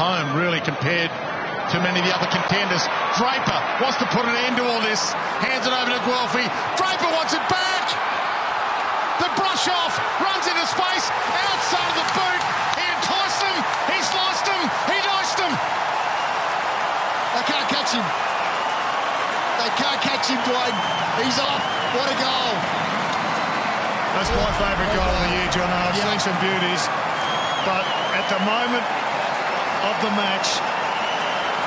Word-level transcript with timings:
home, 0.00 0.32
really, 0.32 0.64
compared 0.64 1.12
to 1.68 1.76
many 1.84 2.00
of 2.00 2.08
the 2.08 2.14
other 2.16 2.30
contenders. 2.32 2.80
Draper 3.20 3.58
wants 3.84 4.00
to 4.00 4.08
put 4.08 4.24
an 4.24 4.32
end 4.48 4.56
to 4.56 4.64
all 4.64 4.80
this. 4.80 5.12
Hands 5.44 5.60
it 5.60 5.68
over 5.76 5.92
to 5.92 6.00
Guelfi. 6.08 6.48
Draper 6.80 7.10
wants 7.12 7.36
it 7.36 7.44
back. 7.52 7.84
The 9.20 9.28
brush 9.36 9.68
off, 9.68 9.92
runs 10.24 10.48
into 10.48 10.64
space, 10.64 11.04
outside 11.44 11.84
of 11.92 11.96
the 12.00 12.08
boot. 12.16 12.40
He 12.80 12.84
enticed 12.88 13.44
him. 13.44 13.56
he 13.92 13.98
sliced 14.00 14.46
him. 14.48 14.62
he 14.88 14.96
diced 15.04 15.36
him. 15.36 15.52
They 17.36 17.44
can't 17.44 17.68
catch 17.68 17.92
him. 17.92 18.06
They 19.60 19.70
can't 19.76 20.00
catch 20.00 20.24
him, 20.32 20.40
Dwayne. 20.48 20.76
He's 21.20 21.36
off. 21.36 21.60
What 21.92 22.08
a 22.08 22.16
goal. 22.16 22.54
That's 24.16 24.32
my 24.32 24.48
favourite 24.56 24.92
goal 24.96 25.12
of 25.12 25.20
the 25.28 25.32
year, 25.36 25.48
John. 25.52 25.68
I've 25.68 25.92
Yeah. 25.92 26.08
seen 26.08 26.20
some 26.32 26.38
beauties, 26.40 26.88
but 27.68 27.84
at 28.16 28.24
the 28.32 28.40
moment 28.48 28.82
of 29.86 29.96
the 30.04 30.12
match, 30.12 30.48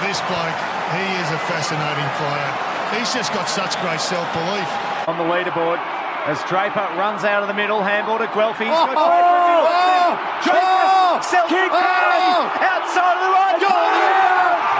this 0.05 0.19
bloke, 0.29 0.59
he 0.93 1.05
is 1.17 1.29
a 1.33 1.41
fascinating 1.49 2.09
player. 2.21 2.51
He's 2.93 3.09
just 3.13 3.33
got 3.33 3.49
such 3.49 3.73
great 3.81 3.99
self-belief. 3.99 4.69
on 5.09 5.17
the 5.17 5.27
leaderboard 5.27 5.81
as 6.23 6.39
Draper 6.47 6.87
runs 6.95 7.27
out 7.27 7.43
of 7.43 7.51
the 7.51 7.57
middle, 7.57 7.83
handball 7.83 8.15
to 8.15 8.29
Guelfi. 8.31 8.63
Oh, 8.63 8.87
He's 8.87 8.87
got 8.87 8.95
oh, 8.95 10.15
Draper, 10.39 10.63
oh, 10.63 11.19
Celtic 11.19 11.67
oh, 11.67 11.75
penalty, 11.75 12.63
outside 12.63 13.15
of 13.19 13.23
the 13.27 13.31
right. 13.35 13.57
Got! 13.59 13.91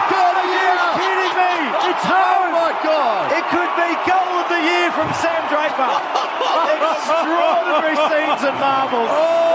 Got 0.07 0.34
it! 0.40 0.48
Are 0.48 0.63
you 0.63 0.88
kidding 0.95 1.35
me? 1.35 1.54
Oh 1.68 1.90
it's 1.91 2.05
home. 2.07 2.54
Oh 2.54 2.63
my 2.63 2.73
God! 2.79 3.35
It 3.35 3.45
could 3.52 3.71
be 3.76 3.90
goal 4.07 4.34
of 4.40 4.48
the 4.48 4.62
year 4.63 4.88
from 4.95 5.09
Sam 5.20 5.43
Draper. 5.52 5.91
Extraordinary 6.79 7.98
scenes 8.07 8.41
and 8.48 8.57
marvels. 8.63 9.12
Oh, 9.12 9.52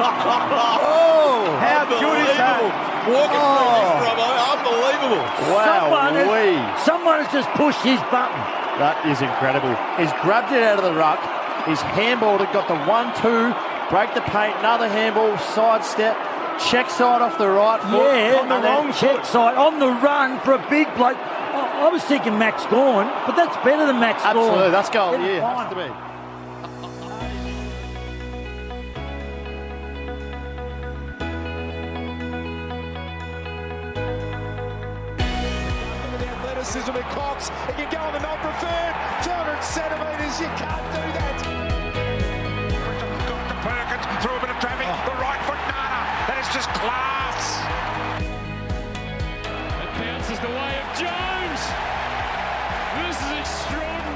Oh! 0.00 0.80
Oh! 0.80 1.56
How 1.60 1.84
good 1.84 2.18
is 2.24 2.36
that? 2.36 2.60
Walking 3.04 3.40
through 3.40 3.72
this, 3.76 3.92
Robbo. 4.00 4.28
Unbelievable. 4.56 5.24
Someone 5.60 6.14
Wow, 6.14 6.32
wee. 6.32 6.56
has, 6.56 6.84
someone 6.84 7.16
has 7.24 7.30
just 7.32 7.48
pushed 7.56 7.80
his 7.84 8.00
button. 8.12 8.40
That 8.80 8.96
is 9.08 9.20
incredible. 9.20 9.72
He's 10.00 10.12
grabbed 10.24 10.52
it 10.52 10.62
out 10.62 10.78
of 10.80 10.84
the 10.84 10.94
ruck. 10.96 11.20
He's 11.68 11.80
handballed 11.92 12.40
it, 12.40 12.52
got 12.52 12.68
the 12.68 12.76
one, 12.88 13.12
two, 13.20 13.52
break 13.92 14.14
the 14.16 14.24
paint, 14.32 14.56
another 14.64 14.88
handball, 14.88 15.36
sidestep, 15.52 16.16
check 16.72 16.88
side 16.88 17.20
off 17.20 17.36
the 17.36 17.48
right 17.48 17.80
foot. 17.84 18.00
Yeah, 18.12 18.40
on 18.40 18.48
the 18.48 18.54
and 18.56 18.64
wrong 18.64 18.92
check 18.96 19.20
foot. 19.20 19.26
side 19.26 19.56
on 19.56 19.78
the 19.78 19.88
run 20.00 20.40
for 20.40 20.54
a 20.56 20.62
big 20.70 20.88
bloke. 20.96 21.16
I, 21.20 21.84
I 21.84 21.88
was 21.92 22.02
thinking 22.04 22.38
Max 22.38 22.64
Gawn, 22.66 23.08
but 23.26 23.36
that's 23.36 23.56
better 23.64 23.84
than 23.86 24.00
Max 24.00 24.22
Gawn. 24.22 24.36
Absolutely, 24.36 24.70
that's 24.70 24.88
goal. 24.88 25.12
In 25.14 25.20
the 25.22 25.26
Yeah, 25.28 25.64
has 25.64 25.68
to 25.68 25.76
be. 25.76 26.09
Athleticism 37.00 37.08
of 37.08 37.08
Cox. 37.14 37.48
He 37.66 37.72
can 37.72 37.90
go 37.90 37.98
on 37.98 38.12
the 38.12 38.20
non-preferred. 38.20 38.94
200 39.24 39.62
centimetres. 39.62 40.40
You 40.40 40.48
can't 40.56 40.86
do 40.92 41.02
that. 41.16 41.36
Got 43.28 43.48
to 43.48 43.56
Perkins 43.64 44.06
through 44.24 44.36
a 44.36 44.40
bit 44.40 44.50
of 44.50 44.58
traffic. 44.60 44.86
Oh. 44.88 44.96
The 45.06 45.16
right 45.20 45.40
foot 45.46 45.60
Nana. 45.68 46.00
That 46.28 46.38
is 46.40 46.48
just 46.52 46.68
class. 46.76 47.60
It 49.80 49.90
bounces 50.00 50.38
the 50.40 50.48
way 50.48 50.72
of 50.80 50.86
Jones. 50.96 51.62
This 53.00 53.16
is 53.16 53.32
extraordinary 53.38 54.09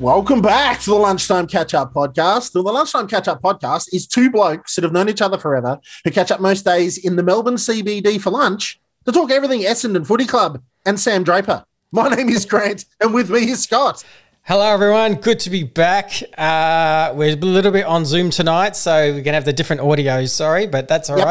Welcome 0.00 0.40
back 0.40 0.80
to 0.80 0.90
the 0.90 0.96
Lunchtime 0.96 1.46
Catch 1.46 1.74
Up 1.74 1.92
Podcast. 1.92 2.52
The 2.52 2.62
Lunchtime 2.62 3.06
Catch 3.06 3.28
Up 3.28 3.42
Podcast 3.42 3.88
is 3.92 4.06
two 4.06 4.30
blokes 4.30 4.74
that 4.76 4.84
have 4.84 4.94
known 4.94 5.10
each 5.10 5.20
other 5.20 5.36
forever 5.36 5.78
who 6.04 6.10
catch 6.10 6.30
up 6.30 6.40
most 6.40 6.64
days 6.64 6.96
in 6.96 7.16
the 7.16 7.22
Melbourne 7.22 7.56
CBD 7.56 8.18
for 8.18 8.30
lunch 8.30 8.80
to 9.04 9.12
talk 9.12 9.30
everything 9.30 9.60
Essendon 9.60 10.06
Footy 10.06 10.24
Club 10.24 10.62
and 10.86 10.98
Sam 10.98 11.22
Draper. 11.22 11.64
My 11.92 12.08
name 12.08 12.30
is 12.30 12.46
Grant, 12.46 12.86
and 13.00 13.12
with 13.12 13.28
me 13.28 13.50
is 13.50 13.62
Scott. 13.64 14.02
Hello, 14.44 14.64
everyone. 14.72 15.16
Good 15.16 15.38
to 15.40 15.50
be 15.50 15.64
back. 15.64 16.12
Uh, 16.38 17.12
we're 17.14 17.34
a 17.34 17.36
little 17.36 17.70
bit 17.72 17.84
on 17.84 18.06
Zoom 18.06 18.30
tonight, 18.30 18.76
so 18.76 18.94
we're 18.94 19.12
going 19.12 19.24
to 19.24 19.32
have 19.32 19.44
the 19.44 19.52
different 19.52 19.82
audios. 19.82 20.30
Sorry, 20.30 20.66
but 20.66 20.88
that's 20.88 21.10
all 21.10 21.18
Yep. 21.18 21.26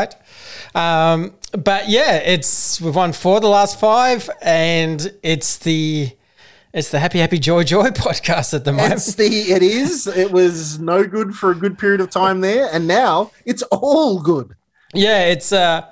right. 0.76 1.14
Um, 1.14 1.34
but 1.58 1.90
yeah, 1.90 2.18
it's 2.18 2.80
we've 2.80 2.96
won 2.96 3.14
four 3.14 3.38
of 3.38 3.42
the 3.42 3.50
last 3.50 3.80
five, 3.80 4.30
and 4.44 5.12
it's 5.24 5.58
the 5.58 6.12
it's 6.74 6.90
the 6.90 7.00
Happy 7.00 7.20
Happy 7.20 7.40
Joy 7.40 7.64
Joy 7.64 7.88
podcast 7.90 8.54
at 8.54 8.66
the 8.66 8.72
moment. 8.74 8.94
It's 8.94 9.16
the 9.16 9.26
it 9.26 9.62
is. 9.64 10.08
It 10.08 10.32
was 10.32 10.80
no 10.80 11.04
good 11.04 11.36
for 11.36 11.52
a 11.52 11.56
good 11.56 11.78
period 11.80 12.02
of 12.02 12.10
time 12.10 12.42
there, 12.42 12.70
and 12.72 12.88
now 12.88 13.32
it's 13.46 13.62
all 13.64 14.20
good. 14.22 14.56
Yeah, 14.94 15.26
it's 15.26 15.52
uh, 15.52 15.92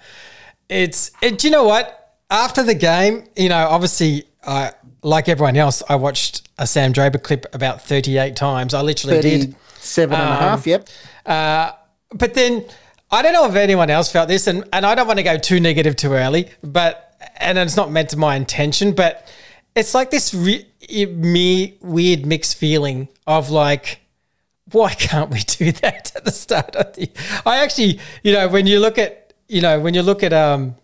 it's 0.70 1.12
it. 1.22 1.40
Do 1.40 1.48
you 1.48 1.52
know 1.52 1.64
what? 1.64 2.16
After 2.30 2.62
the 2.64 2.76
game, 2.76 3.24
you 3.36 3.48
know, 3.50 3.68
obviously, 3.68 4.26
I 4.46 4.72
like 5.02 5.30
everyone 5.30 5.56
else, 5.56 5.82
I 5.88 5.96
watched 5.96 6.50
a 6.58 6.68
Sam 6.68 6.92
Draper 6.92 7.20
clip 7.20 7.46
about 7.54 7.82
thirty-eight 7.82 8.36
times. 8.36 8.74
I 8.74 8.82
literally 8.82 9.22
did. 9.22 9.56
37 9.56 10.14
and 10.14 10.22
a 10.22 10.34
Um, 10.34 10.40
half, 10.40 10.68
yep. 10.68 10.90
Uh, 11.26 11.72
but 12.14 12.34
then 12.34 12.66
I 13.10 13.22
don't 13.22 13.32
know 13.32 13.48
if 13.48 13.56
anyone 13.56 13.90
else 13.90 14.12
felt 14.12 14.28
this, 14.28 14.48
and, 14.48 14.66
and 14.74 14.86
I 14.86 14.96
don't 14.96 15.08
want 15.08 15.18
to 15.20 15.24
go 15.24 15.38
too 15.38 15.60
negative 15.62 15.96
too 15.96 16.12
early, 16.12 16.50
but 16.62 17.16
and 17.38 17.58
it's 17.58 17.78
not 17.78 17.90
meant 17.92 18.10
to 18.10 18.18
my 18.18 18.36
intention, 18.36 18.92
but 18.94 19.32
it's 19.78 19.94
like 19.94 20.10
this 20.12 20.34
re- 20.34 20.66
me 21.08 21.78
weird 21.82 22.26
mixed 22.26 22.58
feeling 22.58 23.08
of 23.26 23.50
like, 23.50 24.02
why 24.72 24.94
can't 24.94 25.30
we 25.32 25.40
do 25.40 25.72
that 25.84 26.12
at 26.16 26.26
the 26.26 26.32
start 26.32 26.76
of 26.76 26.94
the? 26.96 27.10
I 27.46 27.64
actually, 27.64 28.00
you 28.24 28.34
know, 28.34 28.48
when 28.48 28.68
you 28.68 28.80
look 28.80 28.98
at, 28.98 29.34
you 29.48 29.62
know, 29.62 29.80
when 29.80 29.94
you 29.94 30.02
look 30.02 30.24
at, 30.24 30.34
um, 30.34 30.76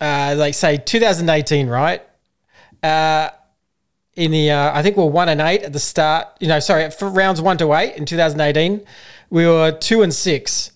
uh, 0.00 0.34
like 0.36 0.54
say 0.54 0.76
2018, 0.78 1.68
right? 1.68 2.02
Uh, 2.82 3.30
in 4.16 4.30
the 4.32 4.50
uh, 4.50 4.76
I 4.76 4.82
think 4.82 4.96
we 4.96 5.02
are 5.02 5.06
one 5.10 5.28
and 5.28 5.40
eight 5.40 5.62
at 5.62 5.72
the 5.72 5.78
start. 5.78 6.26
You 6.40 6.48
know, 6.48 6.58
sorry, 6.60 6.90
for 6.90 7.08
rounds 7.08 7.40
one 7.40 7.56
to 7.58 7.72
eight 7.74 7.96
in 7.96 8.04
2018, 8.06 8.84
we 9.30 9.46
were 9.46 9.72
two 9.72 10.02
and 10.02 10.12
six, 10.12 10.72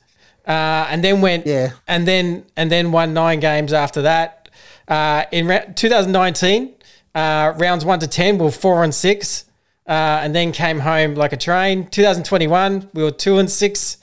uh, 0.46 0.86
and 0.88 1.02
then 1.02 1.20
went 1.20 1.46
Yeah. 1.46 1.70
and 1.88 2.06
then 2.06 2.44
and 2.56 2.70
then 2.70 2.92
won 2.92 3.12
nine 3.12 3.41
games 3.41 3.72
after 3.72 4.02
that. 4.02 4.48
Uh, 4.86 5.24
in 5.32 5.46
ra- 5.46 5.64
2019, 5.74 6.73
uh, 7.14 7.54
rounds 7.58 7.84
one 7.84 8.00
to 8.00 8.06
ten, 8.08 8.38
we 8.38 8.44
were 8.44 8.50
four 8.50 8.84
and 8.84 8.94
six, 8.94 9.44
uh, 9.86 10.20
and 10.22 10.34
then 10.34 10.52
came 10.52 10.78
home 10.80 11.14
like 11.14 11.32
a 11.32 11.36
train. 11.36 11.86
2021, 11.88 12.91
we 12.94 13.02
were 13.02 13.10
two 13.10 13.38
and 13.38 13.50
six. 13.50 13.98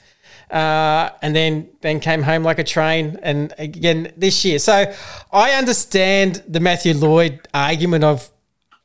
Uh, 0.50 1.08
and 1.22 1.34
then 1.34 1.66
then 1.80 1.98
came 1.98 2.22
home 2.22 2.42
like 2.42 2.58
a 2.58 2.64
train, 2.64 3.18
and 3.22 3.54
again 3.56 4.12
this 4.18 4.44
year. 4.44 4.58
So 4.58 4.92
I 5.32 5.52
understand 5.52 6.42
the 6.46 6.60
Matthew 6.60 6.92
Lloyd 6.92 7.40
argument 7.54 8.04
of 8.04 8.30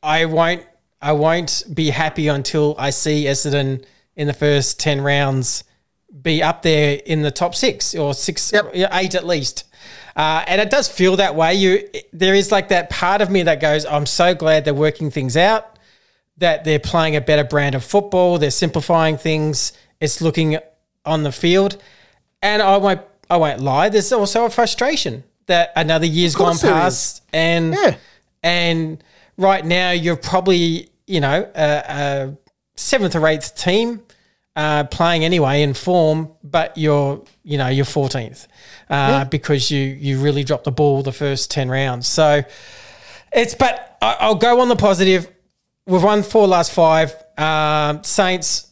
I 0.01 0.23
won't 0.25 0.63
I 1.01 1.11
won't 1.11 1.65
be 1.73 1.89
happy 1.89 2.29
until 2.29 2.73
I 2.79 2.91
see 2.91 3.25
Essendon 3.25 3.83
in 4.15 4.27
the 4.27 4.33
first 4.33 4.79
ten 4.79 5.01
rounds 5.01 5.65
be 6.21 6.41
up 6.41 6.61
there 6.61 7.01
in 7.05 7.21
the 7.21 7.31
top 7.31 7.53
six 7.53 7.93
or 7.93 8.13
six, 8.13 8.53
Yep. 8.53 8.71
eight 8.93 9.13
at 9.13 9.27
least. 9.27 9.65
Uh, 10.17 10.43
and 10.47 10.59
it 10.59 10.71
does 10.71 10.89
feel 10.89 11.15
that 11.17 11.35
way. 11.35 11.53
You 11.53 11.87
there 12.11 12.33
is 12.33 12.51
like 12.51 12.69
that 12.69 12.89
part 12.89 13.21
of 13.21 13.29
me 13.29 13.43
that 13.43 13.61
goes, 13.61 13.85
I'm 13.85 14.07
so 14.07 14.33
glad 14.33 14.65
they're 14.65 14.73
working 14.73 15.11
things 15.11 15.37
out, 15.37 15.77
that 16.39 16.63
they're 16.63 16.79
playing 16.79 17.15
a 17.15 17.21
better 17.21 17.43
brand 17.43 17.75
of 17.75 17.83
football, 17.83 18.39
they're 18.39 18.49
simplifying 18.51 19.17
things. 19.17 19.73
It's 20.01 20.19
looking 20.19 20.57
on 21.05 21.23
the 21.23 21.31
field, 21.31 21.77
and 22.41 22.61
I 22.61 22.77
won't 22.77 23.01
I 23.29 23.37
won't 23.37 23.61
lie. 23.61 23.89
There's 23.89 24.11
also 24.11 24.45
a 24.45 24.49
frustration 24.49 25.23
that 25.45 25.71
another 25.75 26.05
year's 26.07 26.35
gone 26.35 26.47
course 26.47 26.61
there 26.61 26.71
is. 26.71 26.77
past, 26.77 27.23
and 27.31 27.73
Yeah. 27.75 27.95
and 28.43 29.03
right 29.37 29.63
now 29.63 29.91
you're 29.91 30.15
probably 30.17 30.89
you 31.05 31.19
know 31.19 31.47
a, 31.55 31.83
a 31.87 32.37
seventh 32.75 33.15
or 33.15 33.27
eighth 33.27 33.55
team 33.55 34.01
uh, 34.57 34.83
playing 34.85 35.23
anyway 35.23 35.61
in 35.61 35.75
form, 35.75 36.31
but 36.43 36.75
you're 36.75 37.23
you 37.43 37.59
know 37.59 37.67
you're 37.67 37.85
14th 37.85 38.47
uh, 38.89 39.23
because 39.25 39.69
you 39.69 39.79
you 39.79 40.19
really 40.19 40.43
dropped 40.43 40.63
the 40.63 40.71
ball 40.71 41.03
the 41.03 41.11
first 41.11 41.51
10 41.51 41.69
rounds. 41.69 42.07
So 42.07 42.41
it's 43.31 43.53
but 43.53 43.97
I, 44.01 44.17
I'll 44.19 44.35
go 44.35 44.59
on 44.59 44.67
the 44.67 44.75
positive. 44.75 45.31
We've 45.85 46.03
won 46.03 46.23
four 46.23 46.47
last 46.47 46.73
five. 46.73 47.13
Um, 47.37 48.03
Saints, 48.03 48.71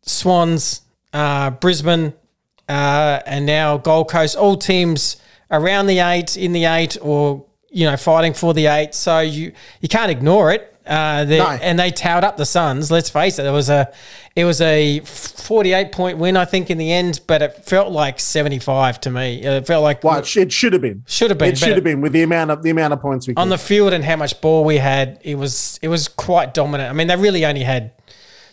Swans, 0.00 0.80
uh, 1.12 1.50
Brisbane, 1.50 2.14
uh, 2.66 3.20
and 3.26 3.44
now 3.44 3.76
Gold 3.76 4.08
Coast. 4.08 4.36
All 4.36 4.56
teams 4.56 5.18
around 5.50 5.86
the 5.86 5.98
eight, 5.98 6.38
in 6.38 6.52
the 6.52 6.64
eight, 6.64 6.96
or 7.02 7.44
you 7.68 7.84
know, 7.84 7.96
fighting 7.98 8.32
for 8.32 8.54
the 8.54 8.68
eight. 8.68 8.94
So 8.94 9.20
you 9.20 9.52
you 9.82 9.88
can't 9.88 10.10
ignore 10.10 10.50
it. 10.50 10.75
Uh, 10.86 11.24
they, 11.24 11.38
No. 11.38 11.46
and 11.50 11.78
they 11.78 11.90
towed 11.90 12.24
up 12.24 12.36
the 12.36 12.46
Suns. 12.46 12.90
Let's 12.90 13.10
face 13.10 13.38
it, 13.38 13.46
it 13.46 13.50
was 13.50 13.68
a 13.68 13.92
it 14.36 14.44
was 14.44 14.60
a 14.60 15.00
forty 15.00 15.72
eight 15.72 15.92
point 15.92 16.18
win, 16.18 16.36
I 16.36 16.44
think, 16.44 16.70
in 16.70 16.78
the 16.78 16.92
end, 16.92 17.20
but 17.26 17.42
it 17.42 17.64
felt 17.64 17.90
like 17.90 18.20
seventy 18.20 18.58
five 18.58 19.00
to 19.00 19.10
me. 19.10 19.42
It 19.42 19.66
felt 19.66 19.82
like 19.82 20.04
Well, 20.04 20.18
it, 20.18 20.26
should 20.26 20.72
have 20.72 20.82
been. 20.82 21.02
Should 21.06 21.30
have 21.30 21.38
been, 21.38 21.50
It 21.50 21.58
should 21.58 21.74
have 21.74 21.84
been 21.84 22.00
with 22.00 22.12
the 22.12 22.22
amount 22.22 22.50
of 22.50 22.62
the 22.62 22.70
amount 22.70 22.92
of 22.92 23.00
points 23.00 23.26
we 23.26 23.34
on 23.34 23.48
the 23.48 23.58
field 23.58 23.92
and 23.92 24.04
how 24.04 24.16
much 24.16 24.40
ball 24.40 24.64
we 24.64 24.76
had. 24.76 25.18
It 25.22 25.36
was 25.36 25.78
it 25.82 25.88
was 25.88 26.08
quite 26.08 26.54
dominant. 26.54 26.90
I 26.90 26.92
mean, 26.92 27.06
they 27.08 27.16
really 27.16 27.44
only 27.44 27.62
had 27.64 27.92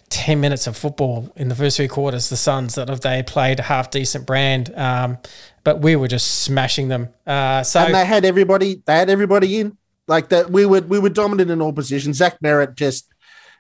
ten 0.10 0.40
minutes 0.40 0.68
of 0.68 0.78
football 0.78 1.32
in 1.36 1.50
the 1.50 1.56
first 1.56 1.78
three 1.78 1.88
quarters. 1.88 2.30
The 2.30 2.38
Suns 2.38 2.76
that 2.76 2.90
if 2.90 3.02
they 3.02 3.24
played 3.24 3.60
a 3.60 3.64
half 3.64 3.92
decent 3.92 4.26
brand, 4.26 4.74
um, 4.76 5.18
but 5.64 5.82
we 5.82 5.96
were 5.96 6.08
just 6.08 6.42
smashing 6.44 6.88
them. 6.88 7.10
Uh, 7.28 7.64
so 7.64 7.80
and 7.82 7.94
they 7.94 8.06
had 8.06 8.26
everybody. 8.26 8.82
They 8.86 8.94
had 8.94 9.10
everybody 9.10 9.60
in 9.60 9.78
like 10.08 10.30
that. 10.30 10.50
We 10.50 10.66
were 10.66 10.82
we 10.82 11.00
were 11.00 11.10
dominant 11.10 11.52
in 11.52 11.62
all 11.62 11.74
positions. 11.74 12.18
Zach 12.18 12.38
Merrett 12.44 12.76
just 12.76 13.08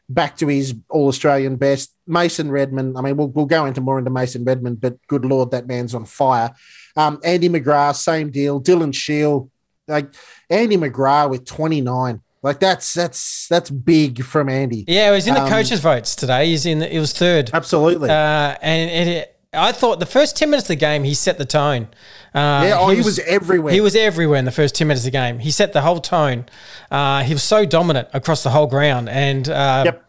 back 0.10 0.38
to 0.38 0.48
his 0.48 0.75
All 0.90 1.07
Australian 1.07 1.56
best. 1.56 1.94
Mason 2.06 2.51
Redman. 2.51 2.98
I 2.98 3.01
mean, 3.01 3.16
we'll 3.18 3.30
we'll 3.30 3.45
go 3.45 3.66
into 3.66 3.81
more 3.81 3.98
into 4.00 4.12
Mason 4.12 4.44
Redman, 4.44 4.75
but 4.75 4.98
good 5.07 5.25
lord, 5.25 5.51
that 5.51 5.68
man's 5.68 5.95
on 5.95 6.06
fire. 6.06 6.54
Um, 6.95 7.19
Andy 7.24 7.50
McGrath, 7.50 7.95
same 7.95 8.30
deal. 8.30 8.62
Dylan 8.62 8.94
Shiel, 8.94 9.50
like 9.88 10.13
Andy 10.50 10.78
McGrath 10.78 11.30
with 11.30 11.45
twenty 11.45 11.81
nine. 11.81 12.22
Like 12.42 12.60
that's 12.60 12.94
that's 12.94 13.48
that's 13.48 13.69
big 13.69 14.22
from 14.24 14.50
Andy. 14.50 14.84
yeah, 14.88 15.10
it 15.10 15.16
was 15.16 15.28
in 15.28 15.34
the 15.34 15.44
Um, 15.44 15.50
coaches' 15.50 15.80
votes 15.80 16.13
today. 16.13 16.48
He's 16.48 16.66
in. 16.66 16.80
The, 16.80 16.94
it 16.94 17.00
was 17.00 17.13
third. 17.13 17.50
Absolutely. 17.54 18.10
Uh, 18.10 18.57
and 18.62 19.10
it, 19.10 19.32
I 19.53 19.71
thought 19.71 20.00
the 20.00 20.05
first 20.05 20.35
10 20.38 20.50
minutes 20.50 20.65
of 20.65 20.69
the 20.69 20.75
game, 20.75 21.03
he 21.03 21.13
set 21.13 21.38
the 21.38 21.45
tone. 21.45 21.88
Uh, 22.33 22.65
yeah, 22.65 22.77
oh, 22.79 22.89
he, 22.89 23.01
was, 23.01 23.19
everywhere. 23.19 23.73
He 23.73 23.81
was 23.81 23.95
everywhere 23.95 24.39
in 24.39 24.45
the 24.45 24.51
first 24.51 24.75
10 24.75 24.88
minutes 24.88 25.01
of 25.01 25.11
the 25.11 25.17
game. 25.17 25.39
He 25.39 25.51
set 25.51 25.73
the 25.73 25.81
whole 25.81 26.00
tone. 26.00 26.45
Uh, 26.89 27.23
he 27.23 27.33
was 27.33 27.44
so 27.44 27.65
dominant 27.65 28.07
across 28.13 28.44
the 28.44 28.50
whole 28.50 28.67
ground. 28.67 29.09
And 29.09 29.47
uh, 29.47 29.83
Yep. 29.85 30.05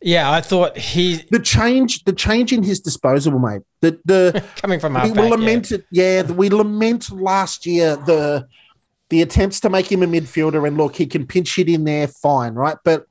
yeah, 0.00 0.30
I 0.30 0.40
thought 0.40 0.76
he, 0.76 1.24
the 1.30 1.38
change 1.38 2.04
the 2.04 2.12
change 2.12 2.52
in 2.52 2.62
his 2.62 2.80
disposable, 2.80 3.38
mate. 3.38 3.62
The 3.80 4.00
the 4.04 4.44
coming 4.56 4.80
from 4.80 4.94
we 4.94 5.00
halfback, 5.00 5.24
yeah. 5.24 5.30
lamented, 5.30 5.84
yeah. 5.90 6.22
we 6.22 6.48
lament 6.48 7.10
last 7.12 7.66
year 7.66 7.96
the 7.96 8.48
the 9.10 9.22
attempts 9.22 9.60
to 9.60 9.70
make 9.70 9.90
him 9.90 10.02
a 10.02 10.06
midfielder, 10.06 10.66
and 10.66 10.76
look, 10.76 10.96
he 10.96 11.06
can 11.06 11.26
pinch 11.26 11.58
it 11.58 11.68
in 11.68 11.84
there, 11.84 12.08
fine, 12.08 12.54
right? 12.54 12.76
But 12.84 13.06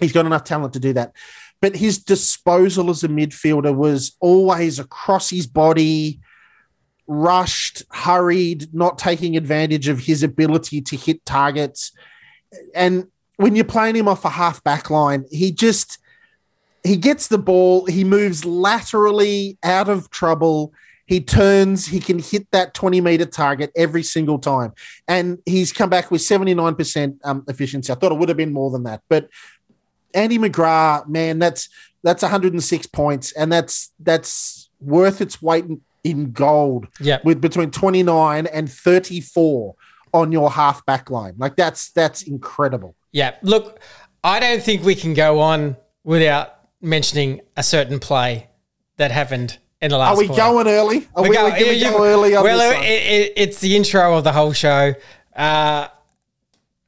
he's 0.00 0.12
got 0.12 0.26
enough 0.26 0.44
talent 0.44 0.72
to 0.74 0.80
do 0.80 0.92
that. 0.94 1.12
But 1.60 1.76
his 1.76 1.98
disposal 1.98 2.90
as 2.90 3.02
a 3.02 3.08
midfielder 3.08 3.74
was 3.74 4.16
always 4.20 4.78
across 4.78 5.30
his 5.30 5.46
body, 5.46 6.20
rushed, 7.06 7.82
hurried, 7.90 8.74
not 8.74 8.98
taking 8.98 9.36
advantage 9.36 9.88
of 9.88 10.00
his 10.00 10.22
ability 10.22 10.82
to 10.82 10.96
hit 10.96 11.24
targets. 11.24 11.92
And 12.74 13.06
when 13.36 13.56
you're 13.56 13.64
playing 13.64 13.96
him 13.96 14.08
off 14.08 14.24
a 14.24 14.30
half 14.30 14.62
back 14.64 14.90
line, 14.90 15.24
he 15.30 15.52
just 15.52 15.98
he 16.86 16.96
gets 16.96 17.28
the 17.28 17.38
ball, 17.38 17.86
he 17.86 18.04
moves 18.04 18.44
laterally 18.44 19.58
out 19.62 19.88
of 19.88 20.08
trouble. 20.10 20.72
He 21.06 21.20
turns, 21.20 21.86
he 21.86 22.00
can 22.00 22.18
hit 22.18 22.50
that 22.52 22.74
20 22.74 23.00
meter 23.00 23.26
target 23.26 23.70
every 23.76 24.02
single 24.02 24.38
time. 24.38 24.72
And 25.06 25.38
he's 25.46 25.72
come 25.72 25.90
back 25.90 26.10
with 26.10 26.20
79% 26.20 27.18
um, 27.24 27.44
efficiency. 27.48 27.92
I 27.92 27.96
thought 27.96 28.12
it 28.12 28.18
would 28.18 28.28
have 28.28 28.38
been 28.38 28.52
more 28.52 28.70
than 28.70 28.84
that. 28.84 29.02
But 29.08 29.28
Andy 30.16 30.38
McGrath, 30.38 31.06
man, 31.08 31.38
that's 31.38 31.68
that's 32.02 32.22
106 32.22 32.86
points, 32.88 33.32
and 33.32 33.52
that's 33.52 33.92
that's 34.00 34.70
worth 34.80 35.20
its 35.20 35.40
weight 35.42 35.64
in, 35.66 35.80
in 36.02 36.32
gold. 36.32 36.88
Yeah. 37.00 37.18
with 37.24 37.40
between 37.40 37.70
29 37.70 38.46
and 38.46 38.70
34 38.70 39.74
on 40.12 40.32
your 40.32 40.50
half 40.50 40.84
back 40.86 41.10
line. 41.10 41.34
Like 41.36 41.56
that's 41.56 41.90
that's 41.90 42.22
incredible. 42.22 42.94
Yeah. 43.12 43.34
Look, 43.42 43.80
I 44.24 44.40
don't 44.40 44.62
think 44.62 44.84
we 44.84 44.94
can 44.94 45.14
go 45.14 45.40
on 45.40 45.76
without 46.04 46.54
mentioning 46.80 47.40
a 47.56 47.62
certain 47.62 47.98
play 47.98 48.48
that 48.96 49.10
happened 49.10 49.58
in 49.80 49.90
the 49.90 49.98
last 49.98 50.16
Are 50.16 50.18
we 50.18 50.26
quarter. 50.26 50.42
going 50.42 50.68
early? 50.68 51.08
Are 51.14 51.22
we, 51.22 51.30
go- 51.30 51.44
we, 51.46 51.52
can 51.52 51.68
we 51.68 51.80
go 51.80 52.04
early 52.04 52.32
well, 52.32 52.82
it, 52.82 52.86
it, 52.86 53.32
it's 53.36 53.60
the 53.60 53.76
intro 53.76 54.16
of 54.16 54.24
the 54.24 54.32
whole 54.32 54.52
show. 54.52 54.94
Uh, 55.34 55.88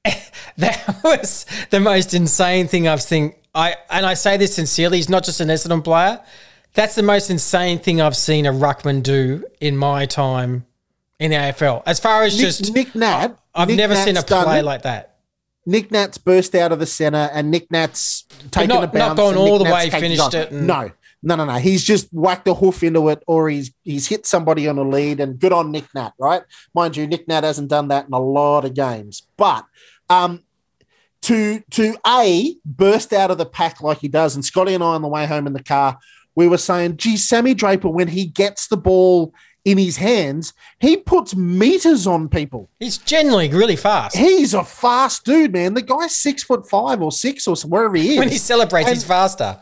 that 0.56 1.00
was 1.05 1.47
the 1.71 1.81
most 1.81 2.15
insane 2.15 2.69
thing 2.69 2.89
I've 2.89 3.03
seen. 3.03 3.35
I 3.55 3.77
and 3.91 4.05
I 4.06 4.15
say 4.15 4.37
this 4.37 4.55
sincerely. 4.55 4.99
He's 4.99 5.09
not 5.09 5.25
just 5.25 5.41
an 5.41 5.49
Essendon 5.49 5.83
player. 5.83 6.21
That's 6.75 6.95
the 6.95 7.03
most 7.03 7.31
insane 7.31 7.79
thing 7.79 8.00
I've 8.00 8.17
seen 8.17 8.47
a 8.47 8.53
ruckman 8.53 9.03
do 9.03 9.45
in 9.61 9.77
my 9.77 10.06
time 10.06 10.67
in 11.19 11.31
the 11.33 11.37
AFL. 11.37 11.83
As 11.87 11.99
far 11.99 12.23
as 12.23 12.37
Nick, 12.37 12.47
just, 12.47 12.73
Nic 12.75 12.95
Nat. 12.95 13.37
I've 13.55 13.69
Nick 13.69 13.77
never 13.79 13.95
Nat's 13.95 14.05
seen 14.05 14.17
a 14.17 14.23
play 14.23 14.62
like 14.62 14.83
that. 14.83 15.17
Nic 15.67 15.91
Nat's 15.91 16.17
burst 16.19 16.55
out 16.55 16.73
of 16.73 16.79
the 16.79 16.87
center, 16.87 17.29
and 17.33 17.50
Nick 17.50 17.71
Nat's 17.71 18.23
taken 18.50 18.69
not- 18.69 18.85
a 18.85 18.87
not 18.87 18.93
bounce. 18.93 19.17
gone 19.19 19.29
and 19.31 19.39
all 19.39 19.59
Nick 19.59 19.67
the 19.67 19.75
Nat's 19.75 19.93
way, 19.93 20.00
finished 20.00 20.23
on. 20.23 20.35
it 20.35 20.50
and- 20.50 20.67
No, 20.67 20.91
no, 21.23 21.35
no, 21.35 21.44
no. 21.44 21.55
He's 21.55 21.82
just 21.82 22.09
whacked 22.12 22.47
a 22.49 22.55
hoof 22.55 22.82
into 22.82 23.09
it, 23.09 23.23
or 23.26 23.49
he's 23.49 23.73
he's 23.82 24.06
hit 24.06 24.26
somebody 24.26 24.69
on 24.69 24.79
a 24.79 24.82
lead, 24.82 25.20
and 25.20 25.38
good 25.38 25.53
on 25.53 25.73
Nic 25.73 25.87
Nat, 25.94 26.12
right? 26.19 26.43
Mind 26.75 26.97
you, 26.97 27.06
Nic 27.06 27.26
Nat 27.26 27.44
hasn't 27.44 27.69
done 27.69 27.88
that 27.88 28.06
in 28.06 28.12
a 28.12 28.20
lot 28.20 28.65
of 28.65 28.75
games, 28.75 29.26
but 29.37 29.65
um, 30.09 30.43
to 31.23 31.61
to 31.70 31.97
a 32.06 32.56
burst 32.65 33.12
out 33.12 33.31
of 33.31 33.38
the 33.38 33.47
pack 33.47 33.81
like 33.81 33.99
he 33.99 34.09
does, 34.09 34.35
and 34.35 34.44
Scotty 34.44 34.75
and 34.75 34.85
I 34.85 34.88
on 34.88 35.03
the 35.03 35.09
way 35.09 35.26
home 35.26 35.47
in 35.47 35.53
the 35.53 35.62
car, 35.62 35.99
we 36.35 36.47
were 36.47 36.59
saying, 36.59 36.99
"Gee, 36.99 37.17
Sammy 37.17 37.55
Draper, 37.55 37.88
when 37.88 38.09
he 38.09 38.26
gets 38.26 38.69
the 38.69 38.76
ball." 38.76 39.32
In 39.69 39.76
his 39.76 39.99
hands, 39.99 40.55
he 40.81 40.97
puts 40.97 41.37
meters 41.37 42.06
on 42.06 42.31
people. 42.31 42.70
He's 42.81 42.97
generally 42.97 43.49
really 43.50 43.76
fast. 43.76 44.17
He's 44.17 44.55
a 44.55 44.65
fast 44.65 45.26
dude, 45.26 45.53
man. 45.53 45.75
The 45.75 45.82
guy's 45.82 46.17
six 46.17 46.43
foot 46.43 46.67
five 46.67 47.03
or 47.03 47.12
six 47.12 47.47
or 47.47 47.55
wherever 47.69 47.94
he 47.97 48.12
is. 48.12 48.19
when 48.19 48.31
he 48.31 48.38
celebrates, 48.38 48.88
And- 48.88 48.97
he's 48.97 49.05
faster. 49.05 49.61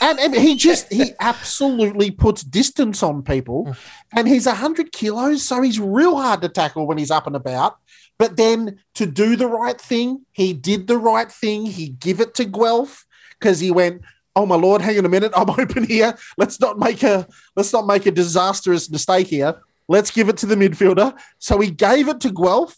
and, 0.00 0.20
and 0.20 0.34
he 0.36 0.54
just 0.54 0.92
he 0.92 1.10
absolutely 1.20 2.12
puts 2.12 2.42
distance 2.44 3.02
on 3.02 3.22
people, 3.24 3.74
and 4.14 4.28
he's 4.28 4.46
hundred 4.46 4.92
kilos, 4.92 5.42
so 5.42 5.62
he's 5.62 5.80
real 5.80 6.16
hard 6.16 6.42
to 6.42 6.48
tackle 6.48 6.86
when 6.86 6.98
he's 6.98 7.10
up 7.10 7.26
and 7.26 7.34
about. 7.34 7.78
But 8.18 8.36
then 8.36 8.78
to 8.94 9.04
do 9.06 9.34
the 9.34 9.48
right 9.48 9.80
thing, 9.80 10.26
he 10.30 10.52
did 10.52 10.86
the 10.86 10.98
right 10.98 11.32
thing. 11.32 11.66
He 11.66 11.88
give 11.88 12.20
it 12.20 12.34
to 12.34 12.44
Guelph 12.44 13.04
because 13.38 13.58
he 13.58 13.72
went. 13.72 14.02
Oh 14.36 14.46
my 14.46 14.56
lord! 14.56 14.82
Hang 14.82 14.98
on 14.98 15.04
a 15.04 15.08
minute. 15.08 15.32
I'm 15.36 15.50
open 15.50 15.84
here. 15.84 16.16
Let's 16.36 16.60
not 16.60 16.78
make 16.78 17.02
a 17.02 17.26
let's 17.56 17.72
not 17.72 17.86
make 17.86 18.06
a 18.06 18.10
disastrous 18.10 18.90
mistake 18.90 19.28
here. 19.28 19.60
Let's 19.88 20.10
give 20.10 20.28
it 20.28 20.36
to 20.38 20.46
the 20.46 20.54
midfielder. 20.54 21.16
So 21.38 21.58
he 21.58 21.70
gave 21.70 22.08
it 22.08 22.20
to 22.20 22.30
Guelph, 22.30 22.76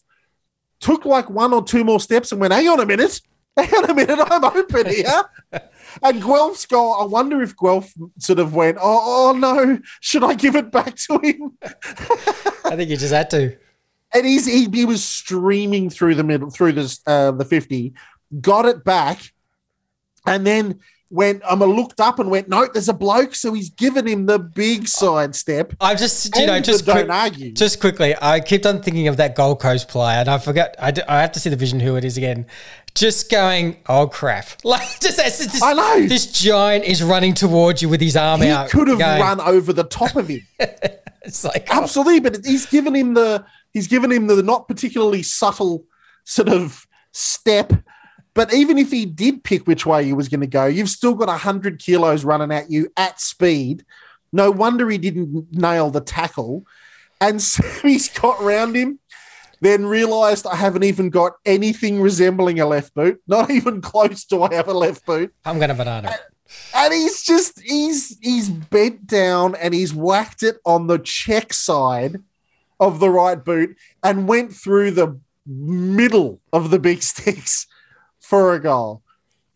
took 0.81 1.05
like 1.05 1.29
one 1.29 1.53
or 1.53 1.63
two 1.63 1.85
more 1.85 2.01
steps, 2.01 2.33
and 2.33 2.41
went, 2.41 2.53
"Hang 2.53 2.69
on 2.69 2.81
a 2.81 2.87
minute. 2.87 3.21
Hang 3.57 3.75
on 3.75 3.91
a 3.91 3.95
minute. 3.95 4.19
I'm 4.19 4.45
open 4.45 4.87
here." 4.87 5.25
And 6.03 6.23
Guelph's 6.23 6.65
goal, 6.65 6.95
I 6.95 7.05
wonder 7.05 7.43
if 7.43 7.57
Guelph 7.57 7.93
sort 8.19 8.39
of 8.39 8.55
went, 8.55 8.79
oh, 8.81 9.33
oh 9.35 9.39
no, 9.39 9.79
should 10.01 10.25
I 10.25 10.35
give 10.35 10.57
it 10.57 10.71
back 10.71 10.97
to 10.97 11.19
him? 11.23 11.59
I 12.65 12.77
think 12.77 12.89
you 12.89 12.97
just 12.97 13.13
had 13.13 13.29
to. 13.31 13.57
And 14.15 14.27
he's, 14.27 14.47
he, 14.47 14.69
he 14.73 14.85
was 14.85 15.05
streaming 15.05 15.91
through 15.91 16.15
the 16.15 16.25
middle, 16.25 16.51
through 16.51 16.73
this, 16.73 17.01
uh, 17.07 17.33
the 17.33 17.45
50, 17.45 17.95
got 18.41 18.67
it 18.67 18.85
back, 18.85 19.33
and 20.27 20.47
then 20.47 20.81
went, 21.13 21.43
I'm 21.49 21.63
um, 21.63 21.71
looked 21.73 22.01
up 22.01 22.19
and 22.19 22.31
went, 22.31 22.49
no, 22.49 22.67
there's 22.67 22.89
a 22.89 22.95
bloke. 22.95 23.35
So 23.35 23.53
he's 23.53 23.71
given 23.71 24.07
him 24.07 24.27
the 24.27 24.39
big 24.39 24.89
side 24.89 25.35
step. 25.37 25.75
I've 25.81 25.99
just, 25.99 26.35
you 26.37 26.47
know, 26.47 26.59
just 26.61 26.87
don't 26.87 27.11
argue. 27.11 27.53
just 27.53 27.81
quickly, 27.81 28.15
I 28.21 28.41
kept 28.41 28.67
on 28.67 28.83
thinking 28.83 29.09
of 29.09 29.19
that 29.19 29.37
Gold 29.37 29.61
Coast 29.61 29.89
player, 29.89 30.19
and 30.21 30.29
I 30.29 30.39
forgot. 30.39 30.75
I, 30.79 30.91
d- 30.91 31.03
I 31.09 31.21
have 31.21 31.33
to 31.33 31.41
see 31.41 31.51
the 31.51 31.57
vision 31.57 31.79
who 31.79 31.97
it 31.97 32.05
is 32.05 32.17
again. 32.17 32.47
Just 32.95 33.31
going, 33.31 33.79
oh 33.89 34.07
crap! 34.07 34.47
Like 34.65 35.01
just 35.01 35.19
as 35.19 35.39
this, 35.39 35.63
I 35.63 35.73
know. 35.73 36.07
this 36.07 36.27
giant 36.27 36.85
is 36.85 37.03
running 37.03 37.35
towards 37.35 37.81
you 37.83 37.89
with 37.89 38.01
his 38.01 38.17
arm 38.17 38.41
he 38.43 38.49
out. 38.49 38.71
could 38.71 38.89
have 38.89 38.99
going- 38.99 39.21
run 39.21 39.41
over 39.41 39.73
the 39.73 39.85
top 39.85 40.17
of 40.17 40.29
him. 40.29 40.41
It's 41.25 41.45
like 41.45 41.69
oh, 41.71 41.83
Absolutely, 41.83 42.19
but 42.19 42.45
he's 42.45 42.67
given 42.67 42.97
him 42.97 43.15
the 43.15 43.45
he's 43.73 43.87
given 43.87 44.11
him 44.11 44.27
the 44.27 44.43
not 44.43 44.67
particularly 44.67 45.23
subtle 45.23 45.85
sort 46.25 46.49
of 46.49 46.87
step. 47.13 47.73
But 48.35 48.55
even 48.55 48.79
if 48.79 48.91
he 48.91 49.05
did 49.05 49.45
pick 49.45 49.67
which 49.67 49.85
way 49.85 50.05
he 50.05 50.13
was 50.13 50.29
going 50.29 50.41
to 50.41 50.47
go, 50.47 50.65
you've 50.67 50.89
still 50.89 51.15
got 51.15 51.29
hundred 51.41 51.79
kilos 51.79 52.25
running 52.25 52.51
at 52.51 52.71
you 52.71 52.91
at 52.97 53.21
speed. 53.21 53.85
No 54.33 54.51
wonder 54.51 54.89
he 54.89 54.99
didn't 54.99 55.53
nail 55.53 55.91
the 55.91 56.01
tackle. 56.01 56.65
And 57.21 57.41
so 57.43 57.63
he's 57.83 58.09
got 58.09 58.41
round 58.41 58.75
him, 58.75 58.99
then 59.61 59.87
realised 59.87 60.47
I 60.47 60.57
haven't 60.57 60.85
even 60.85 61.11
got 61.11 61.33
anything 61.45 62.01
resembling 62.01 62.59
a 62.59 62.67
left 62.67 62.95
boot. 62.95 63.21
Not 63.27 63.51
even 63.51 63.81
close 63.81 64.25
to 64.27 64.43
I 64.43 64.55
have 64.55 64.69
a 64.69 64.75
left 64.75 65.05
boot. 65.05 65.33
I'm 65.45 65.59
gonna 65.59 65.75
banana. 65.75 66.15
And 66.75 66.93
he's 66.93 67.23
just 67.23 67.61
he's 67.61 68.19
he's 68.21 68.49
bent 68.49 69.07
down 69.07 69.55
and 69.55 69.73
he's 69.73 69.95
whacked 69.95 70.43
it 70.43 70.57
on 70.67 70.87
the 70.87 70.99
check 70.99 71.53
side 71.53 72.17
of 72.81 72.99
the 72.99 73.09
right 73.09 73.43
boot 73.43 73.77
and 74.03 74.27
went 74.27 74.53
through 74.53 74.91
the 74.91 75.19
middle 75.47 76.41
of 76.53 76.71
the 76.71 76.79
big 76.79 77.03
sticks 77.03 77.67
for 78.23 78.55
a 78.55 78.61
goal. 78.61 79.03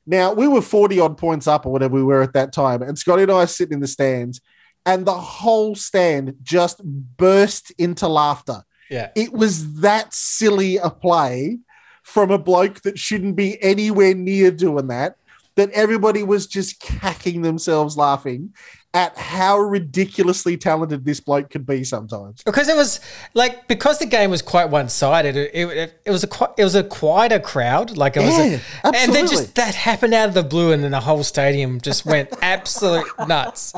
Now 0.07 0.33
we 0.35 0.47
were 0.47 0.63
40 0.63 1.01
odd 1.01 1.17
points 1.17 1.47
up 1.47 1.65
or 1.65 1.73
whatever 1.73 1.95
we 1.95 2.03
were 2.03 2.23
at 2.23 2.35
that 2.35 2.53
time, 2.53 2.83
and 2.83 2.99
Scotty 2.99 3.23
and 3.23 3.33
I 3.33 3.37
are 3.37 3.47
sitting 3.47 3.75
in 3.75 3.81
the 3.81 3.89
stands, 3.89 4.41
and 4.85 5.07
the 5.07 5.15
whole 5.15 5.75
stand 5.75 6.35
just 6.43 6.85
burst 6.85 7.73
into 7.79 8.07
laughter. 8.07 8.63
Yeah. 8.91 9.11
It 9.17 9.33
was 9.33 9.81
that 9.81 10.13
silly 10.13 10.77
a 10.77 10.91
play. 10.91 11.59
from 12.07 12.31
a 12.31 12.39
bloke 12.39 12.83
that 12.83 12.97
shouldn't 12.97 13.35
be 13.35 13.61
anywhere 13.61 14.15
near 14.15 14.53
doing 14.53 14.87
that 14.87 15.17
that 15.57 15.71
everybody 15.71 16.23
was 16.23 16.47
just 16.47 16.81
cacking 16.81 17.43
themselves 17.43 17.97
laughing 17.97 18.53
at 18.95 19.17
how 19.19 19.59
ridiculously 19.59 20.57
talented 20.57 21.05
this 21.05 21.21
bloke 21.21 21.51
could 21.51 21.67
be 21.67 21.85
sometimes. 21.85 22.43
because 22.45 22.67
it 22.67 22.77
was 22.77 23.01
like 23.35 23.69
because 23.69 23.99
the 23.99 24.07
game 24.07 24.31
was 24.31 24.41
quite 24.41 24.71
one 24.71 24.89
sided. 24.89 25.37
It, 25.37 25.55
it, 25.55 26.01
it 26.07 26.11
was 26.11 26.25
a 26.25 26.29
it 26.57 26.65
was 26.65 26.75
a 26.75 26.83
quieter 26.83 27.39
crowd. 27.39 27.97
Like 27.97 28.17
it 28.17 28.21
was, 28.21 28.39
Yeah, 28.39 28.59
a, 28.85 28.97
and 28.97 29.15
then 29.15 29.27
just 29.27 29.55
that 29.57 29.75
happened 29.75 30.15
out 30.15 30.29
of 30.29 30.35
the 30.35 30.43
blue, 30.43 30.73
and 30.73 30.83
then 30.83 30.93
the 30.93 31.01
whole 31.01 31.25
stadium 31.25 31.79
just 31.81 32.07
went 32.07 32.31
absolute 32.43 33.07
nuts. 33.27 33.75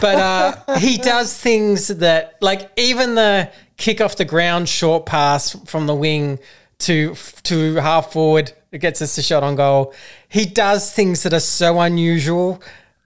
But 0.00 0.16
uh, 0.18 0.78
he 0.78 0.98
does 0.98 1.36
things 1.36 1.86
that 1.86 2.36
like 2.40 2.70
even 2.76 3.14
the 3.14 3.52
kick 3.76 4.00
off 4.00 4.16
the 4.16 4.24
ground 4.24 4.68
short 4.68 5.06
pass 5.06 5.52
from 5.66 5.86
the 5.86 5.94
wing 5.94 6.40
to 6.78 7.14
to 7.44 7.76
half 7.76 8.12
forward 8.12 8.52
it 8.76 8.80
gets 8.80 9.00
us 9.02 9.16
a 9.18 9.22
shot 9.22 9.42
on 9.42 9.56
goal. 9.56 9.92
He 10.28 10.44
does 10.46 10.92
things 10.92 11.22
that 11.24 11.32
are 11.32 11.40
so 11.40 11.80
unusual 11.80 12.62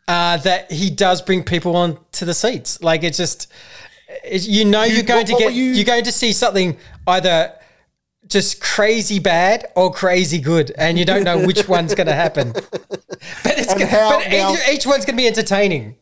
uh, 0.08 0.36
that 0.38 0.70
he 0.70 0.90
does 0.90 1.22
bring 1.22 1.44
people 1.44 1.76
on 1.76 1.98
to 2.12 2.24
the 2.24 2.34
seats. 2.34 2.82
Like 2.82 3.04
it's 3.04 3.16
just 3.16 3.50
it's, 4.24 4.46
you 4.46 4.64
know 4.64 4.82
You- 4.82 4.94
you're 4.96 5.02
going 5.04 5.20
what- 5.20 5.38
to 5.38 5.44
get 5.44 5.54
you- 5.54 5.72
you're 5.72 5.84
going 5.84 6.04
to 6.04 6.12
see 6.12 6.32
something 6.32 6.76
either 7.06 7.54
just 8.26 8.60
crazy 8.60 9.18
bad 9.18 9.66
or 9.76 9.90
crazy 9.92 10.40
good, 10.40 10.72
and 10.76 10.98
you 10.98 11.04
don't 11.04 11.24
know 11.24 11.44
which 11.46 11.68
one's 11.76 11.94
going 11.94 12.06
to 12.06 12.14
happen. 12.14 12.52
But 12.52 13.58
it's 13.58 13.72
gonna, 13.72 13.86
how 13.86 14.18
but 14.18 14.28
now- 14.30 14.52
each, 14.54 14.68
each 14.72 14.86
one's 14.86 15.04
going 15.04 15.16
to 15.16 15.22
be 15.22 15.26
entertaining. 15.26 15.96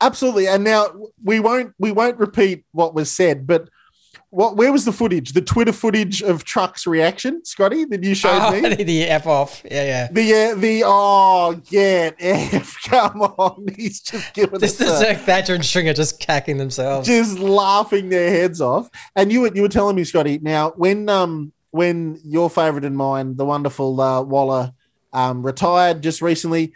Absolutely. 0.00 0.46
And 0.46 0.62
now 0.62 0.86
we 1.24 1.40
won't 1.40 1.74
we 1.78 1.90
won't 1.90 2.18
repeat 2.18 2.64
what 2.72 2.94
was 2.94 3.10
said, 3.10 3.46
but 3.48 3.68
what 4.30 4.56
where 4.56 4.70
was 4.72 4.84
the 4.84 4.92
footage? 4.92 5.32
The 5.32 5.40
Twitter 5.40 5.72
footage 5.72 6.22
of 6.22 6.44
Truck's 6.44 6.86
reaction, 6.86 7.44
Scotty, 7.44 7.84
that 7.86 8.02
you 8.04 8.14
showed 8.14 8.38
Oh, 8.42 8.50
me? 8.60 8.74
the 8.84 9.04
F 9.04 9.26
off. 9.26 9.62
Yeah, 9.64 9.84
yeah. 9.84 10.08
The 10.12 10.34
uh, 10.34 10.54
the 10.56 10.82
oh 10.84 11.60
get 11.70 12.16
F 12.20 12.76
come 12.84 13.22
on 13.22 13.66
he's 13.76 14.00
just 14.00 14.34
giving 14.34 14.58
This 14.60 14.80
us 14.80 14.86
is 14.86 14.92
a- 14.92 14.98
Zach 14.98 15.26
Badger 15.26 15.54
and 15.54 15.64
Stringer 15.64 15.94
just 15.94 16.20
cacking 16.20 16.58
themselves. 16.58 17.06
just 17.08 17.38
laughing 17.38 18.10
their 18.10 18.30
heads 18.30 18.60
off. 18.60 18.90
And 19.16 19.32
you 19.32 19.40
were 19.42 19.54
you 19.54 19.62
were 19.62 19.68
telling 19.68 19.96
me, 19.96 20.04
Scotty, 20.04 20.38
now 20.42 20.70
when 20.76 21.08
um 21.08 21.52
when 21.70 22.20
your 22.24 22.48
favourite 22.50 22.84
and 22.84 22.96
mine, 22.96 23.36
the 23.36 23.44
wonderful 23.44 24.00
uh, 24.00 24.22
Walla, 24.22 24.74
um, 25.12 25.42
retired 25.44 26.02
just 26.02 26.22
recently, 26.22 26.72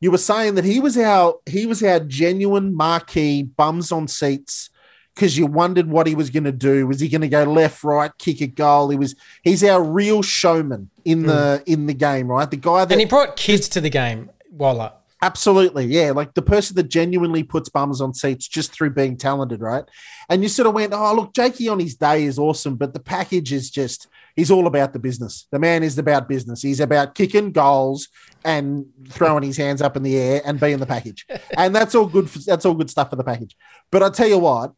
you 0.00 0.10
were 0.10 0.18
saying 0.18 0.54
that 0.56 0.64
he 0.64 0.80
was 0.80 0.96
our 0.98 1.36
he 1.46 1.66
was 1.66 1.82
our 1.82 2.00
genuine 2.00 2.74
marquee 2.74 3.42
bums 3.44 3.90
on 3.92 4.08
seats 4.08 4.70
because 5.16 5.36
you 5.36 5.46
wondered 5.46 5.88
what 5.88 6.06
he 6.06 6.14
was 6.14 6.28
going 6.28 6.44
to 6.44 6.52
do. 6.52 6.86
Was 6.86 7.00
he 7.00 7.08
going 7.08 7.22
to 7.22 7.28
go 7.28 7.44
left, 7.44 7.82
right, 7.82 8.12
kick 8.18 8.42
a 8.42 8.46
goal? 8.46 8.90
He 8.90 8.98
was 8.98 9.16
he's 9.42 9.64
our 9.64 9.82
real 9.82 10.22
showman 10.22 10.90
in 11.04 11.22
the 11.22 11.62
mm. 11.62 11.62
in 11.66 11.86
the 11.86 11.94
game, 11.94 12.28
right? 12.28 12.48
The 12.48 12.58
guy 12.58 12.84
that 12.84 12.92
and 12.92 13.00
he 13.00 13.06
brought 13.06 13.36
kids 13.36 13.68
to 13.70 13.80
the 13.80 13.90
game, 13.90 14.30
Walla. 14.50 14.92
Absolutely, 15.22 15.86
yeah. 15.86 16.10
Like 16.10 16.34
the 16.34 16.42
person 16.42 16.76
that 16.76 16.90
genuinely 16.90 17.42
puts 17.42 17.70
bums 17.70 18.02
on 18.02 18.12
seats 18.12 18.46
just 18.46 18.70
through 18.70 18.90
being 18.90 19.16
talented, 19.16 19.62
right? 19.62 19.84
And 20.28 20.42
you 20.42 20.48
sort 20.48 20.66
of 20.66 20.74
went, 20.74 20.92
oh, 20.92 21.14
look, 21.14 21.34
Jakey 21.34 21.68
on 21.68 21.80
his 21.80 21.94
day 21.94 22.24
is 22.24 22.38
awesome, 22.38 22.76
but 22.76 22.92
the 22.92 23.00
package 23.00 23.50
is 23.50 23.70
just, 23.70 24.08
he's 24.34 24.50
all 24.50 24.66
about 24.66 24.92
the 24.92 24.98
business. 24.98 25.48
The 25.50 25.58
man 25.58 25.82
is 25.82 25.96
about 25.96 26.28
business. 26.28 26.60
He's 26.60 26.80
about 26.80 27.14
kicking 27.14 27.50
goals 27.50 28.08
and 28.44 28.84
throwing 29.08 29.42
his 29.42 29.56
hands 29.56 29.80
up 29.80 29.96
in 29.96 30.02
the 30.02 30.16
air 30.16 30.42
and 30.44 30.60
being 30.60 30.78
the 30.78 30.86
package. 30.86 31.26
And 31.56 31.74
that's 31.74 31.94
all 31.94 32.06
good. 32.06 32.28
For, 32.28 32.38
that's 32.40 32.66
all 32.66 32.74
good 32.74 32.90
stuff 32.90 33.08
for 33.08 33.16
the 33.16 33.24
package. 33.24 33.56
But 33.90 34.02
I 34.02 34.10
tell 34.10 34.28
you 34.28 34.38
what, 34.38 34.72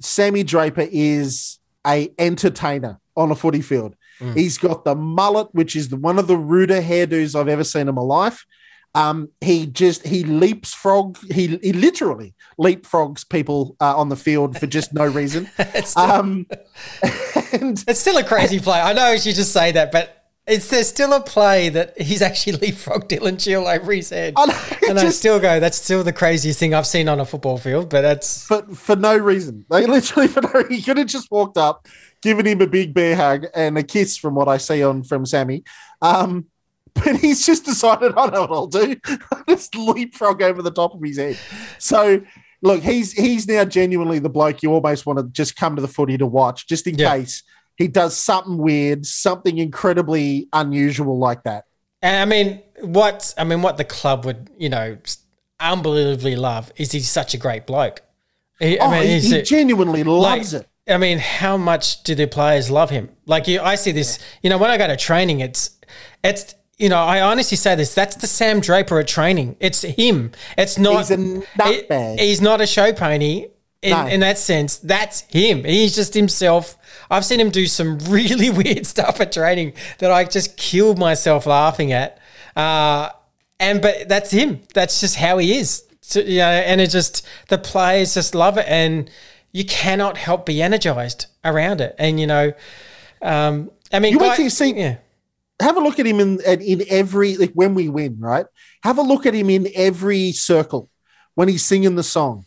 Sammy 0.00 0.42
Draper 0.42 0.86
is 0.90 1.58
a 1.86 2.10
entertainer 2.18 3.00
on 3.16 3.30
a 3.30 3.34
footy 3.34 3.62
field. 3.62 3.94
He's 4.34 4.56
got 4.56 4.84
the 4.84 4.94
mullet, 4.94 5.48
which 5.52 5.76
is 5.76 5.90
the, 5.90 5.96
one 5.96 6.18
of 6.18 6.26
the 6.26 6.38
ruder 6.38 6.80
hairdos 6.80 7.38
I've 7.38 7.48
ever 7.48 7.64
seen 7.64 7.86
in 7.86 7.94
my 7.94 8.00
life. 8.02 8.46
Um, 8.94 9.28
he 9.42 9.66
just 9.66 10.06
he 10.06 10.24
leaps 10.24 10.72
frog. 10.72 11.18
He 11.30 11.58
he 11.62 11.74
literally 11.74 12.34
leapfrogs 12.58 13.28
people 13.28 13.76
uh, 13.78 13.94
on 13.94 14.08
the 14.08 14.16
field 14.16 14.58
for 14.58 14.66
just 14.66 14.94
no 14.94 15.04
reason. 15.06 15.50
It's 15.58 15.90
still, 15.90 16.02
Um, 16.02 16.46
and 17.52 17.84
it's 17.86 18.00
still 18.00 18.16
a 18.16 18.24
crazy 18.24 18.58
play. 18.58 18.80
I 18.80 18.94
know 18.94 19.12
you 19.12 19.34
just 19.34 19.52
say 19.52 19.70
that, 19.72 19.92
but 19.92 20.15
it's 20.46 20.68
there's 20.68 20.88
still 20.88 21.12
a 21.12 21.20
play 21.20 21.68
that 21.70 22.00
he's 22.00 22.22
actually 22.22 22.52
leapfrogged 22.58 23.08
Dylan 23.08 23.40
Shiel 23.40 23.66
over 23.66 23.92
his 23.92 24.10
head. 24.10 24.34
I 24.36 24.46
know, 24.46 24.88
and 24.88 24.98
I 24.98 25.08
still 25.10 25.40
go, 25.40 25.58
that's 25.60 25.76
still 25.78 26.02
the 26.04 26.12
craziest 26.12 26.58
thing 26.58 26.72
I've 26.74 26.86
seen 26.86 27.08
on 27.08 27.18
a 27.20 27.24
football 27.24 27.58
field. 27.58 27.88
But 27.90 28.02
that's 28.02 28.46
for 28.46 28.62
for 28.74 28.96
no 28.96 29.16
reason. 29.16 29.64
They 29.70 29.86
literally 29.86 30.28
for 30.28 30.42
no. 30.42 30.64
He 30.68 30.82
could 30.82 30.98
have 30.98 31.08
just 31.08 31.30
walked 31.30 31.56
up, 31.56 31.86
given 32.22 32.46
him 32.46 32.60
a 32.60 32.66
big 32.66 32.94
bear 32.94 33.16
hug 33.16 33.46
and 33.54 33.76
a 33.76 33.82
kiss, 33.82 34.16
from 34.16 34.34
what 34.34 34.48
I 34.48 34.58
see 34.58 34.82
on 34.82 35.02
from 35.02 35.26
Sammy. 35.26 35.64
Um, 36.00 36.46
but 36.94 37.16
he's 37.20 37.44
just 37.44 37.64
decided, 37.64 38.14
I 38.16 38.26
know 38.26 38.42
what 38.42 38.52
I'll 38.52 38.66
do. 38.68 38.96
I'll 39.32 39.44
just 39.48 39.74
leapfrog 39.74 40.42
over 40.42 40.62
the 40.62 40.70
top 40.70 40.94
of 40.94 41.02
his 41.02 41.18
head. 41.18 41.38
So 41.78 42.22
look, 42.62 42.82
he's 42.82 43.12
he's 43.12 43.46
now 43.48 43.64
genuinely 43.64 44.18
the 44.20 44.30
bloke 44.30 44.62
you 44.62 44.72
almost 44.72 45.06
want 45.06 45.18
to 45.18 45.24
just 45.24 45.56
come 45.56 45.76
to 45.76 45.82
the 45.82 45.88
footy 45.88 46.16
to 46.18 46.26
watch, 46.26 46.66
just 46.68 46.86
in 46.86 46.96
Yeah. 46.96 47.10
case 47.18 47.42
he 47.76 47.88
does 47.88 48.16
something 48.16 48.58
weird, 48.58 49.06
something 49.06 49.58
incredibly 49.58 50.48
unusual 50.52 51.18
like 51.18 51.42
that. 51.44 51.64
And 52.02 52.16
I 52.16 52.24
mean, 52.24 52.62
what 52.80 53.34
I 53.38 53.44
mean, 53.44 53.62
what 53.62 53.76
the 53.76 53.84
club 53.84 54.24
would, 54.24 54.50
you 54.58 54.68
know, 54.68 54.96
unbelievably 55.60 56.36
love 56.36 56.72
is 56.76 56.92
he's 56.92 57.08
such 57.08 57.34
a 57.34 57.38
great 57.38 57.66
bloke. 57.66 58.02
He, 58.58 58.78
Oh, 58.78 58.86
I 58.90 59.00
mean, 59.00 59.20
he, 59.20 59.28
he 59.30 59.42
genuinely 59.42 60.02
like, 60.04 60.38
loves 60.38 60.54
it. 60.54 60.68
I 60.88 60.98
mean, 60.98 61.18
how 61.18 61.56
much 61.56 62.02
do 62.04 62.14
the 62.14 62.26
players 62.26 62.70
love 62.70 62.90
him? 62.90 63.10
Like 63.26 63.48
you, 63.48 63.60
I 63.60 63.74
see 63.74 63.92
this. 63.92 64.18
You 64.42 64.50
know, 64.50 64.58
when 64.58 64.70
I 64.70 64.78
go 64.78 64.86
to 64.86 64.96
training, 64.96 65.40
it's 65.40 65.70
it's. 66.22 66.54
You 66.78 66.90
know, 66.90 66.98
I 66.98 67.22
honestly 67.22 67.56
say 67.56 67.74
this. 67.74 67.94
That's 67.94 68.16
the 68.16 68.26
Sam 68.26 68.60
Draper 68.60 69.00
at 69.00 69.08
training. 69.08 69.56
It's 69.60 69.80
him. 69.80 70.32
It's 70.58 70.76
not. 70.76 70.98
He's 70.98 71.10
a 71.10 71.16
nutbag. 71.16 72.20
he- 72.20 72.26
he's 72.26 72.42
not 72.42 72.60
a 72.60 72.66
show 72.66 72.92
pony. 72.92 73.46
In, 73.82 73.90
No. 73.92 74.06
in 74.06 74.20
that 74.20 74.36
sense, 74.38 74.76
that's 74.78 75.20
him. 75.22 75.64
He's 75.64 75.94
just 75.94 76.12
himself. 76.14 76.76
I've 77.10 77.24
seen 77.24 77.40
him 77.40 77.50
do 77.50 77.66
some 77.66 77.98
really 78.08 78.50
weird 78.50 78.86
stuff 78.86 79.20
at 79.20 79.32
training 79.32 79.72
that 79.98 80.10
I 80.10 80.24
just 80.24 80.56
killed 80.56 80.98
myself 80.98 81.46
laughing 81.46 81.92
at. 81.92 82.18
Uh, 82.54 83.10
and 83.60 83.80
but 83.80 84.08
that's 84.08 84.30
him. 84.30 84.60
That's 84.74 85.00
just 85.00 85.16
how 85.16 85.38
he 85.38 85.56
is. 85.58 85.84
So, 86.00 86.20
you 86.20 86.38
know, 86.38 86.44
and 86.50 86.80
it 86.80 86.90
just 86.90 87.26
the 87.48 87.58
players 87.58 88.14
just 88.14 88.34
love 88.34 88.58
it, 88.58 88.66
and 88.68 89.10
you 89.52 89.64
cannot 89.64 90.16
help 90.16 90.46
be 90.46 90.62
energized 90.62 91.26
around 91.44 91.80
it. 91.80 91.94
And 91.98 92.20
you 92.20 92.26
know, 92.26 92.52
um, 93.22 93.70
I 93.92 93.98
mean, 93.98 94.12
You 94.12 94.18
wait 94.18 94.36
till 94.36 94.44
you 94.44 94.50
see- 94.50 94.74
yeah, 94.74 94.96
have 95.60 95.76
a 95.76 95.80
look 95.80 95.98
at 95.98 96.06
him 96.06 96.20
in 96.20 96.40
in 96.40 96.84
every 96.88 97.36
like 97.36 97.52
when 97.54 97.74
we 97.74 97.88
win, 97.88 98.16
right? 98.20 98.46
Have 98.82 98.98
a 98.98 99.02
look 99.02 99.26
at 99.26 99.34
him 99.34 99.50
in 99.50 99.68
every 99.74 100.32
circle 100.32 100.90
when 101.34 101.48
he's 101.48 101.64
singing 101.64 101.96
the 101.96 102.02
song. 102.02 102.44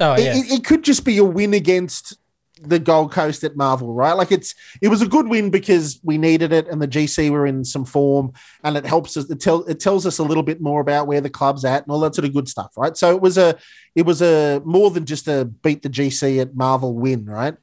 oh 0.00 0.16
yeah, 0.18 0.36
It, 0.36 0.50
it 0.52 0.64
could 0.64 0.82
just 0.82 1.04
be 1.04 1.18
a 1.18 1.24
win 1.24 1.54
against 1.54 2.16
the 2.62 2.78
Gold 2.78 3.12
Coast 3.12 3.44
at 3.44 3.56
Marvel, 3.56 3.92
right? 3.92 4.14
Like 4.14 4.32
it's 4.32 4.54
it 4.80 4.88
was 4.88 5.02
a 5.02 5.06
good 5.06 5.28
win 5.28 5.50
because 5.50 6.00
we 6.02 6.16
needed 6.16 6.52
it, 6.52 6.68
and 6.68 6.80
the 6.80 6.88
GC 6.88 7.30
were 7.30 7.46
in 7.46 7.64
some 7.64 7.84
form, 7.84 8.32
and 8.64 8.76
it 8.76 8.86
helps 8.86 9.16
us. 9.16 9.28
It, 9.30 9.40
tell, 9.40 9.64
it 9.64 9.78
tells 9.78 10.06
us 10.06 10.18
a 10.18 10.22
little 10.22 10.42
bit 10.42 10.60
more 10.60 10.80
about 10.80 11.06
where 11.06 11.20
the 11.20 11.30
club's 11.30 11.64
at 11.64 11.82
and 11.82 11.92
all 11.92 12.00
that 12.00 12.14
sort 12.14 12.24
of 12.24 12.32
good 12.34 12.48
stuff, 12.48 12.72
right? 12.76 12.96
So 12.96 13.14
it 13.14 13.20
was 13.20 13.36
a 13.36 13.58
it 13.94 14.06
was 14.06 14.22
a 14.22 14.62
more 14.64 14.90
than 14.90 15.04
just 15.04 15.28
a 15.28 15.44
beat 15.44 15.82
the 15.82 15.90
GC 15.90 16.40
at 16.40 16.56
Marvel 16.56 16.94
win, 16.94 17.26
right? 17.26 17.56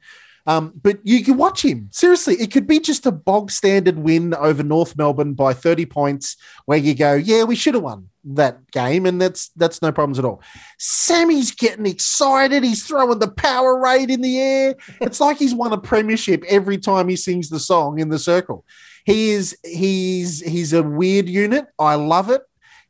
Um, 0.46 0.72
but 0.82 0.98
you 1.02 1.24
can 1.24 1.36
watch 1.36 1.64
him. 1.64 1.88
Seriously, 1.90 2.34
it 2.34 2.52
could 2.52 2.66
be 2.66 2.78
just 2.78 3.06
a 3.06 3.12
bog 3.12 3.50
standard 3.50 3.98
win 3.98 4.34
over 4.34 4.62
North 4.62 4.96
Melbourne 4.96 5.32
by 5.32 5.54
30 5.54 5.86
points 5.86 6.36
where 6.66 6.78
you 6.78 6.94
go, 6.94 7.14
yeah, 7.14 7.44
we 7.44 7.56
should 7.56 7.74
have 7.74 7.82
won 7.82 8.10
that 8.24 8.70
game, 8.70 9.06
and 9.06 9.20
that's 9.20 9.48
that's 9.56 9.82
no 9.82 9.92
problems 9.92 10.18
at 10.18 10.24
all. 10.24 10.42
Sammy's 10.78 11.50
getting 11.50 11.86
excited. 11.86 12.62
He's 12.62 12.86
throwing 12.86 13.18
the 13.18 13.30
power 13.30 13.78
raid 13.78 14.10
in 14.10 14.20
the 14.20 14.38
air. 14.38 14.74
It's 15.00 15.20
like 15.20 15.38
he's 15.38 15.54
won 15.54 15.72
a 15.72 15.78
premiership 15.78 16.42
every 16.48 16.78
time 16.78 17.08
he 17.08 17.16
sings 17.16 17.48
the 17.48 17.60
song 17.60 17.98
in 17.98 18.08
the 18.08 18.18
circle. 18.18 18.64
He 19.04 19.30
is 19.30 19.56
he's 19.62 20.40
he's 20.40 20.72
a 20.72 20.82
weird 20.82 21.28
unit. 21.28 21.66
I 21.78 21.94
love 21.96 22.30
it. 22.30 22.42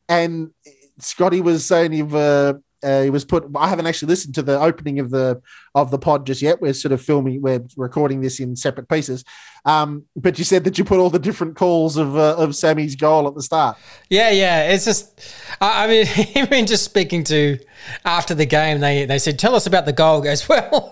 And 0.07 0.51
Scotty 0.99 1.41
was 1.41 1.65
saying 1.65 1.93
you've 1.93 2.15
uh, 2.15 2.55
uh, 2.85 3.01
he 3.01 3.09
was 3.09 3.25
put. 3.25 3.45
I 3.55 3.67
haven't 3.67 3.87
actually 3.87 4.09
listened 4.09 4.35
to 4.35 4.43
the 4.43 4.59
opening 4.59 4.99
of 4.99 5.09
the 5.09 5.41
of 5.73 5.91
the 5.91 5.97
pod 5.97 6.25
just 6.25 6.41
yet. 6.41 6.61
We're 6.61 6.73
sort 6.73 6.91
of 6.91 7.01
filming. 7.01 7.41
We're 7.41 7.65
recording 7.75 8.21
this 8.21 8.39
in 8.39 8.55
separate 8.55 8.87
pieces. 8.87 9.25
Um, 9.65 10.05
but 10.15 10.37
you 10.37 10.43
said 10.45 10.63
that 10.65 10.77
you 10.77 10.83
put 10.85 10.99
all 10.99 11.09
the 11.09 11.19
different 11.19 11.55
calls 11.55 11.97
of 11.97 12.15
uh, 12.15 12.35
of 12.37 12.55
Sammy's 12.55 12.95
goal 12.95 13.27
at 13.27 13.33
the 13.35 13.41
start. 13.41 13.77
yeah, 14.09 14.29
yeah. 14.29 14.69
It's 14.69 14.85
just, 14.85 15.19
I, 15.59 15.85
I 15.85 15.87
mean, 15.87 16.05
even 16.35 16.65
just 16.67 16.83
speaking 16.85 17.23
to 17.25 17.57
after 18.03 18.33
the 18.35 18.45
game, 18.45 18.79
they 18.79 19.05
they 19.05 19.17
said, 19.19 19.39
"Tell 19.39 19.55
us 19.55 19.65
about 19.65 19.85
the 19.85 19.93
goal." 19.93 20.21
Goes 20.21 20.47
well. 20.49 20.91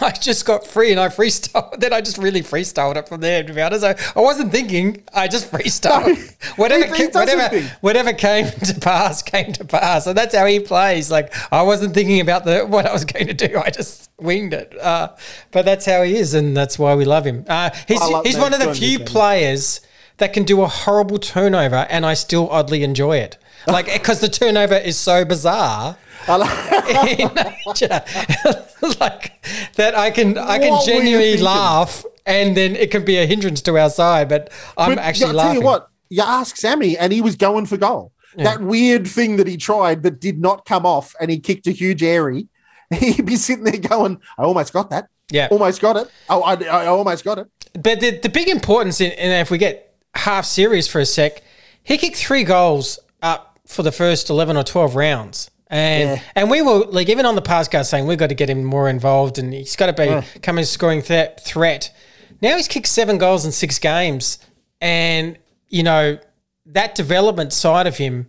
I 0.00 0.10
just 0.12 0.44
got 0.46 0.66
free 0.66 0.90
and 0.90 0.98
I 1.00 1.08
freestyled. 1.08 1.78
Then 1.80 1.92
I 1.92 2.00
just 2.00 2.18
really 2.18 2.40
freestyled 2.42 2.96
it 2.96 3.08
from 3.08 3.20
there. 3.20 3.42
To 3.44 3.52
be 3.52 3.60
honest, 3.62 3.84
I, 3.84 3.94
I 4.16 4.20
wasn't 4.20 4.50
thinking. 4.50 5.04
I 5.14 5.28
just 5.28 5.50
freestyled. 5.52 6.18
whatever, 6.58 6.86
he- 6.94 7.04
he 7.04 7.08
ca- 7.10 7.20
whatever, 7.20 7.48
think. 7.48 7.70
whatever 7.82 8.12
came 8.12 8.46
to 8.50 8.74
pass 8.80 9.22
came 9.22 9.52
to 9.54 9.64
pass, 9.64 10.06
and 10.08 10.16
that's 10.18 10.34
how 10.34 10.44
he 10.46 10.58
plays. 10.60 11.10
Like 11.10 11.32
I 11.52 11.62
wasn't 11.62 11.94
thinking 11.94 12.20
about 12.20 12.44
the 12.44 12.64
what 12.66 12.84
I 12.86 12.92
was 12.92 13.04
going 13.04 13.28
to 13.28 13.34
do. 13.34 13.58
I 13.58 13.70
just 13.70 14.10
winged 14.18 14.52
it. 14.54 14.76
Uh, 14.78 15.14
but 15.52 15.64
that's 15.64 15.86
how 15.86 16.02
he 16.02 16.16
is, 16.16 16.34
and 16.34 16.56
that's 16.56 16.78
why 16.78 16.94
we 16.96 17.04
love 17.04 17.24
him. 17.24 17.44
Uh, 17.48 17.70
he's 17.86 18.00
Love- 18.12 18.26
he's 18.26 18.36
one 18.38 18.52
of 18.52 18.60
the 18.60 18.66
good 18.66 18.76
on 18.76 18.82
you, 18.82 18.96
few 18.98 19.04
players 19.04 19.80
that 20.18 20.32
can 20.32 20.44
do 20.44 20.62
a 20.62 20.66
horrible 20.66 21.18
turnover 21.18 21.86
and 21.88 22.04
I 22.04 22.14
still 22.14 22.48
oddly 22.50 22.82
enjoy 22.82 23.18
it. 23.18 23.38
Like 23.66 23.86
because 23.92 24.20
the 24.20 24.28
turnover 24.28 24.74
is 24.76 24.96
so 24.96 25.24
bizarre 25.24 25.96
in 26.28 27.30
nature, 27.66 28.02
like 29.00 29.32
that 29.76 29.94
I 29.96 30.10
can 30.10 30.36
I 30.36 30.58
can 30.58 30.72
What 30.72 30.86
genuinely 30.86 31.36
laugh 31.38 32.04
and 32.26 32.56
then 32.56 32.76
it 32.76 32.90
can 32.90 33.04
be 33.04 33.16
a 33.16 33.26
hindrance 33.26 33.60
to 33.62 33.78
our 33.78 33.90
side. 33.90 34.28
But 34.28 34.52
I'm 34.76 34.94
But 34.94 34.98
actually 34.98 35.30
I'll 35.30 35.34
laughing. 35.36 35.52
tell 35.54 35.62
you 35.62 35.66
what, 35.66 35.88
you 36.10 36.22
ask 36.22 36.56
Sammy, 36.56 36.96
and 36.98 37.12
he 37.12 37.20
was 37.22 37.36
going 37.36 37.66
for 37.66 37.76
goal. 37.76 38.12
That 38.36 38.60
weird 38.60 39.08
thing 39.08 39.36
that 39.36 39.48
he 39.48 39.56
tried 39.56 40.02
that 40.04 40.20
did 40.20 40.38
not 40.38 40.64
come 40.64 40.86
off, 40.86 41.14
and 41.20 41.28
he 41.30 41.40
kicked 41.40 41.66
a 41.66 41.72
huge 41.72 42.02
airy. 42.04 42.46
He'd 42.94 43.26
be 43.26 43.36
sitting 43.36 43.64
there 43.64 43.78
going, 43.78 44.20
"I 44.38 44.42
almost 44.42 44.72
got 44.72 44.90
that. 44.90 45.08
Yeah. 45.30 45.48
almost 45.50 45.80
got 45.80 45.96
it. 45.96 46.08
Oh, 46.28 46.42
I, 46.42 46.54
I 46.54 46.86
almost 46.86 47.24
got 47.24 47.38
it." 47.38 47.48
But 47.74 48.00
the, 48.00 48.18
the 48.18 48.28
big 48.28 48.48
importance 48.48 49.00
in, 49.00 49.12
and 49.12 49.32
if 49.42 49.50
we 49.50 49.58
get 49.58 49.94
half 50.14 50.44
serious 50.44 50.88
for 50.88 51.00
a 51.00 51.06
sec, 51.06 51.42
he 51.84 51.98
kicked 51.98 52.16
three 52.16 52.44
goals 52.44 52.98
up 53.22 53.58
for 53.66 53.82
the 53.82 53.92
first 53.92 54.30
eleven 54.30 54.56
or 54.56 54.64
twelve 54.64 54.96
rounds. 54.96 55.50
And 55.70 56.08
Yeah. 56.10 56.22
and 56.34 56.50
we 56.50 56.62
were 56.62 56.86
like 56.86 57.08
even 57.10 57.26
on 57.26 57.34
the 57.34 57.42
podcast 57.42 57.86
saying 57.86 58.06
we've 58.06 58.16
got 58.18 58.30
to 58.30 58.34
get 58.34 58.48
him 58.48 58.64
more 58.64 58.88
involved 58.88 59.38
and 59.38 59.52
he's 59.52 59.76
got 59.76 59.86
to 59.86 59.92
be 59.92 60.26
become 60.32 60.56
a 60.58 60.64
scoring 60.64 61.02
th- 61.02 61.40
threat. 61.40 61.94
Now 62.40 62.56
he's 62.56 62.68
kicked 62.68 62.86
seven 62.86 63.18
goals 63.18 63.44
in 63.44 63.52
six 63.52 63.78
games, 63.78 64.38
and 64.80 65.36
you 65.68 65.82
know 65.82 66.18
that 66.66 66.94
development 66.94 67.52
side 67.52 67.86
of 67.86 67.96
him, 67.98 68.28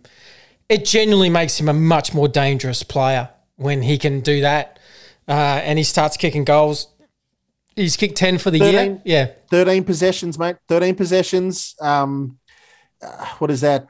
it 0.68 0.84
genuinely 0.84 1.30
makes 1.30 1.58
him 1.58 1.68
a 1.68 1.72
much 1.72 2.12
more 2.12 2.28
dangerous 2.28 2.82
player 2.82 3.30
when 3.56 3.82
he 3.82 3.96
can 3.98 4.20
do 4.20 4.40
that, 4.40 4.78
uh, 5.30 5.60
and 5.64 5.78
he 5.78 5.84
starts 5.84 6.16
kicking 6.16 6.44
goals. 6.44 6.88
He's 7.76 7.96
kicked 7.96 8.16
ten 8.16 8.36
for 8.36 8.50
the 8.50 8.58
year. 8.58 9.00
Yeah, 9.04 9.30
13 9.50 9.84
possessions, 9.84 10.38
mate. 10.38 10.56
13 10.68 10.96
possessions. 10.96 11.76
Um, 11.80 12.38
uh, 13.00 13.26
what 13.38 13.50
is 13.50 13.60
that? 13.62 13.86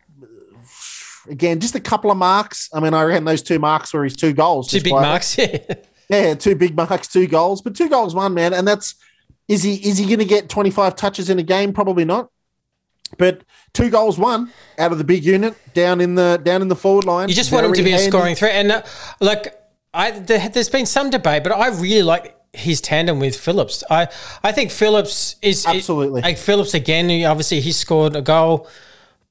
Again, 1.28 1.60
just 1.60 1.74
a 1.74 1.80
couple 1.80 2.10
of 2.10 2.16
marks. 2.16 2.68
I 2.72 2.80
mean, 2.80 2.94
I 2.94 3.02
reckon 3.04 3.24
those 3.24 3.42
two 3.42 3.58
marks 3.58 3.92
were 3.92 4.04
his 4.04 4.14
two 4.16 4.32
goals. 4.32 4.68
two 4.68 4.82
big 4.82 4.92
marks. 4.92 5.36
Yeah. 6.10 6.18
Yeah, 6.24 6.34
two 6.34 6.56
big 6.56 6.74
marks, 6.74 7.06
two 7.06 7.28
goals, 7.28 7.62
but 7.62 7.76
two 7.76 7.88
goals, 7.88 8.16
one 8.16 8.34
man, 8.34 8.52
and 8.52 8.66
that's 8.66 8.96
is 9.46 9.62
he 9.62 9.76
is 9.76 9.96
he 9.96 10.06
going 10.06 10.18
to 10.18 10.24
get 10.24 10.48
twenty 10.48 10.70
five 10.70 10.96
touches 10.96 11.30
in 11.30 11.38
a 11.38 11.42
game? 11.44 11.72
Probably 11.72 12.04
not. 12.04 12.30
But 13.16 13.42
two 13.74 13.90
goals, 13.90 14.18
one 14.18 14.52
out 14.78 14.90
of 14.90 14.98
the 14.98 15.04
big 15.04 15.24
unit 15.24 15.54
down 15.72 16.00
in 16.00 16.16
the 16.16 16.40
down 16.42 16.62
in 16.62 16.68
the 16.68 16.74
forward 16.76 17.04
line. 17.04 17.28
You 17.28 17.34
just 17.34 17.52
want 17.52 17.64
him 17.66 17.72
to 17.74 17.82
be 17.82 17.92
a 17.92 17.98
scoring 17.98 18.34
threat. 18.34 18.54
And 18.54 18.72
uh, 18.72 18.82
like, 19.20 19.59
I 19.92 20.12
there, 20.12 20.48
there's 20.48 20.68
been 20.68 20.86
some 20.86 21.10
debate, 21.10 21.42
but 21.42 21.52
I 21.52 21.68
really 21.68 22.02
like 22.02 22.36
his 22.52 22.80
tandem 22.80 23.20
with 23.20 23.36
Phillips. 23.36 23.84
I 23.90 24.08
I 24.42 24.52
think 24.52 24.70
Phillips 24.70 25.36
is 25.42 25.66
Absolutely. 25.66 26.22
like 26.22 26.38
Phillips 26.38 26.74
again. 26.74 27.24
Obviously, 27.24 27.60
he 27.60 27.72
scored 27.72 28.16
a 28.16 28.22
goal. 28.22 28.68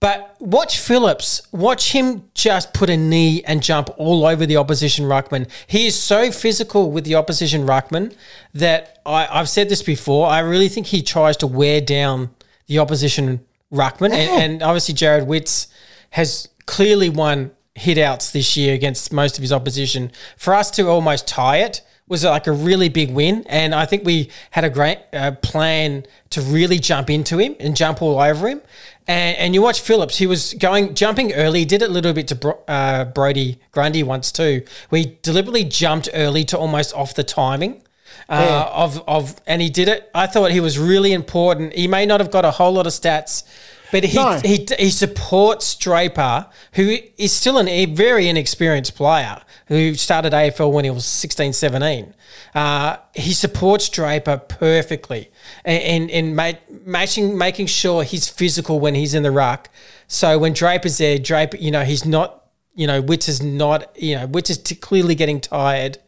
But 0.02 0.38
watch 0.40 0.80
Phillips, 0.80 1.42
watch 1.52 1.92
him 1.92 2.24
just 2.34 2.74
put 2.74 2.90
a 2.90 2.96
knee 2.96 3.44
and 3.44 3.62
jump 3.62 3.90
all 3.98 4.26
over 4.26 4.46
the 4.46 4.56
opposition 4.56 5.06
ruckman. 5.06 5.50
He 5.68 5.88
is 5.88 6.02
so 6.02 6.32
physical 6.32 6.90
with 6.90 7.04
the 7.04 7.16
opposition 7.16 7.68
ruckman 7.68 8.16
that 8.54 9.00
I, 9.06 9.28
I've 9.30 9.50
said 9.50 9.68
this 9.68 9.84
before. 9.84 10.28
I 10.28 10.40
really 10.40 10.70
think 10.70 10.88
he 10.88 11.02
tries 11.02 11.36
to 11.38 11.48
wear 11.48 11.82
down 11.82 12.30
the 12.68 12.80
opposition 12.80 13.42
ruckman, 13.74 14.12
and, 14.14 14.42
and 14.42 14.64
obviously 14.64 14.96
Jarrod 14.96 15.26
Witts 15.26 15.68
has 16.12 16.48
clearly 16.66 17.10
won 17.10 17.52
hit 17.80 17.98
outs 17.98 18.32
this 18.32 18.58
year 18.58 18.74
against 18.74 19.14
most 19.14 19.38
of 19.38 19.42
his 19.42 19.54
opposition. 19.54 20.12
For 20.38 20.54
us 20.54 20.70
to 20.72 20.88
almost 20.88 21.28
tie 21.28 21.58
it 21.58 21.82
was 22.10 22.26
like 22.26 22.48
a 22.48 22.52
really 22.52 22.90
big 22.90 23.12
win, 23.12 23.46
and 23.48 23.74
I 23.74 23.86
think 23.86 24.04
we 24.04 24.30
had 24.52 24.64
a 24.64 24.70
great 24.70 24.98
uh, 25.14 25.32
plan 25.44 26.06
to 26.32 26.42
really 26.42 26.80
jump 26.80 27.10
into 27.10 27.38
him 27.38 27.56
and 27.60 27.76
jump 27.76 28.02
all 28.02 28.20
over 28.20 28.50
him. 28.50 28.62
And, 29.08 29.38
and 29.38 29.54
you 29.54 29.62
watch 29.62 29.80
Phillips; 29.80 30.18
he 30.18 30.28
was 30.28 30.56
going 30.56 30.96
jumping 30.96 31.34
early. 31.34 31.66
Did 31.66 31.84
it 31.84 31.90
a 31.90 31.94
little 31.94 32.14
bit 32.14 32.28
to 32.30 32.36
Bro, 32.36 32.64
uh, 32.68 33.06
Brodie 33.06 33.60
Grundy 33.72 34.04
once 34.04 34.32
too. 34.32 34.64
We 34.90 35.18
deliberately 35.22 35.64
jumped 35.64 36.10
early 36.14 36.44
to 36.46 36.58
almost 36.58 36.94
off 36.94 37.14
the 37.14 37.24
timing. 37.24 37.84
Uh, 38.28 38.70
of 38.72 39.04
of 39.08 39.42
and 39.48 39.62
he 39.62 39.70
did 39.70 39.88
it. 39.88 40.10
I 40.14 40.28
thought 40.28 40.52
he 40.52 40.60
was 40.60 40.78
really 40.78 41.14
important. 41.14 41.74
He 41.74 41.88
may 41.88 42.06
not 42.06 42.20
have 42.20 42.30
got 42.30 42.46
a 42.46 42.52
whole 42.52 42.74
lot 42.74 42.86
of 42.86 42.94
stats, 42.94 43.44
but 43.92 44.04
he 44.04 44.16
No. 44.18 44.40
he 44.44 44.66
he 44.78 44.90
supports 44.90 45.76
Draper, 45.76 46.48
who 46.74 46.98
is 47.18 47.34
still 47.34 47.58
an, 47.58 47.68
a 47.68 47.86
very 47.86 48.28
inexperienced 48.28 48.96
player 48.96 49.42
who 49.68 49.94
started 49.96 50.34
AFL 50.34 50.72
when 50.72 50.84
he 50.86 50.90
was 50.92 51.06
16, 51.06 51.54
17. 51.54 52.14
Uh, 52.56 52.98
he 53.16 53.34
supports 53.34 53.88
Draper 53.90 54.38
perfectly 54.38 55.30
and, 55.64 55.84
and, 55.84 56.12
and 56.12 56.36
ma- 56.36 56.54
matching, 56.86 57.38
making 57.38 57.68
sure 57.68 58.04
he's 58.04 58.28
physical 58.28 58.80
when 58.80 58.96
he's 58.96 59.14
in 59.14 59.24
the 59.24 59.32
ruck. 59.32 59.70
So 60.08 60.40
when 60.40 60.54
Draper's 60.54 60.98
there, 60.98 61.20
Draper, 61.20 61.58
you 61.58 61.70
know, 61.70 61.84
he's 61.84 62.06
not, 62.06 62.48
you 62.74 62.88
know, 62.88 63.02
Witts 63.02 63.28
is 63.30 63.44
not, 63.44 63.96
you 63.96 64.16
know, 64.16 64.26
Witts 64.26 64.50
is 64.50 64.58
t- 64.58 64.74
clearly 64.76 65.14
getting 65.14 65.40
tired 65.40 66.00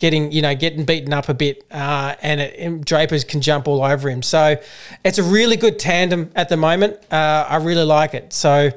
getting 0.00 0.32
you 0.32 0.42
know 0.42 0.54
getting 0.54 0.84
beaten 0.84 1.12
up 1.12 1.28
a 1.28 1.34
bit, 1.34 1.64
uh, 1.70 2.14
and, 2.22 2.40
it, 2.40 2.58
and 2.58 2.84
Drapers 2.84 3.24
can 3.24 3.40
jump 3.40 3.68
all 3.68 3.82
over 3.82 4.08
him. 4.08 4.22
So 4.22 4.56
it's 5.04 5.18
a 5.18 5.22
really 5.22 5.56
good 5.56 5.78
tandem 5.78 6.30
at 6.34 6.48
the 6.48 6.56
moment. 6.56 6.98
Uh, 7.12 7.46
I 7.48 7.56
really 7.56 7.84
like 7.84 8.14
it. 8.14 8.32
So 8.32 8.70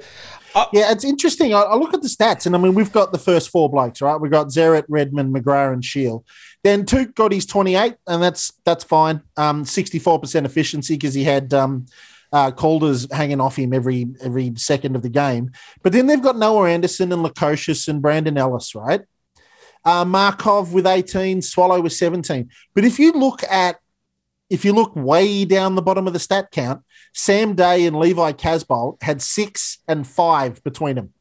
Yeah, 0.73 0.91
it's 0.91 1.03
interesting. 1.03 1.53
I, 1.53 1.61
I 1.61 1.75
look 1.75 1.93
at 1.93 2.01
the 2.01 2.07
stats, 2.07 2.45
and 2.45 2.55
I 2.55 2.57
mean, 2.57 2.73
we've 2.73 2.91
got 2.91 3.11
the 3.11 3.19
first 3.19 3.49
four 3.49 3.69
blokes, 3.69 4.01
right? 4.01 4.19
We've 4.19 4.31
got 4.31 4.47
Zeret, 4.47 4.85
Redman, 4.89 5.31
McGrath, 5.33 5.73
and 5.73 5.85
Shiel. 5.85 6.25
Then 6.63 6.85
Touk 6.85 7.13
got 7.15 7.31
his 7.31 7.45
28, 7.45 7.95
and 8.07 8.23
that's 8.23 8.53
that's 8.65 8.83
fine. 8.83 9.21
Um, 9.37 9.63
64% 9.63 10.45
efficiency 10.45 10.95
because 10.95 11.13
he 11.13 11.23
had 11.23 11.53
um, 11.53 11.85
uh, 12.31 12.51
Calder's 12.51 13.11
hanging 13.11 13.39
off 13.39 13.55
him 13.55 13.73
every 13.73 14.07
every 14.21 14.53
second 14.55 14.95
of 14.95 15.03
the 15.03 15.09
game. 15.09 15.51
But 15.83 15.93
then 15.93 16.07
they've 16.07 16.21
got 16.21 16.37
Noah 16.37 16.69
Anderson 16.69 17.11
and 17.11 17.23
Lukosius 17.23 17.87
and 17.87 18.01
Brandon 18.01 18.37
Ellis, 18.37 18.73
right? 18.75 19.01
Uh, 19.87 20.03
Markov 20.05 20.73
with 20.73 20.85
18, 20.85 21.41
Swallow 21.41 21.79
with 21.81 21.93
17. 21.93 22.49
But 22.75 22.83
if 22.83 22.99
you 22.99 23.11
look 23.13 23.41
at 23.49 23.79
if 24.49 24.63
you 24.65 24.73
look 24.73 24.95
way 24.95 25.45
down 25.45 25.75
the 25.75 25.81
bottom 25.81 26.07
of 26.07 26.13
the 26.13 26.19
stat 26.19 26.51
count, 26.51 26.81
Sam 27.13 27.53
Day 27.55 27.85
and 27.85 27.97
Levi 27.97 28.31
Casboult 28.33 29.01
had 29.01 29.21
six 29.21 29.79
and 29.87 30.05
five 30.07 30.63
between 30.63 30.95
them. 30.95 31.13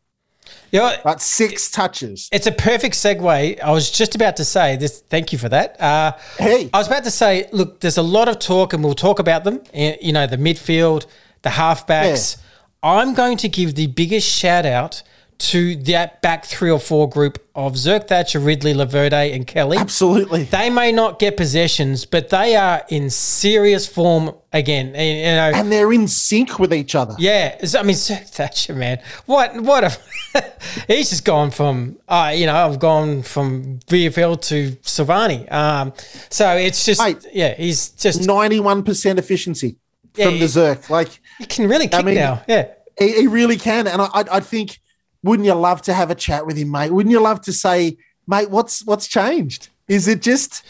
you 0.71 0.79
know, 0.81 0.93
six 1.19 1.71
touches. 1.71 2.29
it's 2.33 2.47
a 2.47 2.53
perfect 2.53 2.95
segue. 2.95 3.61
I 3.61 3.71
was 3.73 3.91
just 3.91 4.15
about 4.15 4.37
to 4.37 4.45
say 4.45 4.77
this. 4.77 5.01
Thank 5.01 5.33
you 5.33 5.39
for 5.39 5.49
that. 5.49 5.81
Uh, 5.81 6.13
Hey, 6.39 6.71
I 6.73 6.79
was 6.79 6.87
about 6.87 7.05
to 7.05 7.11
say, 7.11 7.49
look, 7.53 7.81
there's 7.81 7.99
a 7.99 8.03
lot 8.03 8.29
of 8.29 8.39
talk, 8.39 8.73
and 8.73 8.83
we'll 8.85 8.95
talk 8.95 9.19
about 9.19 9.43
them. 9.45 9.61
eh, 9.75 9.97
You 10.01 10.13
know, 10.13 10.27
the 10.27 10.37
midfield, 10.39 11.07
the 11.43 11.51
halfbacks. 11.51 12.37
I'm 12.83 13.15
going 13.15 13.37
to 13.39 13.49
give 13.49 13.75
the 13.75 13.89
biggest 13.89 14.29
shout 14.29 14.67
out 14.67 15.03
to 15.39 15.77
that 15.85 16.23
back 16.23 16.45
three 16.47 16.71
or 16.71 16.79
four 16.81 17.09
group 17.09 17.39
of 17.55 17.75
Zerk 17.75 18.09
Thatcher, 18.09 18.39
Ridley, 18.41 18.73
Laverde, 18.75 19.35
and 19.35 19.47
Kelly. 19.47 19.77
absolutely. 19.79 20.45
They 20.45 20.71
may 20.71 20.93
not 20.93 21.19
get 21.19 21.37
possessions, 21.37 22.05
but 22.07 22.31
they 22.31 22.57
are 22.57 22.85
in 22.89 23.11
serious 23.11 23.87
form 23.87 24.35
again. 24.53 24.95
And, 24.95 25.19
you 25.19 25.25
know, 25.25 25.61
And 25.61 25.71
they're 25.71 25.93
in 25.93 26.09
sync 26.09 26.59
with 26.59 26.73
each 26.73 26.95
other. 26.95 27.15
yeah, 27.19 27.57
I 27.79 27.83
mean, 27.83 27.97
Zerk 27.97 28.29
Thatcher, 28.31 28.75
man, 28.75 28.99
what, 29.27 29.55
what 29.63 29.85
a, 29.85 30.53
he's 30.89 31.11
just 31.11 31.25
gone 31.25 31.51
from, 31.51 31.99
uh, 32.09 32.33
you 32.35 32.47
know, 32.47 32.55
I've 32.57 32.79
gone 32.79 33.23
from 33.23 33.79
VFL 33.89 34.41
to 34.43 34.73
Silvani. 34.83 35.51
Um, 35.53 35.93
so 36.31 36.57
it's 36.57 36.85
just, 36.85 37.01
Mate. 37.01 37.25
yeah, 37.33 37.55
he's 37.55 37.91
just, 37.91 38.23
91% 38.23 39.19
efficiency 39.19 39.77
Yeah, 40.15 40.27
from 40.27 40.39
the. 40.39 40.47
Zerk. 40.47 40.89
Like, 40.91 41.09
he 41.39 41.45
can 41.47 41.69
really 41.69 41.89
kick 41.89 42.05
mean- 42.05 42.15
now. 42.15 42.43
Yeah. 42.49 42.69
he, 42.99 43.13
he 43.21 43.27
really 43.27 43.57
can. 43.57 43.87
And 43.87 44.01
I, 44.01 44.07
I, 44.15 44.25
I 44.33 44.41
think, 44.41 44.81
wouldn't 45.27 45.47
you 45.47 45.55
love 45.55 45.83
to 45.83 45.93
have 45.93 46.11
a 46.11 46.15
chat 46.15 46.47
with 46.47 46.57
him, 46.57 46.71
mate? 46.71 46.91
Wouldn't 46.91 47.13
you 47.13 47.21
love 47.21 47.41
to 47.43 47.53
say, 47.53 47.99
mate, 48.27 48.51
what's 48.51 48.85
what's 48.87 49.07
changed? 49.07 49.69
Is 49.89 50.09
it 50.09 50.23
just, 50.23 50.63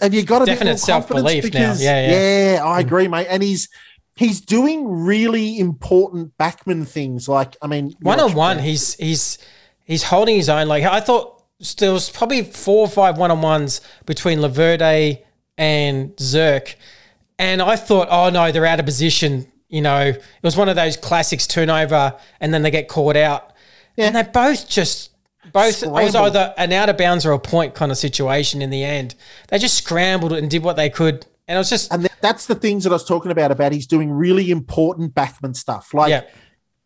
have 0.00 0.12
you 0.12 0.22
got 0.22 0.42
a 0.42 0.46
Definite 0.46 0.72
bit 0.72 0.80
self-belief 0.80 1.52
now. 1.54 1.74
Yeah, 1.78 2.06
yeah. 2.06 2.10
yeah, 2.10 2.60
I 2.64 2.82
mm. 2.82 2.86
agree, 2.86 3.08
mate. 3.08 3.26
And 3.30 3.42
he's, 3.42 3.68
he's 4.14 4.40
doing 4.40 4.86
really 4.88 5.58
important 5.58 6.36
backman 6.38 6.86
things. 6.86 7.28
Like, 7.28 7.56
I 7.62 7.66
mean, 7.66 7.94
one 8.00 8.20
on 8.20 8.34
one, 8.34 8.58
he's 8.58 8.94
he's 8.94 9.38
he's 9.84 10.02
holding 10.02 10.36
his 10.36 10.48
own. 10.48 10.68
Like 10.68 10.84
I 10.84 11.00
thought, 11.00 11.42
there 11.78 11.92
was 11.92 12.10
probably 12.10 12.42
four 12.42 12.80
or 12.80 12.88
five 12.88 13.18
one 13.18 13.30
on 13.30 13.40
ones 13.40 13.80
between 14.06 14.40
Laverde 14.40 15.22
and 15.56 16.14
Zerk, 16.16 16.74
and 17.38 17.62
I 17.62 17.76
thought, 17.76 18.08
oh 18.10 18.30
no, 18.30 18.52
they're 18.52 18.66
out 18.66 18.80
of 18.80 18.86
position. 18.86 19.50
You 19.68 19.80
know, 19.80 20.00
it 20.08 20.22
was 20.42 20.56
one 20.56 20.68
of 20.68 20.76
those 20.76 20.96
classics 20.96 21.46
turnover, 21.46 22.14
and 22.40 22.52
then 22.52 22.62
they 22.62 22.70
get 22.70 22.88
caught 22.88 23.16
out, 23.16 23.51
and 23.96 24.16
they 24.16 24.22
both 24.22 24.68
just. 24.68 25.10
Both 25.52 25.82
it 25.82 25.90
was 25.90 26.14
either 26.14 26.54
an 26.56 26.72
out 26.72 26.88
of 26.88 26.96
bounds 26.96 27.26
or 27.26 27.32
a 27.32 27.38
point 27.38 27.74
kind 27.74 27.90
of 27.90 27.98
situation 27.98 28.62
in 28.62 28.70
the 28.70 28.84
end. 28.84 29.16
They 29.48 29.58
just 29.58 29.76
scrambled 29.76 30.32
and 30.32 30.48
did 30.48 30.62
what 30.62 30.76
they 30.76 30.88
could, 30.88 31.26
and 31.48 31.56
it 31.56 31.58
was 31.58 31.68
just 31.68 31.92
And 31.92 32.08
that's 32.20 32.46
the 32.46 32.54
things 32.54 32.84
that 32.84 32.90
I 32.90 32.94
was 32.94 33.04
talking 33.04 33.30
about. 33.30 33.50
About 33.50 33.72
he's 33.72 33.86
doing 33.86 34.10
really 34.10 34.50
important 34.50 35.14
backman 35.14 35.56
stuff. 35.56 35.92
Like 35.92 36.10
yeah. 36.10 36.22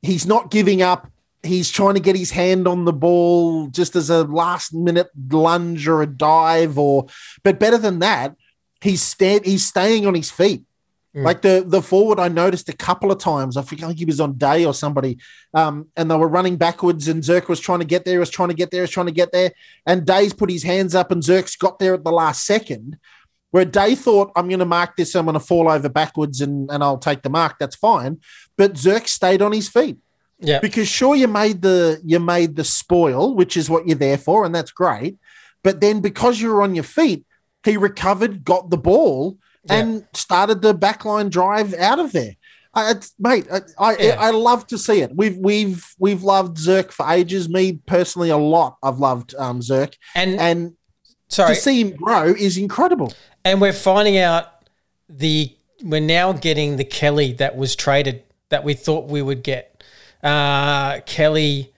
he's 0.02 0.26
not 0.26 0.50
giving 0.50 0.82
up. 0.82 1.10
He's 1.42 1.70
trying 1.70 1.94
to 1.94 2.00
get 2.00 2.16
his 2.16 2.32
hand 2.32 2.66
on 2.66 2.86
the 2.86 2.92
ball 2.92 3.68
just 3.68 3.94
as 3.94 4.10
a 4.10 4.24
last 4.24 4.74
minute 4.74 5.10
lunge 5.30 5.86
or 5.86 6.02
a 6.02 6.06
dive, 6.06 6.78
or 6.78 7.06
but 7.44 7.60
better 7.60 7.78
than 7.78 8.00
that, 8.00 8.34
he's 8.80 9.02
stand 9.02 9.44
he's 9.44 9.64
staying 9.64 10.06
on 10.06 10.14
his 10.14 10.30
feet. 10.30 10.64
Like 11.24 11.40
the 11.40 11.64
the 11.66 11.80
forward, 11.80 12.20
I 12.20 12.28
noticed 12.28 12.68
a 12.68 12.76
couple 12.76 13.10
of 13.10 13.18
times. 13.18 13.56
I 13.56 13.62
think 13.62 13.98
he 13.98 14.04
was 14.04 14.20
on 14.20 14.34
day 14.34 14.66
or 14.66 14.74
somebody, 14.74 15.18
um, 15.54 15.88
and 15.96 16.10
they 16.10 16.16
were 16.16 16.28
running 16.28 16.56
backwards, 16.56 17.08
and 17.08 17.22
Zerk 17.22 17.48
was 17.48 17.58
trying 17.58 17.78
to 17.78 17.86
get 17.86 18.04
there, 18.04 18.20
was 18.20 18.28
trying 18.28 18.50
to 18.50 18.54
get 18.54 18.70
there, 18.70 18.82
was 18.82 18.90
trying 18.90 19.06
to 19.06 19.12
get 19.12 19.32
there, 19.32 19.52
and 19.86 20.06
Day's 20.06 20.34
put 20.34 20.50
his 20.50 20.62
hands 20.62 20.94
up, 20.94 21.10
and 21.10 21.22
Zerk's 21.22 21.56
got 21.56 21.78
there 21.78 21.94
at 21.94 22.04
the 22.04 22.12
last 22.12 22.44
second. 22.44 22.98
Where 23.50 23.64
Day 23.64 23.94
thought, 23.94 24.32
I'm 24.36 24.48
going 24.48 24.58
to 24.58 24.66
mark 24.66 24.96
this, 24.96 25.14
I'm 25.14 25.24
going 25.24 25.34
to 25.34 25.40
fall 25.40 25.70
over 25.70 25.88
backwards, 25.88 26.42
and 26.42 26.70
and 26.70 26.82
I'll 26.84 26.98
take 26.98 27.22
the 27.22 27.30
mark. 27.30 27.56
That's 27.58 27.76
fine, 27.76 28.20
but 28.58 28.74
Zerk 28.74 29.08
stayed 29.08 29.40
on 29.40 29.52
his 29.52 29.68
feet 29.70 29.96
Yeah. 30.40 30.58
because 30.60 30.86
sure 30.88 31.16
you 31.16 31.28
made 31.28 31.62
the 31.62 31.98
you 32.04 32.20
made 32.20 32.56
the 32.56 32.64
spoil, 32.64 33.34
which 33.34 33.56
is 33.56 33.70
what 33.70 33.86
you're 33.86 33.96
there 33.96 34.18
for, 34.18 34.44
and 34.44 34.54
that's 34.54 34.70
great. 34.72 35.16
But 35.62 35.80
then 35.80 36.00
because 36.00 36.40
you 36.42 36.52
were 36.52 36.62
on 36.62 36.74
your 36.74 36.84
feet, 36.84 37.24
he 37.64 37.78
recovered, 37.78 38.44
got 38.44 38.68
the 38.68 38.76
ball, 38.76 39.38
and 39.68 40.06
started 40.14 40.62
the 40.62 40.74
backline 40.74 41.30
drive 41.30 41.74
out 41.74 41.98
of 41.98 42.12
there. 42.12 42.36
I, 42.74 42.94
mate, 43.18 43.46
I 43.50 43.60
I, 43.78 43.96
Yeah. 43.96 44.16
I 44.18 44.30
love 44.30 44.66
to 44.66 44.76
see 44.78 45.00
it. 45.00 45.10
We've 45.14 45.36
we've 45.38 45.94
we've 45.98 46.22
loved 46.22 46.58
Zerk 46.58 46.92
for 46.92 47.10
ages. 47.10 47.48
Me 47.48 47.80
personally, 47.86 48.28
a 48.30 48.36
lot. 48.36 48.76
I've 48.82 48.98
loved 48.98 49.34
um, 49.38 49.60
Zerk, 49.60 49.94
And, 50.14 50.38
and 50.38 50.74
sorry, 51.28 51.54
to 51.54 51.60
see 51.60 51.80
him 51.80 51.96
grow 51.96 52.24
is 52.26 52.58
incredible. 52.58 53.14
and 53.44 53.60
we're 53.62 53.72
finding 53.72 54.18
out 54.18 54.68
the 55.08 55.56
we're 55.82 56.00
now 56.00 56.32
getting 56.32 56.76
the 56.76 56.84
Kelly 56.84 57.32
that 57.34 57.56
was 57.56 57.74
traded 57.76 58.22
that 58.50 58.62
we 58.64 58.74
thought 58.74 59.08
we 59.08 59.22
would 59.22 59.42
get. 59.42 59.82
Uh, 60.22 61.00
Kelly, 61.06 61.72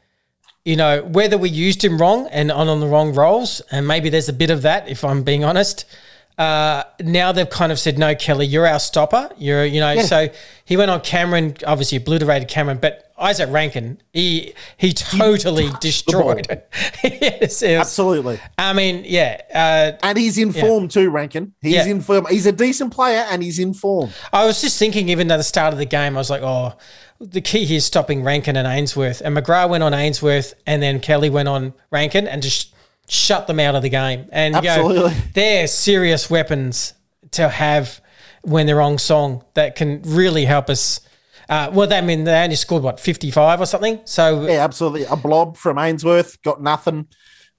you 0.64 0.76
know, 0.76 1.02
whether 1.02 1.36
we 1.38 1.48
used 1.48 1.84
him 1.84 1.98
wrong 1.98 2.26
and 2.30 2.50
on, 2.50 2.68
on 2.68 2.80
the 2.80 2.86
wrong 2.86 3.12
roles, 3.14 3.60
and 3.70 3.86
maybe 3.86 4.08
there's 4.08 4.28
a 4.28 4.32
bit 4.32 4.50
of 4.50 4.62
that, 4.62 4.88
if 4.88 5.04
I'm 5.04 5.22
being 5.22 5.44
honest. 5.44 5.84
Uh, 6.38 6.84
now 7.00 7.32
they've 7.32 7.50
kind 7.50 7.72
of 7.72 7.80
said, 7.80 7.98
no, 7.98 8.14
Kelly, 8.14 8.46
you're 8.46 8.66
our 8.66 8.78
stopper. 8.78 9.28
You're, 9.36 9.64
you 9.64 9.80
know, 9.80 10.00
so 10.02 10.28
he 10.64 10.76
went 10.76 10.90
on 10.90 11.00
Cameron, 11.00 11.56
obviously 11.66 11.98
obliterated 11.98 12.48
Cameron, 12.48 12.78
but 12.80 13.12
Izak 13.18 13.52
Rankine, 13.52 14.00
he 14.12 14.54
he 14.76 14.92
totally 14.92 15.68
destroyed 15.80 16.46
it. 16.48 16.70
yes, 17.02 17.62
it 17.62 17.72
Absolutely, 17.80 18.38
I 18.56 18.72
mean, 18.72 19.02
yeah. 19.04 19.40
Uh, 19.52 19.98
and 20.06 20.16
he's 20.16 20.38
in 20.38 20.52
form 20.52 20.86
too, 20.86 21.10
Rankine. 21.10 21.52
He's 21.60 21.74
Yeah. 21.74 21.86
in 21.86 22.00
form. 22.00 22.26
He's 22.30 22.46
a 22.46 22.52
decent 22.52 22.92
player, 22.92 23.26
and 23.28 23.42
he's 23.42 23.58
in 23.58 23.74
form. 23.74 24.10
I 24.32 24.44
was 24.46 24.60
just 24.60 24.78
thinking, 24.78 25.08
even 25.08 25.28
at 25.32 25.38
the 25.38 25.42
start 25.42 25.72
of 25.72 25.80
the 25.80 25.84
game, 25.84 26.14
I 26.16 26.20
was 26.20 26.30
like, 26.30 26.42
oh, 26.42 26.74
the 27.20 27.40
key 27.40 27.64
here 27.64 27.78
is 27.78 27.84
stopping 27.84 28.22
Rankine 28.22 28.56
and 28.56 28.68
Ainsworth. 28.68 29.20
And 29.24 29.36
McGrath 29.36 29.68
went 29.70 29.82
on 29.82 29.92
Ainsworth, 29.94 30.54
and 30.64 30.80
then 30.80 31.00
Kelly 31.00 31.30
went 31.30 31.48
on 31.48 31.74
Rankine 31.90 32.28
and 32.28 32.40
just 32.40 32.72
shut 33.08 33.46
them 33.46 33.58
out 33.58 33.74
of 33.74 33.82
the 33.82 33.88
game. 33.88 34.28
And 34.30 34.54
you 34.56 34.62
know, 34.62 35.08
they're 35.34 35.66
serious 35.66 36.30
weapons 36.30 36.94
to 37.32 37.48
have 37.48 38.00
when 38.42 38.66
they're 38.66 38.80
on 38.80 38.98
song 38.98 39.44
that 39.54 39.74
can 39.74 40.02
really 40.02 40.44
help 40.44 40.70
us. 40.70 41.00
Uh, 41.48 41.70
well, 41.72 41.90
I 41.92 42.02
mean, 42.02 42.24
they 42.24 42.42
only 42.42 42.56
scored, 42.56 42.82
what, 42.82 43.00
55 43.00 43.62
or 43.62 43.66
something? 43.66 44.00
So, 44.04 44.42
Yeah, 44.46 44.64
absolutely. 44.64 45.04
A 45.04 45.16
blob 45.16 45.56
from 45.56 45.78
Ainsworth 45.78 46.40
got 46.42 46.62
nothing. 46.62 47.08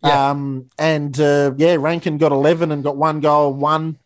Yeah. 0.04 0.30
Um, 0.30 0.70
and 0.78 1.20
uh, 1.20 1.54
yeah, 1.58 1.76
Rankine 1.76 2.20
got 2.20 2.32
11 2.32 2.72
and 2.72 2.84
got 2.84 2.96
one 2.96 3.20
goal, 3.20 3.54
one 3.54 3.98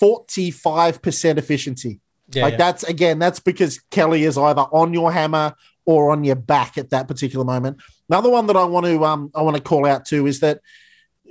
45% 0.00 1.36
efficiency. 1.36 2.00
yeah, 2.32 2.42
like 2.42 2.52
yeah. 2.52 2.58
that's 2.58 2.82
again, 2.84 3.18
that's 3.18 3.40
because 3.40 3.78
Kelly 3.90 4.24
is 4.24 4.38
either 4.38 4.62
on 4.62 4.94
your 4.94 5.12
hammer 5.12 5.54
or 5.84 6.12
on 6.12 6.24
your 6.24 6.36
back 6.36 6.78
at 6.78 6.90
that 6.90 7.06
particular 7.08 7.44
moment. 7.44 7.80
Another 8.10 8.28
one 8.28 8.46
that 8.48 8.56
I 8.56 8.64
want 8.64 8.86
to 8.86 9.04
um 9.04 9.30
I 9.34 9.42
want 9.42 9.56
to 9.56 9.62
call 9.62 9.86
out 9.86 10.04
too 10.04 10.26
is 10.26 10.40
that 10.40 10.60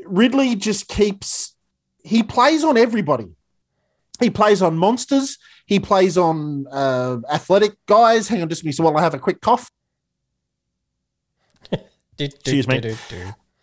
Ridley 0.05 0.55
just 0.55 0.87
keeps 0.87 1.55
he 2.03 2.23
plays 2.23 2.63
on 2.63 2.77
everybody. 2.77 3.27
He 4.19 4.29
plays 4.29 4.61
on 4.61 4.77
monsters. 4.77 5.37
He 5.65 5.79
plays 5.79 6.17
on 6.17 6.65
uh, 6.71 7.17
athletic 7.31 7.73
guys. 7.85 8.27
Hang 8.27 8.41
on 8.41 8.49
just 8.49 8.63
a 8.63 8.65
minute 8.65 8.79
while 8.79 8.97
I 8.97 9.01
have 9.01 9.13
a 9.13 9.19
quick 9.19 9.39
cough. 9.41 9.69
Do, 11.71 11.77
do, 12.17 12.25
Excuse 12.25 12.67
me. 12.67 12.81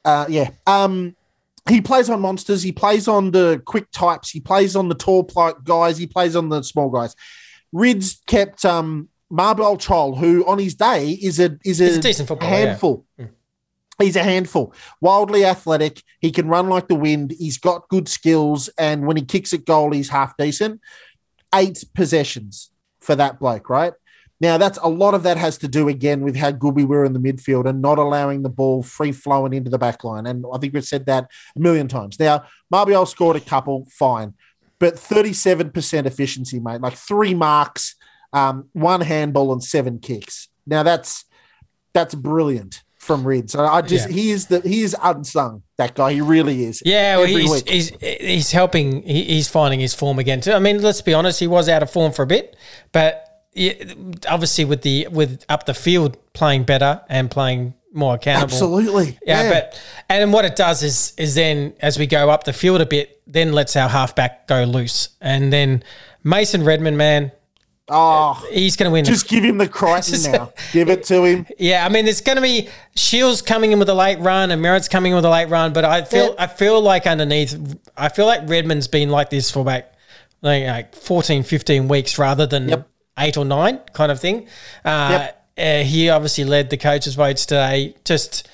Uh, 0.05 0.25
yeah. 0.29 0.51
Um, 0.67 1.15
he 1.69 1.81
plays 1.81 2.09
on 2.09 2.21
monsters. 2.21 2.63
He 2.63 2.73
plays 2.73 3.09
on 3.09 3.33
the 3.33 3.61
quick 3.65 3.91
types. 3.91 4.31
He 4.31 4.41
plays 4.41 4.77
on 4.77 4.89
the 4.89 4.95
tall 4.95 5.25
guys. 5.65 5.99
He 5.99 6.07
plays 6.07 6.37
on 6.37 6.49
the 6.49 6.63
small 6.63 6.89
guys. 6.89 7.15
Rids 7.73 8.23
kept 8.27 8.65
um, 8.65 9.09
Mabior 9.33 9.77
Chol, 9.79 10.19
who 10.19 10.47
on 10.47 10.59
his 10.59 10.75
day 10.75 11.11
is 11.11 11.41
a 11.41 11.59
is 11.65 11.81
a, 11.81 11.99
a 11.99 12.01
decent 12.01 12.29
footballer, 12.29 12.53
yeah. 12.53 12.59
handful. 12.67 13.05
Mm. 13.19 13.31
He's 13.99 14.17
a 14.17 14.23
handful. 14.23 14.75
Wildly 15.01 15.45
athletic. 15.45 16.03
He 16.21 16.31
can 16.31 16.49
run 16.49 16.69
like 16.69 16.89
the 16.89 16.95
wind. 16.95 17.35
He's 17.39 17.59
got 17.59 17.89
good 17.89 18.09
skills, 18.09 18.69
and 18.79 19.07
when 19.07 19.17
he 19.17 19.25
kicks 19.25 19.53
at 19.53 19.65
goal, 19.65 19.93
he's 19.93 20.11
half 20.11 20.37
decent. 20.37 20.81
Eight 21.55 21.83
possessions 21.95 22.71
for 23.01 23.17
that 23.17 23.39
bloke, 23.39 23.71
right? 23.71 23.95
Now, 24.41 24.59
that's 24.59 24.79
a 24.83 24.89
lot 24.89 25.15
of 25.15 25.23
that 25.23 25.39
has 25.39 25.57
to 25.59 25.69
do 25.69 25.89
again 25.89 26.21
with 26.21 26.37
how 26.37 26.51
good 26.51 26.75
we 26.75 26.85
were 26.85 27.05
in 27.05 27.15
the 27.15 27.19
midfield 27.19 27.67
and 27.67 27.81
not 27.81 27.99
allowing 27.99 28.43
the 28.43 28.51
ball 28.51 28.83
free 28.83 29.13
flowing 29.13 29.55
into 29.55 29.71
the 29.71 29.79
back 29.79 30.05
line. 30.05 30.27
And 30.27 30.45
I 30.53 30.59
think 30.59 30.75
we've 30.75 30.85
said 30.85 31.07
that 31.07 31.31
a 31.57 31.61
million 31.61 31.89
times. 31.89 32.21
Now, 32.21 32.45
Mabior 32.73 33.09
scored 33.09 33.37
a 33.37 33.41
couple, 33.41 33.87
fine, 33.91 34.35
but 34.79 34.97
37% 34.97 36.05
efficiency, 36.05 36.61
mate. 36.61 36.83
Like 36.83 36.95
three 36.95 37.33
marks, 37.33 37.96
um, 38.33 38.69
one 38.73 39.01
handball, 39.01 39.53
and 39.53 39.63
seven 39.63 39.99
kicks. 39.99 40.49
Now, 40.67 40.83
that's 40.83 41.25
that's 41.93 42.15
brilliant 42.15 42.83
from 42.99 43.27
Rid. 43.27 43.51
So 43.51 43.65
I 43.65 43.83
just 43.83 44.09
Yeah. 44.09 44.15
he 44.15 44.31
is 44.33 44.47
the 44.47 44.61
he 44.61 44.83
is 44.83 44.97
unsung. 45.03 45.63
That 45.79 45.95
guy, 45.95 46.13
he 46.15 46.21
really 46.21 46.65
is. 46.65 46.83
Yeah, 46.85 47.19
well, 47.19 47.27
he's, 47.27 47.51
week. 47.51 47.69
he's 47.69 47.93
he's 48.01 48.51
helping. 48.51 49.03
He, 49.03 49.25
he's 49.25 49.49
finding 49.49 49.81
his 49.81 49.95
form 49.95 50.19
again. 50.19 50.41
Too. 50.41 50.53
I 50.53 50.59
mean, 50.59 50.83
let's 50.83 51.03
be 51.03 51.15
honest. 51.15 51.39
He 51.39 51.47
was 51.47 51.69
out 51.69 51.83
of 51.83 51.91
form 51.91 52.13
for 52.13 52.23
a 52.23 52.27
bit, 52.27 52.57
but 52.93 53.23
yeah, 53.55 53.73
obviously 54.29 54.65
with 54.65 54.83
the 54.83 55.09
with 55.11 55.45
up 55.49 55.67
the 55.67 55.75
field 55.75 56.19
playing 56.33 56.65
better 56.65 57.01
and 57.09 57.31
playing 57.31 57.75
more 57.93 58.17
accountable. 58.17 58.53
Absolutely. 58.53 59.19
Yeah, 59.25 59.51
but 59.51 59.81
and 60.09 60.33
what 60.33 60.45
it 60.45 60.57
does 60.57 60.83
is 60.83 61.13
is 61.17 61.35
then 61.35 61.75
as 61.81 61.99
we 61.99 62.07
go 62.07 62.29
up 62.29 62.45
the 62.45 62.53
field 62.53 62.81
a 62.81 62.87
bit, 62.87 63.23
then 63.27 63.53
lets 63.53 63.77
our 63.77 63.89
halfback 63.89 64.47
go 64.47 64.65
loose, 64.65 65.11
and 65.21 65.53
then 65.53 65.83
Mason 66.25 66.65
Redmond, 66.65 66.99
man, 66.99 67.33
oh, 67.89 68.47
he's 68.53 68.77
going 68.77 68.89
to 68.89 68.93
win. 68.93 69.05
just 69.05 69.29
give 69.29 69.45
him 69.45 69.59
the 69.59 69.69
Crichton 69.69 70.33
now. 70.33 70.53
Give 70.73 70.89
it 70.89 71.05
to 71.05 71.25
him. 71.25 71.47
Yeah, 71.59 71.85
I 71.85 71.89
mean, 71.89 72.05
there's 72.05 72.21
going 72.21 72.37
to 72.37 72.43
be 72.43 72.69
Shields 72.95 73.43
coming 73.43 73.73
in 73.73 73.79
with 73.79 73.89
a 73.89 73.95
late 73.95 74.19
run 74.19 74.51
and 74.51 74.61
Merrett's 74.63 74.89
coming 74.89 75.13
in 75.13 75.17
with 75.17 75.25
a 75.25 75.31
late 75.31 75.49
run, 75.49 75.73
but 75.73 75.85
I 75.85 76.03
feel 76.03 76.29
Yeah. 76.29 76.45
I 76.45 76.47
feel 76.47 76.81
like 76.81 77.07
underneath, 77.07 77.57
I 77.97 78.09
feel 78.09 78.27
like 78.27 78.49
Redman's 78.49 78.89
been 78.89 79.11
like 79.11 79.31
this 79.31 79.51
for 79.51 79.61
about 79.61 79.85
like, 80.43 80.65
like 80.65 80.95
14, 80.95 81.43
15 81.43 81.89
weeks 81.89 82.19
rather 82.19 82.47
than 82.47 82.69
Yep. 82.69 82.89
eight 83.19 83.37
or 83.37 83.45
nine 83.45 83.79
kind 83.93 84.11
of 84.13 84.21
thing. 84.21 84.49
Uh, 84.85 85.29
uh, 85.59 85.79
he 85.83 86.11
obviously 86.11 86.45
led 86.45 86.69
the 86.71 86.77
coaches' 86.77 87.15
votes 87.15 87.47
today. 87.47 87.95
Just, 88.05 88.49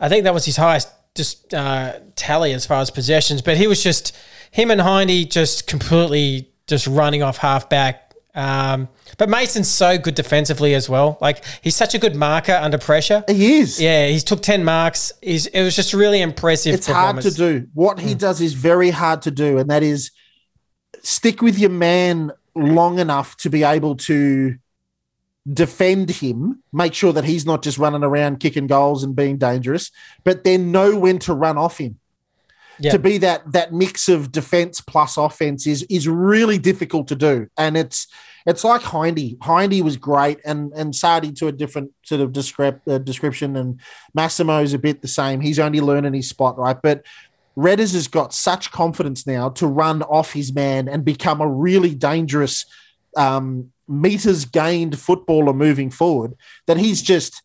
I 0.00 0.08
think 0.08 0.24
that 0.24 0.32
was 0.32 0.44
his 0.46 0.56
highest 0.56 0.88
just 1.14 1.52
uh, 1.52 1.94
tally 2.16 2.52
as 2.52 2.64
far 2.64 2.80
as 2.80 2.90
possessions, 2.90 3.42
but 3.42 3.56
he 3.56 3.66
was 3.66 3.82
just 3.82 4.16
him 4.52 4.70
and 4.70 4.80
Hindy 4.80 5.24
just 5.26 5.66
completely 5.66 6.48
just 6.66 6.86
running 6.86 7.22
off 7.22 7.36
halfback. 7.38 8.07
Um, 8.34 8.88
but 9.16 9.28
Mason's 9.28 9.68
so 9.68 9.98
good 9.98 10.14
defensively 10.14 10.74
as 10.74 10.88
well. 10.88 11.18
Like 11.20 11.44
he's 11.62 11.74
such 11.74 11.94
a 11.94 11.98
good 11.98 12.14
marker 12.14 12.52
under 12.52 12.78
pressure. 12.78 13.24
He 13.28 13.58
is. 13.58 13.80
Yeah, 13.80 14.06
he's 14.06 14.22
took 14.24 14.42
ten 14.42 14.64
marks. 14.64 15.12
He's, 15.22 15.46
it 15.46 15.62
was 15.62 15.74
just 15.74 15.92
really 15.94 16.20
impressive. 16.20 16.74
it's 16.74 16.86
hard 16.86 17.20
to. 17.22 17.30
Do. 17.30 17.66
What 17.74 18.00
he 18.00 18.14
does 18.14 18.40
is 18.40 18.52
very 18.52 18.90
hard 18.90 19.22
to 19.22 19.30
do, 19.30 19.58
and 19.58 19.70
that 19.70 19.82
is 19.82 20.10
stick 21.02 21.42
with 21.42 21.58
your 21.58 21.70
man 21.70 22.32
long 22.54 22.98
enough 22.98 23.36
to 23.38 23.50
be 23.50 23.62
able 23.62 23.96
to 23.96 24.56
defend 25.50 26.10
him, 26.10 26.62
make 26.72 26.94
sure 26.94 27.12
that 27.12 27.24
he's 27.24 27.46
not 27.46 27.62
just 27.62 27.78
running 27.78 28.04
around 28.04 28.40
kicking 28.40 28.66
goals 28.66 29.02
and 29.02 29.16
being 29.16 29.38
dangerous, 29.38 29.90
but 30.24 30.44
then 30.44 30.70
know 30.70 30.98
when 30.98 31.18
to 31.20 31.32
run 31.32 31.56
off 31.56 31.78
him. 31.78 31.98
Yeah. 32.80 32.92
To 32.92 32.98
be 32.98 33.18
that 33.18 33.52
that 33.52 33.72
mix 33.72 34.08
of 34.08 34.30
defense 34.30 34.80
plus 34.80 35.16
offense 35.16 35.66
is 35.66 35.82
is 35.84 36.06
really 36.08 36.58
difficult 36.58 37.08
to 37.08 37.16
do, 37.16 37.48
and 37.56 37.76
it's 37.76 38.06
it's 38.46 38.64
like 38.64 38.82
Hindy. 38.82 39.36
Hindy 39.42 39.82
was 39.82 39.96
great, 39.96 40.38
and 40.44 40.72
and 40.74 40.94
Sardi 40.94 41.32
to 41.32 41.48
a 41.48 41.52
different 41.52 41.92
sort 42.04 42.20
of 42.20 42.28
uh, 42.88 42.98
description, 42.98 43.56
and 43.56 43.80
Massimo's 44.14 44.74
a 44.74 44.78
bit 44.78 45.02
the 45.02 45.08
same. 45.08 45.40
He's 45.40 45.58
only 45.58 45.80
learning 45.80 46.14
his 46.14 46.28
spot, 46.28 46.56
right? 46.56 46.76
But 46.80 47.04
Redders 47.58 47.92
has 47.94 48.06
got 48.06 48.32
such 48.32 48.70
confidence 48.70 49.26
now 49.26 49.48
to 49.50 49.66
run 49.66 50.02
off 50.02 50.32
his 50.32 50.54
man 50.54 50.88
and 50.88 51.04
become 51.04 51.40
a 51.40 51.48
really 51.48 51.92
dangerous 51.92 52.64
um, 53.16 53.72
meters 53.88 54.44
gained 54.44 54.98
footballer 54.98 55.52
moving 55.52 55.90
forward 55.90 56.34
that 56.66 56.76
he's 56.76 57.02
just 57.02 57.42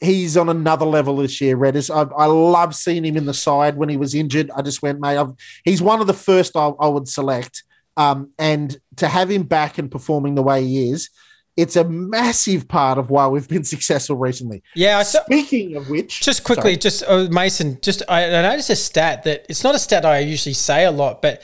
he's 0.00 0.36
on 0.36 0.48
another 0.48 0.86
level 0.86 1.16
this 1.16 1.40
year. 1.40 1.56
Redders, 1.56 1.94
I, 1.94 2.10
I 2.14 2.26
love 2.26 2.74
seeing 2.74 3.04
him 3.04 3.16
in 3.16 3.26
the 3.26 3.34
side 3.34 3.76
when 3.76 3.88
he 3.88 3.96
was 3.96 4.14
injured. 4.14 4.50
I 4.54 4.62
just 4.62 4.82
went, 4.82 5.00
mate. 5.00 5.18
I've, 5.18 5.32
he's 5.64 5.82
one 5.82 6.00
of 6.00 6.06
the 6.06 6.14
first 6.14 6.56
I, 6.56 6.68
I 6.80 6.88
would 6.88 7.08
select, 7.08 7.64
um, 7.96 8.30
and 8.38 8.76
to 8.96 9.08
have 9.08 9.30
him 9.30 9.42
back 9.44 9.78
and 9.78 9.90
performing 9.90 10.34
the 10.34 10.42
way 10.42 10.64
he 10.64 10.90
is. 10.90 11.10
It's 11.56 11.76
a 11.76 11.84
massive 11.84 12.68
part 12.68 12.96
of 12.96 13.10
why 13.10 13.26
we've 13.26 13.48
been 13.48 13.64
successful 13.74 14.16
recently. 14.16 14.62
Yeah, 14.74 15.02
saw, 15.02 15.22
Speaking 15.24 15.76
of 15.76 15.90
which, 15.90 16.20
just 16.20 16.44
quickly, 16.44 16.72
Sorry. 16.72 16.76
just 16.76 17.04
oh, 17.06 17.28
Mason. 17.28 17.78
Just 17.82 18.02
I, 18.08 18.24
I 18.24 18.42
noticed 18.42 18.70
a 18.70 18.76
stat 18.76 19.24
that 19.24 19.46
it's 19.48 19.62
not 19.62 19.74
a 19.74 19.78
stat 19.78 20.06
I 20.06 20.20
usually 20.20 20.54
say 20.54 20.84
a 20.84 20.90
lot, 20.90 21.20
but 21.20 21.42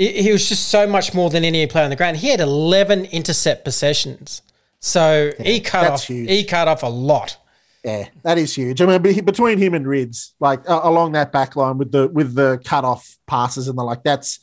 he, 0.00 0.32
was 0.32 0.48
just 0.48 0.68
so 0.68 0.86
much 0.86 1.12
more 1.12 1.28
than 1.28 1.44
any 1.44 1.66
player 1.66 1.84
on 1.84 1.90
the 1.90 1.96
ground. 1.96 2.16
He 2.16 2.28
had 2.28 2.40
11 2.40 3.04
intercept 3.06 3.64
possessions. 3.64 4.40
So 4.80 5.32
he 5.38 5.60
cut 5.60 5.90
off. 5.90 6.06
huge. 6.06 6.30
He 6.30 6.44
cut 6.44 6.68
off 6.68 6.82
a 6.82 6.86
lot. 6.86 7.36
Yeah, 7.84 8.08
that 8.24 8.36
is 8.36 8.54
huge. 8.54 8.82
I 8.82 8.86
mean, 8.98 9.24
between 9.24 9.56
him 9.58 9.72
and 9.74 9.86
Rids, 9.86 10.34
like 10.38 10.68
uh, 10.68 10.80
along 10.82 11.12
that 11.12 11.32
back 11.32 11.56
line 11.56 11.78
with 11.78 11.92
the 11.92 12.08
with 12.08 12.34
the 12.34 12.60
cut 12.64 12.84
off 12.84 13.16
passes 13.26 13.68
and 13.68 13.78
the 13.78 13.82
like, 13.82 14.02
that's 14.02 14.38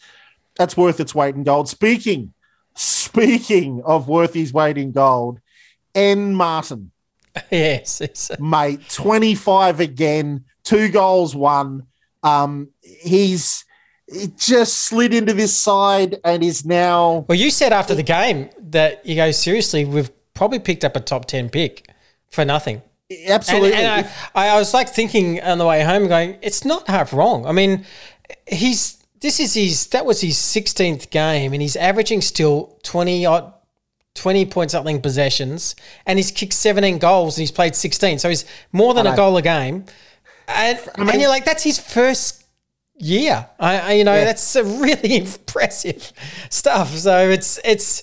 that's 0.56 0.76
worth 0.76 1.00
its 1.00 1.14
weight 1.14 1.36
in 1.36 1.44
gold. 1.44 1.70
Speaking 1.70 2.34
speaking 2.76 3.82
of 3.86 4.08
worth 4.08 4.34
his 4.34 4.54
weight 4.54 4.78
in 4.78 4.92
gold, 4.92 5.40
N 5.94 6.34
Martin, 6.34 6.92
yes, 7.52 8.02
it's- 8.02 8.32
mate, 8.40 8.82
twenty 8.90 9.36
five 9.36 9.80
again, 9.80 10.46
two 10.64 10.90
goals, 10.90 11.36
one. 11.36 11.84
Um, 12.24 12.70
he's 12.82 13.64
he 14.12 14.28
just 14.38 14.74
slid 14.86 15.14
into 15.14 15.34
this 15.34 15.56
side 15.56 16.18
and 16.24 16.44
is 16.44 16.66
now 16.66 17.26
Well, 17.28 17.38
you 17.38 17.52
said 17.52 17.72
after 17.74 17.94
the 17.94 18.04
game 18.04 18.50
that 18.70 19.06
you 19.06 19.16
go 19.16 19.30
seriously. 19.32 19.86
We've 19.86 20.10
probably 20.34 20.60
picked 20.60 20.84
up 20.84 20.96
a 20.96 21.00
top 21.00 21.26
ten 21.26 21.50
pick 21.50 21.88
for 22.32 22.44
nothing. 22.44 22.82
And, 23.10 23.30
absolutely. 23.30 23.74
and 23.74 24.08
I, 24.36 24.50
I 24.50 24.60
was 24.60 24.74
like 24.74 24.90
thinking 24.90 25.42
on 25.42 25.58
the 25.58 25.66
way 25.66 25.84
home, 25.84 26.08
going, 26.08 26.38
it's 26.42 26.66
not 26.66 26.88
half 26.88 27.14
wrong. 27.14 27.46
I 27.46 27.52
mean, 27.52 27.86
he's 28.48 28.98
this 29.22 29.40
is 29.40 29.54
his 29.54 29.88
that 29.88 30.06
was 30.06 30.22
his 30.22 30.38
sixteenth 30.38 31.10
game, 31.10 31.54
and 31.54 31.62
he's 31.62 31.76
averaging 31.76 32.22
still 32.22 32.78
twenty 32.84 33.26
odd. 33.26 33.54
20 34.16 34.48
point 34.48 34.72
something 34.72 35.00
possessions 35.00 35.76
and 36.08 36.18
he's 36.18 36.32
kicked 36.32 36.54
17 36.54 36.98
goals 36.98 37.38
and 37.38 37.44
he's 37.44 37.52
played 37.52 37.76
16 37.76 38.18
so 38.18 38.30
he's 38.30 38.46
more 38.72 38.96
than 38.96 39.06
a 39.06 39.16
goal 39.16 39.38
a 39.38 39.44
game 39.44 39.86
and, 40.48 40.80
and 40.96 41.22
you're 41.22 41.30
like 41.30 41.46
that's 41.46 41.62
his 41.62 41.78
first 41.78 42.44
year 42.96 43.48
I, 43.60 43.80
I 43.80 43.92
you 43.92 44.04
know 44.04 44.16
Yeah. 44.16 44.26
that's 44.26 44.56
a 44.56 44.64
really 44.64 45.18
impressive 45.18 46.12
stuff 46.50 46.90
so 46.98 47.30
it's 47.30 47.60
it's 47.64 48.02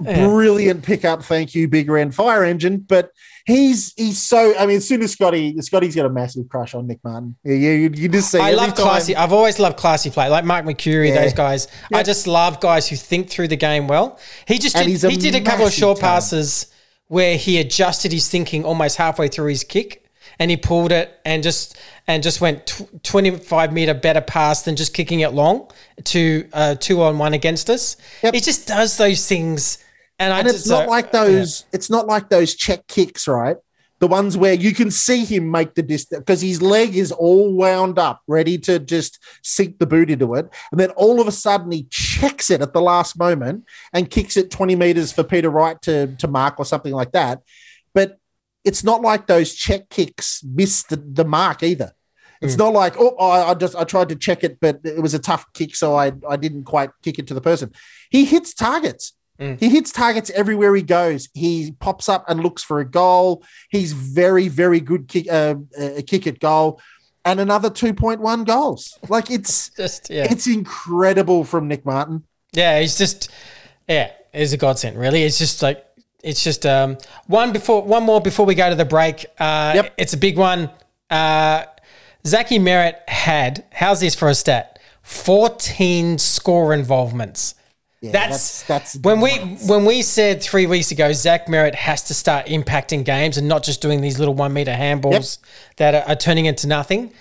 brilliant 0.00 0.84
pickup. 0.84 1.24
Thank 1.24 1.54
you, 1.54 1.68
Big 1.68 1.90
Ren 1.90 2.10
Fire 2.10 2.44
Engine. 2.44 2.78
But 2.78 3.12
he's 3.48 3.92
he's 3.96 4.22
so. 4.22 4.56
I 4.56 4.66
mean, 4.66 4.76
as 4.76 4.86
soon 4.86 5.02
as 5.02 5.10
Scotty 5.12 5.60
Scotty's 5.60 5.96
got 5.96 6.06
a 6.06 6.10
massive 6.10 6.48
crush 6.48 6.74
on 6.76 6.86
Nick 6.86 7.00
Martin. 7.02 7.34
Yeah, 7.42 7.54
you, 7.54 7.70
you, 7.70 7.90
you 7.94 8.08
just 8.08 8.30
see. 8.30 8.38
I 8.38 8.52
love 8.52 8.68
time- 8.74 8.76
classy. 8.76 9.16
I've 9.16 9.32
always 9.32 9.58
loved 9.58 9.76
classy 9.76 10.10
play, 10.10 10.28
like 10.28 10.44
Mark 10.44 10.64
Mercuri, 10.64 11.08
Yeah. 11.08 11.22
those 11.22 11.32
guys. 11.32 11.66
I 11.92 12.04
just 12.04 12.28
love 12.28 12.60
guys 12.60 12.88
who 12.88 12.94
think 12.94 13.28
through 13.28 13.48
the 13.48 13.56
game 13.56 13.88
well. 13.88 14.18
He 14.46 14.58
just 14.58 14.76
did, 14.76 14.86
a 15.04 15.10
he 15.10 15.16
did 15.16 15.34
a 15.34 15.40
couple 15.40 15.66
of 15.66 15.72
short 15.72 15.98
talent. 15.98 16.14
passes 16.14 16.66
where 17.08 17.36
he 17.36 17.58
adjusted 17.58 18.12
his 18.12 18.28
thinking 18.28 18.64
almost 18.64 18.96
halfway 18.98 19.28
through 19.28 19.48
his 19.48 19.64
kick, 19.64 20.04
and 20.38 20.50
he 20.50 20.56
pulled 20.56 20.92
it 20.92 21.18
and 21.24 21.42
just 21.42 21.76
and 22.06 22.22
just 22.22 22.40
went 22.40 22.66
tw- 22.66 23.02
twenty 23.02 23.30
five 23.30 23.72
meter 23.72 23.94
better 23.94 24.20
pass 24.20 24.62
than 24.62 24.76
just 24.76 24.92
kicking 24.94 25.20
it 25.20 25.32
long 25.32 25.70
to 26.04 26.46
uh, 26.52 26.74
two 26.74 27.02
on 27.02 27.18
one 27.18 27.32
against 27.34 27.68
us. 27.70 27.96
Yep. 28.22 28.34
He 28.34 28.40
just 28.40 28.68
does 28.68 28.96
those 28.98 29.26
things, 29.26 29.78
and, 30.18 30.32
I 30.32 30.40
and 30.40 30.48
just 30.48 30.60
it's 30.60 30.68
not 30.68 30.86
uh, 30.86 30.90
like 30.90 31.12
those. 31.12 31.64
It's 31.72 31.90
not 31.90 32.06
like 32.06 32.28
those 32.28 32.54
check 32.54 32.86
kicks, 32.86 33.28
right? 33.28 33.56
The 34.00 34.06
ones 34.06 34.36
where 34.36 34.54
you 34.54 34.74
can 34.74 34.90
see 34.90 35.24
him 35.24 35.50
make 35.50 35.74
the 35.74 35.82
distance 35.82 36.20
because 36.20 36.40
his 36.40 36.62
leg 36.62 36.94
is 36.96 37.10
all 37.10 37.52
wound 37.52 37.98
up, 37.98 38.20
ready 38.28 38.56
to 38.58 38.78
just 38.78 39.18
sink 39.42 39.78
the 39.78 39.86
boot 39.86 40.10
into 40.10 40.34
it, 40.34 40.48
and 40.70 40.78
then 40.78 40.90
all 40.90 41.20
of 41.20 41.26
a 41.26 41.32
sudden 41.32 41.70
he 41.72 41.84
checks 41.90 42.50
it 42.50 42.62
at 42.62 42.72
the 42.72 42.80
last 42.80 43.18
moment 43.18 43.64
and 43.92 44.10
kicks 44.10 44.36
it 44.36 44.50
twenty 44.50 44.76
meters 44.76 45.12
for 45.12 45.24
Peter 45.24 45.50
Wright 45.50 45.80
to 45.82 46.14
to 46.16 46.28
mark 46.28 46.58
or 46.58 46.64
something 46.64 46.92
like 46.92 47.12
that. 47.12 47.40
But 47.92 48.18
it's 48.64 48.84
not 48.84 49.02
like 49.02 49.26
those 49.26 49.54
check 49.54 49.88
kicks 49.88 50.44
miss 50.44 50.82
the, 50.84 50.96
the 50.96 51.24
mark 51.24 51.62
either. 51.62 51.92
It's 52.40 52.56
not 52.56 52.72
like 52.72 52.94
oh 52.98 53.16
I, 53.16 53.50
I 53.50 53.54
just 53.54 53.74
I 53.74 53.82
tried 53.84 54.10
to 54.10 54.16
check 54.16 54.44
it, 54.44 54.58
but 54.60 54.80
it 54.84 55.02
was 55.02 55.14
a 55.14 55.18
tough 55.18 55.44
kick, 55.54 55.74
so 55.74 55.96
I 55.96 56.12
I 56.28 56.36
didn't 56.36 56.64
quite 56.64 56.90
kick 57.02 57.18
it 57.18 57.26
to 57.28 57.34
the 57.34 57.40
person. 57.40 57.72
He 58.10 58.24
hits 58.24 58.54
targets. 58.54 59.12
He 59.38 59.68
hits 59.68 59.92
targets 59.92 60.30
everywhere 60.30 60.74
he 60.74 60.82
goes. 60.82 61.28
He 61.32 61.72
pops 61.78 62.08
up 62.08 62.24
and 62.28 62.40
looks 62.40 62.64
for 62.64 62.80
a 62.80 62.84
goal. 62.84 63.44
He's 63.70 63.92
very 63.92 64.48
very 64.48 64.80
good 64.80 65.06
kick 65.06 65.30
uh, 65.30 65.54
uh, 65.80 66.00
kick 66.06 66.26
at 66.26 66.40
goal, 66.40 66.80
and 67.24 67.38
another 67.38 67.70
two 67.70 67.94
point 67.94 68.20
one 68.20 68.42
goals. 68.42 68.98
Like 69.08 69.30
it's 69.30 69.68
just 69.76 70.10
yeah. 70.10 70.26
it's 70.28 70.48
incredible 70.48 71.44
from 71.44 71.68
Nick 71.68 71.84
Martin. 71.86 72.24
Yeah, 72.52 72.80
he's 72.80 72.98
just 72.98 73.30
yeah, 73.88 74.10
he's 74.32 74.52
a 74.52 74.56
godsend. 74.56 74.98
Really, 74.98 75.22
it's 75.22 75.38
just 75.38 75.62
like 75.62 75.84
it's 76.24 76.42
just 76.42 76.66
um 76.66 76.98
one 77.28 77.52
before 77.52 77.82
one 77.82 78.02
more 78.02 78.20
before 78.20 78.44
we 78.44 78.56
go 78.56 78.68
to 78.68 78.74
the 78.74 78.84
break. 78.84 79.24
Uh, 79.38 79.72
Yep. 79.76 79.94
it's 79.98 80.14
a 80.14 80.18
big 80.18 80.36
one. 80.36 80.68
Uh, 81.10 81.64
Zachy 82.26 82.58
Merrett 82.58 83.08
had 83.08 83.64
how's 83.70 84.00
this 84.00 84.16
for 84.16 84.28
a 84.28 84.34
stat? 84.34 84.80
Fourteen 85.02 86.18
score 86.18 86.74
involvements. 86.74 87.54
Yeah, 88.00 88.12
that's, 88.12 88.62
that's- 88.62 88.92
that's 88.92 89.04
when 89.04 89.20
we 89.20 89.32
when 89.66 89.84
we 89.84 90.02
said 90.02 90.40
three 90.42 90.66
weeks 90.66 90.92
ago 90.92 91.12
Zach 91.12 91.46
Merrett 91.46 91.74
has 91.74 92.04
to 92.04 92.14
start 92.14 92.46
impacting 92.46 93.04
games 93.04 93.36
and 93.38 93.48
not 93.48 93.64
just 93.64 93.82
doing 93.82 94.00
these 94.00 94.18
little 94.20 94.34
one 94.34 94.52
meter 94.52 94.70
handballs 94.72 95.38
that 95.78 95.94
are, 95.94 96.08
are 96.12 96.16
turning 96.16 96.46
into 96.46 96.68
nothing. 96.68 97.12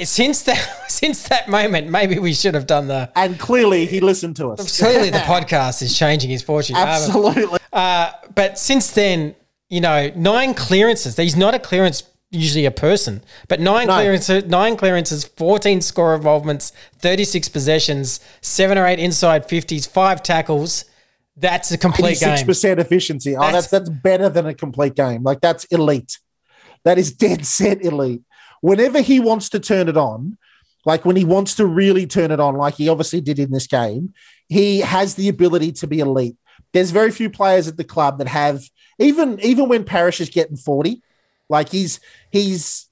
Since 0.00 0.42
that 0.42 0.58
since 0.88 1.28
that 1.28 1.48
moment, 1.48 1.88
maybe 1.88 2.18
we 2.18 2.34
should 2.34 2.54
have 2.54 2.66
done 2.66 2.88
the 2.88 3.10
And 3.16 3.38
clearly 3.38 3.86
he 3.86 4.00
listened 4.00 4.36
to 4.36 4.50
us. 4.52 4.78
Clearly, 4.80 5.10
the 5.10 5.18
podcast 5.34 5.82
is 5.82 5.96
changing 5.98 6.30
his 6.30 6.42
fortune. 6.42 6.76
Um, 6.76 6.82
Absolutely. 6.82 7.58
Uh, 7.72 8.10
but 8.34 8.58
since 8.58 8.90
then, 8.90 9.34
you 9.70 9.80
know, 9.80 10.10
nine 10.16 10.54
clearances. 10.54 11.16
He's 11.16 11.36
not 11.36 11.54
a 11.54 11.58
clearance 11.58 12.02
usually 12.34 12.64
a 12.66 12.70
person, 12.70 13.22
but 13.48 13.60
nine 13.60 13.86
No. 13.86 13.94
clearances, 13.94 14.44
nine 14.46 14.76
clearances, 14.76 15.24
fourteen 15.24 15.80
score 15.80 16.14
involvements, 16.14 16.72
thirty-six 16.98 17.48
possessions, 17.48 18.20
seven 18.40 18.76
or 18.76 18.86
eight 18.86 18.98
inside 18.98 19.48
fifties, 19.48 19.86
five 19.86 20.22
tackles. 20.22 20.84
That's 21.36 21.72
a 21.72 21.78
complete 21.78 22.20
game. 22.20 22.44
percent 22.46 22.78
efficiency. 22.80 23.36
Oh, 23.36 23.40
That's- 23.40 23.68
that's 23.70 23.88
that's 23.88 23.90
better 23.90 24.28
than 24.28 24.46
a 24.46 24.54
complete 24.54 24.94
game. 24.94 25.22
Like 25.22 25.40
that's 25.40 25.64
elite. 25.66 26.18
That 26.84 26.98
is 26.98 27.12
dead 27.12 27.46
set 27.58 27.82
elite. 27.84 28.22
Whenever 28.60 29.00
he 29.00 29.20
wants 29.20 29.48
to 29.50 29.60
turn 29.60 29.88
it 29.88 29.96
on, 29.96 30.36
like 30.86 31.04
when 31.04 31.16
he 31.16 31.24
wants 31.24 31.54
to 31.56 31.66
really 31.66 32.06
turn 32.06 32.30
it 32.30 32.40
on, 32.40 32.56
like 32.56 32.74
he 32.74 32.88
obviously 32.88 33.20
did 33.20 33.38
in 33.38 33.50
this 33.50 33.66
game, 33.66 34.12
he 34.48 34.80
has 34.80 35.14
the 35.16 35.28
ability 35.28 35.72
to 35.72 35.86
be 35.86 35.98
elite. 36.00 36.36
There's 36.72 36.90
very 36.90 37.10
few 37.10 37.30
players 37.30 37.68
at 37.68 37.76
the 37.76 37.84
club 37.84 38.18
that 38.18 38.28
have 38.28 38.62
even 38.98 39.40
even 39.40 39.68
when 39.68 39.82
Parrish 39.84 40.20
is 40.20 40.28
getting 40.28 40.56
40, 40.56 41.02
like 41.48 41.68
he's 41.68 42.00
he's 42.30 42.88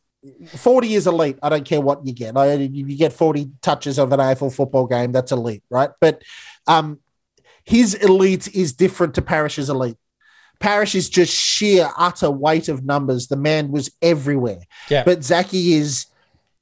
40 0.46 0.94
is 0.94 1.06
elite. 1.06 1.38
I 1.42 1.48
don't 1.48 1.64
care 1.64 1.80
what 1.80 2.06
you 2.06 2.12
get. 2.12 2.36
I, 2.36 2.54
you 2.54 2.96
get 2.96 3.12
40 3.12 3.50
touches 3.60 3.98
of 3.98 4.12
an 4.12 4.20
AFL 4.20 4.54
football 4.54 4.86
game, 4.86 5.10
that's 5.12 5.32
elite, 5.32 5.64
right? 5.70 5.90
But 6.00 6.22
um 6.66 7.00
his 7.64 7.94
elite 7.94 8.54
is 8.54 8.72
different 8.72 9.14
to 9.14 9.22
Parrish's 9.22 9.70
elite. 9.70 9.96
Parrish 10.58 10.94
is 10.94 11.08
just 11.08 11.34
sheer, 11.34 11.90
utter 11.98 12.30
weight 12.30 12.68
of 12.68 12.84
numbers. 12.84 13.26
The 13.26 13.36
man 13.36 13.70
was 13.72 13.90
everywhere. 14.00 14.60
Yeah. 14.88 15.02
But 15.04 15.24
Zaki 15.24 15.74
is 15.74 16.06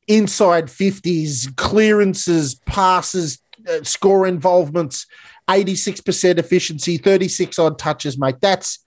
inside 0.09 0.67
50s, 0.67 1.55
clearances, 1.57 2.55
passes, 2.67 3.39
uh, 3.69 3.83
score 3.83 4.27
involvements, 4.27 5.07
86% 5.49 6.39
efficiency, 6.39 6.97
36 6.97 7.59
odd 7.59 7.79
touches, 7.79 8.19
mate. 8.19 8.37
That's 8.41 8.79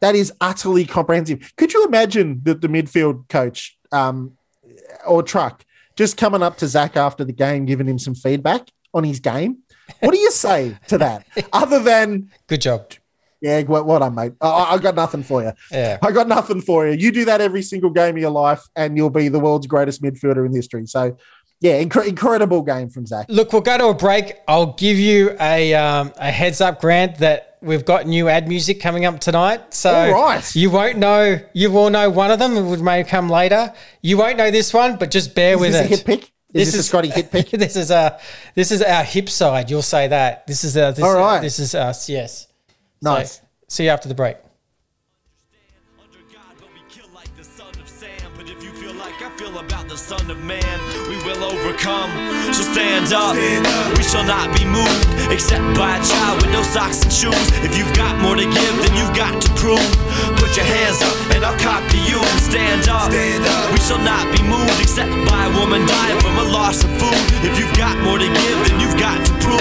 that 0.00 0.14
is 0.14 0.32
utterly 0.40 0.84
comprehensive. 0.84 1.52
Could 1.56 1.72
you 1.72 1.84
imagine 1.84 2.40
that 2.44 2.60
the 2.60 2.68
midfield 2.68 3.28
coach 3.28 3.76
um, 3.92 4.32
or 5.06 5.22
truck 5.22 5.64
just 5.96 6.16
coming 6.16 6.42
up 6.42 6.56
to 6.58 6.68
Zach 6.68 6.96
after 6.96 7.24
the 7.24 7.32
game, 7.32 7.64
giving 7.64 7.86
him 7.88 7.98
some 7.98 8.14
feedback 8.14 8.68
on 8.94 9.04
his 9.04 9.20
game? 9.20 9.58
What 10.00 10.12
do 10.12 10.18
you 10.18 10.30
say 10.30 10.76
to 10.88 10.98
that? 10.98 11.26
Other 11.52 11.80
than 11.80 12.30
Good 12.46 12.60
job. 12.60 12.92
yeah, 13.40 13.62
what, 13.62 13.86
what 13.86 14.02
I 14.02 14.08
mate. 14.10 14.34
I, 14.40 14.74
I 14.74 14.78
got 14.78 14.94
nothing 14.94 15.22
for 15.22 15.42
you. 15.42 15.52
Yeah. 15.72 15.98
I 16.02 16.12
got 16.12 16.28
nothing 16.28 16.60
for 16.60 16.86
you. 16.86 16.94
You 16.94 17.10
do 17.10 17.24
that 17.24 17.40
every 17.40 17.62
single 17.62 17.90
game 17.90 18.14
of 18.16 18.20
your 18.20 18.30
life, 18.30 18.62
and 18.76 18.96
you'll 18.96 19.10
be 19.10 19.28
the 19.28 19.40
world's 19.40 19.66
greatest 19.66 20.02
midfielder 20.02 20.44
in 20.46 20.54
history. 20.54 20.86
So, 20.86 21.16
yeah, 21.60 21.82
incre- 21.82 22.06
incredible 22.06 22.62
game 22.62 22.88
from 22.90 23.06
Zach. 23.06 23.26
Look, 23.28 23.52
we'll 23.52 23.62
go 23.62 23.78
to 23.78 23.86
a 23.86 23.94
break. 23.94 24.34
I'll 24.46 24.74
give 24.74 24.98
you 24.98 25.34
a 25.40 25.74
um, 25.74 26.12
a 26.18 26.30
heads 26.30 26.60
up, 26.60 26.80
Grant, 26.80 27.16
that 27.18 27.47
we've 27.60 27.84
got 27.84 28.06
new 28.06 28.28
ad 28.28 28.48
music 28.48 28.80
coming 28.80 29.04
up 29.04 29.20
tonight. 29.20 29.74
So 29.74 29.92
All 29.92 30.12
right. 30.12 30.56
you 30.56 30.70
won't 30.70 30.98
know. 30.98 31.40
You 31.52 31.70
will 31.70 31.90
know 31.90 32.10
one 32.10 32.30
of 32.30 32.38
them. 32.38 32.56
It 32.56 32.80
may 32.80 33.04
come 33.04 33.28
later. 33.28 33.72
You 34.02 34.16
won't 34.18 34.36
know 34.36 34.50
this 34.50 34.72
one, 34.72 34.96
but 34.96 35.10
just 35.10 35.34
bear 35.34 35.54
Is 35.54 35.60
with 35.60 35.72
this 35.72 35.80
it. 35.80 35.84
a 35.84 35.88
hit 35.88 36.04
pick? 36.04 36.32
Is 36.54 36.72
this, 36.72 36.80
a 36.80 36.82
Scotty 36.82 37.10
hit 37.10 37.30
pick? 37.30 37.50
this 37.50 37.76
is 37.76 37.90
a 37.90 38.18
this 38.54 38.70
is 38.70 38.80
our 38.82 39.04
hip 39.04 39.28
side. 39.28 39.70
You'll 39.70 39.82
say 39.82 40.08
that. 40.08 40.46
This 40.46 40.64
is 40.64 40.76
a, 40.76 40.92
this, 40.96 41.02
All 41.04 41.14
right. 41.14 41.40
This 41.40 41.58
is 41.58 41.74
us. 41.74 42.08
Yes. 42.08 42.46
Nice. 43.02 43.36
So, 43.36 43.42
see 43.68 43.84
you 43.84 43.90
after 43.90 44.08
the 44.08 44.14
break. 44.14 44.36
Under 46.02 46.18
God, 46.32 46.56
but 46.58 46.68
we 46.72 46.80
kill 46.88 47.08
like 47.14 47.34
the 47.36 47.44
son 47.44 47.68
of 47.80 47.88
Sam. 47.88 48.32
But 48.36 48.48
if 48.48 48.62
you 48.64 48.72
feel 48.72 48.94
like 48.94 49.20
I 49.20 49.28
feel 49.36 49.58
about 49.58 49.88
the 49.88 49.96
son 49.96 50.30
of 50.30 50.42
man, 50.42 50.80
we 51.38 51.44
will 51.44 51.52
overcome. 51.52 52.10
So 52.52 52.62
stand 52.62 53.12
up. 53.12 53.34
We 53.96 54.02
shall 54.02 54.24
not 54.24 54.56
be 54.56 54.64
moved, 54.64 55.32
except 55.32 55.62
by 55.76 55.98
a 55.98 56.04
child 56.04 56.42
with 56.42 56.52
no 56.52 56.62
socks 56.62 57.02
and 57.02 57.12
shoes. 57.12 57.48
If 57.62 57.76
you've 57.78 57.94
got 57.94 58.20
more 58.20 58.36
to 58.36 58.44
give, 58.44 58.74
then 58.82 58.94
you've 58.96 59.14
got 59.14 59.40
to 59.42 59.48
prove. 59.54 59.78
Put 60.38 60.48
Put 60.48 60.56
your 60.56 60.64
hands 60.64 61.02
up 61.02 61.36
and 61.36 61.44
I'll 61.44 61.58
copy 61.58 61.98
you. 62.08 62.24
Stand 62.40 62.88
up. 62.88 63.10
We 63.12 63.78
shall 63.84 64.00
not 64.00 64.32
be 64.34 64.42
moved 64.42 64.80
except 64.80 65.12
by 65.28 65.44
a 65.44 65.52
woman 65.60 65.86
dying 65.86 66.18
from 66.20 66.38
a 66.38 66.44
loss 66.44 66.82
of 66.84 66.90
food. 66.96 67.20
If 67.44 67.58
you've 67.58 67.76
got 67.76 67.98
more 68.02 68.16
to 68.16 68.24
give, 68.24 68.58
then 68.66 68.80
you've 68.80 68.98
got 68.98 69.20
to 69.26 69.32
prove. 69.44 69.60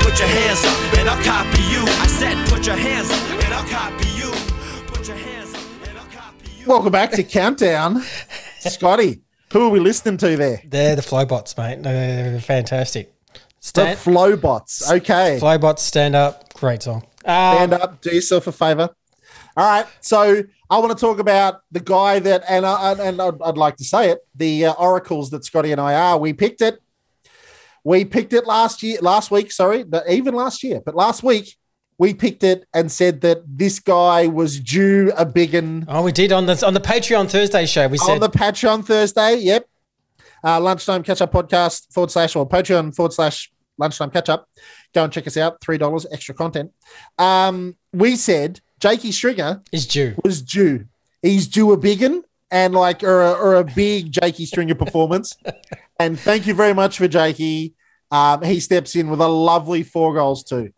Put 0.00 0.18
your 0.18 0.28
hands 0.28 0.64
up 0.64 0.98
and 0.98 1.10
I'll 1.10 1.22
copy 1.22 1.60
you. 1.68 1.84
I 2.00 2.06
said, 2.06 2.48
put 2.48 2.66
your 2.66 2.76
hands 2.76 3.10
up 3.10 3.44
and 3.44 3.52
I'll 3.52 3.68
copy 3.68 4.08
you. 4.16 4.32
Put 4.86 5.06
your 5.06 5.18
hands 5.18 5.52
up 5.52 5.60
and 5.86 5.98
I'll 5.98 6.06
copy 6.06 6.50
you. 6.58 6.66
Welcome 6.66 6.92
back 6.92 7.10
to 7.12 7.22
Countdown. 7.22 8.00
Scotty, 8.60 9.20
who 9.52 9.66
are 9.66 9.68
we 9.68 9.80
listening 9.80 10.16
to 10.16 10.36
there? 10.36 10.62
They're 10.64 10.96
the 10.96 11.02
Flobots, 11.02 11.56
mate. 11.58 11.82
They're 11.82 12.40
fantastic. 12.40 13.12
The 13.74 13.96
Flobots. 13.96 14.90
Okay. 14.90 15.38
Flobots, 15.38 15.82
stand 15.82 16.16
up. 16.16 16.52
Great 16.54 16.82
song. 16.82 17.06
Um, 17.24 17.56
Stand 17.56 17.72
up, 17.74 18.00
do 18.00 18.10
yourself 18.14 18.46
a 18.46 18.52
favor. 18.52 18.88
All 19.56 19.68
right. 19.68 19.86
So 20.00 20.42
I 20.70 20.78
want 20.78 20.90
to 20.90 20.98
talk 20.98 21.18
about 21.18 21.60
the 21.70 21.80
guy 21.80 22.18
that, 22.18 22.42
and, 22.48 22.64
I, 22.64 22.92
and 22.92 23.20
I'd, 23.20 23.42
I'd 23.42 23.58
like 23.58 23.76
to 23.76 23.84
say 23.84 24.10
it, 24.10 24.20
the 24.34 24.66
uh, 24.66 24.72
oracles 24.72 25.30
that 25.30 25.44
Scotty 25.44 25.70
and 25.70 25.80
I 25.80 25.94
are. 25.94 26.18
We 26.18 26.32
picked 26.32 26.62
it. 26.62 26.80
We 27.84 28.04
picked 28.04 28.32
it 28.32 28.46
last 28.46 28.82
year, 28.82 28.98
last 29.02 29.30
week, 29.30 29.52
sorry, 29.52 29.82
but 29.82 30.08
even 30.08 30.34
last 30.34 30.62
year, 30.62 30.80
but 30.84 30.94
last 30.94 31.22
week 31.22 31.56
we 32.02 32.12
picked 32.12 32.42
it 32.42 32.66
and 32.74 32.90
said 32.90 33.20
that 33.20 33.44
this 33.46 33.78
guy 33.78 34.26
was 34.26 34.58
due 34.58 35.12
a 35.16 35.24
big 35.24 35.54
one 35.54 35.84
Oh, 35.86 36.02
we 36.02 36.10
did 36.10 36.32
on 36.32 36.46
the 36.46 36.60
on 36.66 36.74
the 36.74 36.80
Patreon 36.80 37.30
Thursday 37.30 37.64
show. 37.64 37.86
We 37.86 37.96
said 37.96 38.14
on 38.14 38.18
the 38.18 38.28
Patreon 38.28 38.84
Thursday. 38.84 39.36
Yep. 39.36 39.68
Uh, 40.42 40.60
lunchtime 40.60 41.04
catch 41.04 41.22
up 41.22 41.30
podcast 41.30 41.92
forward 41.92 42.10
slash 42.10 42.34
or 42.34 42.48
Patreon 42.48 42.92
forward 42.96 43.12
slash 43.12 43.52
lunchtime 43.78 44.10
catch 44.10 44.28
up. 44.28 44.48
Go 44.92 45.04
and 45.04 45.12
check 45.12 45.28
us 45.28 45.36
out. 45.36 45.60
Three 45.60 45.78
dollars 45.78 46.04
extra 46.10 46.34
content. 46.34 46.72
Um, 47.18 47.76
we 47.92 48.16
said 48.16 48.60
Jakey 48.80 49.12
Stringer 49.12 49.62
is 49.70 49.86
due. 49.86 50.16
was 50.24 50.42
due. 50.42 50.86
He's 51.22 51.46
due 51.46 51.70
a 51.70 51.76
big 51.76 52.02
one 52.02 52.24
and 52.50 52.74
like 52.74 53.04
or 53.04 53.22
a, 53.22 53.30
or 53.30 53.54
a 53.54 53.64
big 53.64 54.10
Jakey 54.10 54.44
Stringer 54.44 54.74
performance. 54.74 55.36
and 56.00 56.18
thank 56.18 56.48
you 56.48 56.54
very 56.54 56.74
much 56.74 56.98
for 56.98 57.06
Jakey. 57.06 57.74
Um, 58.10 58.42
he 58.42 58.58
steps 58.58 58.96
in 58.96 59.08
with 59.08 59.20
a 59.20 59.28
lovely 59.28 59.84
four 59.84 60.14
goals 60.14 60.42
too. 60.42 60.72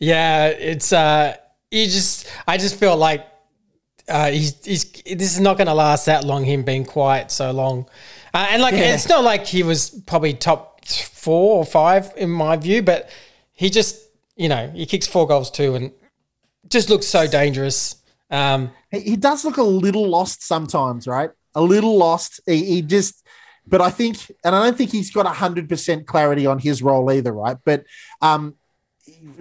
Yeah, 0.00 0.46
it's 0.46 0.92
uh 0.92 1.36
you 1.70 1.84
just 1.84 2.26
I 2.48 2.56
just 2.56 2.76
feel 2.76 2.96
like 2.96 3.26
uh 4.08 4.30
he's 4.30 4.64
he's 4.64 4.90
this 5.04 5.34
is 5.34 5.40
not 5.40 5.58
gonna 5.58 5.74
last 5.74 6.06
that 6.06 6.24
long, 6.24 6.44
him 6.44 6.62
being 6.64 6.84
quiet 6.84 7.30
so 7.30 7.50
long. 7.52 7.86
Uh, 8.32 8.46
and 8.50 8.62
like 8.62 8.74
Yeah. 8.74 8.94
it's 8.94 9.08
not 9.08 9.22
like 9.24 9.46
he 9.46 9.62
was 9.62 9.90
probably 10.06 10.32
top 10.34 10.84
four 10.86 11.58
or 11.58 11.64
five 11.66 12.12
in 12.16 12.30
my 12.30 12.56
view, 12.56 12.82
but 12.82 13.10
he 13.52 13.68
just 13.70 13.96
you 14.36 14.48
know, 14.48 14.70
he 14.74 14.86
kicks 14.86 15.06
four 15.06 15.26
goals 15.28 15.50
too 15.50 15.74
and 15.74 15.92
just 16.68 16.88
looks 16.88 17.06
so 17.06 17.26
dangerous. 17.26 17.96
Um 18.30 18.70
he, 18.90 19.00
he 19.00 19.16
does 19.16 19.44
look 19.44 19.58
a 19.58 19.62
little 19.62 20.08
lost 20.08 20.42
sometimes, 20.42 21.06
right? 21.06 21.30
A 21.54 21.60
little 21.62 21.98
lost. 21.98 22.40
He, 22.46 22.64
he 22.64 22.82
just, 22.82 23.26
but 23.66 23.80
I 23.80 23.90
think, 23.90 24.16
and 24.44 24.54
I 24.54 24.64
don't 24.64 24.76
think 24.78 24.90
he's 24.92 25.10
got 25.10 25.26
hundred 25.26 25.68
percent 25.68 26.06
clarity 26.06 26.46
on 26.46 26.58
his 26.58 26.80
role 26.80 27.10
either, 27.12 27.32
right? 27.32 27.56
But 27.64 27.84
um, 28.22 28.54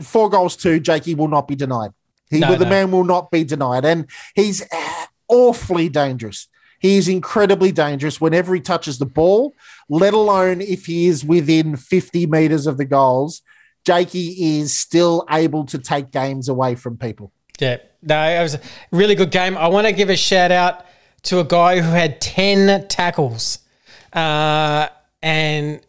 four 0.01 0.29
goals 0.29 0.55
to 0.57 0.79
Jakey 0.79 1.15
will 1.15 1.27
not 1.27 1.47
be 1.47 1.55
denied. 1.55 1.91
He, 2.29 2.39
No, 2.39 2.55
the 2.55 2.65
no. 2.65 2.69
man 2.69 2.91
will 2.91 3.03
not 3.03 3.31
be 3.31 3.43
denied, 3.43 3.85
and 3.85 4.05
he's 4.35 4.61
uh, 4.61 5.05
awfully 5.27 5.89
dangerous. 5.89 6.47
He 6.79 6.97
is 6.97 7.07
incredibly 7.09 7.71
dangerous 7.71 8.21
whenever 8.21 8.55
he 8.55 8.61
touches 8.61 8.99
the 8.99 9.05
ball, 9.05 9.53
let 9.89 10.13
alone 10.13 10.61
if 10.61 10.85
he 10.85 11.07
is 11.07 11.25
within 11.25 11.75
50 11.75 12.25
meters 12.27 12.67
of 12.67 12.77
the 12.77 12.85
goals. 12.85 13.41
Jakey 13.85 14.59
is 14.59 14.77
still 14.77 15.25
able 15.29 15.65
to 15.65 15.77
take 15.77 16.11
games 16.11 16.47
away 16.47 16.75
from 16.75 16.97
people. 16.97 17.31
Yeah, 17.59 17.77
no, 18.01 18.21
it 18.29 18.41
was 18.41 18.55
a 18.55 18.61
really 18.91 19.15
good 19.15 19.31
game. 19.31 19.57
I 19.57 19.67
want 19.67 19.87
to 19.87 19.93
give 19.93 20.09
a 20.09 20.15
shout 20.15 20.51
out 20.51 20.85
to 21.23 21.39
a 21.39 21.43
guy 21.43 21.81
who 21.81 21.89
had 21.91 22.21
10 22.21 22.87
tackles. 22.87 23.59
Uh, 24.13 24.87
and 25.21 25.81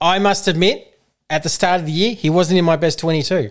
I 0.00 0.18
must 0.20 0.46
admit, 0.46 0.97
at 1.30 1.42
the 1.42 1.48
start 1.48 1.80
of 1.80 1.86
the 1.86 1.92
year, 1.92 2.14
he 2.14 2.30
wasn't 2.30 2.58
in 2.58 2.64
my 2.64 2.76
best 2.76 2.98
22. 2.98 3.50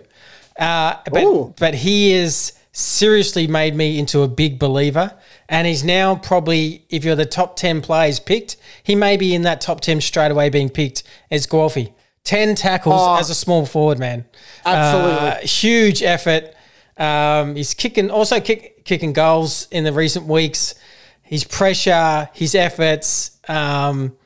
Uh, 0.58 0.96
Ooh. 1.16 1.44
but, 1.46 1.56
but 1.60 1.74
he 1.74 2.10
has 2.12 2.52
seriously 2.72 3.46
made 3.46 3.74
me 3.74 3.98
into 3.98 4.22
a 4.22 4.28
big 4.28 4.58
believer. 4.58 5.12
And 5.48 5.66
he's 5.66 5.84
now 5.84 6.16
probably, 6.16 6.84
if 6.90 7.04
you're 7.04 7.14
the 7.16 7.26
top 7.26 7.56
10 7.56 7.80
players 7.80 8.20
picked, 8.20 8.56
he 8.82 8.94
may 8.94 9.16
be 9.16 9.34
in 9.34 9.42
that 9.42 9.60
top 9.60 9.80
10 9.80 10.00
straight 10.00 10.30
away 10.30 10.48
being 10.50 10.68
picked 10.68 11.02
as 11.30 11.46
Guelfi. 11.46 11.92
10 12.24 12.56
tackles 12.56 13.00
Oh. 13.00 13.16
as 13.18 13.30
a 13.30 13.34
small 13.34 13.64
forward, 13.64 13.98
man. 13.98 14.26
Absolutely. 14.66 15.28
Uh, 15.28 15.34
huge 15.46 16.02
effort. 16.02 16.54
Um, 16.98 17.54
he's 17.56 17.72
kicking, 17.74 18.10
also 18.10 18.38
kick, 18.40 18.84
kicking 18.84 19.12
goals 19.12 19.66
in 19.70 19.84
the 19.84 19.92
recent 19.92 20.26
weeks. 20.26 20.74
His 21.22 21.44
pressure, 21.44 22.28
his 22.34 22.54
efforts. 22.54 23.38
Um, 23.48 24.16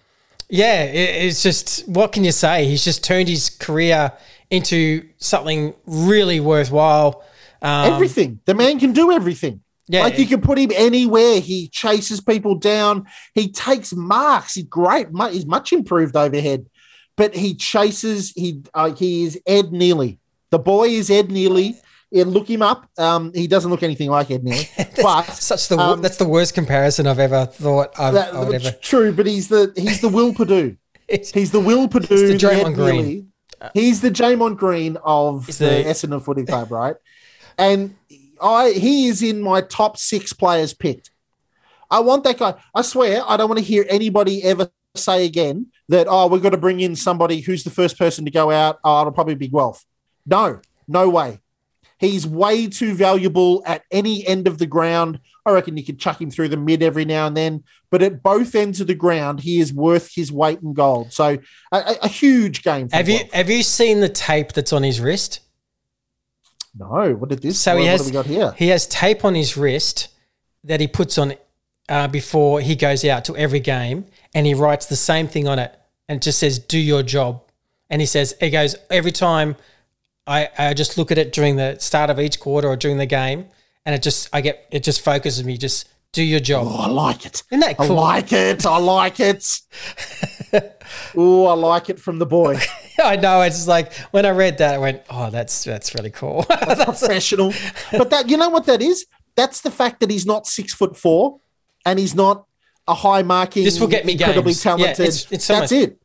yeah, 0.53 0.83
it, 0.83 1.25
it's 1.25 1.43
just 1.43 1.89
what 1.89 2.13
can 2.13 2.25
you 2.25 2.31
say? 2.31 2.67
He's 2.67 2.85
just 2.85 3.03
turned 3.03 3.27
his 3.27 3.49
career 3.49 4.13
into 4.51 5.09
something 5.17 5.73
really 5.87 6.41
worthwhile. 6.41 7.25
Um, 7.63 7.91
everything. 7.91 8.41
The 8.45 8.53
man 8.53 8.79
can 8.79 8.93
do 8.93 9.11
everything. 9.11 9.63
Yeah. 9.89 10.03
like 10.03 10.19
you 10.19 10.27
can 10.27 10.43
put 10.43 10.59
him 10.59 10.71
anywhere. 10.75 11.41
He 11.41 11.69
chases 11.69 12.21
people 12.21 12.55
down. 12.55 13.07
He 13.35 13.51
takes 13.51 13.95
marks. 13.95 14.55
He's 14.55 14.65
great. 14.65 15.09
He's 15.31 15.47
much 15.47 15.73
improved 15.73 16.17
overhead, 16.17 16.67
but 17.17 17.35
he 17.35 17.55
chases. 17.55 18.31
He 18.37 18.63
uh, 18.75 18.93
he 18.93 19.25
is 19.25 19.41
Ed 19.47 19.73
Neely. 19.73 20.19
The 20.51 20.59
boy 20.59 20.89
is 20.89 21.11
Ed 21.11 21.31
Neely. 21.31 21.81
Yeah, 22.13 22.25
look 22.27 22.49
him 22.49 22.61
up. 22.61 22.91
Um, 22.99 23.33
he 23.35 23.47
doesn't 23.47 23.71
look 23.71 23.83
anything 23.83 24.11
like 24.11 24.31
Ed 24.31 24.45
Neely, 24.45 24.69
but 25.03 25.23
such 25.23 25.69
the 25.69 25.79
um, 25.79 26.03
that's 26.03 26.19
the 26.19 26.29
worst 26.29 26.53
comparison 26.53 27.07
I've 27.07 27.19
ever 27.19 27.47
thought 27.47 27.99
I've, 27.99 28.13
that, 28.13 28.35
I 28.35 28.55
ever. 28.55 28.71
true. 28.83 29.13
But 29.13 29.27
he's 29.27 29.49
the 29.49 29.73
he's 29.77 30.03
the 30.03 30.11
Will 30.11 30.35
Purdue. 30.35 30.77
He's 31.35 31.51
the 31.51 31.61
Will 31.61 31.89
Purdue. 31.89 32.15
He's 32.15 32.41
the 32.41 32.53
Ed 32.53 32.75
Green. 32.75 32.97
Neely. 32.97 33.27
He's 33.75 34.01
the 34.01 34.11
Jamon 34.11 34.57
Green 34.57 34.97
of 35.05 35.45
He's 35.45 35.59
the, 35.59 35.67
the- 35.67 35.85
Essendon 35.85 36.23
Footy 36.25 36.45
Club, 36.45 36.71
right? 36.71 36.97
And 37.59 37.97
I 38.41 38.71
he 38.71 39.09
is 39.09 39.23
in 39.23 39.43
my 39.43 39.61
top 39.61 39.99
six 39.99 40.33
players 40.33 40.73
picked. 40.73 41.11
I 41.91 42.01
want 42.01 42.25
that 42.25 42.39
guy. 42.39 42.55
I 42.75 42.81
swear, 42.83 43.23
I 43.27 43.37
don't 43.37 43.49
want 43.49 43.59
to 43.59 43.65
hear 43.65 43.85
anybody 43.91 44.43
ever 44.43 44.71
say 44.95 45.27
again 45.27 45.67
that 45.89 46.07
oh 46.09 46.29
we've 46.29 46.43
got 46.43 46.51
to 46.51 46.57
bring 46.57 46.81
in 46.81 46.97
somebody 46.97 47.41
who's 47.41 47.65
the 47.65 47.71
first 47.71 47.99
person 47.99 48.25
to 48.25 48.31
go 48.31 48.51
out. 48.51 48.79
Oh, 48.85 49.01
it'll 49.01 49.13
probably 49.13 49.35
be 49.35 49.49
Guelph. 49.49 49.85
No, 50.25 50.61
no 50.89 51.11
way. 51.11 51.41
He's 52.03 52.27
way 52.27 52.67
too 52.67 52.95
valuable 52.95 53.63
at 53.65 53.85
any 53.93 54.27
end 54.27 54.49
of 54.49 54.59
the 54.59 54.67
ground. 54.67 55.21
I 55.47 55.53
reckon 55.53 55.77
you 55.77 55.85
could 55.85 56.01
chuck 56.01 56.21
him 56.21 56.33
through 56.33 56.49
the 56.49 56.57
mid 56.57 56.83
every 56.83 57.05
now 57.05 57.29
and 57.29 57.37
then, 57.37 57.63
but 57.91 58.03
at 58.03 58.25
both 58.25 58.57
ends 58.57 58.81
of 58.81 58.89
the 58.89 58.95
ground, 58.97 59.39
he 59.39 59.61
is 59.61 59.73
worth 59.73 60.13
his 60.13 60.33
weight 60.33 60.61
in 60.63 60.73
gold. 60.73 61.13
So 61.13 61.39
a, 61.71 61.97
a- 62.03 62.09
huge 62.09 62.65
game. 62.65 62.89
For 62.89 62.97
Have 62.97 63.09
you 63.09 63.21
have 63.33 63.49
you 63.49 63.63
seen 63.63 64.01
the 64.01 64.09
tape 64.09 64.53
that's 64.53 64.73
on 64.73 64.83
his 64.83 65.01
wrist? 65.01 65.41
No, 66.77 67.15
what 67.15 67.31
did 67.31 67.41
this? 67.41 67.61
So 67.61 67.75
what, 67.75 67.83
he 67.83 67.85
what 67.87 67.91
has 67.93 68.01
have 68.01 68.07
we 68.09 68.13
got 68.13 68.27
here? 68.27 68.55
he 68.59 68.69
has 68.69 68.89
tape 68.89 69.25
on 69.25 69.37
his 69.37 69.57
wrist 69.57 70.09
that 70.65 70.81
he 70.81 70.89
puts 70.89 71.19
on 71.19 71.35
uh, 71.89 72.09
before 72.09 72.61
he 72.61 72.75
goes 72.75 73.05
out 73.05 73.25
to 73.27 73.37
every 73.37 73.61
game, 73.61 74.07
and 74.35 74.45
he 74.45 74.55
writes 74.55 74.87
the 74.87 74.97
same 74.97 75.29
thing 75.29 75.47
on 75.47 75.61
it, 75.61 75.73
and 76.09 76.17
it 76.17 76.23
just 76.23 76.41
says 76.41 76.59
"Do 76.59 76.81
your 76.81 77.05
job." 77.05 77.43
And 77.89 78.01
he 78.01 78.07
says 78.07 78.35
he 78.41 78.51
goes 78.51 78.75
every 78.91 79.13
time 79.13 79.55
I, 80.27 80.49
I 80.59 80.75
just 80.75 80.97
look 80.99 81.11
at 81.11 81.19
it 81.19 81.33
during 81.33 81.57
the 81.57 81.79
start 81.79 82.11
of 82.11 82.21
each 82.21 82.39
quarter 82.41 82.69
or 82.69 82.77
during 82.77 82.99
the 82.99 83.07
game, 83.07 83.47
and 83.85 83.95
it 83.95 84.03
just 84.03 84.29
I 84.33 84.41
get 84.41 84.67
it 84.71 84.83
just 84.85 85.01
focuses 85.03 85.45
me. 85.45 85.57
Just 85.57 85.89
do 86.13 86.23
your 86.23 86.41
job. 86.41 86.67
Oh, 86.71 86.77
I 86.83 86.87
like 86.89 87.25
it. 87.27 87.43
Isn't 87.51 87.61
that 87.61 87.77
cool? 87.79 87.99
I 87.99 88.17
like 88.19 88.33
it. 88.33 88.67
I 88.67 88.77
like 88.79 89.19
it. 89.21 89.47
oh, 91.17 91.47
I 91.47 91.55
like 91.55 91.89
it 91.91 91.99
from 91.99 92.19
the 92.19 92.27
boy. 92.27 92.59
I 93.03 93.17
know. 93.17 93.41
It's 93.43 93.57
just 93.57 93.69
like 93.69 93.93
when 94.13 94.27
I 94.27 94.31
read 94.31 94.59
that, 94.59 94.75
I 94.75 94.79
went, 94.79 95.03
"Oh, 95.11 95.31
that's 95.31 95.65
that's 95.65 95.95
really 95.95 96.11
cool." 96.11 96.43
Professional. 96.49 97.53
But 97.91 98.11
that 98.11 98.29
you 98.29 98.37
know 98.37 98.49
what 98.51 98.67
that 98.67 98.83
is? 98.83 99.07
That's 99.35 99.63
the 99.63 99.71
fact 99.71 100.01
that 100.01 100.11
he's 100.11 100.27
not 100.27 100.47
six 100.47 100.75
foot 100.75 100.97
four 100.97 101.41
and 101.87 101.99
he's 101.99 102.15
not 102.15 102.47
a 102.87 102.95
high 102.95 103.23
marking, 103.23 103.65
This 103.65 103.81
will 103.81 103.87
get 103.87 104.05
me 104.05 104.13
incredibly 104.13 104.53
games. 104.53 104.65
Yeah, 104.65 104.73
talented. 104.77 105.01
it's- 105.01 105.27
it's 105.31 105.45
so 105.45 105.55
that's 105.55 105.73
much- 105.73 105.81
it. 105.83 106.02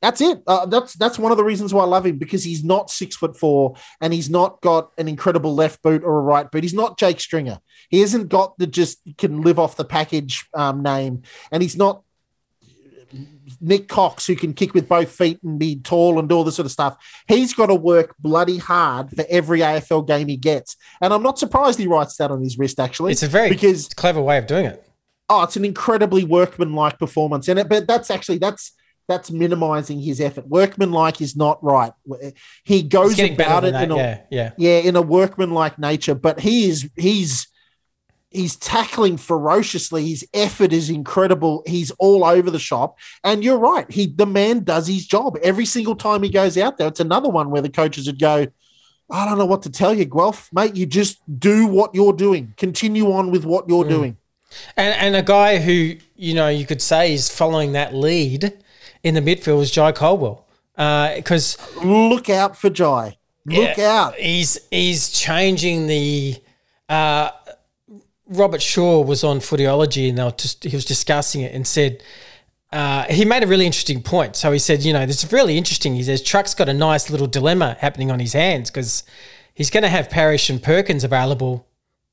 That's 0.00 0.20
it. 0.20 0.42
Uh, 0.46 0.66
that's 0.66 0.94
that's 0.94 1.18
one 1.18 1.32
of 1.32 1.38
the 1.38 1.44
reasons 1.44 1.74
why 1.74 1.82
I 1.82 1.86
love 1.86 2.06
him 2.06 2.18
because 2.18 2.44
he's 2.44 2.62
not 2.62 2.90
six 2.90 3.16
foot 3.16 3.36
four 3.36 3.74
and 4.00 4.12
he's 4.12 4.30
not 4.30 4.60
got 4.60 4.92
an 4.96 5.08
incredible 5.08 5.54
left 5.54 5.82
boot 5.82 6.04
or 6.04 6.18
a 6.18 6.22
right 6.22 6.48
boot. 6.48 6.62
He's 6.62 6.74
not 6.74 6.98
Jake 6.98 7.18
Stringer. 7.18 7.58
He 7.88 8.00
hasn't 8.00 8.28
got 8.28 8.56
the 8.58 8.66
just 8.66 9.00
can 9.16 9.42
live 9.42 9.58
off 9.58 9.76
the 9.76 9.84
package 9.84 10.46
um, 10.54 10.82
name, 10.82 11.22
and 11.50 11.62
he's 11.62 11.76
not 11.76 12.02
Nik 13.60 13.88
Cox 13.88 14.26
who 14.26 14.36
can 14.36 14.52
kick 14.52 14.74
with 14.74 14.88
both 14.88 15.10
feet 15.10 15.40
and 15.42 15.58
be 15.58 15.76
tall 15.76 16.18
and 16.18 16.28
do 16.28 16.36
all 16.36 16.44
this 16.44 16.56
sort 16.56 16.66
of 16.66 16.72
stuff. 16.72 16.96
He's 17.26 17.52
got 17.54 17.66
to 17.66 17.74
work 17.74 18.14
bloody 18.18 18.58
hard 18.58 19.10
for 19.10 19.24
every 19.28 19.60
AFL 19.60 20.06
game 20.06 20.28
he 20.28 20.36
gets, 20.36 20.76
and 21.00 21.12
I'm 21.12 21.22
not 21.22 21.38
surprised 21.40 21.78
he 21.78 21.86
writes 21.88 22.16
that 22.18 22.30
on 22.30 22.40
his 22.42 22.56
wrist. 22.56 22.78
Actually, 22.78 23.12
it's 23.12 23.22
a 23.22 23.28
very 23.28 23.48
because 23.48 23.88
clever 23.88 24.20
way 24.20 24.38
of 24.38 24.46
doing 24.46 24.66
it. 24.66 24.84
oh, 25.28 25.42
it's 25.42 25.56
an 25.56 25.64
incredibly 25.64 26.22
workmanlike 26.22 26.98
performance 27.00 27.48
in 27.48 27.58
it. 27.58 27.68
But 27.68 27.88
that's 27.88 28.10
actually 28.12 28.38
that's 28.38 28.72
that's 29.08 29.30
minimizing 29.30 30.00
his 30.00 30.20
effort. 30.20 30.46
Workmanlike 30.46 31.20
is 31.20 31.34
not 31.34 31.62
right. 31.64 31.92
He 32.64 32.82
goes 32.82 33.18
about 33.18 33.64
it 33.64 33.74
in 33.74 33.90
a 33.90 33.96
Yeah, 33.96 34.20
yeah. 34.30 34.50
yeah 34.56 34.78
in 34.78 34.96
a 34.96 35.02
workmanlike 35.02 35.78
nature, 35.78 36.14
but 36.14 36.40
he 36.40 36.68
is 36.68 36.88
he's 36.96 37.48
He's 38.30 38.56
tackling 38.56 39.16
ferociously. 39.16 40.06
His 40.06 40.26
effort 40.34 40.72
is 40.72 40.90
incredible. 40.90 41.62
He's 41.66 41.90
all 41.92 42.24
over 42.24 42.50
the 42.50 42.58
shop. 42.58 42.98
And 43.24 43.42
you're 43.42 43.58
right. 43.58 43.90
He 43.90 44.06
the 44.06 44.26
man 44.26 44.64
does 44.64 44.86
his 44.86 45.06
job 45.06 45.38
every 45.42 45.64
single 45.64 45.96
time 45.96 46.22
he 46.22 46.28
goes 46.28 46.58
out 46.58 46.76
there. 46.76 46.88
It's 46.88 47.00
another 47.00 47.30
one 47.30 47.50
where 47.50 47.62
the 47.62 47.70
coaches 47.70 48.06
would 48.06 48.18
go, 48.18 48.46
I 49.10 49.24
don't 49.24 49.38
know 49.38 49.46
what 49.46 49.62
to 49.62 49.70
tell 49.70 49.94
you, 49.94 50.04
Guelph, 50.04 50.50
mate. 50.52 50.76
You 50.76 50.84
just 50.84 51.22
do 51.40 51.66
what 51.66 51.94
you're 51.94 52.12
doing. 52.12 52.52
Continue 52.58 53.12
on 53.12 53.30
with 53.30 53.46
what 53.46 53.66
you're 53.66 53.84
mm. 53.84 53.88
doing. 53.88 54.16
And 54.76 54.94
and 54.94 55.16
a 55.16 55.22
guy 55.22 55.58
who 55.58 55.96
you 56.16 56.34
know 56.34 56.48
you 56.48 56.66
could 56.66 56.82
say 56.82 57.14
is 57.14 57.30
following 57.30 57.72
that 57.72 57.94
lead 57.94 58.52
in 59.02 59.14
the 59.14 59.20
midfield 59.20 59.62
is 59.62 59.70
Jye 59.70 59.92
Caldwell 59.92 60.46
because 60.76 61.56
Look 61.84 62.28
out 62.30 62.56
for 62.56 62.70
Jye. 62.70 63.16
Look 63.46 63.78
out. 63.78 64.14
He's 64.16 64.58
he's 64.70 65.10
changing 65.10 65.86
the. 65.86 66.36
Uh, 66.88 67.30
Robert 68.30 68.60
Shaw 68.60 69.00
was 69.00 69.24
on 69.24 69.38
Footyology 69.40 70.08
and 70.10 70.18
they 70.18 70.22
were 70.22 70.30
just, 70.32 70.64
he 70.64 70.76
was 70.76 70.84
discussing 70.84 71.40
it 71.40 71.54
and 71.54 71.66
said 71.66 72.02
uh, 72.72 73.04
he 73.04 73.24
made 73.24 73.42
a 73.42 73.46
really 73.46 73.64
interesting 73.64 74.02
point. 74.02 74.36
So 74.36 74.52
he 74.52 74.58
said, 74.58 74.82
you 74.82 74.92
know, 74.92 75.06
this 75.06 75.24
is 75.24 75.32
really 75.32 75.56
interesting. 75.56 75.94
He 75.94 76.02
says 76.02 76.22
Truck's 76.22 76.52
got 76.52 76.68
a 76.68 76.74
nice 76.74 77.08
little 77.08 77.26
dilemma 77.26 77.76
happening 77.80 78.10
on 78.10 78.20
his 78.20 78.34
hands 78.34 78.70
because 78.70 79.02
he's 79.54 79.70
going 79.70 79.82
to 79.82 79.88
have 79.88 80.10
Parish 80.10 80.50
and 80.50 80.62
Perkins 80.62 81.04
available 81.04 81.66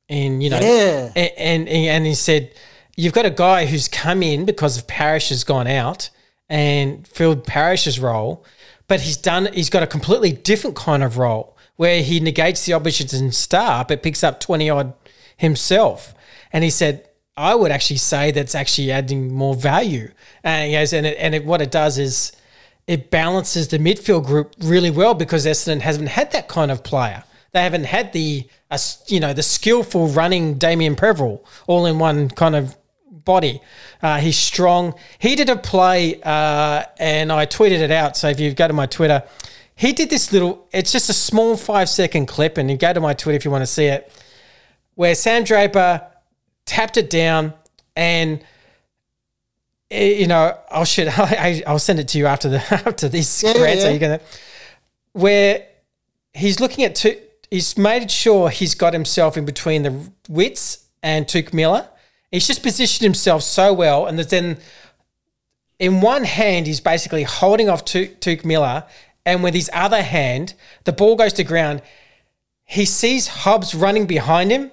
in 0.08 0.40
you 0.40 0.50
know, 0.52 0.60
Yeah. 0.62 1.12
and, 1.16 1.32
and 1.38 1.68
and 1.68 2.06
he 2.06 2.14
said 2.14 2.54
you've 2.96 3.14
got 3.14 3.26
a 3.26 3.30
guy 3.32 3.66
who's 3.66 3.88
come 3.90 4.24
in 4.24 4.46
because 4.46 4.78
of 4.78 4.88
Parish 4.88 5.30
has 5.30 5.44
gone 5.44 5.68
out 5.68 6.10
and 6.50 7.08
filled 7.08 7.46
Parish's 7.46 8.00
role, 8.00 8.46
but 8.88 9.02
he's 9.02 9.18
done 9.18 9.50
he's 9.54 9.70
got 9.70 9.84
a 9.84 9.88
completely 9.88 10.32
different 10.32 10.76
kind 10.76 11.04
of 11.04 11.18
role 11.18 11.58
where 11.76 12.02
he 12.02 12.20
negates 12.20 12.66
the 12.66 12.74
opposition 12.74 13.32
star 13.32 13.84
but 13.86 14.04
picks 14.04 14.24
up 14.24 14.40
twenty 14.40 14.70
odd 14.70 14.94
himself. 15.38 16.14
And 16.54 16.64
he 16.64 16.70
said, 16.70 17.10
I 17.36 17.54
would 17.54 17.72
actually 17.72 17.98
say 17.98 18.32
that's 18.32 18.56
actually 18.56 18.92
adding 18.92 19.34
more 19.34 19.56
value. 19.56 20.12
And 20.44 20.70
he 20.70 20.78
goes, 20.78 20.94
and 20.94 21.06
it, 21.06 21.18
and 21.20 21.36
it, 21.36 21.44
what 21.44 21.62
it 21.62 21.72
does 21.72 21.98
is 21.98 22.32
it 22.88 23.12
balances 23.12 23.68
the 23.68 23.78
midfield 23.78 24.26
group 24.26 24.56
really 24.60 24.92
well 24.92 25.14
because 25.14 25.46
Essendon 25.46 25.82
hasn't 25.82 26.10
had 26.10 26.32
that 26.32 26.48
kind 26.48 26.72
of 26.72 26.84
player. 26.84 27.24
They 27.52 27.62
haven't 27.62 27.86
had 27.86 28.14
the, 28.14 28.48
uh, 28.72 28.78
you 29.08 29.20
know, 29.20 29.34
the 29.34 29.44
skillful 29.44 30.08
running 30.08 30.58
Damien 30.58 30.96
Prevel 30.96 31.42
all 31.68 31.86
in 31.86 32.00
one 32.00 32.30
kind 32.30 32.56
of 32.56 32.78
body. 33.26 33.62
Uh, 34.02 34.20
he's 34.20 34.38
strong. 34.38 34.94
He 35.20 35.36
did 35.36 35.50
a 35.50 35.56
play, 35.58 36.22
uh, 36.24 36.84
and 36.98 37.32
I 37.32 37.46
tweeted 37.46 37.80
it 37.80 37.92
out. 37.92 38.16
So 38.16 38.30
if 38.30 38.40
you 38.40 38.54
go 38.54 38.68
to 38.68 38.74
my 38.74 38.86
Twitter, 38.86 39.24
he 39.76 39.92
did 39.92 40.10
this 40.10 40.32
little. 40.32 40.68
It's 40.72 40.92
just 40.92 41.10
a 41.10 41.14
small 41.14 41.58
five 41.58 41.90
second 41.90 42.28
clip, 42.28 42.58
and 42.58 42.72
you 42.72 42.78
go 42.78 42.94
to 42.94 43.02
my 43.02 43.14
Twitter 43.14 43.36
if 43.36 43.44
you 43.44 43.52
want 43.52 43.64
to 43.64 43.68
see 43.68 43.86
it, 43.86 44.12
where 44.94 45.16
Sam 45.16 45.44
Draper 45.44 46.08
tapped 46.66 46.98
it 46.98 47.10
down, 47.10 47.54
and 47.96 48.42
eh, 49.92 50.14
you 50.14 50.28
know, 50.28 50.58
I'll 50.70 50.86
shit. 50.86 51.08
I, 51.20 51.62
I'll 51.68 51.80
send 51.80 52.00
it 52.00 52.08
to 52.10 52.18
you 52.18 52.28
after 52.28 52.50
the 52.50 52.58
after 52.86 53.10
this 53.10 53.44
Yeah, 53.44 53.62
rant, 53.62 53.82
so 53.82 53.90
you're 53.90 54.00
gonna 54.00 54.22
where 55.12 55.66
he's 56.34 56.60
looking 56.60 56.86
at 56.86 56.96
two. 56.96 57.20
He's 57.52 57.78
made 57.78 58.10
sure 58.12 58.50
he's 58.50 58.76
got 58.76 58.94
himself 58.94 59.38
in 59.38 59.46
between 59.46 59.84
the 59.84 60.12
Witts 60.28 60.86
and 61.04 61.26
Touk 61.26 61.54
Miller. 61.54 61.88
He's 62.36 62.48
just 62.48 62.64
positioned 62.64 63.06
himself 63.06 63.44
so 63.44 63.72
well, 63.74 64.08
and 64.08 64.20
then 64.20 64.58
in 65.80 66.02
one 66.02 66.26
hand 66.26 66.68
he's 66.68 66.82
basically 66.82 67.24
holding 67.24 67.70
off 67.70 67.86
Touk, 67.86 68.44
Miller, 68.44 68.84
and 69.26 69.42
with 69.42 69.54
his 69.54 69.70
other 69.72 70.02
hand 70.02 70.54
the 70.84 70.92
ball 70.92 71.16
goes 71.16 71.32
to 71.34 71.46
ground. 71.46 71.82
He 72.66 72.84
sees 72.84 73.28
Hobbs 73.28 73.74
running 73.74 74.06
behind 74.06 74.52
him, 74.52 74.72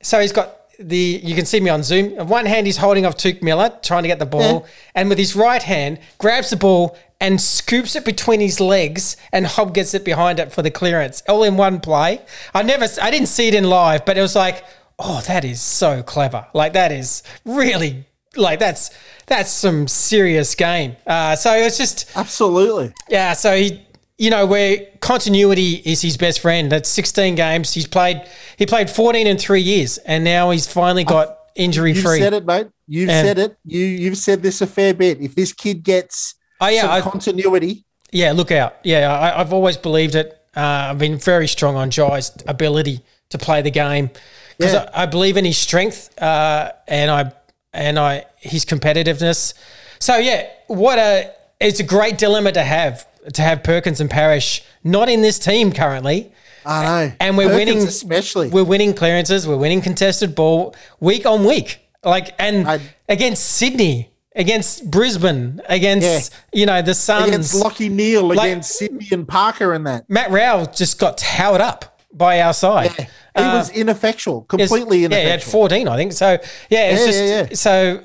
so 0.00 0.18
he's 0.18 0.32
got 0.32 0.48
the. 0.78 1.20
You 1.22 1.34
can 1.34 1.44
see 1.44 1.60
me 1.60 1.68
on 1.68 1.82
Zoom. 1.82 2.18
On 2.18 2.26
one 2.26 2.46
hand 2.46 2.66
he's 2.66 2.78
holding 2.78 3.04
off 3.04 3.18
Touk 3.18 3.42
Miller, 3.42 3.78
trying 3.82 4.04
to 4.04 4.08
get 4.08 4.18
the 4.18 4.24
ball, 4.24 4.66
and 4.94 5.10
with 5.10 5.18
his 5.18 5.36
right 5.36 5.62
hand 5.62 5.98
grabs 6.16 6.48
the 6.48 6.56
ball 6.56 6.96
and 7.20 7.38
scoops 7.38 7.96
it 7.96 8.06
between 8.06 8.40
his 8.40 8.60
legs, 8.60 9.18
and 9.30 9.44
Hobb 9.44 9.74
gets 9.74 9.92
it 9.92 10.06
behind 10.06 10.38
it 10.38 10.52
for 10.52 10.62
the 10.62 10.70
clearance, 10.70 11.22
all 11.28 11.42
in 11.42 11.58
one 11.58 11.80
play. 11.80 12.22
I 12.54 12.62
never, 12.62 12.86
I 13.02 13.10
didn't 13.10 13.28
see 13.28 13.48
it 13.48 13.54
in 13.54 13.64
live, 13.64 14.06
but 14.06 14.16
it 14.16 14.22
was 14.22 14.34
like, 14.34 14.64
oh, 15.04 15.20
that 15.26 15.44
is 15.44 15.60
so 15.60 16.02
clever. 16.02 16.46
Like 16.54 16.72
that 16.72 16.90
is 16.92 17.22
really 17.44 18.06
like 18.36 18.58
that's 18.58 18.90
that's 19.26 19.50
some 19.50 19.86
serious 19.86 20.54
game. 20.54 20.96
Uh, 21.06 21.36
so 21.36 21.52
it's 21.54 21.78
just 21.78 22.10
Absolutely. 22.16 22.92
yeah. 23.08 23.32
So 23.34 23.54
he, 23.56 23.80
you 24.18 24.30
know, 24.30 24.46
where 24.46 24.78
continuity 25.00 25.82
is 25.84 26.00
his 26.02 26.16
best 26.16 26.40
friend. 26.40 26.70
That's 26.70 26.88
16 26.88 27.34
games. 27.34 27.72
He's 27.72 27.86
played. 27.86 28.22
He 28.58 28.66
played 28.66 28.88
14 28.90 29.26
in 29.26 29.38
three 29.38 29.60
years, 29.60 29.98
and 29.98 30.24
now 30.24 30.50
he's 30.50 30.66
finally 30.66 31.04
got 31.04 31.36
injury 31.54 31.92
You've 31.92 32.04
free. 32.04 32.18
said 32.18 32.32
it, 32.32 32.44
mate. 32.44 32.68
You've 32.86 33.10
And- 33.10 33.26
said 33.26 33.38
it. 33.38 33.56
You 33.64 33.80
you've 33.84 34.18
said 34.18 34.42
this 34.42 34.60
a 34.60 34.66
fair 34.66 34.94
bit. 34.94 35.20
If 35.20 35.34
this 35.34 35.52
kid 35.52 35.82
gets 35.84 36.34
Oh 36.60 36.68
yeah, 36.68 36.82
some 36.82 36.90
I, 36.90 37.00
continuity, 37.00 37.84
yeah. 38.12 38.32
Look 38.32 38.50
out. 38.52 38.76
Yeah, 38.84 39.12
I, 39.12 39.40
I've 39.40 39.52
always 39.52 39.76
believed 39.76 40.14
it. 40.14 40.40
Uh, 40.56 40.60
I've 40.90 40.98
been 40.98 41.18
very 41.18 41.48
strong 41.48 41.74
on 41.76 41.90
Jye's 41.90 42.30
ability 42.46 43.00
to 43.30 43.38
play 43.38 43.60
the 43.62 43.70
game 43.72 44.10
because 44.58 44.74
Yeah. 44.74 44.90
I, 44.94 45.02
I 45.02 45.06
believe 45.06 45.36
in 45.36 45.44
his 45.44 45.58
strength 45.58 46.10
uh, 46.22 46.72
and 46.88 47.10
I 47.10 47.32
and 47.72 47.98
I 47.98 48.24
his 48.38 48.64
competitiveness. 48.64 49.54
So 49.98 50.16
yeah, 50.16 50.46
what 50.68 50.98
a 50.98 51.32
it's 51.60 51.80
a 51.80 51.84
great 51.84 52.18
dilemma 52.18 52.52
to 52.52 52.62
have 52.62 53.06
to 53.32 53.42
have 53.42 53.62
Perkins 53.62 54.00
and 54.00 54.10
Parrish 54.10 54.62
not 54.82 55.08
in 55.08 55.22
this 55.22 55.38
team 55.38 55.72
currently. 55.72 56.30
I 56.66 56.82
know. 56.84 57.12
And 57.20 57.36
we're 57.36 57.48
Perkins 57.48 57.66
winning, 57.74 57.88
especially. 57.88 58.48
We're 58.50 58.64
winning 58.64 58.94
clearances. 58.94 59.46
We're 59.46 59.56
winning 59.58 59.82
contested 59.82 60.34
ball 60.34 60.74
week 61.00 61.26
on 61.26 61.44
week. 61.44 61.80
Like 62.04 62.34
and 62.38 62.66
I- 62.68 62.80
against 63.08 63.44
Sydney, 63.44 64.10
against 64.36 64.90
Brisbane, 64.90 65.60
against 65.68 66.32
you 66.52 66.66
know 66.66 66.82
the 66.82 66.94
Suns, 66.94 67.28
against 67.28 67.54
Lachie 67.54 67.90
Neale, 67.90 68.28
Like- 68.28 68.38
against 68.50 68.72
Sydney 68.78 69.08
and 69.10 69.26
Parker, 69.26 69.72
and 69.72 69.86
that. 69.86 70.08
Matt 70.08 70.30
Rowell 70.30 70.66
just 70.66 70.98
got 70.98 71.16
towered 71.18 71.60
up 71.62 71.93
by 72.16 72.40
our 72.40 72.54
side. 72.54 72.92
He 73.36 73.42
was 73.42 73.70
ineffectual, 73.70 74.42
completely 74.42 75.04
Uh, 75.06 75.08
Yeah, 75.10 75.16
he 75.16 75.22
had 75.24 75.32
ineffectual. 75.40 75.50
14, 75.50 75.88
I 75.88 75.96
think. 75.96 76.12
So 76.12 76.38
yeah, 76.70 76.90
it's 76.90 77.00
Yeah, 77.00 77.06
just 77.06 77.18
yeah, 77.18 77.46
yeah. 77.50 77.54
so 77.54 78.00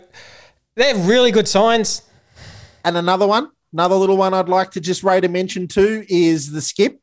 they're 0.75 0.95
really 0.95 1.31
good 1.31 1.47
signs. 1.47 2.01
And 2.83 2.97
another 2.97 3.27
one, 3.27 3.49
another 3.73 3.95
little 3.95 4.17
one 4.17 4.33
I'd 4.33 4.49
like 4.49 4.71
to 4.71 4.79
just 4.79 5.03
rate 5.03 5.25
a 5.25 5.29
mention 5.29 5.67
to 5.69 6.05
is 6.09 6.51
the 6.51 6.61
skip. 6.61 6.99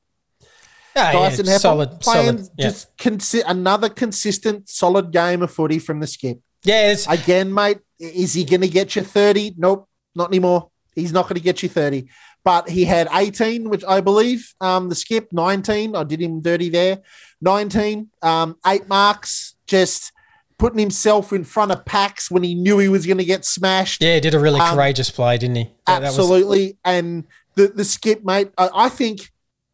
Yeah, 0.97 1.13
yeah, 1.13 1.13
Dyson 1.13 1.47
Heppell 1.47 1.59
solid, 1.61 2.01
playing 2.01 2.39
solid. 2.39 2.49
Yeah. 2.59 2.67
just 2.69 2.97
consi- 2.97 3.43
another 3.47 3.89
consistent, 3.91 4.69
solid 4.69 5.11
game 5.13 5.43
of 5.43 5.51
footy 5.51 5.79
from 5.79 6.01
the 6.01 6.07
skip. 6.07 6.41
yeah, 6.65 6.91
it's 6.91 7.07
Again, 7.07 7.53
mate, 7.53 7.79
is 8.01 8.33
he 8.35 8.45
going 8.45 8.63
to 8.63 8.69
get 8.69 8.97
you 8.97 9.03
30? 9.03 9.55
Nope, 9.59 9.89
not 10.15 10.31
anymore. 10.31 10.71
He's 10.95 11.13
not 11.13 11.25
going 11.25 11.35
to 11.37 11.43
get 11.43 11.63
you 11.63 11.69
30. 11.69 12.09
But 12.47 12.69
he 12.69 12.85
had 12.85 13.09
18, 13.13 13.69
which 13.69 13.83
I 13.85 14.01
believe, 14.01 14.55
um, 14.61 14.89
the 14.89 14.95
skip, 14.95 15.33
19. 15.33 15.97
I 15.97 16.05
did 16.05 16.23
him 16.23 16.41
dirty 16.41 16.69
there. 16.69 17.01
19, 17.41 18.09
um, 18.23 18.57
eight 18.65 18.87
marks, 18.89 19.57
just 19.67 20.13
putting 20.57 20.79
himself 20.79 21.33
in 21.33 21.43
front 21.43 21.73
of 21.73 21.85
packs 21.85 22.31
when 22.31 22.45
he 22.45 22.55
knew 22.55 22.79
he 22.79 22.87
was 22.89 23.05
going 23.05 23.19
to 23.19 23.25
get 23.25 23.45
smashed. 23.45 24.01
yeah, 24.01 24.15
he 24.15 24.21
did 24.21 24.33
a 24.33 24.39
really 24.39 24.61
Um, 24.61 24.77
courageous 24.77 25.11
play, 25.11 25.37
didn't 25.39 25.57
he? 25.57 25.65
That- 25.65 25.73
that 25.87 26.01
was- 26.03 26.19
Absolutely. 26.21 26.79
and 26.85 27.25
the, 27.57 27.67
the 27.67 27.85
skip, 27.85 28.25
mate, 28.25 28.51
I, 28.57 28.71
I 28.73 28.89
think, 28.91 29.33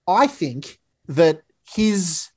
I 0.09 0.27
think 0.27 0.79
that 1.09 1.43
his 1.75 2.31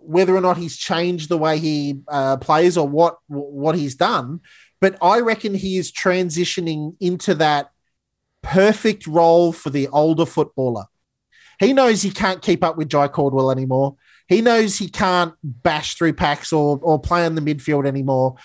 whether 0.00 0.34
or 0.34 0.40
not 0.40 0.56
he's 0.56 0.76
changed 0.76 1.28
the 1.28 1.38
way 1.38 1.58
he 1.60 2.00
uh, 2.08 2.38
plays 2.38 2.76
or 2.76 2.88
what 2.88 3.18
what 3.28 3.76
he's 3.76 3.94
done, 3.94 4.40
but 4.80 4.96
I 5.00 5.20
reckon 5.20 5.54
he 5.54 5.76
is 5.76 5.92
transitioning 5.92 6.96
into 6.98 7.34
that 7.36 7.70
perfect 8.42 9.06
role 9.06 9.52
for 9.52 9.70
the 9.70 9.88
older 9.88 10.26
footballer. 10.26 10.84
He 11.60 11.72
knows 11.72 12.02
he 12.02 12.10
can't 12.10 12.40
keep 12.42 12.62
up 12.62 12.76
with 12.76 12.88
Jye 12.88 13.08
Caldwell 13.08 13.50
anymore. 13.50 13.96
He 14.28 14.42
knows 14.42 14.76
he 14.78 14.88
can't 14.88 15.34
bash 15.42 15.94
through 15.96 16.12
packs 16.12 16.52
or 16.52 16.78
or 16.82 17.00
play 17.00 17.24
in 17.26 17.34
the 17.34 17.40
midfield 17.40 17.86
anymore. 17.86 18.36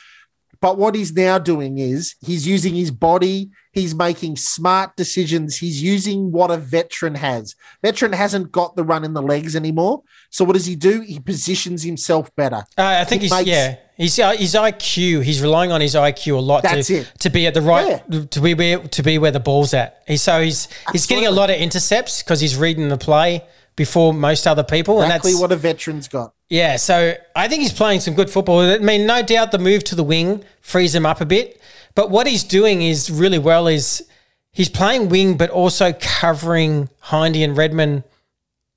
But 0.62 0.78
what 0.78 0.96
he's 0.96 1.14
now 1.14 1.40
doing 1.40 1.78
is 1.78 2.16
he's 2.26 2.48
using 2.48 2.74
his 2.74 2.90
body, 2.90 3.50
he's 3.74 3.94
making 3.94 4.38
smart 4.38 4.96
decisions, 4.96 5.58
he's 5.58 5.84
using 5.84 6.32
what 6.32 6.52
a 6.52 6.58
veteran 6.58 7.16
has. 7.16 7.54
Veteran 7.84 8.14
hasn't 8.14 8.54
got 8.54 8.78
the 8.78 8.84
run 8.86 9.04
in 9.04 9.14
the 9.14 9.22
legs 9.22 9.58
anymore. 9.58 10.04
So 10.30 10.46
what 10.46 10.54
does 10.54 10.66
he 10.66 10.78
do? 10.78 11.02
He 11.02 11.20
positions 11.20 11.84
himself 11.84 12.34
better. 12.38 12.64
Uh, 12.78 13.00
I 13.02 13.04
think 13.04 13.24
He 13.24 13.26
he's 13.26 13.32
makes- 13.34 13.50
yeah. 13.50 13.76
He's 13.96 14.18
uh, 14.18 14.32
his 14.36 14.56
IQ. 14.56 15.24
He's 15.24 15.42
relying 15.42 15.72
on 15.72 15.80
his 15.82 15.94
IQ 15.96 16.36
a 16.36 16.40
lot 16.40 16.64
That's 16.64 16.88
to 16.88 16.96
it. 16.96 17.12
to 17.20 17.30
be 17.30 17.46
at 17.48 17.54
the 17.54 17.62
right 17.62 18.02
to 18.32 18.42
be 18.42 18.54
where 18.54 18.80
to 18.80 19.04
be 19.04 19.18
where 19.20 19.32
the 19.32 19.40
ball's 19.40 19.74
at. 19.74 20.02
He's 20.08 20.22
so 20.22 20.42
he's 20.42 20.68
he's 20.92 21.06
getting 21.06 21.28
a 21.28 21.32
lot 21.32 21.50
of 21.50 21.58
intercepts 21.58 22.24
because 22.24 22.40
he's 22.40 22.58
reading 22.58 22.90
the 22.90 22.98
play 22.98 23.44
before 23.76 24.14
most 24.14 24.46
other 24.48 24.64
people, 24.64 25.02
Exactly 25.02 25.32
and 25.32 25.36
that's 25.36 25.42
what 25.42 25.52
a 25.52 25.56
veteran's 25.56 26.08
got. 26.08 26.34
yeah. 26.50 26.76
So 26.78 27.16
I 27.36 27.48
think 27.48 27.62
he's 27.62 27.74
playing 27.74 28.00
some 28.02 28.14
good 28.14 28.30
football. 28.30 28.60
I 28.60 28.78
mean, 28.80 29.06
no 29.06 29.22
doubt 29.24 29.52
the 29.52 29.60
move 29.60 29.84
to 29.86 29.96
the 29.96 30.04
wing 30.04 30.44
frees 30.62 30.94
him 30.96 31.06
up 31.06 31.22
a 31.22 31.26
bit, 31.26 31.60
but 31.96 32.10
what 32.10 32.28
he's 32.28 32.44
doing 32.44 32.82
is 32.82 33.10
really 33.12 33.40
well. 33.40 33.68
Is 33.68 34.08
he's 34.52 34.70
playing 34.70 35.10
wing, 35.10 35.38
but 35.38 35.50
also 35.50 35.94
covering 36.00 36.90
Hindy 37.12 37.44
and 37.44 37.56
Redman 37.58 38.04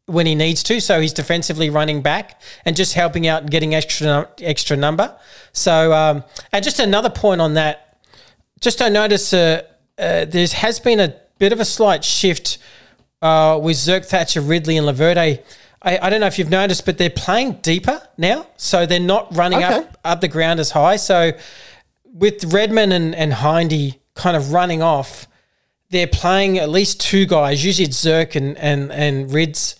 when 0.06 0.24
he 0.26 0.34
needs 0.34 0.62
to. 0.64 0.80
So 0.80 1.00
he's 1.00 1.12
defensively 1.12 1.68
running 1.70 2.00
back 2.00 2.40
and 2.64 2.76
just 2.76 2.94
helping 2.94 3.26
out 3.26 3.42
and 3.42 3.50
getting 3.50 3.74
extra 3.74 4.28
extra 4.40 4.76
number. 4.76 5.14
So 5.52 5.92
um, 5.92 6.24
and 6.52 6.64
just 6.64 6.78
another 6.80 7.10
point 7.10 7.40
on 7.40 7.54
that, 7.54 7.98
just 8.60 8.80
I 8.80 8.88
notice 8.88 9.32
uh, 9.32 9.62
uh, 9.98 10.24
there 10.24 10.46
has 10.46 10.80
been 10.80 11.00
a 11.00 11.14
bit 11.38 11.52
of 11.52 11.60
a 11.60 11.64
slight 11.64 12.04
shift 12.04 12.58
uh, 13.22 13.58
with 13.62 13.76
Zerk 13.76 14.06
Thatcher, 14.06 14.40
Ridley, 14.40 14.76
and 14.76 14.86
Laverde. 14.86 15.42
I, 15.82 15.98
I 15.98 16.10
don't 16.10 16.20
know 16.20 16.26
if 16.26 16.38
you've 16.38 16.50
noticed, 16.50 16.86
but 16.86 16.98
they're 16.98 17.10
playing 17.10 17.54
deeper 17.62 18.00
now, 18.16 18.46
so 18.56 18.86
they're 18.86 18.98
not 19.00 19.34
running 19.36 19.62
Okay. 19.62 19.74
up 19.74 19.98
up 20.04 20.20
the 20.20 20.28
ground 20.28 20.60
as 20.60 20.70
high. 20.70 20.96
So 20.96 21.32
with 22.04 22.44
Redman 22.52 22.92
and 22.92 23.14
and 23.14 23.34
Hindy 23.34 24.00
kind 24.14 24.36
of 24.36 24.52
running 24.52 24.82
off, 24.82 25.26
they're 25.90 26.06
playing 26.06 26.58
at 26.58 26.68
least 26.70 27.00
two 27.00 27.26
guys. 27.26 27.64
Usually 27.64 27.86
it's 27.88 28.02
Zerk 28.02 28.36
and 28.36 28.56
and 28.58 28.92
and 28.92 29.32
Rids. 29.32 29.76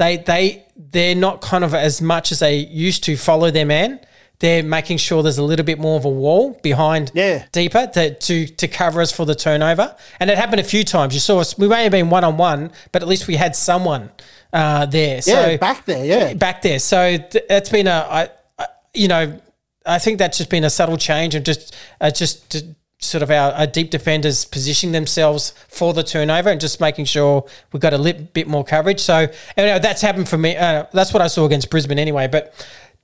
They 0.00 0.16
they 0.16 0.64
they're 0.76 1.14
not 1.14 1.42
kind 1.42 1.62
of 1.62 1.74
as 1.74 2.00
much 2.00 2.32
as 2.32 2.38
they 2.38 2.56
used 2.56 3.04
to 3.04 3.16
follow 3.16 3.50
their 3.50 3.66
man. 3.66 4.00
They're 4.38 4.62
making 4.62 4.96
sure 4.96 5.22
there's 5.22 5.36
a 5.36 5.42
little 5.44 5.66
bit 5.66 5.78
more 5.78 5.98
of 5.98 6.06
a 6.06 6.08
wall 6.08 6.58
behind 6.62 7.10
Yeah. 7.14 7.44
deeper 7.52 7.86
to, 7.92 8.14
to 8.14 8.46
to 8.46 8.66
cover 8.68 9.02
us 9.02 9.12
for 9.12 9.26
the 9.26 9.34
turnover. 9.34 9.94
And 10.18 10.30
it 10.30 10.38
happened 10.38 10.60
a 10.60 10.64
few 10.64 10.84
times. 10.84 11.12
You 11.12 11.20
saw 11.20 11.40
us. 11.40 11.58
We 11.58 11.68
may 11.68 11.82
have 11.82 11.92
been 11.92 12.08
one 12.08 12.24
on 12.24 12.38
one, 12.38 12.70
but 12.92 13.02
at 13.02 13.08
least 13.08 13.28
we 13.28 13.36
had 13.36 13.54
someone 13.54 14.10
uh, 14.54 14.86
there. 14.86 15.16
Yeah, 15.16 15.20
so 15.20 15.58
back 15.58 15.84
there. 15.84 16.04
Yeah. 16.06 16.32
back 16.34 16.62
there. 16.62 16.78
So 16.78 17.18
th- 17.18 17.44
that's 17.50 17.68
been 17.68 17.86
a, 17.86 18.06
I, 18.10 18.28
I, 18.58 18.66
you 18.94 19.08
know, 19.08 19.38
I 19.84 19.98
think 19.98 20.18
that's 20.18 20.38
just 20.38 20.48
been 20.48 20.64
a 20.64 20.70
subtle 20.70 20.96
change 20.96 21.34
and 21.34 21.44
just, 21.44 21.76
uh, 22.00 22.10
just 22.10 22.56
sort 23.00 23.22
of 23.22 23.30
our, 23.30 23.52
our 23.52 23.66
deep 23.66 23.90
defenders 23.90 24.44
positioning 24.44 24.92
themselves 24.92 25.54
for 25.68 25.94
the 25.94 26.02
turnover 26.02 26.50
and 26.50 26.60
just 26.60 26.80
making 26.80 27.06
sure 27.06 27.46
we've 27.72 27.80
got 27.80 27.94
a 27.94 27.98
little 27.98 28.22
bit 28.34 28.46
more 28.46 28.62
coverage. 28.62 29.00
So 29.00 29.26
know, 29.56 29.78
that's 29.78 30.02
happened 30.02 30.28
for 30.28 30.36
me. 30.36 30.56
Uh, 30.56 30.84
that's 30.92 31.12
what 31.12 31.22
I 31.22 31.26
saw 31.26 31.46
against 31.46 31.70
Brisbane 31.70 31.98
anyway. 31.98 32.28
But 32.28 32.54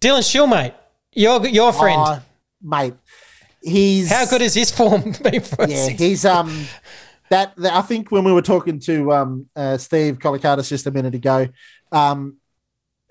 Dylan 0.01 0.29
Shiel, 0.29 0.47
mate, 0.47 0.75
your 1.13 1.47
your 1.47 1.73
friend, 1.73 1.99
Oh, 1.99 2.23
mate, 2.63 2.95
he's 3.63 4.11
how 4.11 4.27
good 4.27 4.43
is 4.43 4.55
his 4.55 4.71
form 4.71 5.15
been 5.23 5.41
for 5.41 5.63
us? 5.63 5.71
Yeah, 5.71 5.89
he's 5.89 6.25
um 6.25 6.67
that, 7.31 7.57
that 7.57 7.73
I 7.73 7.83
think 7.83 8.13
when 8.13 8.23
we 8.23 8.33
were 8.33 8.43
talking 8.43 8.79
to 8.81 9.13
um 9.13 9.47
uh, 9.57 9.79
Steve 9.79 10.19
Colicatis 10.19 10.69
just 10.69 10.87
a 10.87 10.91
minute 10.91 11.15
ago, 11.15 11.49
um 11.91 12.37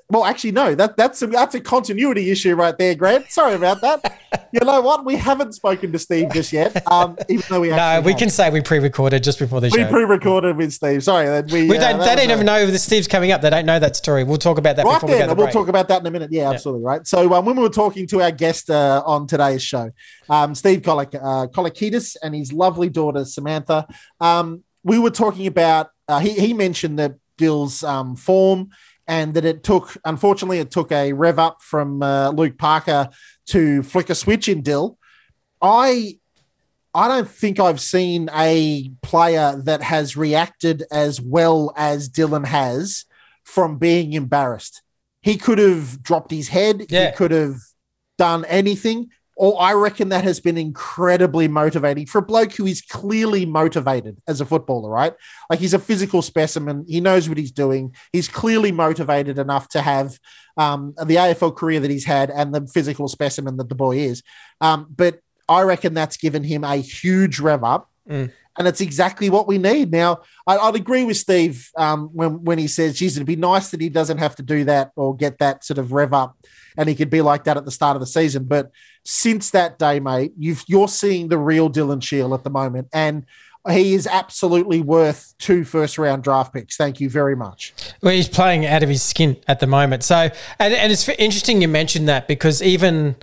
well 0.09 0.25
actually 0.25 0.51
no, 0.51 0.75
that 0.75 0.97
that's 0.97 1.21
a, 1.21 1.27
that's 1.27 1.55
a 1.55 1.59
continuity 1.59 2.29
issue 2.29 2.55
right 2.55 2.77
there, 2.77 2.95
Grant. 2.95 3.29
Sorry 3.29 3.55
about 3.55 3.81
that. 3.81 4.49
you 4.53 4.59
know 4.63 4.81
what? 4.81 5.05
We 5.05 5.15
haven't 5.15 5.53
spoken 5.53 5.91
to 5.91 5.99
Steve 5.99 6.31
just 6.31 6.53
yet. 6.53 6.83
Um 6.91 7.17
even 7.29 7.45
though 7.49 7.61
we 7.61 7.69
no, 7.75 8.01
we 8.01 8.11
have. 8.11 8.19
can 8.19 8.29
say 8.29 8.49
we 8.49 8.61
pre-recorded 8.61 9.23
just 9.23 9.39
before 9.39 9.61
the 9.61 9.67
we 9.67 9.77
show. 9.77 9.85
We 9.85 9.91
pre-recorded 9.91 10.57
with 10.57 10.73
Steve. 10.73 11.03
Sorry, 11.03 11.25
that 11.25 11.51
we, 11.51 11.67
we 11.67 11.77
uh, 11.77 11.91
don't, 11.91 11.99
that 11.99 12.15
they 12.15 12.27
don't 12.27 12.31
even 12.35 12.45
know 12.45 12.65
that 12.65 12.79
Steve's 12.79 13.07
coming 13.07 13.31
up. 13.31 13.41
They 13.41 13.49
don't 13.49 13.65
know 13.65 13.79
that 13.79 13.95
story. 13.95 14.23
We'll 14.23 14.37
talk 14.37 14.57
about 14.57 14.75
that 14.75 14.85
Right 14.85 14.93
before 14.93 15.09
we 15.09 15.15
then, 15.15 15.27
we'll 15.27 15.45
break. 15.47 15.53
talk 15.53 15.67
about 15.67 15.87
that 15.87 16.01
in 16.01 16.07
a 16.07 16.11
minute. 16.11 16.31
Yeah, 16.31 16.51
absolutely. 16.51 16.83
Right. 16.83 17.05
So 17.07 17.33
um, 17.33 17.45
when 17.45 17.55
we 17.55 17.63
were 17.63 17.69
talking 17.69 18.07
to 18.07 18.21
our 18.21 18.31
guest 18.31 18.69
uh, 18.69 19.01
on 19.05 19.27
today's 19.27 19.63
show, 19.63 19.91
um, 20.29 20.53
Steve 20.55 20.83
Kolak, 20.83 21.15
uh, 21.15 21.47
Kolakidis 21.47 22.15
and 22.21 22.35
his 22.35 22.53
lovely 22.53 22.89
daughter 22.89 23.25
Samantha, 23.25 23.87
um, 24.19 24.63
we 24.83 24.99
were 24.99 25.11
talking 25.11 25.47
about. 25.47 25.89
Uh, 26.07 26.19
he 26.19 26.33
he 26.33 26.53
mentioned 26.53 26.99
that 26.99 27.15
Dill's 27.37 27.83
um, 27.83 28.15
form 28.15 28.69
and 29.07 29.33
that 29.35 29.45
it 29.45 29.63
took, 29.63 29.95
unfortunately, 30.05 30.59
it 30.59 30.71
took 30.71 30.91
a 30.91 31.13
rev 31.13 31.39
up 31.39 31.61
from 31.61 32.01
uh, 32.01 32.29
Luke 32.29 32.57
Parker 32.57 33.09
to 33.47 33.83
flick 33.83 34.09
a 34.09 34.15
switch 34.15 34.49
in 34.49 34.61
Dill. 34.61 34.97
I 35.61 36.19
I 36.95 37.09
don't 37.09 37.29
think 37.29 37.59
I've 37.59 37.81
seen 37.81 38.29
a 38.33 38.89
player 39.01 39.61
that 39.65 39.81
has 39.81 40.15
reacted 40.15 40.85
as 40.91 41.19
well 41.19 41.73
as 41.75 42.09
Dylan 42.09 42.45
has 42.45 43.03
from 43.43 43.77
being 43.77 44.13
embarrassed. 44.13 44.81
He 45.21 45.35
could 45.35 45.57
have 45.57 46.01
dropped 46.01 46.31
his 46.31 46.47
head. 46.47 46.85
Yeah. 46.89 47.11
He 47.11 47.17
could 47.17 47.31
have 47.31 47.55
done 48.17 48.45
anything. 48.45 49.09
Or 49.37 49.61
I 49.61 49.73
reckon 49.73 50.09
that 50.09 50.23
has 50.23 50.39
been 50.39 50.57
incredibly 50.57 51.47
motivating 51.47 52.05
for 52.05 52.19
a 52.19 52.21
bloke 52.21 52.53
who 52.53 52.65
is 52.65 52.81
clearly 52.81 53.45
motivated 53.45 54.17
as 54.27 54.39
a 54.39 54.45
footballer, 54.45 54.89
right? 54.89 55.13
Like 55.49 55.59
he's 55.59 55.73
a 55.73 55.79
physical 55.79 56.21
specimen. 56.21 56.85
He 56.87 57.01
knows 57.01 57.27
what 57.27 57.37
he's 57.37 57.51
doing. 57.51 57.93
He's 58.13 58.29
clearly 58.29 58.71
motivated 58.71 59.37
enough 59.37 59.67
to 59.69 59.81
have 59.81 60.17
um, 60.57 60.93
the 60.97 61.15
AFL 61.15 61.55
career 61.55 61.81
that 61.81 61.91
he's 61.91 62.05
had 62.05 62.29
and 62.29 62.55
the 62.55 62.65
physical 62.67 63.07
specimen 63.07 63.57
that 63.57 63.67
the 63.67 63.75
boy 63.75 63.97
is. 63.97 64.23
Um, 64.61 64.87
but 64.95 65.19
I 65.49 65.61
reckon 65.63 65.93
that's 65.93 66.17
given 66.17 66.43
him 66.43 66.63
a 66.63 66.77
huge 66.77 67.39
rev 67.39 67.63
up. 67.63 67.89
Mm. 68.09 68.31
And 68.57 68.67
it's 68.67 68.81
exactly 68.81 69.29
what 69.29 69.47
we 69.47 69.57
need. 69.57 69.91
Now, 69.91 70.21
I, 70.47 70.57
I'd 70.57 70.75
agree 70.75 71.03
with 71.03 71.17
Steve 71.17 71.69
um, 71.77 72.09
when, 72.13 72.43
when 72.43 72.57
he 72.57 72.67
says, 72.67 72.97
geez, 72.97 73.17
it'd 73.17 73.27
be 73.27 73.35
nice 73.35 73.71
that 73.71 73.81
he 73.81 73.89
doesn't 73.89 74.17
have 74.17 74.35
to 74.37 74.43
do 74.43 74.63
that 74.65 74.91
or 74.95 75.15
get 75.15 75.39
that 75.39 75.65
sort 75.65 75.77
of 75.77 75.91
rev 75.91 76.13
up 76.13 76.37
and 76.77 76.89
he 76.89 76.95
could 76.95 77.09
be 77.09 77.21
like 77.21 77.43
that 77.45 77.57
at 77.57 77.65
the 77.65 77.71
start 77.71 77.95
of 77.95 77.99
the 77.99 78.07
season. 78.07 78.45
But 78.45 78.71
since 79.03 79.51
that 79.51 79.79
day, 79.79 79.99
mate, 79.99 80.33
you've, 80.37 80.63
you're 80.67 80.87
seeing 80.87 81.27
the 81.27 81.37
real 81.37 81.69
Dylan 81.69 82.01
Shiel 82.01 82.33
at 82.33 82.43
the 82.43 82.49
moment. 82.49 82.87
And 82.93 83.25
he 83.69 83.93
is 83.93 84.05
absolutely 84.05 84.81
worth 84.81 85.33
two 85.39 85.63
first 85.63 85.97
round 85.97 86.23
draft 86.23 86.53
picks. 86.53 86.77
Thank 86.77 86.99
you 86.99 87.09
very 87.09 87.35
much. 87.35 87.73
Well, 88.01 88.13
he's 88.13 88.29
playing 88.29 88.65
out 88.65 88.83
of 88.83 88.89
his 88.89 89.01
skin 89.01 89.37
at 89.47 89.59
the 89.59 89.67
moment. 89.67 90.03
So, 90.03 90.29
and, 90.59 90.73
and 90.73 90.91
it's 90.91 91.07
interesting 91.09 91.61
you 91.61 91.67
mentioned 91.67 92.07
that 92.07 92.27
because 92.27 92.61
even 92.61 93.15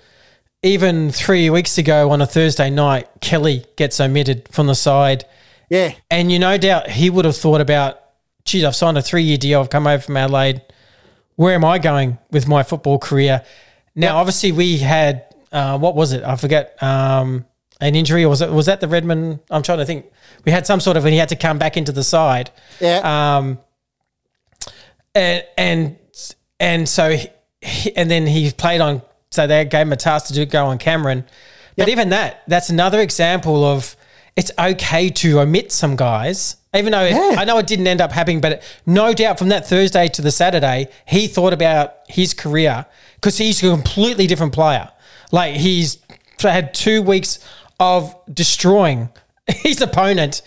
even 0.63 1.11
three 1.11 1.51
weeks 1.51 1.79
ago 1.79 2.11
on 2.11 2.21
a 2.23 2.27
Thursday 2.27 2.71
night, 2.71 3.09
Kelly 3.21 3.65
gets 3.77 4.01
omitted 4.01 4.49
from 4.51 4.67
the 4.67 4.75
side. 4.75 5.25
Yeah. 5.69 5.95
And 6.11 6.31
you 6.31 6.39
no 6.39 6.59
doubt 6.59 6.89
he 6.89 7.11
would 7.11 7.25
have 7.25 7.37
thought 7.37 7.61
about, 7.61 8.01
geez, 8.45 8.65
I've 8.65 8.77
signed 8.77 8.97
a 8.99 9.03
three 9.03 9.23
year 9.23 9.39
deal. 9.39 9.61
I've 9.61 9.71
come 9.71 9.87
over 9.87 10.03
from 10.03 10.17
Adelaide. 10.17 10.63
Where 11.37 11.55
am 11.55 11.65
I 11.65 11.79
going 11.79 12.19
with 12.31 12.47
my 12.47 12.63
football 12.63 12.99
career? 12.99 13.43
Now, 13.95 14.19
obviously, 14.19 14.53
we 14.53 14.79
had, 14.79 15.25
uh, 15.51 15.79
what 15.79 15.95
was 15.95 16.13
it? 16.13 16.23
I 16.23 16.37
forget, 16.37 16.81
um, 16.83 17.45
an 17.81 17.97
injury, 17.97 18.25
or 18.25 18.29
was, 18.29 18.41
it, 18.43 18.51
was 18.51 18.67
that 18.67 18.81
the 18.81 18.87
Redman? 18.87 19.41
I'm 19.51 19.63
trying 19.63 19.79
to 19.79 19.85
think. 19.85 20.07
We 20.45 20.53
had 20.53 20.67
some 20.67 20.79
sort 20.79 20.97
of, 20.97 21.05
and 21.05 21.13
he 21.13 21.19
had 21.19 21.31
to 21.31 21.37
come 21.37 21.59
back 21.59 21.77
into 21.77 21.91
the 21.91 22.05
side. 22.05 22.51
Yeah. 22.81 23.37
Um, 23.39 23.59
and 25.15 25.45
and 25.59 25.97
and 26.61 26.89
so 26.89 27.17
he- 27.61 27.97
and 27.97 28.11
then 28.11 28.27
he 28.27 28.51
played 28.53 28.81
on. 28.81 29.03
So 29.33 29.47
they 29.47 29.65
gave 29.65 29.83
him 29.87 29.93
a 29.93 29.97
task 29.97 30.27
to 30.29 30.33
do 30.35 30.45
go 30.47 30.67
on 30.67 30.79
Cameron. 30.79 31.25
But 31.77 31.89
even 31.89 32.11
that, 32.11 32.43
that's 32.47 32.69
another 32.69 33.01
example 33.01 33.65
of 33.65 33.97
it's 34.37 34.51
okay 34.59 35.09
to 35.09 35.41
omit 35.41 35.73
some 35.73 35.97
guys, 35.97 36.57
even 36.75 36.93
though 36.93 37.03
it- 37.05 37.15
I 37.39 37.45
know 37.45 37.57
it 37.59 37.67
didn't 37.67 37.87
end 37.87 38.01
up 38.03 38.13
happening. 38.13 38.41
But 38.43 38.63
no 38.87 39.13
doubt 39.15 39.39
from 39.39 39.49
that 39.49 39.67
Thursday 39.67 40.09
to 40.09 40.23
the 40.23 40.31
Saturday, 40.31 40.89
he 41.07 41.27
thought 41.29 41.53
about 41.55 41.95
his 42.09 42.35
career 42.35 42.85
because 43.17 43.39
he's 43.39 43.63
a 43.63 43.71
completely 43.71 44.27
different 44.27 44.53
player. 44.53 44.89
Like 45.33 45.55
he's 45.57 45.97
had 46.41 46.75
two 46.75 47.01
weeks 47.03 47.39
of 47.81 48.15
destroying 48.33 49.09
his 49.47 49.81
opponent, 49.81 50.43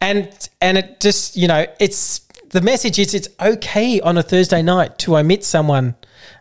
and 0.00 0.28
and 0.60 0.76
it 0.76 1.00
just 1.00 1.36
you 1.38 1.48
know 1.48 1.64
it's 1.80 2.20
the 2.50 2.60
message 2.60 2.98
is 2.98 3.14
it's 3.14 3.28
okay 3.40 3.98
on 4.00 4.18
a 4.18 4.22
Thursday 4.22 4.60
night 4.62 4.98
to 4.98 5.16
omit 5.16 5.42
someone, 5.44 5.94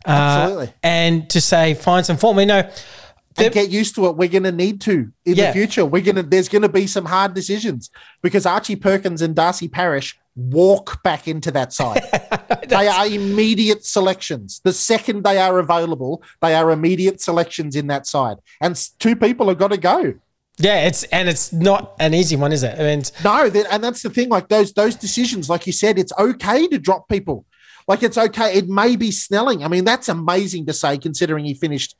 Uh, 0.05 0.11
Absolutely. 0.11 0.73
and 0.83 1.29
to 1.31 1.41
say 1.41 1.73
find 1.73 2.05
some 2.05 2.17
form. 2.17 2.39
You 2.39 2.45
know, 2.45 2.69
and 3.37 3.53
get 3.53 3.69
used 3.69 3.95
to 3.95 4.05
it. 4.07 4.15
We're 4.15 4.29
going 4.29 4.43
to 4.43 4.51
need 4.51 4.79
to 4.81 5.11
in 5.25 5.35
Yeah. 5.35 5.47
the 5.47 5.53
future. 5.53 5.85
We're 5.85 6.01
going 6.03 6.15
to. 6.15 6.23
There's 6.23 6.47
going 6.49 6.61
to 6.61 6.69
be 6.69 6.87
some 6.87 7.05
hard 7.05 7.33
decisions 7.33 7.89
because 8.21 8.45
Archie 8.45 8.75
Perkins 8.77 9.21
and 9.21 9.35
Darcy 9.35 9.67
Parish 9.67 10.17
walk 10.37 11.01
back 11.03 11.27
into 11.27 11.49
that 11.51 11.73
side. 11.73 12.01
they 12.67 12.87
are 12.87 13.07
immediate 13.07 13.85
selections. 13.85 14.61
The 14.63 14.73
second 14.73 15.23
they 15.23 15.37
are 15.37 15.59
available, 15.59 16.23
they 16.41 16.53
are 16.55 16.71
immediate 16.71 17.21
selections 17.21 17.75
in 17.75 17.87
that 17.87 18.05
side, 18.07 18.37
and 18.61 18.75
two 18.99 19.15
people 19.15 19.47
have 19.49 19.57
got 19.57 19.71
to 19.71 19.77
go. 19.77 20.13
yeah, 20.57 20.85
it's 20.87 21.03
and 21.05 21.27
it's 21.27 21.51
not 21.51 21.93
an 21.99 22.13
easy 22.13 22.35
one, 22.37 22.53
is 22.53 22.63
it? 22.63 22.79
I 22.79 22.83
mean, 22.83 23.03
No, 23.23 23.49
and 23.71 23.83
that's 23.83 24.01
the 24.01 24.09
thing. 24.09 24.29
Like 24.29 24.47
those 24.49 24.71
those 24.73 24.95
decisions, 24.95 25.49
like 25.49 25.67
you 25.67 25.73
said, 25.73 25.97
it's 25.99 26.13
okay 26.17 26.67
to 26.67 26.77
drop 26.79 27.09
people. 27.09 27.45
Like 27.87 28.03
it's 28.03 28.17
okay. 28.17 28.55
It 28.55 28.67
may 28.67 28.95
be 28.95 29.11
Snelling. 29.11 29.63
I 29.63 29.67
mean, 29.67 29.85
that's 29.85 30.09
amazing 30.09 30.65
to 30.67 30.73
say, 30.73 30.97
considering 30.97 31.45
he 31.45 31.53
finished 31.53 31.95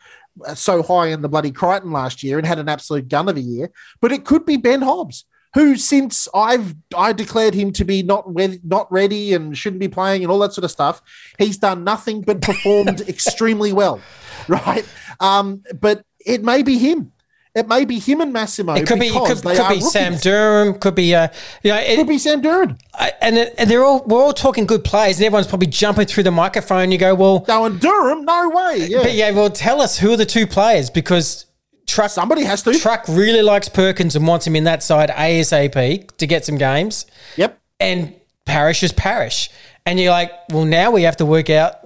uh, 0.46 0.56
so 0.56 0.82
high 0.82 1.08
in 1.08 1.22
the 1.22 1.30
bloody 1.30 1.52
Crichton 1.52 1.92
last 1.92 2.24
year 2.24 2.38
and 2.38 2.48
had 2.48 2.60
an 2.60 2.70
absolute 2.70 3.08
gun 3.08 3.30
of 3.30 3.38
a 3.38 3.42
year. 3.42 3.72
But 4.02 4.12
it 4.12 4.26
could 4.26 4.46
be 4.46 4.58
Ben 4.58 4.82
Hobbs, 4.82 5.26
who 5.54 5.76
since 5.76 6.28
I've 6.34 6.76
I 6.96 7.14
declared 7.14 7.54
him 7.54 7.72
to 7.74 7.86
be 7.86 8.04
not 8.04 8.24
re- 8.34 8.60
not 8.64 8.92
ready 8.92 9.34
and 9.34 9.58
shouldn't 9.58 9.80
be 9.80 9.88
playing 9.88 10.24
and 10.24 10.32
all 10.32 10.40
that 10.40 10.54
sort 10.54 10.66
of 10.66 10.72
stuff, 10.72 11.02
he's 11.38 11.58
done 11.58 11.84
nothing 11.84 12.22
but 12.22 12.42
performed 12.42 13.02
extremely 13.08 13.72
well, 13.72 14.02
right? 14.48 14.86
Um, 15.20 15.64
but 15.80 16.04
it 16.26 16.44
may 16.44 16.64
be 16.64 16.78
him. 16.78 17.12
It 17.56 17.68
may 17.70 17.86
be 17.86 18.00
him 18.00 18.20
and 18.20 18.34
Massimo. 18.34 18.74
it 18.74 18.86
could 18.86 19.00
be 19.00 19.08
it 19.08 19.14
could, 19.14 19.42
could 19.42 19.70
be 19.70 19.80
Sam. 19.82 20.18
Durham, 20.18 20.74
could 20.78 20.94
be 20.94 21.16
uh, 21.16 21.30
you 21.64 21.72
know, 21.72 21.78
it, 21.80 21.96
Could 21.96 22.08
be 22.08 22.18
Sam 22.18 22.42
Durham. 22.42 22.78
I- 22.94 23.14
and 23.22 23.38
it- 23.38 23.56
and 23.58 23.70
they're 23.70 23.84
all 23.84 24.04
we're 24.06 24.22
all 24.22 24.34
talking 24.34 24.66
good 24.66 24.84
plays, 24.84 25.18
and 25.20 25.26
everyone's 25.26 25.48
probably 25.48 25.68
jumping 25.68 26.06
through 26.06 26.24
the 26.24 26.32
microphone. 26.32 26.92
You 26.92 26.98
go, 26.98 27.16
well, 27.16 27.40
Going 27.40 27.78
Durham? 27.78 28.26
No 28.26 28.50
way. 28.50 28.88
Yeah. 28.90 29.04
but 29.04 29.14
yeah, 29.14 29.32
well, 29.32 29.50
tell 29.50 29.82
us 29.82 29.98
who 29.98 30.12
are 30.12 30.18
the 30.18 30.26
two 30.26 30.46
players 30.46 30.90
because 30.90 31.46
Truck 31.88 32.12
Somebody 32.12 32.44
has 32.44 32.62
to. 32.64 32.74
Truck 32.78 33.06
really 33.08 33.42
likes 33.42 33.70
Perkins 33.70 34.16
and 34.18 34.28
wants 34.28 34.46
him 34.46 34.56
in 34.58 34.66
that 34.66 34.84
side 34.84 35.10
ASAP 35.10 36.18
to 36.18 36.28
get 36.28 36.44
some 36.44 36.58
games. 36.58 37.06
Yep. 37.38 37.58
And 37.80 38.16
parish 38.46 38.84
is 38.84 38.92
parish. 38.92 39.50
And 39.86 40.00
you're 40.00 40.12
like, 40.12 40.32
well, 40.52 40.66
now 40.66 40.92
we 40.92 41.04
have 41.04 41.18
to 41.18 41.26
work 41.26 41.50
out 41.50 41.80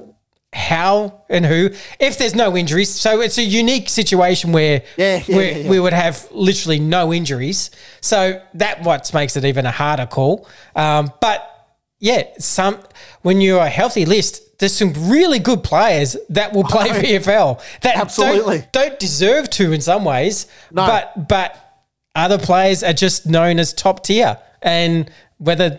how 0.51 1.21
and 1.29 1.45
who 1.45 1.69
if 1.99 2.17
there's 2.17 2.35
no 2.35 2.57
injuries. 2.57 2.89
So 2.89 3.21
it's 3.21 3.37
a 3.37 3.43
unique 3.43 3.87
situation 3.89 4.51
where 4.51 4.83
Yeah, 4.97 5.23
yeah, 5.27 5.39
yeah, 5.41 5.69
we 5.69 5.79
would 5.79 5.93
have 5.93 6.27
literally 6.31 6.79
no 6.79 7.13
injuries. 7.13 7.71
So 8.01 8.41
that 8.55 8.81
what 8.83 9.13
makes 9.13 9.37
it 9.37 9.45
even 9.45 9.65
a 9.65 9.71
harder 9.71 10.07
call. 10.07 10.47
Um, 10.75 11.11
but 11.21 11.45
yeah, 11.99 12.23
some 12.39 12.79
when 13.21 13.41
you're 13.41 13.61
a 13.61 13.69
healthy 13.69 14.05
list, 14.05 14.57
there's 14.59 14.75
some 14.75 14.93
really 15.09 15.39
good 15.39 15.63
players 15.63 16.17
that 16.29 16.53
will 16.53 16.63
play 16.63 16.89
VFL 16.89 17.61
that 17.81 17.97
Absolutely. 17.97 18.59
don't, 18.59 18.71
don't 18.71 18.99
deserve 18.99 19.49
to 19.51 19.71
in 19.71 19.81
some 19.81 20.03
ways. 20.03 20.47
No. 20.71 20.85
But 20.87 21.27
but 21.27 21.85
other 22.15 22.39
players 22.39 22.83
are 22.83 22.93
just 22.93 23.27
known 23.27 23.59
as 23.59 23.73
top 23.73 24.03
tier, 24.03 24.37
and 24.61 25.11
whether 25.37 25.77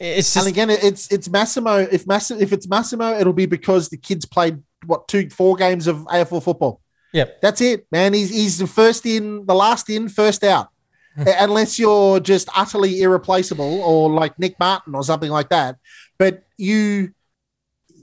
it's 0.00 0.36
And 0.36 0.46
again, 0.46 0.70
it's 0.70 1.10
it's 1.10 1.28
Massimo. 1.28 1.78
If 1.78 2.06
Massimo, 2.06 2.40
if 2.40 2.52
it's 2.52 2.68
Massimo, 2.68 3.18
it'll 3.18 3.32
be 3.32 3.46
because 3.46 3.88
the 3.88 3.96
kids 3.96 4.24
played 4.24 4.62
what 4.86 5.08
two, 5.08 5.28
four 5.30 5.56
games 5.56 5.86
of 5.86 5.98
AFL 6.06 6.42
football. 6.42 6.80
Yep. 7.12 7.40
That's 7.40 7.60
it, 7.60 7.86
man. 7.90 8.14
He's 8.14 8.30
he's 8.30 8.58
the 8.58 8.66
first 8.66 9.06
in, 9.06 9.46
the 9.46 9.54
last 9.54 9.90
in, 9.90 10.08
first 10.08 10.44
out. 10.44 10.68
Unless 11.16 11.80
you're 11.80 12.20
just 12.20 12.48
utterly 12.56 13.02
irreplaceable, 13.02 13.82
or 13.82 14.08
like 14.08 14.38
Nick 14.38 14.58
Martin 14.60 14.94
or 14.94 15.02
something 15.02 15.30
like 15.30 15.48
that. 15.48 15.76
But 16.16 16.44
you, 16.56 17.12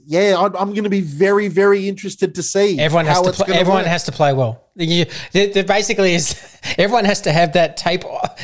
yeah, 0.04 0.36
I'm, 0.38 0.54
I'm 0.54 0.70
going 0.72 0.84
to 0.84 0.90
be 0.90 1.00
very, 1.00 1.48
very 1.48 1.88
interested 1.88 2.34
to 2.34 2.42
see 2.42 2.78
Everyone 2.78 3.06
has 3.06 3.22
to 3.22 3.32
play. 3.32 3.54
Everyone 3.54 3.80
work. 3.82 3.86
has 3.86 4.04
to 4.04 4.12
play 4.12 4.34
well. 4.34 4.64
You, 4.74 5.06
there, 5.32 5.46
there 5.46 5.64
basically 5.64 6.14
is. 6.14 6.38
Everyone 6.78 7.06
has 7.06 7.22
to 7.22 7.32
have 7.32 7.54
that 7.54 7.78
tape, 7.78 8.02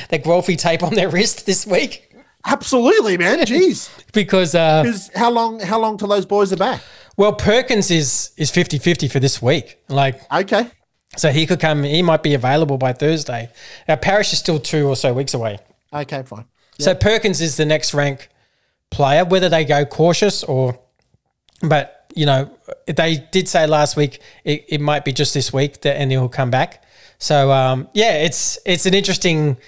that 0.09 0.25
Guelfi 0.25 0.57
tape 0.57 0.83
on 0.83 0.95
their 0.95 1.11
wrist 1.11 1.45
this 1.45 1.67
week 1.67 2.12
Absolutely, 2.45 3.17
man. 3.17 3.39
Jeez, 3.41 3.91
because 4.13 4.55
uh, 4.55 4.85
how 5.15 5.31
long? 5.31 5.61
How 5.61 5.81
long 5.81 5.97
till 5.99 6.09
those 6.09 6.27
boys 6.27 6.53
are 6.53 6.57
back? 6.57 6.81
well, 7.17 7.33
Perkins 7.33 7.91
is 7.91 8.33
is 8.37 8.51
50-50 8.51 9.11
for 9.11 9.21
this 9.21 9.41
week. 9.41 9.79
Like 9.89 10.21
Okay, 10.33 10.71
so, 11.17 11.31
he 11.31 11.47
could 11.47 11.61
come. 11.61 11.83
He 11.83 12.03
might 12.03 12.23
be 12.23 12.35
available 12.35 12.79
by 12.79 12.95
Thursday. 12.95 13.51
Now, 13.87 13.97
Parish 13.97 14.33
is 14.33 14.39
still 14.39 14.59
two 14.59 14.89
or 14.89 14.97
so 14.97 15.13
weeks 15.13 15.35
away. 15.35 15.59
okay, 15.93 16.23
fine. 16.23 16.47
So 16.79 16.95
Perkins 16.95 17.41
is 17.41 17.57
the 17.57 17.67
next 17.67 17.93
rank 17.95 18.29
player, 18.91 19.25
whether 19.25 19.49
they 19.49 19.65
go 19.65 19.85
cautious 19.85 20.43
or, 20.43 20.79
but 21.63 22.07
you 22.15 22.27
know, 22.27 22.51
they 22.87 23.25
did 23.31 23.47
say 23.47 23.67
last 23.67 23.97
week 23.97 24.21
it, 24.45 24.65
it 24.69 24.81
might 24.81 25.05
be 25.05 25.13
just 25.13 25.33
this 25.35 25.53
week 25.53 25.83
that 25.83 25.97
and 25.97 26.11
he'll 26.11 26.29
come 26.29 26.51
back. 26.51 26.83
So 27.19 27.53
um, 27.53 27.89
yeah, 27.93 28.15
it's 28.15 28.59
it's 28.67 28.87
an 28.87 28.95
interesting, 28.95 29.59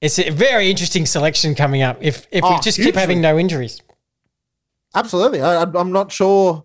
it's 0.00 0.18
a 0.18 0.30
very 0.30 0.70
interesting 0.70 1.06
selection 1.06 1.54
coming 1.54 1.82
up. 1.82 1.98
If 2.00 2.26
if 2.30 2.42
we 2.42 2.48
Oh, 2.50 2.60
just 2.62 2.78
keep 2.78 2.94
having 2.94 3.20
no 3.20 3.38
injuries, 3.38 3.80
Absolutely. 4.94 5.42
I, 5.42 5.62
I'm 5.62 5.92
not 5.92 6.10
sure 6.10 6.64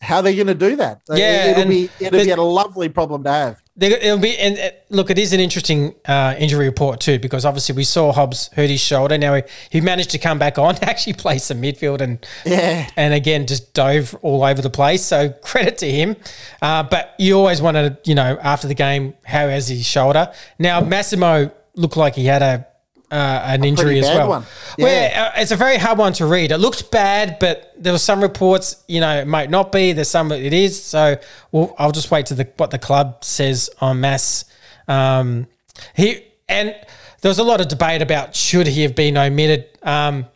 how 0.00 0.20
they're 0.20 0.34
going 0.34 0.46
to 0.46 0.54
do 0.54 0.76
that. 0.76 1.00
Yeah, 1.10 1.46
it'll 1.46 1.68
be 1.68 1.90
it'll 2.00 2.24
be 2.24 2.30
a 2.30 2.36
lovely 2.40 2.88
problem 2.88 3.24
to 3.24 3.30
have. 3.30 3.62
It'll 3.78 4.18
be 4.18 4.36
and 4.38 4.58
uh, 4.58 4.70
look, 4.88 5.10
it 5.10 5.18
is 5.18 5.34
an 5.34 5.40
interesting 5.40 5.94
uh, 6.06 6.34
injury 6.38 6.64
report 6.66 6.98
too 7.00 7.18
because 7.18 7.44
obviously 7.44 7.74
we 7.74 7.84
saw 7.84 8.10
Hobbs 8.12 8.48
hurt 8.54 8.70
his 8.70 8.80
shoulder. 8.80 9.18
Now 9.18 9.34
he, 9.34 9.42
he 9.68 9.80
managed 9.82 10.10
to 10.10 10.18
come 10.18 10.38
back 10.38 10.56
on, 10.58 10.76
actually 10.82 11.12
play 11.14 11.36
some 11.38 11.60
midfield 11.60 12.00
and 12.00 12.26
Yeah. 12.46 12.88
and 12.96 13.12
again 13.12 13.46
just 13.46 13.74
dove 13.74 14.14
all 14.22 14.42
over 14.44 14.62
the 14.62 14.70
place. 14.70 15.02
So 15.04 15.28
credit 15.30 15.76
to 15.78 15.90
him. 15.90 16.16
Uh, 16.62 16.84
but 16.84 17.14
you 17.18 17.36
always 17.36 17.60
want 17.60 17.74
to, 17.76 17.98
you 18.04 18.14
know, 18.14 18.38
after 18.42 18.66
the 18.66 18.74
game, 18.74 19.12
how 19.24 19.46
is 19.48 19.68
his 19.68 19.84
shoulder? 19.84 20.32
Now 20.58 20.80
Massimo 20.80 21.50
looked 21.76 21.96
like 21.96 22.14
he 22.14 22.24
had 22.24 22.42
a 22.42 22.66
uh, 23.10 23.42
an 23.44 23.64
injury 23.64 24.00
as 24.00 24.06
well. 24.06 24.28
one. 24.28 24.42
Where 24.78 25.12
uh, 25.14 25.40
it's 25.40 25.52
a 25.52 25.56
very 25.56 25.76
hard 25.76 25.98
one 25.98 26.12
to 26.14 26.26
read. 26.26 26.50
It 26.50 26.58
looked 26.58 26.90
bad, 26.90 27.38
but 27.38 27.72
there 27.78 27.92
were 27.92 27.98
some 27.98 28.20
reports, 28.20 28.82
you 28.88 29.00
know, 29.00 29.20
it 29.20 29.28
might 29.28 29.48
not 29.48 29.70
be. 29.70 29.92
There's 29.92 30.10
some 30.10 30.28
that 30.30 30.40
it 30.40 30.52
is. 30.52 30.82
So 30.82 31.16
we'll, 31.52 31.74
I'll 31.78 31.92
just 31.92 32.10
wait 32.10 32.26
to 32.26 32.34
the 32.34 32.48
what 32.56 32.70
the 32.70 32.78
club 32.78 33.22
says 33.22 33.70
on 33.80 34.00
mass. 34.00 34.44
Um, 34.88 35.46
he 35.94 36.24
and 36.48 36.74
there 37.20 37.28
was 37.28 37.38
a 37.38 37.44
lot 37.44 37.60
of 37.60 37.68
debate 37.68 38.02
about 38.02 38.34
should 38.34 38.66
he 38.66 38.82
have 38.82 38.94
been 38.94 39.16
omitted. 39.16 39.68
Um, 39.82 40.26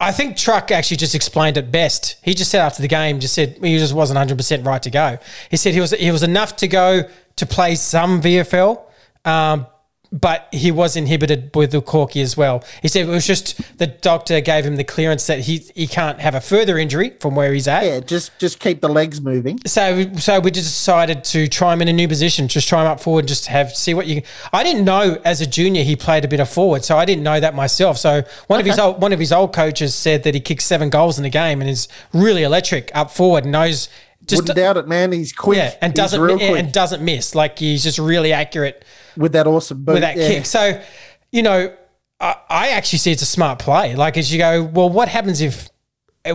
I 0.00 0.10
think 0.10 0.36
Truck 0.36 0.72
actually 0.72 0.96
just 0.96 1.14
explained 1.14 1.56
it 1.56 1.70
best. 1.70 2.16
He 2.22 2.34
just 2.34 2.50
said 2.50 2.60
after 2.60 2.82
the 2.82 2.88
game, 2.88 3.20
just 3.20 3.34
said 3.34 3.58
he 3.62 3.78
just 3.78 3.94
wasn't 3.94 4.16
100 4.16 4.36
percent 4.36 4.66
right 4.66 4.82
to 4.82 4.90
go. 4.90 5.18
He 5.50 5.56
said 5.56 5.74
he 5.74 5.80
was 5.80 5.92
he 5.92 6.10
was 6.10 6.22
enough 6.22 6.56
to 6.56 6.68
go 6.68 7.08
to 7.36 7.46
play 7.46 7.74
some 7.76 8.20
VFL, 8.20 8.82
um, 9.24 9.66
but 10.12 10.46
he 10.52 10.70
was 10.70 10.94
inhibited 10.94 11.50
with 11.54 11.72
the 11.72 11.80
corky 11.80 12.20
as 12.20 12.36
well. 12.36 12.62
He 12.82 12.88
said 12.88 13.08
it 13.08 13.10
was 13.10 13.26
just 13.26 13.78
the 13.78 13.86
doctor 13.86 14.40
gave 14.42 14.66
him 14.66 14.76
the 14.76 14.84
clearance 14.84 15.26
that 15.26 15.40
he 15.40 15.58
he 15.74 15.86
can't 15.86 16.20
have 16.20 16.34
a 16.34 16.40
further 16.40 16.78
injury 16.78 17.14
from 17.18 17.34
where 17.34 17.52
he's 17.52 17.66
at. 17.66 17.84
Yeah, 17.84 18.00
just 18.00 18.38
just 18.38 18.60
keep 18.60 18.82
the 18.82 18.90
legs 18.90 19.22
moving. 19.22 19.58
So, 19.66 20.12
so 20.16 20.38
we 20.38 20.50
just 20.50 20.68
decided 20.68 21.24
to 21.24 21.48
try 21.48 21.72
him 21.72 21.80
in 21.80 21.88
a 21.88 21.92
new 21.92 22.06
position, 22.06 22.46
just 22.46 22.68
try 22.68 22.82
him 22.82 22.88
up 22.88 23.00
forward, 23.00 23.26
just 23.26 23.46
have 23.46 23.74
see 23.74 23.94
what 23.94 24.06
you. 24.06 24.22
I 24.52 24.62
didn't 24.62 24.84
know 24.84 25.18
as 25.24 25.40
a 25.40 25.46
junior 25.46 25.82
he 25.82 25.96
played 25.96 26.24
a 26.26 26.28
bit 26.28 26.40
of 26.40 26.50
forward, 26.50 26.84
so 26.84 26.98
I 26.98 27.06
didn't 27.06 27.24
know 27.24 27.40
that 27.40 27.54
myself. 27.54 27.96
So 27.96 28.22
one 28.48 28.60
of 28.60 28.66
his 28.66 28.78
old 28.78 29.00
one 29.00 29.14
of 29.14 29.18
his 29.18 29.32
old 29.32 29.54
coaches 29.54 29.94
said 29.94 30.24
that 30.24 30.34
he 30.34 30.40
kicked 30.40 30.62
seven 30.62 30.90
goals 30.90 31.16
in 31.18 31.22
the 31.22 31.30
game 31.30 31.62
and 31.62 31.70
is 31.70 31.88
really 32.12 32.42
electric 32.42 32.90
up 32.94 33.10
forward, 33.10 33.44
and 33.44 33.52
knows 33.52 33.88
just 34.26 34.42
Wouldn't 34.42 34.56
doubt 34.56 34.76
it, 34.76 34.86
man. 34.86 35.10
He's 35.10 35.32
quick. 35.32 35.56
yeah, 35.56 35.74
and 35.80 35.94
doesn't 35.94 36.20
real 36.20 36.36
quick 36.36 36.50
and 36.50 36.72
doesn't 36.72 37.02
miss. 37.02 37.34
Like 37.34 37.58
he's 37.58 37.82
just 37.82 37.98
really 37.98 38.32
accurate 38.32 38.84
with 39.16 39.32
that 39.32 39.46
awesome 39.46 39.84
boot. 39.84 39.94
with 39.94 40.02
that 40.02 40.16
yeah. 40.16 40.28
kick. 40.28 40.46
So, 40.46 40.82
you 41.30 41.42
know, 41.42 41.74
I, 42.20 42.36
I 42.48 42.68
actually 42.70 42.98
see 42.98 43.12
it's 43.12 43.22
a 43.22 43.26
smart 43.26 43.58
play. 43.58 43.94
Like 43.94 44.16
as 44.16 44.32
you 44.32 44.38
go, 44.38 44.62
well, 44.62 44.88
what 44.88 45.08
happens 45.08 45.40
if 45.40 45.68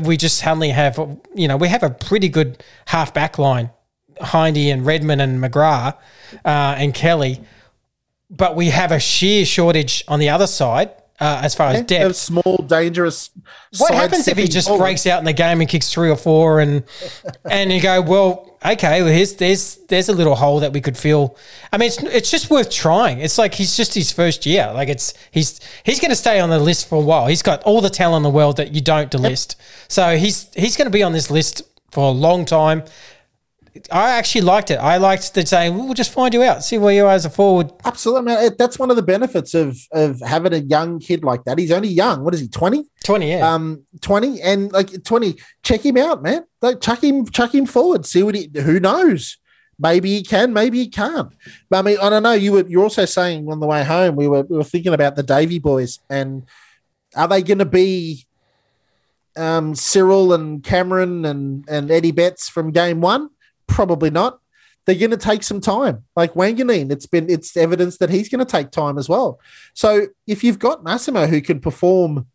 we 0.04 0.18
just 0.18 0.38
suddenly 0.38 0.70
have, 0.70 0.98
you 1.34 1.48
know, 1.48 1.58
we 1.58 1.70
have 1.70 1.84
a 1.84 1.90
pretty 1.90 2.30
good 2.30 2.64
half 2.86 3.14
back 3.14 3.38
line, 3.38 3.72
Hindy 4.22 4.70
and 4.70 4.86
Redman 4.86 5.20
and 5.20 5.42
McGrath 5.42 5.96
uh, 6.46 6.76
and 6.78 6.94
Kelly, 6.94 7.42
but 8.30 8.56
we 8.56 8.70
have 8.70 8.92
a 8.92 9.00
sheer 9.00 9.46
shortage 9.46 10.04
on 10.08 10.20
the 10.20 10.30
other 10.30 10.48
side 10.48 10.92
uh, 11.20 11.42
as 11.44 11.56
far 11.56 11.72
as 11.72 11.82
depth. 11.84 12.12
a 12.12 12.14
small, 12.14 12.58
dangerous. 12.68 13.32
What 13.78 13.94
happens 13.94 14.28
if 14.28 14.38
he 14.38 14.48
just 14.48 14.68
forward. 14.68 14.84
breaks 14.84 15.08
out 15.08 15.20
in 15.20 15.26
the 15.26 15.34
game 15.34 15.62
and 15.62 15.70
kicks 15.70 15.92
three 15.92 16.10
or 16.10 16.16
four 16.16 16.60
and 16.60 16.84
and 17.50 17.72
you 17.72 17.82
go, 17.82 18.02
well, 18.02 18.58
okay, 18.64 19.02
well 19.02 19.12
here's 19.12 19.34
there's 19.36 19.78
there's 19.88 20.10
a 20.10 20.14
little 20.14 20.36
hole 20.36 20.60
that 20.60 20.74
we 20.74 20.82
could 20.82 20.98
fill. 20.98 21.36
I 21.74 21.78
mean, 21.78 21.88
it's 21.88 22.04
it's 22.04 22.32
just 22.32 22.52
worth 22.52 22.70
trying. 22.70 23.20
It's 23.20 23.38
like 23.38 23.56
he's 23.56 23.76
just 23.76 23.96
his 23.96 24.12
first 24.12 24.46
year. 24.46 24.72
Like 24.74 24.90
it's 24.90 25.14
he's 25.32 25.60
he's 25.84 26.00
going 26.00 26.12
to 26.12 26.16
stay 26.16 26.40
on 26.40 26.50
the 26.50 26.60
list 26.60 26.88
for 26.88 26.96
a 26.96 27.06
while. 27.06 27.28
He's 27.28 27.42
got 27.42 27.64
all 27.64 27.82
the 27.82 27.90
talent 27.90 28.18
in 28.18 28.24
the 28.24 28.36
world 28.36 28.58
that 28.58 28.76
you 28.76 28.82
don't 28.82 29.12
delist. 29.12 29.56
So 29.88 30.18
he's 30.18 30.54
he's 30.54 30.78
going 30.78 30.88
to 30.88 30.92
be 30.92 31.04
on 31.04 31.14
this 31.14 31.32
list 31.32 31.64
for 31.92 32.10
a 32.10 32.12
long 32.12 32.46
time. 32.46 32.84
I 33.92 34.12
actually 34.12 34.42
liked 34.42 34.72
it. 34.72 34.76
I 34.76 34.98
liked 34.98 35.34
the 35.34 35.46
saying, 35.46 35.78
we'll 35.78 35.94
just 35.94 36.12
find 36.12 36.34
you 36.34 36.44
out, 36.44 36.64
see 36.64 36.78
where 36.78 36.94
you 36.94 37.06
are 37.06 37.12
as 37.12 37.26
a 37.26 37.30
forward. 37.30 37.72
Absolutely, 37.86 38.26
man. 38.26 38.56
That's 38.58 38.80
one 38.80 38.90
of 38.90 38.96
the 38.96 39.04
benefits 39.04 39.54
of 39.54 39.78
of 39.92 40.20
having 40.22 40.54
a 40.54 40.58
young 40.58 41.00
kid 41.00 41.24
like 41.24 41.44
that. 41.46 41.58
He's 41.58 41.72
only 41.72 41.90
young. 41.90 42.24
What 42.24 42.34
is 42.34 42.40
he? 42.40 42.48
Twenty. 42.48 42.86
20, 43.04 43.30
yeah. 43.30 43.54
Um, 43.54 43.86
twenty 44.02 44.42
and 44.42 44.72
like 44.72 45.04
twenty. 45.04 45.36
Check 45.64 45.86
him 45.86 45.98
out, 45.98 46.22
man. 46.22 46.44
Like 46.62 46.82
chuck 46.82 47.04
him, 47.04 47.26
chuck 47.26 47.54
him 47.54 47.66
forward. 47.66 48.06
See 48.06 48.24
what 48.24 48.36
he. 48.36 48.50
Who 48.62 48.80
knows? 48.80 49.38
Maybe 49.80 50.10
he 50.10 50.24
can. 50.24 50.54
Maybe 50.54 50.80
he 50.80 50.90
can't. 50.90 51.32
But 51.70 51.80
I 51.80 51.82
mean, 51.84 51.98
I 52.02 52.10
don't 52.10 52.24
know. 52.24 52.34
You 52.34 52.54
were 52.54 52.66
you're 52.68 52.84
also 52.84 53.06
saying 53.06 53.50
on 53.50 53.60
the 53.60 53.68
way 53.68 53.84
home 53.84 54.16
we 54.16 54.28
were 54.28 54.42
we 54.44 54.58
were 54.58 54.64
thinking 54.64 54.94
about 54.94 55.16
the 55.16 55.24
Davy 55.24 55.60
boys 55.60 56.00
and 56.10 56.44
are 57.16 57.28
they 57.28 57.42
going 57.42 57.60
to 57.60 57.66
be 57.66 58.26
um, 59.36 59.76
Cyril 59.76 60.34
and 60.34 60.64
Cameron 60.64 61.26
and 61.26 61.68
and 61.70 61.92
Eddie 61.92 62.12
Betts 62.12 62.50
from 62.50 62.72
game 62.72 63.02
one? 63.02 63.30
Probably 63.68 64.10
not. 64.10 64.40
They're 64.86 64.96
going 64.96 65.12
to 65.12 65.18
take 65.18 65.44
some 65.44 65.60
time. 65.60 66.06
Like 66.16 66.34
Wanganeen, 66.34 66.92
it's 66.92 67.06
been 67.06 67.30
it's 67.30 67.58
evidence 67.58 67.98
that 67.98 68.10
he's 68.10 68.30
going 68.30 68.46
to 68.46 68.52
take 68.52 68.72
time 68.72 68.98
as 68.98 69.10
well. 69.10 69.40
So 69.74 70.08
if 70.26 70.44
you've 70.44 70.60
got 70.60 70.84
Massimo 70.84 71.28
who 71.28 71.42
can 71.42 71.60
perform 71.60 72.28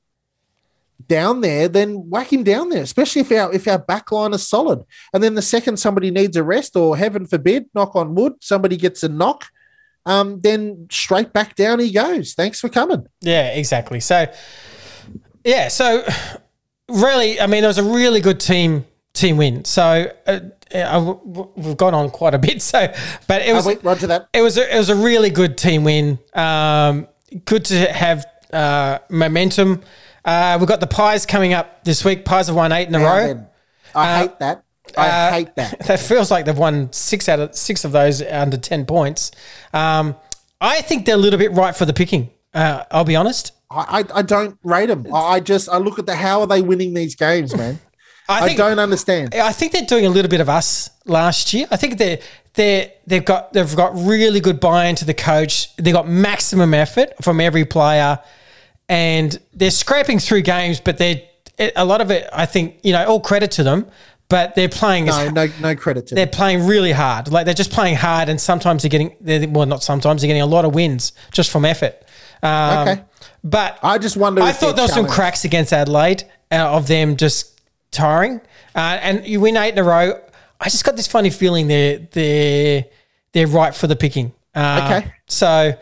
down 1.09 1.41
there, 1.41 1.69
then 1.69 2.11
whack 2.11 2.33
him 2.33 2.45
down 2.45 2.69
there, 2.69 2.83
especially 2.83 3.23
if 3.23 3.33
our 3.33 3.53
if 3.53 3.67
our 3.67 3.79
back 3.79 4.13
line 4.13 4.35
is 4.35 4.47
solid. 4.47 4.85
And 5.13 5.23
then 5.23 5.35
the 5.35 5.43
second 5.43 5.79
somebody 5.79 6.11
needs 6.11 6.37
a 6.37 6.43
rest, 6.43 6.77
or 6.77 6.97
heaven 6.97 7.27
forbid, 7.27 7.67
knock 7.75 7.97
on 7.97 8.15
wood, 8.15 8.35
somebody 8.41 8.77
gets 8.77 9.03
a 9.03 9.09
knock, 9.09 9.47
um, 10.07 10.41
then 10.41 10.89
straight 10.91 11.33
back 11.33 11.55
down 11.55 11.79
he 11.79 11.93
goes. 11.93 12.35
Thanks 12.35 12.61
for 12.61 12.69
coming. 12.69 13.07
Yeah, 13.21 13.49
exactly. 13.49 14.01
So, 14.01 14.27
yeah, 15.45 15.69
so 15.69 16.05
really, 16.89 17.41
I 17.41 17.47
mean, 17.47 17.65
it 17.65 17.69
was 17.69 17.79
a 17.79 17.85
really 17.85 18.21
good 18.21 18.41
team 18.41 18.85
team 19.13 19.37
win. 19.37 19.65
So 19.65 20.13
uh, 20.27 20.41
I, 20.75 20.99
we've 20.99 21.77
gone 21.77 21.95
on 21.95 22.11
quite 22.11 22.35
a 22.35 22.39
bit. 22.39 22.63
So, 22.63 22.93
but 23.27 23.43
it 23.43 23.53
was 23.55 23.67
Oh, 23.67 23.77
Roger 23.83 24.07
that. 24.09 24.29
it 24.33 24.43
was 24.43 24.57
a, 24.59 24.75
it 24.75 24.79
was 24.79 24.89
a 24.89 24.97
really 24.97 25.31
good 25.31 25.57
team 25.59 25.85
win. 25.85 26.19
Um, 26.35 27.09
good 27.45 27.65
to 27.67 27.93
have 27.93 28.25
uh, 28.53 28.99
momentum. 29.11 29.83
Uh, 30.25 30.57
we've 30.61 30.69
got 30.69 30.81
the 30.81 30.87
Pies 30.87 31.27
coming 31.27 31.53
up 31.53 31.85
this 31.85 32.05
week. 32.05 32.25
Pies 32.25 32.47
have 32.47 32.57
won 32.57 32.73
eight 32.73 32.89
in 32.89 32.95
a 32.95 33.01
row. 33.01 33.47
I 33.95 34.19
hate 34.21 34.39
that. 34.39 34.65
I 34.97 35.09
uh, 35.09 35.31
hate 35.33 35.55
that. 35.57 35.79
That 35.87 36.01
feels 36.01 36.31
like 36.31 36.45
they've 36.45 36.57
won 36.59 36.93
six 36.93 37.29
out 37.29 37.41
of 37.41 37.55
six 37.57 37.85
of 37.85 37.93
those 37.93 38.21
under 38.23 38.57
ten 38.57 38.85
points. 38.87 39.31
Um, 39.73 40.17
I 40.61 40.81
think 40.83 41.07
they're 41.07 41.15
a 41.15 41.19
little 41.19 41.39
bit 41.39 41.53
right 41.53 41.75
for 41.75 41.85
the 41.87 41.93
picking. 41.93 42.31
Uh, 42.55 42.85
I'll 42.91 43.05
be 43.05 43.17
honest. 43.17 43.53
I, 43.71 44.05
I, 44.15 44.19
I 44.19 44.23
don't 44.23 44.59
rate 44.63 44.87
them. 44.87 45.07
I 45.15 45.41
just 45.41 45.69
I 45.69 45.79
look 45.79 45.99
at 45.99 46.07
the 46.07 46.15
how 46.15 46.41
are 46.41 46.47
they 46.47 46.63
winning 46.63 46.95
these 46.95 47.15
games, 47.15 47.57
man. 47.57 47.81
I, 48.33 48.47
think- 48.47 48.59
don't 48.59 48.79
understand. 48.79 49.35
I 49.35 49.53
think 49.53 49.73
they're 49.73 49.87
doing 49.87 50.07
a 50.07 50.11
little 50.11 50.29
bit 50.31 50.41
of 50.41 50.49
us 50.49 50.91
last 51.07 51.53
year. 51.53 51.67
I 51.71 51.77
think 51.77 51.99
they're 51.99 52.19
they 52.55 52.93
they've 53.07 53.25
got 53.25 53.53
they've 53.53 53.75
got 53.77 53.95
really 53.95 54.41
good 54.41 54.61
buy-in 54.61 54.95
to 54.97 55.05
the 55.05 55.15
coach. 55.15 55.75
They 55.77 55.91
got 55.93 56.07
maximum 56.09 56.75
effort 56.75 57.13
from 57.23 57.41
every 57.41 57.65
player, 57.65 58.19
and 58.89 59.39
they're 59.55 59.71
scraping 59.71 60.19
through 60.19 60.43
games. 60.43 60.81
But 60.81 60.99
they 60.99 61.29
are 61.59 61.71
a 61.77 61.85
lot 61.85 62.01
of 62.01 62.11
it. 62.11 62.29
I 62.33 62.47
think 62.47 62.77
you 62.83 62.93
know 62.93 63.05
all 63.07 63.21
credit 63.21 63.53
to 63.53 63.63
them, 63.63 63.87
but 64.29 64.55
they're 64.55 64.69
playing. 64.69 65.07
No, 65.07 65.19
as, 65.19 65.33
no, 65.33 65.47
no 65.61 65.75
credit 65.77 66.09
to 66.09 66.15
they're 66.15 66.27
them. 66.27 66.33
playing 66.35 66.67
really 66.67 66.93
hard. 66.93 67.31
Like 67.33 67.45
they're 67.47 67.55
just 67.55 67.71
playing 67.73 67.97
hard, 67.97 68.29
and 68.29 68.41
sometimes 68.41 68.83
they're 68.83 68.91
getting 68.91 69.17
they're, 69.21 69.49
well, 69.49 69.67
not 69.67 69.83
sometimes 69.83 70.21
they're 70.23 70.29
getting 70.29 70.43
a 70.43 70.47
lot 70.47 70.65
of 70.65 70.75
wins 70.75 71.13
just 71.33 71.51
from 71.51 71.65
effort. 71.65 71.97
Um, 72.43 72.89
Okay. 72.89 73.03
but 73.45 73.79
I 73.83 73.99
just 73.99 74.17
wonder. 74.17 74.43
I 74.43 74.53
thought 74.53 74.77
there 74.77 74.85
was 74.85 74.93
some 74.93 75.07
cracks 75.07 75.45
against 75.45 75.73
Adelaide 75.73 76.25
uh, 76.51 76.57
of 76.77 76.87
them 76.87 77.17
just 77.17 77.52
tiring, 77.93 78.41
uh, 78.75 78.99
and 79.01 79.25
you 79.27 79.39
win 79.41 79.57
eight 79.57 79.75
in 79.75 79.79
a 79.79 79.85
row. 79.85 80.21
I 80.61 80.65
just 80.69 80.85
got 80.85 80.97
this 80.97 81.07
funny 81.07 81.31
feeling 81.31 81.69
they're 81.69 81.99
they're 82.13 82.85
they're 83.33 83.47
right 83.47 83.75
for 83.75 83.87
the 83.87 83.97
picking. 83.97 84.33
Uh, 84.55 84.81
Okay. 85.01 85.13
so 85.29 85.73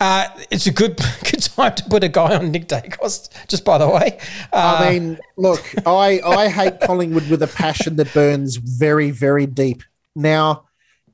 uh, 0.00 0.26
it's 0.50 0.66
a 0.66 0.70
good 0.70 0.96
good 1.24 1.42
time 1.42 1.74
to 1.74 1.84
put 1.84 2.04
a 2.04 2.08
guy 2.08 2.36
on 2.36 2.50
Nick 2.50 2.68
Daicos. 2.68 3.28
Just 3.48 3.64
by 3.64 3.78
the 3.78 3.88
way, 3.88 4.18
uh, 4.52 4.78
I 4.80 4.90
mean, 4.90 5.18
look, 5.36 5.62
I 5.86 6.20
I 6.24 6.48
hate 6.48 6.80
Collingwood 6.80 7.28
with 7.30 7.42
a 7.42 7.46
passion 7.46 7.96
that 7.96 8.12
burns 8.12 8.56
very 8.56 9.10
very 9.10 9.46
deep. 9.46 9.82
Now, 10.14 10.64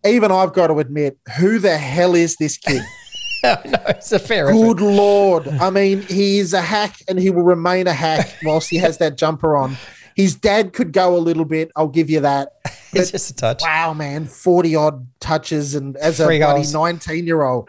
even 0.04 0.32
I've 0.32 0.52
got 0.54 0.68
to 0.68 0.78
admit, 0.80 1.18
who 1.38 1.58
the 1.58 1.76
hell 1.78 2.14
is 2.14 2.36
this 2.36 2.56
kid? 2.58 2.82
no, 3.44 3.56
it's 3.88 4.10
a 4.10 4.18
fair 4.18 4.50
Good 4.50 4.78
effort. 4.78 4.84
lord! 4.90 5.48
I 5.48 5.70
mean, 5.70 6.02
he 6.02 6.38
is 6.40 6.52
a 6.52 6.62
hack, 6.62 6.96
and 7.08 7.18
he 7.18 7.30
will 7.30 7.42
remain 7.44 7.86
a 7.86 7.92
hack 7.92 8.34
whilst 8.42 8.70
he 8.70 8.78
has 8.78 8.98
that 8.98 9.16
jumper 9.16 9.56
on. 9.56 9.76
His 10.14 10.34
dad 10.36 10.72
could 10.72 10.92
go 10.92 11.16
a 11.16 11.18
little 11.18 11.44
bit. 11.44 11.70
I'll 11.76 11.88
give 11.88 12.08
you 12.10 12.20
that. 12.20 12.52
It's 12.92 13.10
just 13.12 13.30
a 13.30 13.34
touch. 13.34 13.62
Wow, 13.62 13.94
man, 13.94 14.26
forty 14.26 14.76
odd 14.76 15.06
touches, 15.20 15.74
and 15.74 15.96
as 15.96 16.20
a 16.20 16.26
Three 16.26 16.38
bloody 16.38 16.58
goals. 16.60 16.72
nineteen 16.72 17.26
year 17.26 17.42
old, 17.42 17.68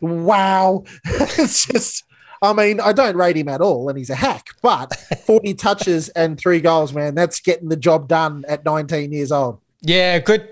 wow, 0.00 0.84
it's 1.04 1.66
just. 1.66 2.04
I 2.42 2.52
mean, 2.52 2.80
I 2.80 2.92
don't 2.92 3.16
rate 3.16 3.36
him 3.36 3.48
at 3.48 3.62
all, 3.62 3.88
and 3.88 3.96
he's 3.96 4.10
a 4.10 4.14
hack. 4.14 4.48
But 4.60 4.94
forty 5.26 5.54
touches 5.54 6.10
and 6.10 6.38
three 6.38 6.60
goals, 6.60 6.92
man, 6.92 7.14
that's 7.14 7.40
getting 7.40 7.68
the 7.70 7.76
job 7.76 8.08
done 8.08 8.44
at 8.46 8.64
nineteen 8.64 9.10
years 9.12 9.32
old. 9.32 9.58
Yeah, 9.80 10.18
good, 10.18 10.46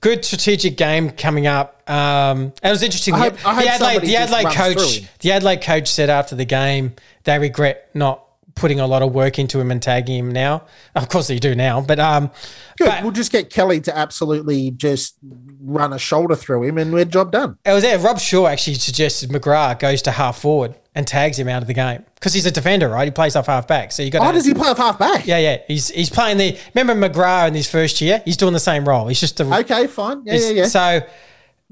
good 0.00 0.24
strategic 0.24 0.76
game 0.76 1.10
coming 1.10 1.46
up. 1.46 1.82
Um, 1.88 2.40
and 2.40 2.52
it 2.64 2.70
was 2.70 2.82
interesting. 2.82 3.14
I 3.14 3.28
The, 3.30 3.36
hope- 3.38 3.46
I 3.46 3.62
the 3.62 3.68
Adelaide, 3.70 4.02
the 4.02 4.16
Adelaide 4.16 4.54
coach, 4.54 5.02
the 5.20 5.32
Adelaide 5.32 5.60
coach 5.62 5.88
said 5.88 6.10
after 6.10 6.34
the 6.34 6.44
game 6.44 6.94
they 7.24 7.38
regret 7.38 7.88
not 7.94 8.24
putting 8.58 8.80
a 8.80 8.86
lot 8.86 9.02
of 9.02 9.12
work 9.14 9.38
into 9.38 9.60
him 9.60 9.70
and 9.70 9.80
tagging 9.82 10.18
him 10.18 10.32
now. 10.32 10.64
Of 10.94 11.08
course, 11.08 11.28
they 11.28 11.38
do 11.38 11.54
now, 11.54 11.80
but 11.80 11.98
um, 11.98 12.30
Good. 12.76 12.86
But- 12.86 13.02
we'll 13.02 13.12
just 13.12 13.32
get 13.32 13.50
Kelly 13.50 13.80
to 13.82 13.96
absolutely 13.96 14.72
just 14.72 15.16
run 15.62 15.92
a 15.92 15.98
shoulder 15.98 16.34
through 16.36 16.64
him, 16.64 16.78
and 16.78 16.92
we're 16.92 17.04
job 17.04 17.32
done. 17.32 17.58
it 17.64 17.72
was 17.72 17.82
there. 17.82 17.98
Rob 17.98 18.18
Shaw 18.18 18.46
actually 18.46 18.74
suggested 18.74 19.30
McGrath 19.30 19.78
goes 19.78 20.02
to 20.02 20.10
half 20.10 20.38
forward 20.40 20.74
and 20.94 21.06
tags 21.06 21.38
him 21.38 21.48
out 21.48 21.62
of 21.62 21.68
the 21.68 21.74
game 21.74 22.04
because 22.14 22.34
he's 22.34 22.46
a 22.46 22.50
defender, 22.50 22.88
right? 22.88 23.04
He 23.06 23.10
plays 23.12 23.36
off 23.36 23.46
half 23.46 23.68
back, 23.68 23.92
so 23.92 24.02
you 24.02 24.10
got. 24.10 24.26
Oh, 24.26 24.32
does 24.32 24.44
he 24.46 24.54
play 24.54 24.68
off 24.68 24.78
half 24.78 24.98
back? 24.98 25.26
Yeah, 25.26 25.38
yeah. 25.38 25.58
He's 25.66 25.88
he's 25.88 26.10
playing 26.10 26.38
the. 26.38 26.58
Remember 26.74 27.08
McGrath 27.08 27.48
in 27.48 27.54
his 27.54 27.70
first 27.70 28.00
year? 28.00 28.22
He's 28.24 28.36
doing 28.36 28.52
the 28.52 28.60
same 28.60 28.88
role. 28.88 29.06
He's 29.08 29.20
just 29.20 29.38
a 29.40 29.56
Okay, 29.58 29.86
fine. 29.86 30.22
Yeah, 30.24 30.34
yeah, 30.34 30.50
yeah. 30.50 30.66
So, 30.66 31.00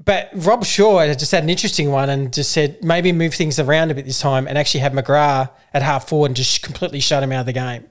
but 0.03 0.29
Rob 0.33 0.63
Shaw 0.65 1.05
just 1.13 1.31
had 1.31 1.43
an 1.43 1.49
interesting 1.49 1.91
one 1.91 2.09
and 2.09 2.31
just 2.33 2.51
said 2.51 2.83
maybe 2.83 3.11
move 3.11 3.33
things 3.33 3.59
around 3.59 3.91
a 3.91 3.95
bit 3.95 4.05
this 4.05 4.19
time 4.19 4.47
and 4.47 4.57
actually 4.57 4.81
have 4.81 4.93
McGrath 4.93 5.49
at 5.73 5.81
half 5.81 6.07
forward 6.07 6.27
and 6.27 6.35
just 6.35 6.61
completely 6.61 6.99
shut 6.99 7.23
him 7.23 7.31
out 7.31 7.41
of 7.41 7.45
the 7.47 7.53
game. 7.53 7.85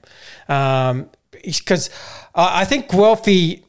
Because 1.31 1.89
I 2.33 2.61
I 2.61 2.65
think 2.65 2.87
Guelfi 2.89 3.63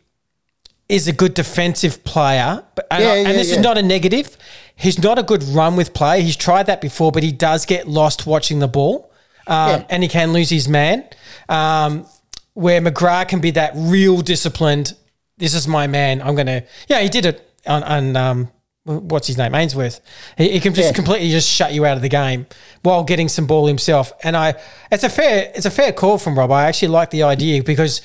is 0.88 1.06
a 1.08 1.12
good 1.12 1.34
defensive 1.34 2.02
player, 2.04 2.62
but 2.74 2.86
and, 2.90 3.02
Yeah, 3.02 3.10
I- 3.10 3.16
and 3.16 3.26
yeah, 3.28 3.32
this 3.34 3.50
yeah. 3.50 3.56
is 3.56 3.62
not 3.62 3.76
a 3.76 3.82
negative. 3.82 4.36
He's 4.74 4.98
not 5.02 5.18
a 5.18 5.22
good 5.22 5.42
run 5.42 5.76
with 5.76 5.92
play. 5.92 6.22
He's 6.22 6.36
tried 6.36 6.66
that 6.66 6.80
before, 6.80 7.10
but 7.12 7.22
he 7.22 7.32
does 7.32 7.66
get 7.66 7.88
lost 7.88 8.26
watching 8.26 8.60
the 8.60 8.68
ball, 8.68 9.10
um, 9.48 9.84
and 9.90 10.02
he 10.02 10.08
can 10.08 10.32
lose 10.32 10.48
his 10.48 10.68
man. 10.68 11.04
Um, 11.48 12.06
where 12.54 12.80
McGrath 12.80 13.28
can 13.28 13.40
be 13.40 13.50
that 13.52 13.72
real 13.74 14.20
disciplined. 14.22 14.94
This 15.36 15.54
is 15.54 15.66
my 15.68 15.86
man. 15.88 16.22
I'm 16.22 16.34
gonna. 16.36 16.62
Yeah, 16.88 17.00
he 17.00 17.08
did 17.08 17.26
it 17.26 17.47
on, 17.68 17.82
on 17.84 18.16
um, 18.16 18.50
what's 18.84 19.26
his 19.26 19.36
name, 19.36 19.54
Ainsworth. 19.54 20.00
He, 20.36 20.50
he 20.52 20.60
can 20.60 20.74
just 20.74 20.88
Yeah. 20.88 20.92
completely 20.94 21.30
just 21.30 21.48
shut 21.48 21.72
you 21.72 21.84
out 21.84 21.96
of 21.96 22.02
the 22.02 22.08
game 22.08 22.46
while 22.82 23.04
getting 23.04 23.28
some 23.28 23.46
ball 23.46 23.66
himself. 23.66 24.12
And 24.22 24.36
I, 24.36 24.54
it's 24.90 25.04
a 25.04 25.08
fair, 25.08 25.52
it's 25.54 25.66
a 25.66 25.70
fair 25.70 25.92
call 25.92 26.18
from 26.18 26.38
Rob. 26.38 26.50
I 26.50 26.64
actually 26.64 26.88
like 26.88 27.10
the 27.10 27.22
idea 27.24 27.62
because 27.62 28.00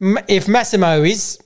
if 0.00 0.46
Massimo 0.48 1.02
is 1.02 1.38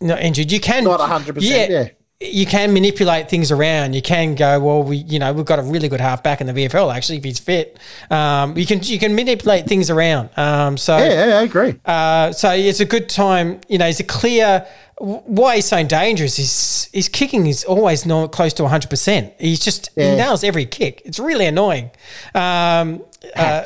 not 0.00 0.20
injured, 0.20 0.52
you 0.52 0.60
can 0.60 0.84
Not 0.84 1.00
100%, 1.00 1.40
yeah. 1.40 1.88
You 2.24 2.46
can 2.46 2.72
manipulate 2.72 3.28
things 3.28 3.50
around. 3.50 3.94
You 3.94 4.02
can 4.02 4.34
go, 4.34 4.58
well, 4.60 4.82
we, 4.82 4.96
you 4.98 5.18
know, 5.18 5.32
we've 5.32 5.44
got 5.44 5.58
a 5.58 5.62
really 5.62 5.88
good 5.88 6.00
halfback 6.00 6.40
in 6.40 6.46
the 6.46 6.52
VFL. 6.52 6.94
Actually, 6.94 7.18
if 7.18 7.24
he's 7.24 7.38
fit, 7.38 7.78
um, 8.10 8.56
you 8.56 8.66
can 8.66 8.80
you 8.82 8.98
can 8.98 9.14
manipulate 9.14 9.66
things 9.66 9.90
around. 9.90 10.30
Um, 10.36 10.76
so 10.76 10.96
yeah, 10.96 11.26
yeah, 11.28 11.38
I 11.38 11.42
agree. 11.42 11.74
uh, 11.84 12.32
so 12.32 12.50
it's 12.52 12.80
a 12.80 12.84
good 12.84 13.08
time. 13.08 13.60
You 13.68 13.78
know, 13.78 13.86
it's 13.86 14.00
a 14.00 14.04
clear. 14.04 14.66
Why 14.98 15.56
he's 15.56 15.66
so 15.66 15.82
dangerous 15.84 16.38
is 16.38 16.88
his 16.92 17.08
kicking 17.08 17.46
is 17.48 17.64
always 17.64 18.06
not 18.06 18.30
close 18.30 18.52
to 18.54 18.62
100. 18.62 18.88
percent 18.88 19.32
He's 19.38 19.58
just 19.58 19.90
he 19.96 20.02
nails 20.02 20.44
every 20.44 20.66
kick. 20.66 21.02
It's 21.04 21.18
really 21.18 21.46
annoying. 21.46 21.90
Um, 22.34 23.02
uh, 23.36 23.64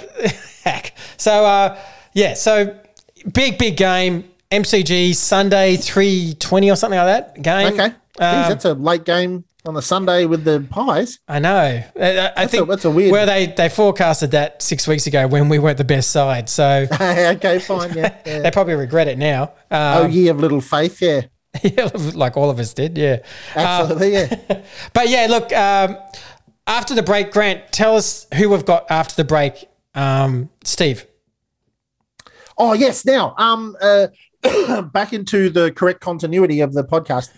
hack. 0.64 0.94
So 1.18 1.44
uh, 1.44 1.78
yeah. 2.14 2.34
So 2.34 2.76
big 3.32 3.58
big 3.58 3.76
game. 3.76 4.24
MCG 4.50 5.14
Sunday 5.14 5.76
three 5.76 6.34
twenty 6.38 6.70
or 6.70 6.76
something 6.76 6.98
like 6.98 7.34
that 7.34 7.42
game. 7.42 7.74
Okay. 7.78 7.94
Jeez, 8.18 8.42
Um, 8.44 8.48
that's 8.48 8.64
a 8.64 8.74
late 8.74 9.04
game 9.04 9.44
on 9.64 9.74
the 9.74 9.82
Sunday 9.82 10.24
with 10.24 10.44
the 10.44 10.66
pies. 10.70 11.18
I 11.28 11.38
know. 11.38 11.50
I, 12.00 12.32
I 12.36 12.42
a- 12.44 12.48
think 12.48 12.68
that's 12.68 12.84
a 12.84 12.90
weird- 12.90 13.12
Well, 13.12 13.26
they 13.26 13.46
they 13.46 13.68
forecasted 13.68 14.30
that 14.32 14.62
six 14.62 14.86
weeks 14.88 15.06
ago 15.06 15.26
when 15.26 15.48
we 15.48 15.58
weren't 15.58 15.78
the 15.78 15.84
best 15.84 16.10
side. 16.10 16.48
So 16.48 16.86
okay, 16.92 17.58
fine. 17.60 17.94
Yeah. 17.94 18.14
yeah. 18.26 18.38
they 18.40 18.50
probably 18.50 18.74
regret 18.74 19.08
it 19.08 19.18
now. 19.18 19.52
oh, 19.70 20.04
Um, 20.04 20.10
ye 20.10 20.28
of 20.28 20.38
little 20.40 20.60
faith. 20.60 21.00
Yeah. 21.02 21.22
Yeah, 21.62 21.88
like 22.14 22.36
all 22.36 22.50
of 22.50 22.58
us 22.60 22.72
did, 22.74 22.96
yeah. 22.98 23.18
Absolutely. 23.56 24.12
yeah. 24.12 24.62
But 24.92 25.08
yeah, 25.08 25.26
look, 25.28 25.50
um, 25.52 25.96
after 26.66 26.94
the 26.94 27.02
break, 27.02 27.32
Grant, 27.32 27.72
tell 27.72 27.96
us 27.96 28.26
who 28.34 28.50
we've 28.50 28.64
got 28.66 28.88
after 28.90 29.14
the 29.16 29.24
break. 29.24 29.66
Um, 29.94 30.50
Steve. 30.62 31.06
Oh 32.56 32.74
yes. 32.74 33.04
Now, 33.04 33.34
um, 33.38 33.76
uh, 33.80 34.08
back 34.92 35.12
into 35.12 35.50
the 35.50 35.72
correct 35.72 36.00
continuity 36.00 36.60
of 36.60 36.74
the 36.74 36.84
podcast. 36.84 37.30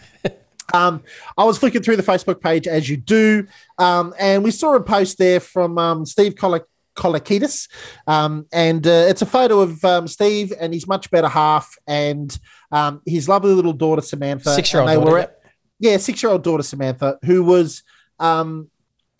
Um, 0.72 1.02
I 1.36 1.44
was 1.44 1.58
flicking 1.58 1.82
through 1.82 1.96
the 1.96 2.02
Facebook 2.02 2.40
page 2.40 2.66
as 2.66 2.88
you 2.88 2.96
do, 2.96 3.46
um, 3.78 4.14
and 4.18 4.42
we 4.44 4.50
saw 4.50 4.74
a 4.74 4.82
post 4.82 5.18
there 5.18 5.40
from 5.40 5.78
um, 5.78 6.06
Steve 6.06 6.34
Kolak- 6.36 6.66
Kolakidis, 6.96 7.68
um, 8.06 8.46
and 8.52 8.86
uh, 8.86 9.06
it's 9.08 9.22
a 9.22 9.26
photo 9.26 9.60
of 9.60 9.84
um, 9.84 10.06
Steve 10.06 10.52
and 10.58 10.72
his 10.72 10.86
much 10.86 11.10
better 11.10 11.28
half 11.28 11.74
and 11.86 12.38
um, 12.72 13.00
his 13.06 13.28
lovely 13.28 13.52
little 13.52 13.72
daughter 13.72 14.02
Samantha. 14.02 14.54
Six-year-old 14.54 14.88
they 14.88 14.94
daughter, 14.94 15.10
were 15.10 15.18
at- 15.18 15.36
yeah, 15.78 15.96
six-year-old 15.96 16.42
daughter 16.42 16.62
Samantha, 16.62 17.18
who 17.24 17.42
was 17.42 17.82
um, 18.18 18.69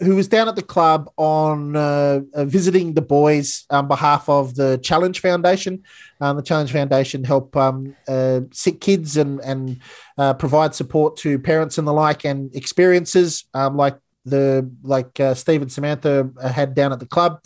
who 0.01 0.17
was 0.17 0.29
down 0.29 0.49
at 0.49 0.57
the 0.57 0.63
club 0.63 1.11
on 1.17 1.77
uh, 1.77 2.21
uh, 2.35 2.45
visiting 2.45 2.95
the 2.95 3.03
boys 3.03 3.67
on 3.71 3.87
behalf 3.87 4.29
of 4.29 4.55
the 4.55 4.79
Challenge 4.79 5.19
Foundation. 5.21 5.83
Um, 6.21 6.37
the 6.37 6.43
Challenge 6.43 6.73
Foundation 6.73 7.25
help 7.25 7.57
um, 7.57 7.95
uh, 8.09 8.41
sick 8.53 8.81
kids 8.81 9.17
and 9.17 9.41
and 9.41 9.81
uh, 10.19 10.35
provide 10.35 10.75
support 10.75 11.17
to 11.19 11.39
parents 11.39 11.79
and 11.79 11.87
the 11.87 11.93
like, 11.93 12.25
and 12.25 12.55
experiences 12.55 13.45
um, 13.55 13.77
like 13.77 13.99
the 14.25 14.71
like 14.83 15.19
uh, 15.21 15.35
Steve 15.35 15.63
and 15.63 15.73
Samantha 15.73 16.31
had 16.43 16.75
down 16.75 16.93
at 16.93 17.01
the 17.01 17.07
club. 17.07 17.43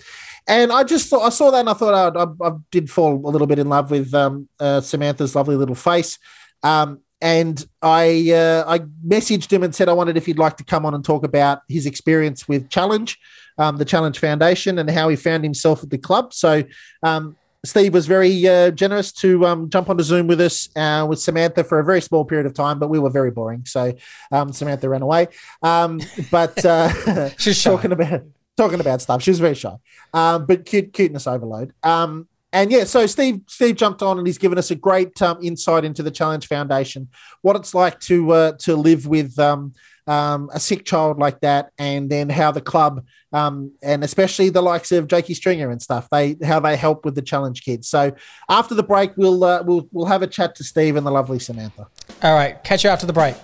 And 0.46 0.72
I 0.72 0.84
just 0.84 1.08
thought 1.08 1.22
I 1.22 1.30
saw 1.30 1.50
that 1.50 1.60
and 1.60 1.70
I 1.70 1.74
thought 1.74 2.16
I, 2.16 2.20
I, 2.20 2.48
I 2.48 2.52
did 2.70 2.90
fall 2.90 3.14
a 3.14 3.30
little 3.30 3.46
bit 3.46 3.58
in 3.58 3.68
love 3.68 3.90
with 3.90 4.12
um, 4.14 4.48
uh, 4.60 4.80
Samantha's 4.80 5.34
lovely 5.34 5.56
little 5.56 5.74
face. 5.74 6.18
Um, 6.62 7.00
and 7.24 7.66
I 7.80 8.30
uh, 8.32 8.64
I 8.68 8.80
messaged 9.04 9.50
him 9.50 9.62
and 9.62 9.74
said 9.74 9.88
I 9.88 9.94
wondered 9.94 10.18
if 10.18 10.26
he'd 10.26 10.38
like 10.38 10.58
to 10.58 10.64
come 10.64 10.84
on 10.84 10.94
and 10.94 11.02
talk 11.02 11.24
about 11.24 11.62
his 11.70 11.86
experience 11.86 12.46
with 12.46 12.68
Challenge, 12.68 13.18
um, 13.56 13.78
the 13.78 13.84
Challenge 13.86 14.18
Foundation, 14.18 14.78
and 14.78 14.90
how 14.90 15.08
he 15.08 15.16
found 15.16 15.42
himself 15.42 15.82
at 15.82 15.88
the 15.88 15.96
club. 15.96 16.34
So 16.34 16.64
um, 17.02 17.34
Steve 17.64 17.94
was 17.94 18.06
very 18.06 18.46
uh, 18.46 18.72
generous 18.72 19.10
to 19.12 19.46
um, 19.46 19.70
jump 19.70 19.88
onto 19.88 20.04
Zoom 20.04 20.26
with 20.26 20.38
us 20.38 20.68
uh, 20.76 21.06
with 21.08 21.18
Samantha 21.18 21.64
for 21.64 21.78
a 21.78 21.84
very 21.84 22.02
small 22.02 22.26
period 22.26 22.44
of 22.46 22.52
time, 22.52 22.78
but 22.78 22.90
we 22.90 22.98
were 22.98 23.08
very 23.08 23.30
boring. 23.30 23.64
So 23.64 23.94
um, 24.30 24.52
Samantha 24.52 24.86
ran 24.90 25.00
away. 25.00 25.28
Um, 25.62 26.00
but 26.30 26.62
uh, 26.62 27.30
She's 27.38 27.62
talking 27.62 27.92
about 27.92 28.20
talking 28.58 28.80
about 28.80 29.00
stuff. 29.00 29.22
She 29.22 29.30
was 29.30 29.40
very 29.40 29.54
shy, 29.54 29.76
um, 30.12 30.44
but 30.44 30.66
cute, 30.66 30.92
cuteness 30.92 31.26
overload. 31.26 31.72
Um, 31.82 32.28
and 32.54 32.70
yeah, 32.70 32.84
so 32.84 33.04
Steve 33.06 33.40
Steve 33.48 33.74
jumped 33.74 34.00
on 34.00 34.16
and 34.16 34.26
he's 34.26 34.38
given 34.38 34.56
us 34.56 34.70
a 34.70 34.76
great 34.76 35.20
um, 35.20 35.38
insight 35.42 35.84
into 35.84 36.02
the 36.02 36.10
Challenge 36.10 36.46
Foundation, 36.46 37.08
what 37.42 37.56
it's 37.56 37.74
like 37.74 37.98
to 38.00 38.30
uh, 38.30 38.52
to 38.60 38.76
live 38.76 39.06
with 39.06 39.36
um, 39.38 39.74
um, 40.06 40.48
a 40.54 40.60
sick 40.60 40.84
child 40.84 41.18
like 41.18 41.40
that, 41.40 41.72
and 41.78 42.08
then 42.08 42.28
how 42.28 42.52
the 42.52 42.60
club 42.60 43.04
um, 43.32 43.72
and 43.82 44.04
especially 44.04 44.48
the 44.48 44.62
likes 44.62 44.92
of 44.92 45.08
Jakey 45.08 45.34
Stringer 45.34 45.70
and 45.70 45.82
stuff, 45.82 46.08
they 46.10 46.36
how 46.44 46.60
they 46.60 46.76
help 46.76 47.04
with 47.04 47.16
the 47.16 47.22
Challenge 47.22 47.60
kids. 47.62 47.88
So 47.88 48.14
after 48.48 48.76
the 48.76 48.84
break, 48.84 49.16
we'll 49.16 49.42
uh, 49.42 49.62
we'll 49.64 49.88
we'll 49.90 50.06
have 50.06 50.22
a 50.22 50.28
chat 50.28 50.54
to 50.54 50.64
Steve 50.64 50.94
and 50.94 51.04
the 51.04 51.10
lovely 51.10 51.40
Samantha. 51.40 51.88
All 52.22 52.34
right, 52.34 52.62
catch 52.62 52.84
you 52.84 52.90
after 52.90 53.04
the 53.04 53.12
break. 53.12 53.34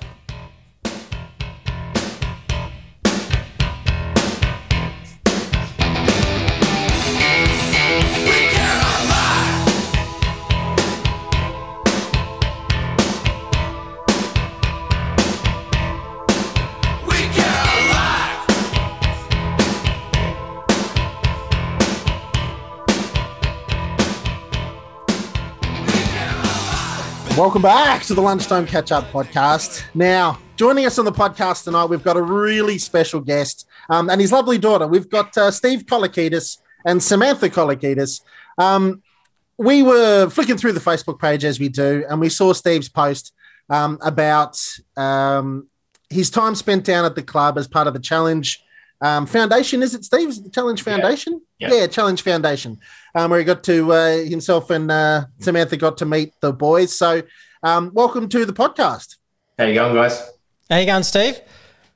Welcome 27.41 27.63
back 27.63 28.03
to 28.03 28.13
the 28.13 28.21
Lunchtime 28.21 28.67
Catch 28.67 28.93
Up 28.93 29.11
podcast. 29.11 29.83
Now, 29.95 30.39
joining 30.57 30.85
us 30.85 30.99
on 30.99 31.07
the 31.07 31.11
podcast 31.11 31.65
tonight, 31.65 31.87
we've 31.87 32.05
got 32.05 32.19
a 32.19 32.23
really 32.23 32.77
special 32.77 33.19
guest 33.19 33.67
um, 33.89 34.11
and 34.11 34.21
his 34.21 34.31
lovely 34.31 34.59
daughter. 34.59 34.87
We've 34.87 35.09
got 35.09 35.35
uh, 35.39 35.51
Steve 35.51 35.87
Kolokidis 35.87 36.59
and 36.85 37.03
Samantha 37.03 37.49
Kolokidis. 37.49 38.21
Um, 38.59 39.03
we 39.57 39.83
were 39.83 40.29
flicking 40.29 40.59
through 40.59 40.75
the 40.75 40.81
Facebook 40.81 41.19
page 41.19 41.43
as 41.47 41.59
we 41.59 41.71
do, 41.71 42.05
and 42.11 42.21
we 42.21 42.29
saw 42.29 42.53
Steve's 42.53 42.91
post 42.91 43.33
um, 43.71 43.97
about 44.03 44.63
um, 44.99 45.67
his 46.11 46.29
time 46.29 46.55
spent 46.55 46.85
down 46.85 47.07
at 47.07 47.15
the 47.15 47.23
club 47.23 47.57
as 47.57 47.67
part 47.67 47.87
of 47.87 47.95
the 47.95 48.01
Challenge 48.01 48.63
um, 49.01 49.25
Foundation. 49.25 49.83
Is 49.83 49.95
it 49.95 50.05
Steve's 50.05 50.47
Challenge 50.51 50.83
Foundation? 50.83 51.41
Yeah. 51.59 51.73
yeah 51.73 51.87
Challenge 51.87 52.21
Foundation, 52.21 52.79
um, 53.15 53.31
where 53.31 53.41
he 53.41 53.45
got 53.45 53.65
to 53.65 53.93
uh, 53.93 54.17
himself 54.19 54.71
and 54.71 54.91
uh, 54.91 55.25
Samantha 55.39 55.77
got 55.77 55.99
to 55.99 56.07
meet 56.07 56.33
the 56.41 56.53
boys. 56.53 56.97
So, 56.97 57.23
um, 57.63 57.91
welcome 57.95 58.29
to 58.29 58.45
the 58.45 58.53
podcast. 58.53 59.17
How 59.59 59.67
you 59.67 59.75
going, 59.75 59.95
guys? 59.95 60.31
How 60.69 60.79
you 60.79 60.87
going, 60.87 61.03
Steve? 61.03 61.41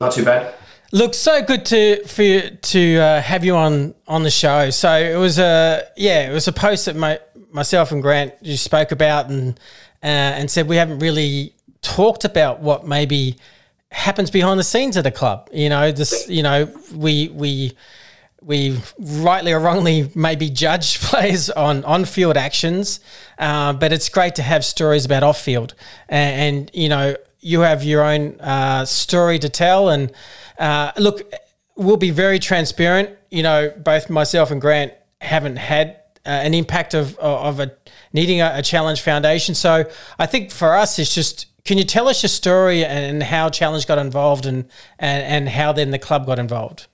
Not 0.01 0.13
too 0.13 0.25
bad. 0.25 0.55
Look, 0.93 1.15
so 1.15 1.43
good 1.43 1.65
to 1.67 2.05
for 2.07 2.23
you 2.23 2.51
to 2.51 2.97
uh, 2.99 3.21
have 3.21 3.45
you 3.45 3.57
on 3.57 3.95
on 4.07 4.23
the 4.23 4.31
show. 4.31 4.71
So 4.71 4.93
it 4.93 5.17
was 5.17 5.39
a 5.39 5.83
yeah, 5.97 6.31
it 6.31 6.33
was 6.33 6.47
a 6.47 6.53
post 6.53 6.87
that 6.87 6.95
my 6.95 7.19
myself 7.51 7.91
and 7.91 8.03
Grant 8.03 8.35
you 8.43 8.57
spoke 8.57 8.93
about 8.93 9.29
and 9.29 9.59
uh, 10.03 10.39
and 10.39 10.51
said 10.51 10.69
we 10.69 10.77
haven't 10.77 10.99
really 11.01 11.55
talked 11.83 12.25
about 12.25 12.61
what 12.61 12.87
maybe 12.87 13.37
happens 13.91 14.31
behind 14.31 14.59
the 14.61 14.65
scenes 14.65 14.97
at 14.97 15.07
a 15.07 15.11
club. 15.11 15.49
You 15.53 15.69
know, 15.69 15.91
this 15.91 16.29
you 16.29 16.43
know 16.43 16.73
we 16.95 17.29
we 17.29 17.73
we 18.45 18.79
rightly 18.99 19.53
or 19.53 19.61
wrongly 19.61 20.11
maybe 20.15 20.51
judge 20.51 21.01
players 21.01 21.51
on 21.51 21.85
on 21.85 22.05
field 22.05 22.37
actions, 22.37 23.01
uh, 23.39 23.73
but 23.73 23.93
it's 23.93 24.09
great 24.09 24.35
to 24.37 24.43
have 24.43 24.65
stories 24.65 25.05
about 25.05 25.23
off 25.23 25.41
field, 25.41 25.75
and, 26.09 26.41
and 26.41 26.71
you 26.75 26.89
know 26.89 27.17
you 27.41 27.61
have 27.61 27.85
your 27.85 28.03
own 28.03 28.41
uh, 28.41 28.85
story 28.85 29.39
to 29.39 29.49
tell. 29.49 29.91
And 29.91 30.13
uh, 30.59 30.93
look, 30.97 31.31
we'll 31.77 31.97
be 31.97 32.11
very 32.11 32.39
transparent. 32.39 33.11
You 33.31 33.43
know, 33.43 33.73
both 33.77 34.09
myself 34.09 34.51
and 34.51 34.61
Grant 34.61 34.93
haven't 35.21 35.57
had 35.57 36.01
uh, 36.27 36.31
an 36.31 36.55
impact 36.55 36.95
of 36.95 37.17
of 37.19 37.61
a 37.61 37.73
needing 38.13 38.41
a, 38.41 38.53
a 38.57 38.63
challenge 38.63 39.01
foundation. 39.01 39.55
So 39.55 39.85
I 40.19 40.27
think 40.27 40.51
for 40.51 40.75
us, 40.75 40.99
it's 40.99 41.15
just 41.15 41.47
can 41.65 41.79
you 41.79 41.85
tell 41.85 42.09
us 42.09 42.23
your 42.23 42.29
story 42.29 42.85
and 42.85 43.23
how 43.23 43.49
Challenge 43.49 43.87
got 43.87 43.99
involved 43.99 44.47
and 44.47 44.69
and, 44.99 45.25
and 45.25 45.49
how 45.49 45.73
then 45.73 45.91
the 45.91 45.99
club 45.99 46.27
got 46.27 46.39
involved? 46.39 46.87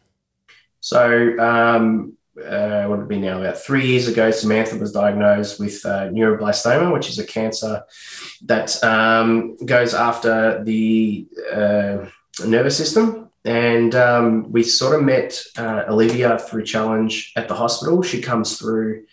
So, 0.80 1.38
um, 1.38 2.16
uh, 2.42 2.84
what 2.86 2.98
would 2.98 3.04
it 3.04 3.08
be 3.08 3.18
now? 3.18 3.40
About 3.40 3.58
three 3.58 3.86
years 3.86 4.08
ago, 4.08 4.30
Samantha 4.30 4.76
was 4.76 4.92
diagnosed 4.92 5.60
with 5.60 5.84
uh, 5.84 6.08
neuroblastoma, 6.08 6.92
which 6.92 7.08
is 7.08 7.18
a 7.18 7.26
cancer 7.26 7.82
that 8.46 8.82
um, 8.82 9.56
goes 9.64 9.94
after 9.94 10.64
the 10.64 11.26
uh, 11.52 12.06
nervous 12.46 12.76
system. 12.76 13.30
And 13.44 13.94
um, 13.94 14.52
we 14.52 14.62
sort 14.62 14.98
of 14.98 15.04
met 15.04 15.42
uh, 15.56 15.84
Olivia 15.88 16.38
through 16.38 16.64
Challenge 16.64 17.32
at 17.36 17.48
the 17.48 17.54
hospital. 17.54 18.02
She 18.02 18.20
comes 18.20 18.58
through, 18.58 19.06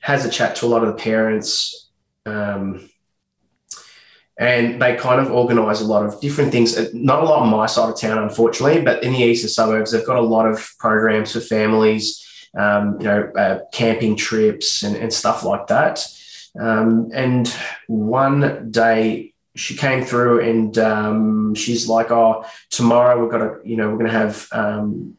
has 0.00 0.24
a 0.24 0.30
chat 0.30 0.56
to 0.56 0.66
a 0.66 0.68
lot 0.68 0.82
of 0.82 0.88
the 0.88 1.02
parents. 1.02 1.90
Um, 2.26 2.88
and 4.36 4.82
they 4.82 4.96
kind 4.96 5.20
of 5.20 5.30
organise 5.30 5.80
a 5.80 5.84
lot 5.84 6.04
of 6.04 6.20
different 6.20 6.50
things. 6.50 6.76
Not 6.92 7.22
a 7.22 7.26
lot 7.26 7.42
on 7.42 7.48
my 7.48 7.66
side 7.66 7.88
of 7.88 7.98
town, 7.98 8.18
unfortunately, 8.18 8.82
but 8.82 9.04
in 9.04 9.12
the 9.12 9.20
eastern 9.20 9.48
suburbs, 9.48 9.92
they've 9.92 10.06
got 10.06 10.16
a 10.16 10.22
lot 10.22 10.46
of 10.46 10.68
programs 10.78 11.32
for 11.32 11.40
families, 11.40 12.24
um, 12.56 12.96
you 13.00 13.06
know, 13.06 13.30
uh, 13.36 13.60
camping 13.72 14.16
trips 14.16 14.82
and, 14.82 14.96
and, 14.96 15.12
stuff 15.12 15.44
like 15.44 15.68
that. 15.68 16.04
Um, 16.58 17.10
and 17.12 17.48
one 17.86 18.70
day 18.70 19.34
she 19.54 19.76
came 19.76 20.04
through 20.04 20.40
and 20.40 20.76
um, 20.78 21.54
she's 21.54 21.88
like, 21.88 22.10
"Oh, 22.10 22.44
tomorrow 22.70 23.20
we've 23.20 23.30
got 23.30 23.38
to, 23.38 23.68
you 23.68 23.76
know, 23.76 23.88
we're 23.88 23.98
going 23.98 24.10
to 24.10 24.18
have." 24.18 24.48
Um, 24.52 25.16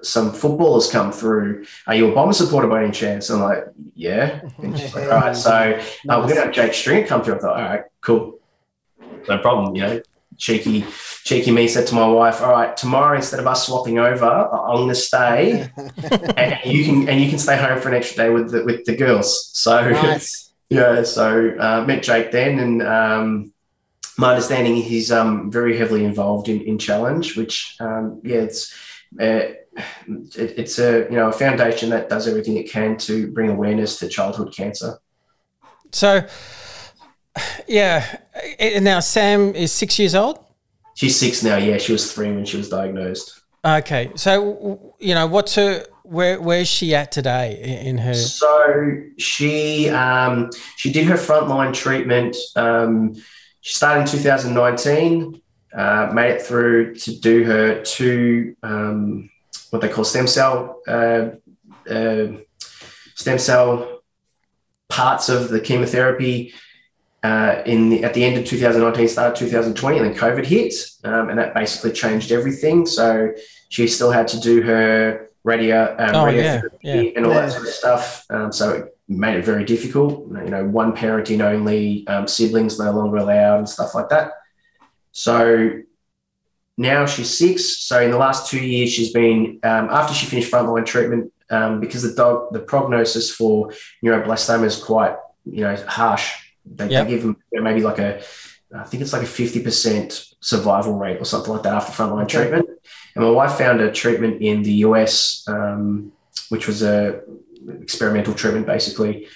some 0.00 0.32
footballers 0.32 0.88
come 0.88 1.10
through. 1.10 1.66
Are 1.88 1.94
you 1.96 2.12
a 2.12 2.14
bomber 2.14 2.32
supporter 2.32 2.68
by 2.68 2.84
any 2.84 2.92
chance? 2.92 3.30
I'm 3.30 3.40
like, 3.40 3.64
yeah. 3.96 4.42
And 4.58 4.78
she's 4.78 4.94
like, 4.94 5.04
all 5.10 5.20
right. 5.20 5.34
So 5.34 5.50
uh, 5.50 5.80
we're 6.08 6.22
going 6.22 6.36
to 6.36 6.42
have 6.42 6.52
Jake 6.52 6.72
String 6.72 7.04
come 7.04 7.24
through. 7.24 7.34
I 7.34 7.38
thought, 7.38 7.56
all 7.56 7.62
right, 7.62 7.82
cool 8.00 8.37
no 9.28 9.38
problem. 9.38 9.74
You 9.74 9.82
know, 9.82 10.02
cheeky, 10.36 10.84
cheeky 11.24 11.50
me 11.50 11.68
said 11.68 11.86
to 11.88 11.94
my 11.94 12.06
wife, 12.06 12.40
"All 12.40 12.50
right, 12.50 12.76
tomorrow 12.76 13.16
instead 13.16 13.40
of 13.40 13.46
us 13.46 13.66
swapping 13.66 13.98
over, 13.98 14.24
I'm 14.24 14.76
going 14.76 14.88
to 14.88 14.94
stay, 14.94 15.70
and 16.36 16.58
you 16.64 16.84
can 16.84 17.08
and 17.08 17.20
you 17.20 17.28
can 17.28 17.38
stay 17.38 17.56
home 17.56 17.80
for 17.80 17.88
an 17.88 17.94
extra 17.94 18.24
day 18.24 18.30
with 18.30 18.50
the, 18.50 18.64
with 18.64 18.84
the 18.84 18.96
girls." 18.96 19.50
So, 19.52 19.90
nice. 19.90 20.52
yeah, 20.70 21.02
so 21.02 21.54
uh, 21.58 21.84
met 21.86 22.02
Jake 22.02 22.32
then, 22.32 22.58
and 22.58 22.82
um, 22.82 23.52
my 24.16 24.30
understanding 24.30 24.76
is 24.76 24.86
he's 24.86 25.12
um, 25.12 25.50
very 25.50 25.76
heavily 25.76 26.04
involved 26.04 26.48
in, 26.48 26.60
in 26.62 26.78
challenge, 26.78 27.36
which 27.36 27.76
um, 27.80 28.20
yeah, 28.24 28.38
it's. 28.38 28.74
Uh, 29.20 29.54
it, 30.08 30.58
it's 30.58 30.78
a 30.80 31.06
you 31.08 31.16
know 31.16 31.28
a 31.28 31.32
foundation 31.32 31.90
that 31.90 32.08
does 32.08 32.26
everything 32.26 32.56
it 32.56 32.68
can 32.68 32.96
to 32.96 33.30
bring 33.30 33.48
awareness 33.48 33.98
to 34.00 34.08
childhood 34.08 34.52
cancer. 34.52 34.98
So, 35.92 36.26
yeah. 37.68 38.18
And 38.58 38.84
now 38.84 39.00
Sam 39.00 39.54
is 39.54 39.72
six 39.72 39.98
years 39.98 40.14
old? 40.14 40.44
She's 40.94 41.16
six 41.16 41.42
now. 41.42 41.56
Yeah, 41.56 41.78
she 41.78 41.92
was 41.92 42.12
three 42.12 42.32
when 42.32 42.44
she 42.44 42.56
was 42.56 42.68
diagnosed. 42.68 43.42
Okay. 43.64 44.10
So, 44.16 44.94
you 44.98 45.14
know, 45.14 45.26
what's 45.26 45.54
her, 45.54 45.84
where, 46.02 46.40
where's 46.40 46.68
she 46.68 46.94
at 46.94 47.12
today 47.12 47.82
in 47.84 47.98
her? 47.98 48.14
So 48.14 49.02
she, 49.18 49.88
um, 49.90 50.50
she 50.76 50.92
did 50.92 51.06
her 51.06 51.14
frontline 51.14 51.74
treatment. 51.74 52.36
Um, 52.56 53.14
she 53.60 53.74
started 53.74 54.02
in 54.02 54.06
2019, 54.06 55.42
uh, 55.74 56.10
made 56.14 56.30
it 56.32 56.42
through 56.42 56.94
to 56.94 57.20
do 57.20 57.44
her 57.44 57.82
two, 57.82 58.56
um, 58.62 59.30
what 59.70 59.82
they 59.82 59.88
call 59.88 60.04
stem 60.04 60.26
cell, 60.26 60.80
uh, 60.88 61.30
uh, 61.90 62.28
stem 63.14 63.38
cell 63.38 64.02
parts 64.88 65.28
of 65.28 65.50
the 65.50 65.60
chemotherapy 65.60 66.54
uh, 67.28 67.62
in 67.66 67.90
the, 67.90 68.04
at 68.04 68.14
the 68.14 68.24
end 68.24 68.38
of 68.38 68.46
2019, 68.46 69.06
started 69.06 69.38
2020, 69.38 69.98
and 69.98 70.06
then 70.06 70.14
COVID 70.14 70.46
hit, 70.46 70.72
um, 71.04 71.28
and 71.28 71.38
that 71.38 71.52
basically 71.52 71.92
changed 71.92 72.32
everything. 72.32 72.86
So 72.86 73.32
she 73.68 73.86
still 73.86 74.10
had 74.10 74.28
to 74.28 74.40
do 74.40 74.62
her 74.62 75.28
radio, 75.44 75.94
um, 75.98 76.14
oh, 76.14 76.26
yeah, 76.28 76.62
yeah. 76.82 76.94
and 77.16 77.26
all 77.26 77.34
yeah. 77.34 77.40
that 77.42 77.52
sort 77.52 77.66
of 77.66 77.74
stuff. 77.74 78.24
Um, 78.30 78.50
so 78.50 78.72
it 78.72 78.98
made 79.08 79.36
it 79.36 79.44
very 79.44 79.64
difficult. 79.64 80.26
You 80.30 80.48
know, 80.48 80.64
one 80.64 80.96
parenting 80.96 81.42
only, 81.42 82.06
um, 82.08 82.26
siblings 82.26 82.78
no 82.78 82.92
longer 82.92 83.18
allowed, 83.18 83.58
and 83.58 83.68
stuff 83.68 83.94
like 83.94 84.08
that. 84.08 84.32
So 85.12 85.82
now 86.78 87.04
she's 87.04 87.36
six. 87.36 87.78
So 87.80 88.00
in 88.00 88.10
the 88.10 88.16
last 88.16 88.50
two 88.50 88.64
years, 88.64 88.90
she's 88.90 89.12
been 89.12 89.60
um, 89.64 89.90
after 89.90 90.14
she 90.14 90.24
finished 90.24 90.50
frontline 90.50 90.86
treatment 90.86 91.30
um, 91.50 91.78
because 91.78 92.02
the 92.02 92.14
dog 92.14 92.54
the 92.54 92.60
prognosis 92.60 93.30
for 93.30 93.70
neuroblastoma 94.02 94.64
is 94.64 94.82
quite 94.82 95.14
you 95.44 95.60
know 95.60 95.76
harsh 95.86 96.47
they, 96.76 96.88
yep. 96.88 97.06
they 97.06 97.14
give 97.14 97.22
them 97.22 97.36
maybe 97.52 97.82
like 97.82 97.98
a, 97.98 98.22
I 98.74 98.84
think 98.84 99.02
it's 99.02 99.12
like 99.12 99.22
a 99.22 99.26
50% 99.26 100.34
survival 100.40 100.94
rate 100.94 101.20
or 101.20 101.24
something 101.24 101.52
like 101.52 101.62
that 101.62 101.74
after 101.74 101.92
frontline 101.92 102.24
okay. 102.24 102.38
treatment. 102.38 102.68
And 103.14 103.24
my 103.24 103.30
wife 103.30 103.52
found 103.52 103.80
a 103.80 103.90
treatment 103.90 104.42
in 104.42 104.62
the 104.62 104.72
US, 104.84 105.44
um, 105.48 106.12
which 106.50 106.66
was 106.66 106.82
a 106.82 107.20
experimental 107.80 108.34
treatment 108.34 108.66
basically. 108.66 109.26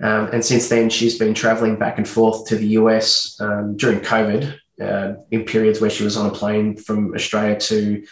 Um, 0.00 0.30
and 0.32 0.44
since 0.44 0.68
then, 0.68 0.90
she's 0.90 1.18
been 1.18 1.34
traveling 1.34 1.76
back 1.76 1.98
and 1.98 2.08
forth 2.08 2.46
to 2.48 2.56
the 2.56 2.68
US 2.68 3.36
um, 3.40 3.76
during 3.76 4.00
COVID 4.00 4.56
uh, 4.80 5.14
in 5.30 5.44
periods 5.44 5.80
where 5.80 5.90
she 5.90 6.04
was 6.04 6.16
on 6.16 6.26
a 6.26 6.30
plane 6.30 6.76
from 6.76 7.14
Australia 7.14 7.58
to 7.58 8.04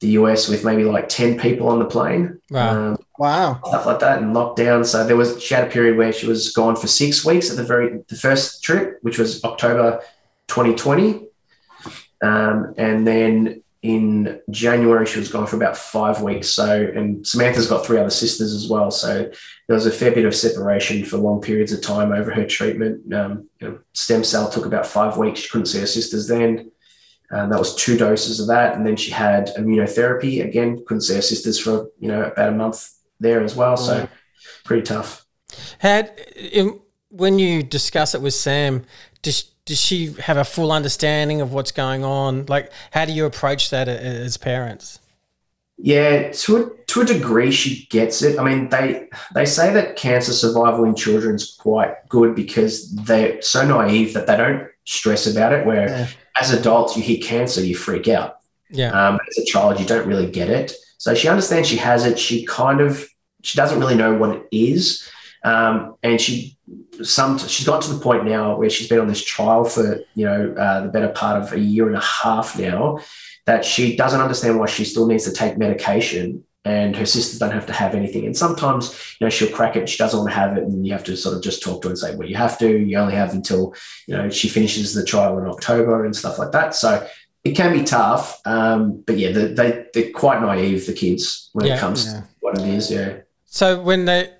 the 0.00 0.08
US 0.10 0.48
with 0.48 0.64
maybe 0.64 0.84
like 0.84 1.08
10 1.08 1.38
people 1.38 1.68
on 1.68 1.78
the 1.78 1.84
plane. 1.84 2.40
Wow. 2.50 2.70
Um, 2.92 2.98
Wow. 3.18 3.60
stuff 3.66 3.84
like 3.84 3.98
that 3.98 4.22
and 4.22 4.32
lockdown. 4.34 4.86
So 4.86 5.04
there 5.04 5.16
was 5.16 5.42
she 5.42 5.52
had 5.52 5.64
a 5.66 5.70
period 5.70 5.96
where 5.98 6.12
she 6.12 6.28
was 6.28 6.52
gone 6.52 6.76
for 6.76 6.86
six 6.86 7.24
weeks 7.24 7.50
at 7.50 7.56
the 7.56 7.64
very 7.64 7.98
the 8.08 8.14
first 8.14 8.62
trip, 8.62 8.98
which 9.02 9.18
was 9.18 9.42
October 9.42 10.00
2020. 10.46 11.26
Um, 12.22 12.74
and 12.76 13.04
then 13.06 13.62
in 13.82 14.40
January 14.50 15.06
she 15.06 15.18
was 15.18 15.30
gone 15.32 15.46
for 15.48 15.56
about 15.56 15.76
five 15.76 16.22
weeks. 16.22 16.48
So 16.48 16.64
and 16.94 17.26
Samantha's 17.26 17.66
got 17.68 17.84
three 17.84 17.98
other 17.98 18.10
sisters 18.10 18.52
as 18.54 18.68
well. 18.68 18.92
So 18.92 19.22
there 19.66 19.74
was 19.74 19.86
a 19.86 19.90
fair 19.90 20.12
bit 20.12 20.24
of 20.24 20.34
separation 20.34 21.04
for 21.04 21.16
long 21.16 21.40
periods 21.40 21.72
of 21.72 21.82
time 21.82 22.12
over 22.12 22.30
her 22.32 22.46
treatment. 22.46 23.12
Um, 23.12 23.48
you 23.60 23.68
know, 23.68 23.78
stem 23.94 24.22
cell 24.22 24.48
took 24.48 24.64
about 24.66 24.86
five 24.86 25.16
weeks. 25.16 25.40
She 25.40 25.48
couldn't 25.48 25.66
see 25.66 25.80
her 25.80 25.86
sisters 25.86 26.28
then. 26.28 26.70
Um, 27.30 27.50
that 27.50 27.58
was 27.58 27.74
two 27.74 27.96
doses 27.96 28.40
of 28.40 28.46
that, 28.46 28.74
and 28.74 28.86
then 28.86 28.96
she 28.96 29.10
had 29.10 29.48
immunotherapy. 29.56 30.44
Again, 30.44 30.82
couldn't 30.86 31.02
see 31.02 31.14
her 31.14 31.22
sisters 31.22 31.58
for 31.58 31.88
you 31.98 32.08
know 32.08 32.24
about 32.24 32.48
a 32.48 32.52
month 32.52 32.90
there 33.20 33.42
as 33.42 33.54
well. 33.54 33.76
So 33.76 34.08
pretty 34.64 34.82
tough. 34.82 35.26
Had 35.78 36.18
in, 36.36 36.80
when 37.10 37.38
you 37.38 37.62
discuss 37.62 38.14
it 38.14 38.22
with 38.22 38.34
Sam, 38.34 38.84
does 39.22 39.42
does 39.66 39.78
she 39.78 40.14
have 40.14 40.38
a 40.38 40.44
full 40.44 40.72
understanding 40.72 41.42
of 41.42 41.52
what's 41.52 41.72
going 41.72 42.02
on? 42.02 42.46
Like, 42.46 42.72
how 42.90 43.04
do 43.04 43.12
you 43.12 43.26
approach 43.26 43.68
that 43.68 43.86
as 43.86 44.38
parents? 44.38 44.98
Yeah, 45.76 46.32
to 46.32 46.56
a, 46.56 46.84
to 46.86 47.02
a 47.02 47.04
degree, 47.04 47.52
she 47.52 47.86
gets 47.86 48.22
it. 48.22 48.38
I 48.38 48.44
mean, 48.44 48.70
they 48.70 49.08
they 49.34 49.44
say 49.44 49.72
that 49.74 49.96
cancer 49.96 50.32
survival 50.32 50.84
in 50.84 50.94
children 50.94 51.36
is 51.36 51.54
quite 51.60 52.08
good 52.08 52.34
because 52.34 52.90
they're 52.94 53.40
so 53.42 53.66
naive 53.66 54.14
that 54.14 54.26
they 54.26 54.36
don't 54.36 54.68
stress 54.84 55.26
about 55.26 55.52
it. 55.52 55.66
Where 55.66 55.88
Yeah. 55.88 56.08
As 56.40 56.52
adults, 56.52 56.96
you 56.96 57.02
hear 57.02 57.20
cancer, 57.22 57.64
you 57.64 57.74
freak 57.74 58.08
out. 58.08 58.38
Yeah. 58.70 58.90
Um, 58.90 59.18
as 59.28 59.38
a 59.38 59.44
child, 59.44 59.80
you 59.80 59.86
don't 59.86 60.06
really 60.06 60.30
get 60.30 60.50
it. 60.50 60.72
So 60.98 61.14
she 61.14 61.28
understands 61.28 61.68
she 61.68 61.76
has 61.76 62.04
it. 62.04 62.18
She 62.18 62.44
kind 62.44 62.80
of 62.80 63.08
she 63.42 63.56
doesn't 63.56 63.78
really 63.78 63.94
know 63.94 64.14
what 64.14 64.36
it 64.36 64.48
is, 64.50 65.08
um, 65.44 65.94
and 66.02 66.20
she 66.20 66.58
some 67.02 67.38
she's 67.38 67.66
got 67.66 67.82
to 67.82 67.92
the 67.92 68.00
point 68.00 68.24
now 68.24 68.56
where 68.56 68.68
she's 68.68 68.88
been 68.88 68.98
on 68.98 69.06
this 69.06 69.24
trial 69.24 69.64
for 69.64 70.00
you 70.14 70.24
know 70.24 70.54
uh, 70.58 70.82
the 70.82 70.88
better 70.88 71.08
part 71.08 71.40
of 71.40 71.52
a 71.52 71.58
year 71.58 71.86
and 71.86 71.96
a 71.96 72.00
half 72.00 72.58
now 72.58 72.98
that 73.46 73.64
she 73.64 73.96
doesn't 73.96 74.20
understand 74.20 74.58
why 74.58 74.66
she 74.66 74.84
still 74.84 75.06
needs 75.06 75.24
to 75.24 75.32
take 75.32 75.56
medication 75.56 76.44
and 76.68 76.96
her 76.96 77.06
sisters 77.06 77.38
don't 77.38 77.56
have 77.58 77.66
to 77.66 77.72
have 77.82 77.94
anything. 77.94 78.26
And 78.26 78.36
sometimes, 78.36 78.82
you 79.18 79.24
know, 79.24 79.30
she'll 79.30 79.56
crack 79.58 79.74
it, 79.76 79.88
she 79.88 79.98
doesn't 80.02 80.18
want 80.20 80.30
to 80.30 80.36
have 80.42 80.52
it, 80.58 80.64
and 80.64 80.86
you 80.86 80.92
have 80.92 81.04
to 81.04 81.16
sort 81.16 81.34
of 81.36 81.42
just 81.42 81.62
talk 81.62 81.80
to 81.82 81.88
her 81.88 81.92
and 81.92 81.98
say, 81.98 82.14
well, 82.14 82.28
you 82.28 82.36
have 82.36 82.58
to, 82.58 82.68
you 82.88 82.98
only 82.98 83.14
have 83.14 83.32
until, 83.32 83.74
you 84.06 84.14
know, 84.16 84.28
she 84.30 84.48
finishes 84.48 84.92
the 84.94 85.04
trial 85.04 85.38
in 85.38 85.46
October 85.46 86.04
and 86.04 86.14
stuff 86.14 86.38
like 86.38 86.52
that. 86.52 86.74
So 86.74 86.90
it 87.44 87.52
can 87.56 87.72
be 87.78 87.84
tough. 87.84 88.40
Um, 88.44 89.02
but 89.06 89.16
yeah, 89.16 89.32
they, 89.32 89.46
they, 89.58 89.86
they're 89.94 90.12
quite 90.12 90.40
naive, 90.42 90.86
the 90.86 90.92
kids, 90.92 91.50
when 91.54 91.66
Yeah. 91.66 91.76
it 91.76 91.80
comes 91.80 92.04
to 92.04 92.24
what 92.40 92.58
it 92.58 92.66
is. 92.68 92.90
Yeah. 92.90 93.10
So 93.46 93.80
when 93.80 94.04
they, 94.04 94.30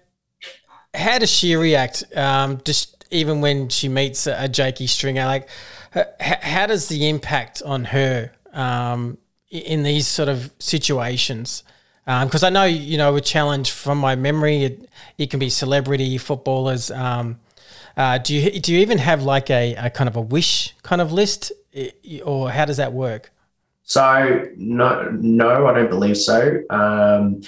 how 0.95 1.19
does 1.19 1.31
she 1.31 1.57
react? 1.57 2.05
Um, 2.17 2.61
just 2.65 3.07
even 3.11 3.41
when 3.41 3.69
she 3.69 3.89
meets 3.89 4.27
a, 4.27 4.37
a 4.45 4.49
Jakey 4.49 4.87
Stringer, 4.87 5.25
like, 5.25 5.49
h- 5.97 6.05
h- 6.21 6.43
how 6.43 6.67
does 6.67 6.89
the 6.89 7.09
impact 7.09 7.63
on 7.65 7.85
her 7.87 8.33
um, 8.53 9.17
in 9.51 9.83
these 9.83 10.07
sort 10.07 10.29
of 10.29 10.51
situations? 10.59 11.63
Because 12.09 12.43
I 12.43 12.49
know 12.49 12.65
you 12.65 12.97
know 12.97 13.17
a 13.17 13.21
challenge 13.21 13.71
from 13.71 13.99
my 13.99 14.17
memory, 14.17 14.65
it, 14.65 14.89
it 15.19 15.31
can 15.31 15.39
be 15.39 15.51
celebrity 15.51 16.17
footballers. 16.17 16.91
Um, 16.91 17.39
uh, 17.99 18.17
do 18.17 18.35
you 18.35 18.61
do 18.61 18.73
you 18.73 18.81
even 18.81 18.97
have 18.97 19.25
like 19.25 19.51
a, 19.51 19.75
a 19.75 19.91
kind 19.91 20.09
of 20.09 20.17
a 20.17 20.21
wish 20.23 20.75
kind 20.83 21.03
of 21.03 21.13
list, 21.13 21.53
or 22.25 22.51
how 22.51 22.65
does 22.65 22.79
that 22.79 22.95
work? 22.95 23.31
So 23.83 24.49
no, 24.57 25.11
no, 25.11 25.67
I 25.67 25.75
don't 25.75 25.91
believe 25.91 26.17
so. 26.17 26.63
Um, 26.71 27.43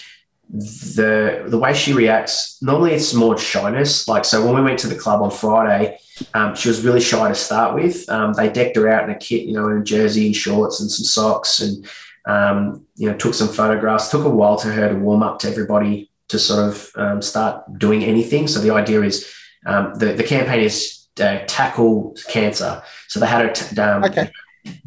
the 0.53 1.45
the 1.47 1.57
way 1.57 1.73
she 1.73 1.93
reacts 1.93 2.61
normally 2.61 2.93
it's 2.93 3.15
more 3.15 3.39
shyness. 3.39 4.09
Like 4.09 4.27
so, 4.27 4.45
when 4.45 4.55
we 4.55 4.63
went 4.63 4.79
to 4.81 4.89
the 4.89 4.95
club 4.95 5.23
on 5.23 5.31
Friday, 5.31 5.99
um, 6.35 6.55
she 6.55 6.69
was 6.69 6.85
really 6.85 7.01
shy 7.01 7.29
to 7.29 7.35
start 7.35 7.75
with. 7.75 8.07
Um, 8.11 8.35
they 8.35 8.51
decked 8.51 8.77
her 8.77 8.91
out 8.91 9.05
in 9.05 9.11
a 9.11 9.19
kit, 9.19 9.47
you 9.47 9.55
know, 9.55 9.69
in 9.69 9.79
a 9.79 9.85
jersey 9.85 10.27
and 10.27 10.37
shorts 10.37 10.81
and 10.81 10.91
some 10.91 11.05
socks, 11.05 11.61
and 11.61 11.89
um, 12.27 12.87
you 12.97 13.11
know, 13.11 13.17
took 13.17 13.35
some 13.35 13.49
photographs. 13.49 14.11
Took 14.11 14.25
a 14.25 14.31
while 14.31 14.57
to 14.59 14.69
her 14.69 14.89
to 14.89 14.95
warm 14.95 15.23
up 15.23 15.39
to 15.41 15.49
everybody 15.49 16.11
to 16.29 16.39
sort 16.39 16.69
of 16.69 16.91
um, 16.97 17.23
start 17.23 17.79
doing 17.79 18.05
anything. 18.05 18.47
So 18.47 18.61
the 18.61 18.71
idea 18.71 19.03
is 19.03 19.33
um, 19.67 19.95
the 19.95 20.13
the 20.13 20.23
campaign 20.25 20.61
is 20.61 21.07
uh, 21.21 21.41
tackle 21.47 22.17
cancer. 22.29 22.83
So 23.09 23.21
they 23.21 23.27
had 23.27 23.47
her 23.47 23.53
t- 23.53 23.81
um, 23.81 24.05
Okay. 24.05 24.31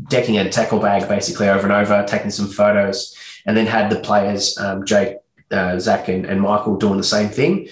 decking 0.07 0.37
a 0.37 0.49
tackle 0.49 0.79
bag 0.79 1.07
basically 1.09 1.49
over 1.49 1.63
and 1.63 1.71
over, 1.71 2.05
taking 2.07 2.31
some 2.31 2.47
photos, 2.47 3.15
and 3.45 3.57
then 3.57 3.65
had 3.65 3.89
the 3.89 3.99
players, 3.99 4.57
um, 4.57 4.85
Jake, 4.85 5.17
uh, 5.51 5.77
Zach, 5.79 6.07
and, 6.07 6.25
and 6.25 6.41
Michael 6.41 6.77
doing 6.77 6.97
the 6.97 7.03
same 7.03 7.29
thing. 7.29 7.67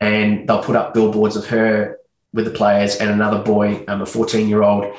And 0.00 0.46
they'll 0.48 0.62
put 0.62 0.76
up 0.76 0.92
billboards 0.94 1.36
of 1.36 1.46
her 1.46 1.98
with 2.32 2.44
the 2.44 2.50
players 2.50 2.96
and 2.96 3.10
another 3.10 3.38
boy, 3.42 3.84
um, 3.88 4.02
a 4.02 4.06
14 4.06 4.48
year 4.48 4.62
old, 4.62 4.94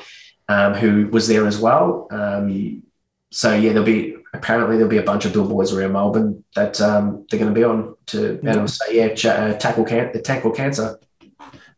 um, 0.48 0.74
who 0.74 1.06
was 1.08 1.28
there 1.28 1.46
as 1.46 1.58
well. 1.58 2.08
Um, 2.10 2.82
so, 3.30 3.54
yeah, 3.54 3.70
there'll 3.70 3.84
be 3.84 4.16
apparently 4.32 4.76
there'll 4.76 4.90
be 4.90 4.98
a 4.98 5.02
bunch 5.02 5.24
of 5.24 5.32
billboards 5.32 5.72
around 5.72 5.92
Melbourne 5.92 6.44
that 6.54 6.80
um, 6.80 7.26
they're 7.30 7.40
going 7.40 7.52
to 7.52 7.58
be 7.58 7.64
on 7.64 7.94
to 8.06 8.36
be 8.38 8.48
able 8.48 8.66
to 8.66 8.68
say, 8.68 8.96
yeah, 8.96 9.14
ch- 9.14 9.26
uh, 9.26 9.54
tackle, 9.54 9.84
can- 9.84 10.22
tackle 10.22 10.50
cancer. 10.50 10.98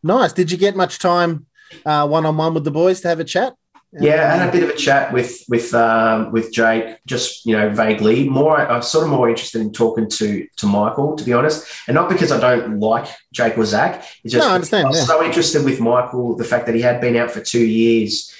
Nice. 0.03 0.33
Did 0.33 0.51
you 0.51 0.57
get 0.57 0.75
much 0.75 0.99
time 0.99 1.45
one 1.83 2.25
on 2.25 2.37
one 2.37 2.53
with 2.53 2.63
the 2.63 2.71
boys 2.71 3.01
to 3.01 3.07
have 3.07 3.19
a 3.19 3.23
chat? 3.23 3.53
Yeah, 3.91 4.31
I 4.31 4.35
had 4.37 4.49
a 4.49 4.51
bit 4.51 4.63
of 4.63 4.69
a 4.69 4.75
chat 4.75 5.11
with 5.11 5.43
with 5.49 5.73
um, 5.73 6.31
with 6.31 6.53
Jake, 6.53 6.99
just 7.07 7.43
you 7.47 7.57
know, 7.57 7.71
vaguely. 7.71 8.29
More, 8.29 8.59
I'm 8.59 8.83
sort 8.83 9.05
of 9.05 9.09
more 9.09 9.27
interested 9.27 9.61
in 9.61 9.71
talking 9.71 10.07
to 10.11 10.47
to 10.57 10.65
Michael, 10.67 11.15
to 11.15 11.23
be 11.23 11.33
honest, 11.33 11.65
and 11.87 11.95
not 11.95 12.07
because 12.07 12.31
I 12.31 12.39
don't 12.39 12.79
like 12.79 13.07
Jake 13.33 13.57
or 13.57 13.65
Zach. 13.65 14.05
It's 14.23 14.33
just 14.33 14.45
No, 14.45 14.51
I 14.51 14.55
understand, 14.55 14.89
was 14.89 14.97
yeah. 14.99 15.05
so 15.05 15.23
interested 15.23 15.65
with 15.65 15.79
Michael, 15.79 16.35
the 16.35 16.43
fact 16.43 16.67
that 16.67 16.75
he 16.75 16.81
had 16.81 17.01
been 17.01 17.15
out 17.15 17.31
for 17.31 17.41
two 17.41 17.65
years. 17.65 18.31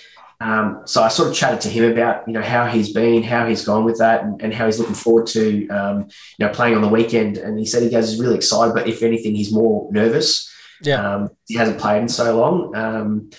Um, 0.41 0.83
so 0.85 1.03
I 1.03 1.09
sort 1.09 1.29
of 1.29 1.35
chatted 1.35 1.61
to 1.61 1.69
him 1.69 1.91
about 1.91 2.25
you 2.27 2.33
know 2.33 2.41
how 2.41 2.65
he's 2.65 2.93
been, 2.93 3.23
how 3.23 3.45
he's 3.45 3.65
gone 3.65 3.83
with 3.83 3.97
that, 3.99 4.23
and, 4.23 4.41
and 4.41 4.53
how 4.53 4.65
he's 4.65 4.79
looking 4.79 4.95
forward 4.95 5.27
to 5.27 5.67
um, 5.69 6.07
you 6.37 6.45
know 6.45 6.51
playing 6.51 6.75
on 6.75 6.81
the 6.81 6.87
weekend. 6.87 7.37
And 7.37 7.59
he 7.59 7.65
said 7.65 7.83
he 7.83 7.89
goes 7.89 8.11
he's 8.11 8.19
really 8.19 8.35
excited, 8.35 8.73
but 8.73 8.87
if 8.87 9.03
anything, 9.03 9.35
he's 9.35 9.51
more 9.51 9.91
nervous. 9.91 10.49
Yeah. 10.81 11.15
Um, 11.15 11.29
he 11.47 11.55
hasn't 11.55 11.79
played 11.79 12.01
in 12.01 12.09
so 12.09 12.37
long. 12.37 12.75
Um, 12.75 13.29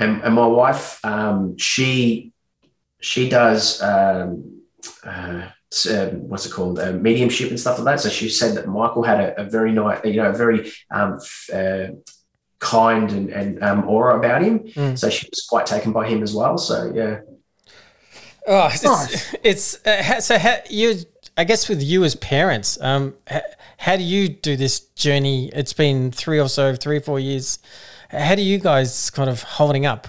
and, 0.00 0.22
and 0.22 0.34
my 0.34 0.46
wife, 0.46 1.04
um, 1.04 1.58
she 1.58 2.32
she 3.00 3.28
does 3.28 3.82
um, 3.82 4.62
uh, 5.04 6.06
what's 6.12 6.46
it 6.46 6.52
called, 6.52 6.78
uh, 6.78 6.92
mediumship 6.92 7.50
and 7.50 7.60
stuff 7.60 7.78
like 7.78 7.84
that. 7.84 8.00
So 8.00 8.08
she 8.08 8.28
said 8.28 8.56
that 8.56 8.66
Michael 8.66 9.02
had 9.02 9.20
a, 9.20 9.42
a 9.42 9.44
very 9.44 9.72
nice, 9.72 10.00
you 10.04 10.16
know, 10.16 10.30
a 10.30 10.32
very 10.32 10.72
um, 10.90 11.18
uh, 11.52 11.88
kind 12.58 13.12
and, 13.12 13.30
and 13.30 13.62
um, 13.62 13.88
aura 13.88 14.18
about 14.18 14.42
him. 14.42 14.60
Mm. 14.60 14.98
So 14.98 15.10
she 15.10 15.28
was 15.30 15.46
quite 15.48 15.66
taken 15.66 15.92
by 15.92 16.08
him 16.08 16.22
as 16.22 16.34
well. 16.34 16.58
So 16.58 16.92
yeah. 16.94 17.20
Oh, 18.46 18.70
it's, 18.72 19.36
it's 19.44 19.86
uh, 19.86 20.20
so 20.20 20.38
ha- 20.38 20.62
you. 20.70 20.96
I 21.36 21.44
guess 21.44 21.68
with 21.68 21.80
you 21.82 22.02
as 22.02 22.16
parents, 22.16 22.80
um, 22.80 23.14
ha- 23.28 23.42
how 23.76 23.96
do 23.96 24.02
you 24.02 24.28
do 24.28 24.56
this 24.56 24.80
journey? 24.80 25.50
It's 25.54 25.72
been 25.72 26.10
three 26.10 26.40
or 26.40 26.48
so, 26.48 26.74
three 26.74 26.98
four 26.98 27.20
years. 27.20 27.58
How 28.10 28.34
do 28.34 28.42
you 28.42 28.58
guys 28.58 29.10
kind 29.10 29.30
of 29.30 29.42
holding 29.42 29.86
up? 29.86 30.08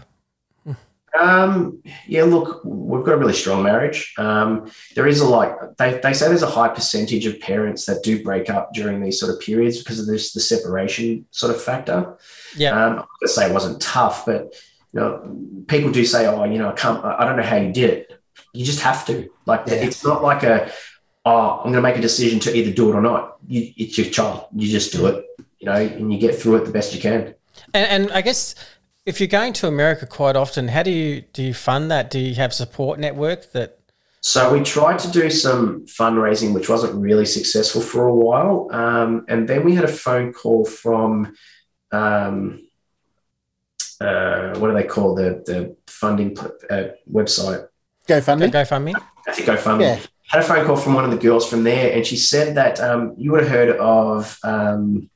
Um, 1.18 1.82
yeah, 2.08 2.24
look, 2.24 2.62
we've 2.64 3.04
got 3.04 3.14
a 3.14 3.18
really 3.18 3.34
strong 3.34 3.64
marriage. 3.64 4.14
Um, 4.18 4.72
there 4.96 5.08
is 5.08 5.22
a 5.22 5.28
like 5.28 5.54
they, 5.78 6.00
they 6.02 6.14
say 6.14 6.28
there's 6.28 6.44
a 6.44 6.48
high 6.48 6.70
percentage 6.70 7.26
of 7.26 7.40
parents 7.40 7.86
that 7.86 8.04
do 8.04 8.24
break 8.24 8.50
up 8.50 8.74
during 8.74 9.02
these 9.02 9.20
sort 9.20 9.34
of 9.34 9.40
periods 9.40 9.80
because 9.80 10.00
of 10.00 10.08
this 10.08 10.34
the 10.34 10.40
separation 10.40 11.26
sort 11.32 11.56
of 11.56 11.62
factor. 11.62 12.18
Yeah. 12.56 12.72
Um, 12.72 13.00
I'm 13.00 13.28
say 13.28 13.50
it 13.50 13.54
wasn't 13.54 13.82
tough, 13.82 14.26
but 14.26 14.54
you 14.94 15.00
know, 15.00 15.64
people 15.68 15.92
do 15.92 16.06
say, 16.06 16.28
"Oh, 16.28 16.44
you 16.46 16.58
know, 16.58 16.70
I 16.70 16.74
can't. 16.74 17.04
I 17.04 17.26
don't 17.26 17.38
know 17.38 17.44
how 17.44 17.58
you 17.58 17.72
did 17.72 17.90
it." 17.90 18.22
You 18.54 18.66
just 18.66 18.82
have 18.82 19.06
to. 19.08 19.30
Like, 19.46 19.68
it's 19.68 20.04
not 20.04 20.24
like 20.24 20.44
a, 20.44 20.72
"Oh, 21.26 21.58
I'm 21.58 21.72
going 21.72 21.76
to 21.76 21.82
make 21.82 21.98
a 21.98 22.02
decision 22.02 22.40
to 22.42 22.56
either 22.56 22.72
do 22.72 22.90
it 22.90 22.96
or 22.96 23.02
not." 23.02 23.38
You, 23.48 23.72
it's 23.78 23.98
your 23.98 24.08
child. 24.08 24.46
You 24.56 24.68
just 24.68 24.92
do 24.92 25.06
it. 25.08 25.26
You 25.60 25.66
know, 25.66 25.76
and 25.76 26.12
you 26.12 26.20
get 26.20 26.36
through 26.36 26.56
it 26.56 26.66
the 26.66 26.72
best 26.72 26.96
you 26.96 27.02
can. 27.02 27.36
And, 27.74 27.88
and 28.04 28.12
I 28.12 28.22
guess 28.22 28.56
if 29.10 29.20
you're 29.20 29.28
going 29.28 29.54
to 29.54 29.68
America 29.68 30.06
quite 30.06 30.36
often, 30.36 30.68
how 30.68 30.84
do 30.84 30.92
you 30.92 31.22
do 31.34 31.42
you 31.42 31.54
fund 31.54 31.90
that? 31.90 32.12
Do 32.12 32.20
you 32.20 32.36
have 32.36 32.54
support 32.54 33.00
network 33.00 33.52
that? 33.54 33.80
So 34.22 34.54
we 34.54 34.62
tried 34.62 35.00
to 35.00 35.10
do 35.10 35.32
some 35.32 35.86
fundraising, 35.88 36.54
which 36.54 36.70
wasn't 36.70 36.94
really 37.02 37.26
successful 37.26 37.82
for 37.82 38.06
a 38.06 38.14
while. 38.14 38.68
Um, 38.72 39.26
and 39.28 39.48
then 39.48 39.64
we 39.64 39.74
had 39.74 39.86
a 39.86 39.94
phone 40.06 40.34
call 40.34 40.66
from, 40.66 41.34
um, 41.92 42.68
uh, 44.02 44.60
what 44.60 44.68
do 44.68 44.74
they 44.74 44.84
call 44.84 45.16
the 45.16 45.42
the 45.46 45.76
funding 45.88 46.38
uh, 46.70 46.90
website? 47.12 47.68
GoFundMe. 48.08 48.52
GoFundMe. 48.52 48.94
I 49.28 49.32
think 49.32 49.48
GoFundMe. 49.48 49.82
Yeah. 49.82 50.00
Had 50.28 50.44
a 50.44 50.46
phone 50.46 50.66
call 50.68 50.76
from 50.76 50.94
one 50.94 51.06
of 51.06 51.10
the 51.10 51.18
girls 51.18 51.50
from 51.50 51.64
there, 51.64 51.96
and 51.96 52.06
she 52.06 52.16
said 52.16 52.56
that 52.58 52.80
um, 52.80 53.16
you 53.18 53.32
would 53.32 53.42
have 53.42 53.52
heard 53.52 53.76
of. 53.78 54.38
Um, 54.44 55.10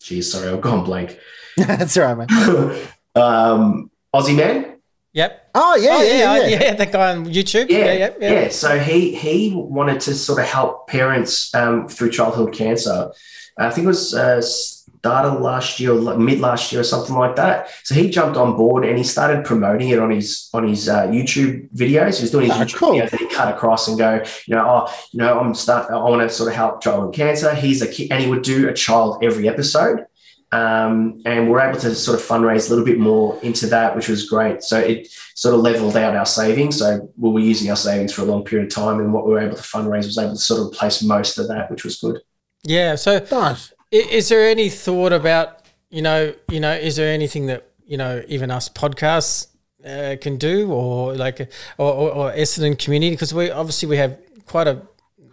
geez, 0.00 0.30
sorry, 0.32 0.50
I've 0.50 0.60
gone 0.60 0.84
blank. 0.84 1.18
That's 1.56 1.96
all 1.96 2.14
right, 2.14 2.28
mate. 2.28 2.88
um, 3.14 3.90
Aussie 4.14 4.36
Man. 4.36 4.76
Yep. 5.12 5.50
Oh 5.54 5.74
yeah, 5.76 5.96
Oh, 5.96 6.02
yeah, 6.02 6.36
yeah. 6.46 6.46
yeah. 6.60 6.74
The 6.74 6.86
guy 6.86 7.16
on 7.16 7.26
YouTube. 7.26 7.70
Yeah, 7.70 7.78
Yeah, 7.78 7.92
yeah, 7.92 8.10
yeah. 8.20 8.32
yeah. 8.42 8.48
So 8.50 8.78
he 8.78 9.14
he 9.14 9.52
wanted 9.54 10.00
to 10.02 10.14
sort 10.14 10.38
of 10.38 10.46
help 10.46 10.86
parents 10.86 11.52
um, 11.54 11.88
through 11.88 12.10
childhood 12.10 12.52
cancer. 12.54 13.10
I 13.58 13.70
think 13.70 13.86
it 13.86 13.88
was 13.88 14.14
uh, 14.14 14.40
start 14.40 15.24
of 15.26 15.40
last 15.40 15.80
year, 15.80 15.92
or 15.92 16.16
mid 16.18 16.38
last 16.38 16.70
year, 16.70 16.82
or 16.82 16.84
something 16.84 17.16
like 17.16 17.34
that. 17.36 17.70
So 17.82 17.94
he 17.96 18.08
jumped 18.10 18.36
on 18.36 18.56
board 18.56 18.84
and 18.84 18.96
he 18.96 19.02
started 19.02 19.44
promoting 19.44 19.88
it 19.88 19.98
on 19.98 20.10
his 20.10 20.48
on 20.52 20.68
his 20.68 20.88
uh, 20.88 21.08
YouTube 21.08 21.68
videos. 21.74 22.18
He 22.18 22.22
was 22.24 22.30
doing 22.30 22.46
his 22.46 22.54
Ah, 22.54 22.62
YouTube 22.64 22.74
cool. 22.76 22.92
videos. 22.92 23.10
And 23.10 23.20
he 23.20 23.26
cut 23.34 23.52
across 23.52 23.88
and 23.88 23.98
go, 23.98 24.22
you 24.46 24.54
know, 24.54 24.64
oh, 24.86 24.94
you 25.10 25.18
know, 25.18 25.40
I'm 25.40 25.54
start. 25.54 25.90
I 25.90 25.96
want 25.96 26.22
to 26.22 26.28
sort 26.32 26.50
of 26.50 26.54
help 26.54 26.80
childhood 26.82 27.14
cancer. 27.14 27.52
He's 27.54 27.82
a 27.82 27.88
kid, 27.88 28.12
and 28.12 28.22
he 28.22 28.30
would 28.30 28.42
do 28.42 28.68
a 28.68 28.74
child 28.74 29.24
every 29.24 29.48
episode. 29.48 30.04
Um, 30.50 31.20
and 31.26 31.50
we're 31.50 31.60
able 31.60 31.78
to 31.80 31.94
sort 31.94 32.18
of 32.18 32.24
fundraise 32.24 32.68
a 32.68 32.70
little 32.70 32.84
bit 32.84 32.98
more 32.98 33.38
into 33.42 33.66
that, 33.66 33.94
which 33.94 34.08
was 34.08 34.28
great. 34.28 34.62
So 34.62 34.78
it 34.78 35.08
sort 35.34 35.54
of 35.54 35.60
leveled 35.60 35.96
out 35.96 36.16
our 36.16 36.24
savings. 36.24 36.78
So 36.78 37.12
we 37.18 37.30
were 37.30 37.40
using 37.40 37.68
our 37.70 37.76
savings 37.76 38.14
for 38.14 38.22
a 38.22 38.24
long 38.24 38.44
period 38.44 38.68
of 38.68 38.74
time, 38.74 39.00
and 39.00 39.12
what 39.12 39.26
we 39.26 39.32
were 39.32 39.40
able 39.40 39.56
to 39.56 39.62
fundraise 39.62 40.06
was 40.06 40.16
able 40.16 40.32
to 40.32 40.38
sort 40.38 40.60
of 40.60 40.68
replace 40.68 41.02
most 41.02 41.38
of 41.38 41.48
that, 41.48 41.70
which 41.70 41.84
was 41.84 41.98
good. 41.98 42.20
Yeah. 42.62 42.94
So, 42.94 43.24
Nice. 43.30 43.72
is 43.90 44.28
there 44.28 44.48
any 44.48 44.68
thought 44.70 45.12
about 45.12 45.66
you 45.90 46.02
know 46.02 46.34
you 46.48 46.60
know 46.60 46.72
is 46.72 46.96
there 46.96 47.12
anything 47.12 47.46
that 47.46 47.70
you 47.86 47.96
know 47.96 48.22
even 48.28 48.50
us 48.50 48.68
podcasts 48.68 49.48
uh, 49.86 50.16
can 50.20 50.36
do 50.36 50.70
or 50.70 51.14
like 51.14 51.40
or, 51.78 51.92
or, 51.92 52.10
or 52.10 52.32
Essendon 52.32 52.78
community 52.78 53.10
because 53.14 53.32
we 53.32 53.50
obviously 53.50 53.88
we 53.88 53.96
have 53.96 54.18
quite 54.46 54.66
a 54.66 54.82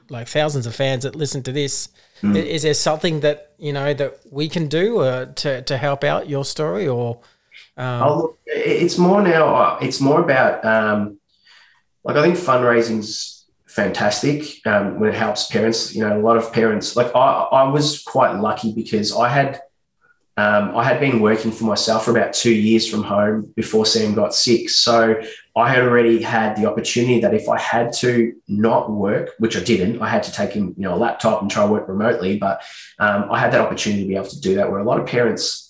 like 0.09 0.28
thousands 0.28 0.66
of 0.66 0.76
fans 0.76 1.03
that 1.03 1.16
listen 1.16 1.41
to 1.43 1.51
this. 1.51 1.89
I- 2.24 2.38
Is 2.38 2.61
there 2.63 2.74
something 2.74 3.20
that 3.22 3.51
you 3.57 3.74
know 3.74 3.93
that 3.93 4.20
we 4.32 4.47
can 4.49 4.68
do 4.68 4.99
uh, 4.99 5.26
to 5.36 5.61
to 5.63 5.78
help 5.78 6.03
out 6.03 6.30
your 6.30 6.45
story 6.45 6.88
or? 6.88 7.20
Um, 7.78 8.03
Oh, 8.03 8.38
it's 8.45 8.97
more 8.97 9.22
now. 9.22 9.55
uh, 9.55 9.78
It's 9.82 9.99
more 10.01 10.22
about 10.22 10.63
um, 10.66 11.20
like 12.03 12.16
I 12.18 12.24
think 12.24 12.38
fundraising's 12.38 13.45
fantastic 13.68 14.66
um, 14.66 14.99
when 14.99 15.09
it 15.09 15.16
helps 15.16 15.47
parents. 15.51 15.93
You 15.95 16.01
know, 16.07 16.18
a 16.20 16.24
lot 16.24 16.38
of 16.38 16.51
parents. 16.53 16.95
Like 16.95 17.11
I, 17.16 17.47
I 17.51 17.63
was 17.70 18.01
quite 18.03 18.36
lucky 18.39 18.74
because 18.74 19.13
I 19.16 19.28
had 19.30 19.59
um, 20.38 20.75
I 20.75 20.83
had 20.83 20.99
been 20.99 21.21
working 21.21 21.51
for 21.51 21.63
myself 21.63 22.05
for 22.05 22.11
about 22.11 22.33
two 22.33 22.53
years 22.53 22.89
from 22.89 23.03
home 23.03 23.53
before 23.55 23.86
Sam 23.86 24.13
got 24.13 24.36
sick. 24.36 24.69
So 24.69 25.21
I 25.55 25.69
had 25.69 25.83
already 25.83 26.21
had 26.21 26.57
the 26.57 26.65
opportunity 26.65 27.21
that 27.21 27.33
if 27.33 27.47
I 27.47 27.57
had 27.57 27.93
to 27.93 28.33
not 28.47 28.91
work, 28.91 29.29
which 29.39 29.55
I 29.55 29.61
didn't, 29.61 30.01
I 30.01 30.09
had 30.09 30.23
to 30.23 30.31
take 30.33 30.55
in 30.57 30.67
you 30.77 30.83
know 30.83 30.95
a 30.95 30.97
laptop 30.97 31.41
and 31.41 31.49
try 31.49 31.65
to 31.65 31.71
work 31.71 31.88
remotely. 31.88 32.38
But 32.38 32.61
um, 32.99 33.31
I 33.31 33.39
had 33.39 33.53
that 33.53 33.61
opportunity 33.61 34.03
to 34.03 34.07
be 34.09 34.15
able 34.15 34.27
to 34.27 34.41
do 34.41 34.55
that. 34.55 34.69
Where 34.69 34.81
a 34.81 34.83
lot 34.83 34.99
of 34.99 35.07
parents 35.07 35.65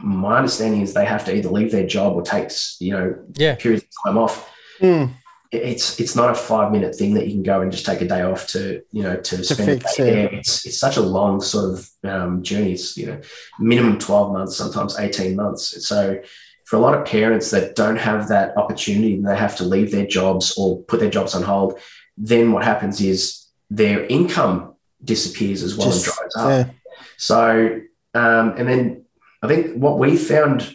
my 0.00 0.36
understanding 0.36 0.82
is 0.82 0.92
they 0.92 1.04
have 1.06 1.24
to 1.24 1.34
either 1.34 1.48
leave 1.48 1.72
their 1.72 1.86
job 1.86 2.14
or 2.14 2.22
take 2.22 2.50
you 2.80 2.92
know 2.92 3.16
Yeah. 3.34 3.56
periods 3.56 3.84
of 3.84 3.90
time 4.04 4.18
off. 4.18 4.52
Mm. 4.80 5.10
It's 5.52 6.00
it's 6.00 6.16
not 6.16 6.30
a 6.30 6.34
five 6.34 6.72
minute 6.72 6.94
thing 6.96 7.14
that 7.14 7.26
you 7.26 7.32
can 7.34 7.42
go 7.42 7.60
and 7.60 7.70
just 7.70 7.86
take 7.86 8.00
a 8.00 8.08
day 8.08 8.22
off 8.22 8.46
to 8.48 8.82
you 8.90 9.02
know 9.02 9.16
to, 9.16 9.44
spend 9.44 9.68
a 9.68 9.72
fix 9.74 9.98
it. 9.98 10.02
there. 10.04 10.34
It's 10.34 10.66
it's 10.66 10.78
such 10.78 10.96
a 10.96 11.00
long 11.00 11.40
sort 11.40 11.78
of 11.78 11.90
um, 12.04 12.42
journey. 12.42 12.72
It's 12.72 12.96
you 12.96 13.06
know 13.06 13.20
minimum 13.58 13.98
twelve 13.98 14.32
months, 14.32 14.56
sometimes 14.56 14.98
eighteen 14.98 15.36
months. 15.36 15.86
So 15.86 16.20
for 16.64 16.76
a 16.76 16.80
lot 16.80 16.94
of 16.98 17.06
parents 17.06 17.50
that 17.52 17.76
don't 17.76 17.96
have 17.96 18.28
that 18.28 18.56
opportunity 18.56 19.14
and 19.14 19.26
they 19.26 19.36
have 19.36 19.56
to 19.56 19.64
leave 19.64 19.92
their 19.92 20.06
jobs 20.06 20.56
or 20.58 20.82
put 20.82 20.98
their 20.98 21.10
jobs 21.10 21.34
on 21.34 21.42
hold, 21.42 21.78
then 22.16 22.50
what 22.50 22.64
happens 22.64 23.00
is 23.00 23.46
their 23.70 24.04
income 24.06 24.74
disappears 25.04 25.62
as 25.62 25.76
well 25.76 25.88
Just- 25.88 26.06
and 26.06 26.16
dries 26.16 26.36
up. 26.36 26.66
yeah. 26.66 26.72
So, 27.18 27.80
um, 28.14 28.54
and 28.58 28.68
then 28.68 29.04
I 29.42 29.48
think 29.48 29.76
what 29.76 29.98
we 29.98 30.16
found 30.16 30.70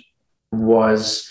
was 0.51 1.30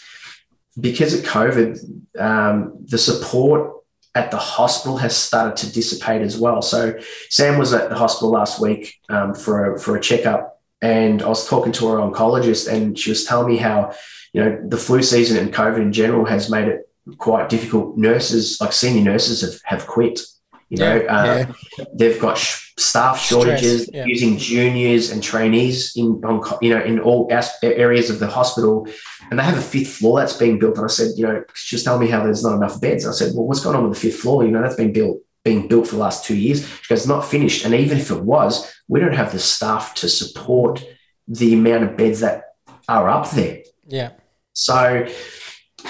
because 0.81 1.15
of 1.15 1.25
COVID, 1.25 1.79
um, 2.19 2.85
the 2.87 2.99
support 2.99 3.77
at 4.15 4.31
the 4.31 4.37
hospital 4.37 4.97
has 4.97 5.17
started 5.17 5.57
to 5.59 5.73
dissipate 5.73 6.23
as 6.23 6.37
well. 6.39 6.63
So, 6.63 6.99
Sam 7.29 7.59
was 7.59 7.73
at 7.73 7.91
the 7.91 7.97
hospital 7.97 8.31
last 8.31 8.61
week 8.61 8.99
um, 9.09 9.35
for 9.35 9.75
a, 9.75 9.81
for 9.81 9.97
a 9.97 10.01
checkup, 10.01 10.61
and 10.83 11.23
I 11.23 11.29
was 11.29 11.49
talking 11.49 11.73
to 11.73 11.89
her 11.89 11.99
oncologist, 11.99 12.73
and 12.73 12.99
she 12.99 13.11
was 13.11 13.25
telling 13.25 13.49
me 13.49 13.57
how 13.59 13.93
you 14.33 14.45
know 14.45 14.61
the 14.69 14.77
flu 14.77 15.03
season 15.03 15.37
and 15.37 15.53
COVID 15.55 15.81
in 15.81 15.93
general 15.93 16.25
has 16.25 16.51
made 16.51 16.69
it 16.69 16.89
quite 17.19 17.49
difficult. 17.49 17.97
Nurses, 17.97 18.61
like 18.61 18.73
senior 18.73 19.03
nurses, 19.03 19.41
have, 19.43 19.61
have 19.65 19.87
quit. 19.87 20.21
You 20.69 20.79
know, 20.79 20.97
Yeah, 21.03 21.47
uh, 21.49 21.53
they've 21.95 22.21
got 22.21 22.39
sh- 22.39 22.73
staff 22.79 23.19
shortages 23.21 23.83
Stress, 23.83 23.95
yeah. 23.95 24.05
using 24.07 24.39
juniors 24.39 25.11
and 25.11 25.21
trainees 25.21 25.97
in 25.97 26.21
on, 26.25 26.43
you 26.63 26.71
know 26.73 26.83
in 26.83 27.01
all 27.01 27.27
as- 27.31 27.53
areas 27.63 28.09
of 28.09 28.21
the 28.21 28.29
hospital 28.29 28.87
and 29.31 29.39
they 29.39 29.45
have 29.45 29.57
a 29.57 29.63
fifth 29.63 29.95
floor 29.97 30.19
that's 30.19 30.37
being 30.37 30.59
built 30.59 30.77
and 30.77 30.85
i 30.85 30.89
said 30.89 31.13
you 31.17 31.27
know 31.27 31.43
was 31.73 31.85
telling 31.85 32.01
me 32.01 32.09
how 32.09 32.23
there's 32.23 32.45
not 32.45 32.57
enough 32.57 32.81
beds. 32.81 33.07
I 33.07 33.13
said 33.13 33.35
well 33.35 33.47
what's 33.47 33.63
going 33.63 33.77
on 33.77 33.89
with 33.89 33.95
the 33.95 34.11
fifth 34.11 34.21
floor? 34.21 34.45
You 34.45 34.51
know 34.51 34.61
that's 34.61 34.77
been 34.77 34.93
built 34.93 35.21
being 35.45 35.69
built 35.69 35.87
for 35.87 35.95
the 35.95 36.01
last 36.01 36.25
two 36.25 36.37
years. 36.37 36.67
She 36.83 36.89
goes 36.89 37.01
it's 37.01 37.07
not 37.07 37.25
finished. 37.25 37.65
And 37.65 37.75
even 37.75 37.99
if 37.99 38.11
it 38.11 38.23
was 38.23 38.73
we 38.89 39.01
don't 39.01 39.15
have 39.15 39.33
the 39.33 39.39
staff 39.39 39.95
to 39.95 40.09
support 40.09 40.85
the 41.27 41.55
amount 41.55 41.85
of 41.85 41.97
beds 41.97 42.21
that 42.21 42.45
are 42.89 43.09
up 43.09 43.31
there. 43.31 43.63
Yeah. 43.87 44.11
so 44.53 45.07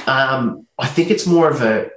um, 0.07 0.67
I 0.79 0.87
think 0.87 1.11
it's 1.11 1.27
more 1.27 1.51
of 1.51 1.63
a 1.63 1.91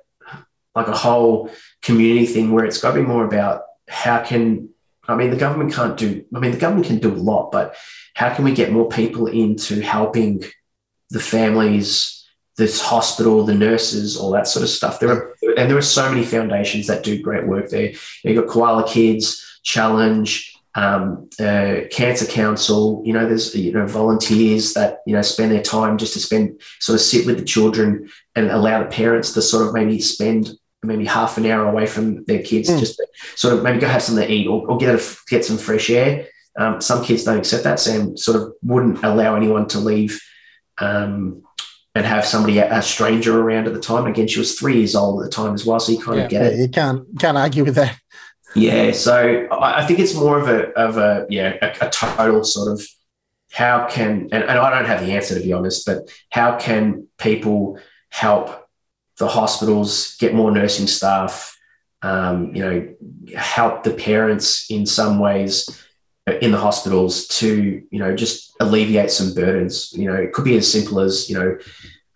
like 0.76 0.88
a 0.88 0.98
whole 0.98 1.52
community 1.82 2.26
thing 2.26 2.52
where 2.52 2.66
it's 2.66 2.82
got 2.82 2.94
to 2.94 3.02
be 3.02 3.06
more 3.06 3.26
about 3.26 3.62
how 3.88 4.24
can 4.24 4.70
I 5.08 5.16
mean 5.16 5.30
the 5.30 5.38
government 5.38 5.74
can't 5.74 5.98
do 5.98 6.26
I 6.34 6.40
mean 6.40 6.52
the 6.52 6.58
government 6.58 6.88
can 6.88 7.00
do 7.00 7.14
a 7.14 7.16
lot, 7.16 7.52
but 7.52 7.76
how 8.16 8.34
can 8.34 8.46
we 8.46 8.54
get 8.54 8.72
more 8.72 8.88
people 8.88 9.28
into 9.28 9.82
helping 9.82 10.44
the 11.14 11.20
families, 11.20 12.26
this 12.58 12.82
hospital, 12.82 13.46
the 13.46 13.54
nurses, 13.68 14.18
all 14.18 14.32
that 14.32 14.48
sort 14.48 14.64
of 14.64 14.70
stuff. 14.70 15.00
There 15.00 15.12
are 15.12 15.34
and 15.58 15.70
there 15.70 15.78
are 15.78 15.82
so 16.00 16.10
many 16.10 16.24
foundations 16.26 16.88
that 16.88 17.04
do 17.04 17.22
great 17.22 17.46
work 17.48 17.70
there. 17.70 17.94
You've 18.24 18.40
got 18.42 18.52
Koala 18.54 18.88
Kids, 18.88 19.26
Challenge, 19.64 20.30
um, 20.76 21.30
uh, 21.40 21.82
Cancer 21.92 22.26
Council. 22.26 23.02
You 23.06 23.14
know, 23.14 23.26
there's 23.28 23.56
you 23.56 23.72
know 23.72 23.86
volunteers 23.86 24.74
that 24.74 24.92
you 25.08 25.14
know 25.16 25.22
spend 25.22 25.52
their 25.52 25.62
time 25.62 25.98
just 25.98 26.14
to 26.14 26.20
spend 26.20 26.60
sort 26.80 26.96
of 26.96 27.02
sit 27.02 27.26
with 27.28 27.38
the 27.38 27.46
children 27.46 28.10
and 28.36 28.50
allow 28.50 28.82
the 28.84 28.90
parents 28.90 29.34
to 29.34 29.42
sort 29.42 29.68
of 29.68 29.74
maybe 29.74 30.00
spend 30.02 30.50
maybe 30.86 31.06
half 31.06 31.38
an 31.38 31.46
hour 31.46 31.66
away 31.70 31.86
from 31.86 32.26
their 32.26 32.42
kids, 32.44 32.70
Mm. 32.70 32.80
just 32.80 32.96
to 32.98 33.06
sort 33.36 33.54
of 33.54 33.64
maybe 33.64 33.80
go 33.80 33.88
have 33.88 34.04
something 34.04 34.28
to 34.28 34.34
eat 34.34 34.48
or, 34.48 34.68
or 34.70 34.78
get 34.78 34.94
a, 35.00 35.02
get 35.30 35.46
some 35.46 35.58
fresh 35.58 35.90
air. 35.90 36.28
Um, 36.60 36.82
some 36.82 37.04
kids 37.06 37.24
don't 37.24 37.38
accept 37.40 37.64
that. 37.64 37.80
Sam 37.80 38.18
sort 38.18 38.38
of 38.40 38.54
wouldn't 38.64 39.04
allow 39.04 39.36
anyone 39.36 39.68
to 39.70 39.80
leave 39.80 40.20
um, 40.80 41.44
and 41.96 42.06
have 42.06 42.26
somebody 42.26 42.58
a 42.58 42.82
stranger 42.82 43.40
around 43.40 43.68
at 43.68 43.74
the 43.74 43.80
time. 43.80 44.06
Again, 44.08 44.28
she 44.28 44.40
was 44.40 44.58
three 44.58 44.78
years 44.78 44.96
old 44.96 45.22
at 45.22 45.26
the 45.26 45.32
time 45.32 45.54
as 45.54 45.66
well, 45.66 45.80
so 45.80 45.92
you 45.92 46.00
kind 46.00 46.18
Yeah. 46.20 46.24
of 46.26 46.30
get 46.30 46.42
Yeah, 46.44 46.50
it. 46.50 46.60
you 46.60 46.68
can't 46.70 47.20
can't 47.20 47.38
argue 47.38 47.64
with 47.64 47.76
that. 47.76 48.00
Yeah, 48.56 48.92
so 48.92 49.48
I 49.52 49.82
I 49.84 49.86
think 49.86 50.00
it's 50.00 50.16
more 50.16 50.40
of 50.40 50.48
a 50.48 50.70
of 50.74 50.98
a 50.98 51.26
yeah 51.30 51.56
a, 51.62 51.88
a 51.88 51.90
total 51.90 52.44
sort 52.44 52.72
of 52.72 52.86
how 53.52 53.88
can 53.88 54.30
and, 54.32 54.44
and 54.44 54.58
I 54.60 54.70
don't 54.72 54.86
have 54.86 55.06
the 55.06 55.12
answer 55.14 55.36
to 55.36 55.42
be 55.44 55.54
honest, 55.54 55.86
but 55.86 56.10
how 56.32 56.58
can 56.58 57.08
people 57.20 57.80
help 58.10 58.50
the 59.20 59.28
hospitals 59.28 60.16
get 60.20 60.34
more 60.34 60.52
nursing 60.52 60.88
staff? 60.88 61.56
Um, 62.02 62.54
you 62.56 62.62
know, 62.64 62.96
help 63.38 63.84
the 63.84 63.92
parents 63.94 64.66
in 64.70 64.86
some 64.86 65.20
ways 65.20 65.70
in 66.28 66.52
the 66.52 66.58
hospitals 66.58 67.28
to 67.28 67.84
you 67.90 68.00
know 68.00 68.16
just 68.16 68.56
alleviate 68.60 69.12
some 69.12 69.34
burdens. 69.34 69.94
You 69.94 70.12
know, 70.12 70.16
it 70.16 70.32
could 70.34 70.46
be 70.46 70.58
as 70.58 70.72
simple 70.72 71.00
as 71.00 71.30
you 71.30 71.38
know 71.38 71.58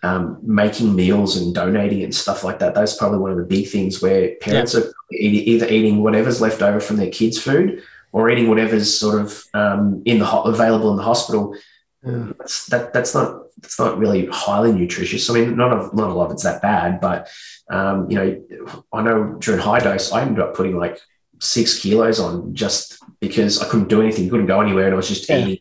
um, 0.04 0.40
making 0.42 0.96
meals 0.96 1.38
and 1.38 1.54
donating 1.54 2.04
and 2.04 2.16
stuff 2.16 2.44
like 2.44 2.60
that. 2.60 2.74
That's 2.74 2.96
probably 2.96 3.20
one 3.20 3.32
of 3.32 3.38
the 3.38 3.44
big 3.44 3.68
things 3.68 4.02
where 4.02 4.36
parents 4.36 4.76
are 4.76 4.94
either 5.12 5.68
eating 5.68 6.04
whatever's 6.04 6.42
left 6.42 6.62
over 6.62 6.80
from 6.80 6.98
their 6.98 7.10
kids' 7.10 7.42
food 7.42 7.84
or 8.12 8.30
eating 8.30 8.48
whatever's 8.48 8.98
sort 8.98 9.22
of 9.22 9.44
um, 9.54 10.02
in 10.06 10.20
the 10.20 10.26
ho- 10.26 10.44
available 10.44 10.92
in 10.92 10.98
the 10.98 11.04
hospital. 11.04 11.56
That's, 12.04 12.68
that 12.68 12.94
that's 12.94 13.14
not 13.14 13.42
that's 13.58 13.80
not 13.80 13.98
really 13.98 14.28
highly 14.28 14.72
nutritious. 14.72 15.30
I 15.30 15.34
mean, 15.34 15.58
not 15.58 15.74
a, 15.74 15.96
not 15.96 16.10
a 16.10 16.14
lot 16.14 16.28
of 16.28 16.32
it's 16.32 16.44
that 16.44 16.62
bad, 16.62 17.02
but 17.02 17.30
um, 17.70 18.10
you 18.10 18.18
know, 18.18 18.82
I 18.94 19.02
know 19.02 19.36
during 19.40 19.60
high 19.60 19.80
dose, 19.80 20.12
I 20.14 20.22
ended 20.22 20.40
up 20.40 20.56
putting 20.56 20.78
like 20.78 21.02
six 21.40 21.80
kilos 21.80 22.20
on 22.20 22.54
just 22.56 23.04
because 23.20 23.62
I 23.62 23.68
couldn't 23.68 23.90
do 23.90 24.02
anything, 24.02 24.30
couldn't 24.30 24.46
go 24.48 24.62
anywhere, 24.62 24.86
and 24.86 24.94
I 24.94 24.98
was 24.98 25.08
just 25.10 25.30
Yeah. 25.30 25.40
eating 25.40 25.58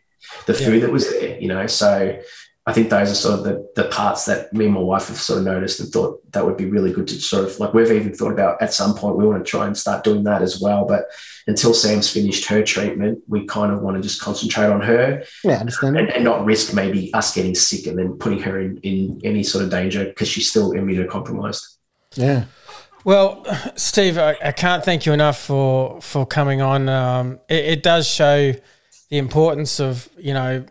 the 0.47 0.55
food 0.55 0.83
that 0.83 0.93
was 0.93 1.09
there. 1.11 1.39
You 1.41 1.49
know, 1.49 1.67
so 1.67 2.19
I 2.69 2.73
think 2.73 2.91
those 2.91 3.13
are 3.13 3.15
sort 3.15 3.39
of 3.39 3.45
the, 3.45 3.69
the 3.77 3.89
parts 3.89 4.25
that 4.25 4.53
me 4.53 4.65
and 4.65 4.75
my 4.75 4.81
wife 4.81 5.07
have 5.07 5.19
sort 5.19 5.39
of 5.39 5.45
noticed 5.45 5.79
and 5.79 5.89
thought 5.89 6.21
that 6.33 6.45
would 6.45 6.57
be 6.57 6.65
really 6.65 6.93
good 6.93 7.07
to 7.07 7.15
sort 7.15 7.45
of 7.45 7.61
like 7.61 7.73
we've 7.73 7.93
even 7.93 8.13
thought 8.13 8.33
about 8.33 8.61
at 8.61 8.73
some 8.73 8.93
point 8.97 9.17
we 9.17 9.25
want 9.25 9.39
to 9.45 9.49
try 9.49 9.67
and 9.69 9.77
start 9.79 10.03
doing 10.03 10.25
that 10.25 10.43
as 10.43 10.61
well. 10.61 10.85
But 10.85 11.05
until 11.47 11.73
Sam's 11.73 12.11
finished 12.11 12.45
her 12.47 12.65
treatment, 12.65 13.21
we 13.29 13.47
kind 13.47 13.73
of 13.73 13.83
want 13.83 13.97
to 13.99 14.03
just 14.03 14.21
concentrate 14.21 14.67
on 14.67 14.81
her 14.81 15.23
Yeah, 15.45 15.59
understand. 15.61 15.97
and, 15.97 16.11
and 16.11 16.25
not 16.25 16.45
risk 16.45 16.75
maybe 16.75 17.15
us 17.15 17.33
getting 17.33 17.55
sick 17.55 17.87
and 17.87 17.97
then 17.97 18.15
putting 18.19 18.41
her 18.41 18.59
in, 18.61 18.79
in 18.79 19.21
any 19.23 19.45
sort 19.45 19.63
of 19.65 19.71
danger 19.71 20.05
because 20.05 20.27
she's 20.27 20.51
still 20.51 20.73
immunocompromised. 20.73 21.63
Yeah. 22.17 22.47
Well, 23.07 23.45
Steve, 23.77 24.19
I, 24.19 24.37
I 24.43 24.51
can't 24.51 24.85
thank 24.85 25.07
you 25.07 25.13
enough 25.13 25.39
for 25.39 26.01
for 26.01 26.27
coming 26.27 26.61
on. 26.61 26.89
Um, 26.89 27.39
it, 27.49 27.65
it 27.65 27.83
does 27.85 28.09
show 28.09 28.53
the 29.11 29.19
importance 29.19 29.79
of 29.79 30.09
you 30.19 30.35
know 30.35 30.67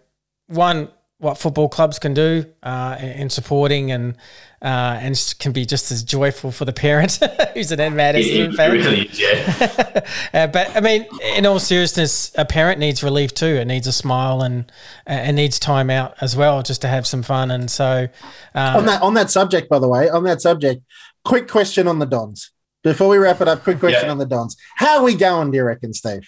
one 0.47 0.89
what 1.19 1.37
football 1.37 1.69
clubs 1.69 1.97
can 1.97 2.13
do 2.13 2.45
uh, 2.61 2.97
in, 2.99 3.09
in 3.11 3.29
supporting 3.29 3.89
and 3.91 4.17
uh, 4.61 4.99
and 4.99 5.35
can 5.39 5.53
be 5.53 5.65
just 5.65 5.93
as 5.93 6.03
joyful 6.03 6.51
for 6.51 6.65
the 6.65 6.73
parent 6.73 7.19
who's 7.53 7.71
an 7.71 7.95
mad 7.95 8.17
It, 8.17 8.25
Essendon 8.25 8.59
it 8.59 8.71
really 8.71 9.07
is, 9.07 9.17
yeah. 9.17 10.01
Uh, 10.33 10.47
but 10.47 10.75
I 10.75 10.81
mean, 10.81 11.05
in 11.37 11.45
all 11.45 11.59
seriousness, 11.59 12.33
a 12.37 12.43
parent 12.43 12.79
needs 12.79 13.01
relief 13.01 13.33
too. 13.33 13.45
It 13.45 13.65
needs 13.65 13.87
a 13.87 13.93
smile 13.93 14.41
and 14.41 14.69
and 15.05 15.37
needs 15.37 15.57
time 15.57 15.89
out 15.89 16.15
as 16.19 16.35
well, 16.35 16.61
just 16.63 16.81
to 16.81 16.89
have 16.89 17.07
some 17.07 17.23
fun. 17.23 17.49
And 17.49 17.71
so, 17.71 18.09
um, 18.53 18.75
on 18.75 18.85
that 18.87 19.01
on 19.01 19.13
that 19.13 19.31
subject, 19.31 19.69
by 19.69 19.79
the 19.79 19.87
way, 19.87 20.09
on 20.09 20.25
that 20.25 20.41
subject, 20.41 20.81
quick 21.25 21.49
question 21.49 21.87
on 21.87 21.99
the 21.99 22.05
Dons. 22.05 22.51
Before 22.83 23.09
we 23.09 23.17
wrap 23.17 23.41
it 23.41 23.47
up, 23.47 23.63
quick 23.63 23.79
question 23.79 24.05
Yeah. 24.05 24.11
on 24.11 24.17
the 24.19 24.25
Dons. 24.25 24.55
How 24.75 24.99
are 24.99 25.03
we 25.03 25.15
going, 25.15 25.51
do 25.51 25.57
you 25.57 25.63
reckon, 25.63 25.93
Steve? 25.93 26.27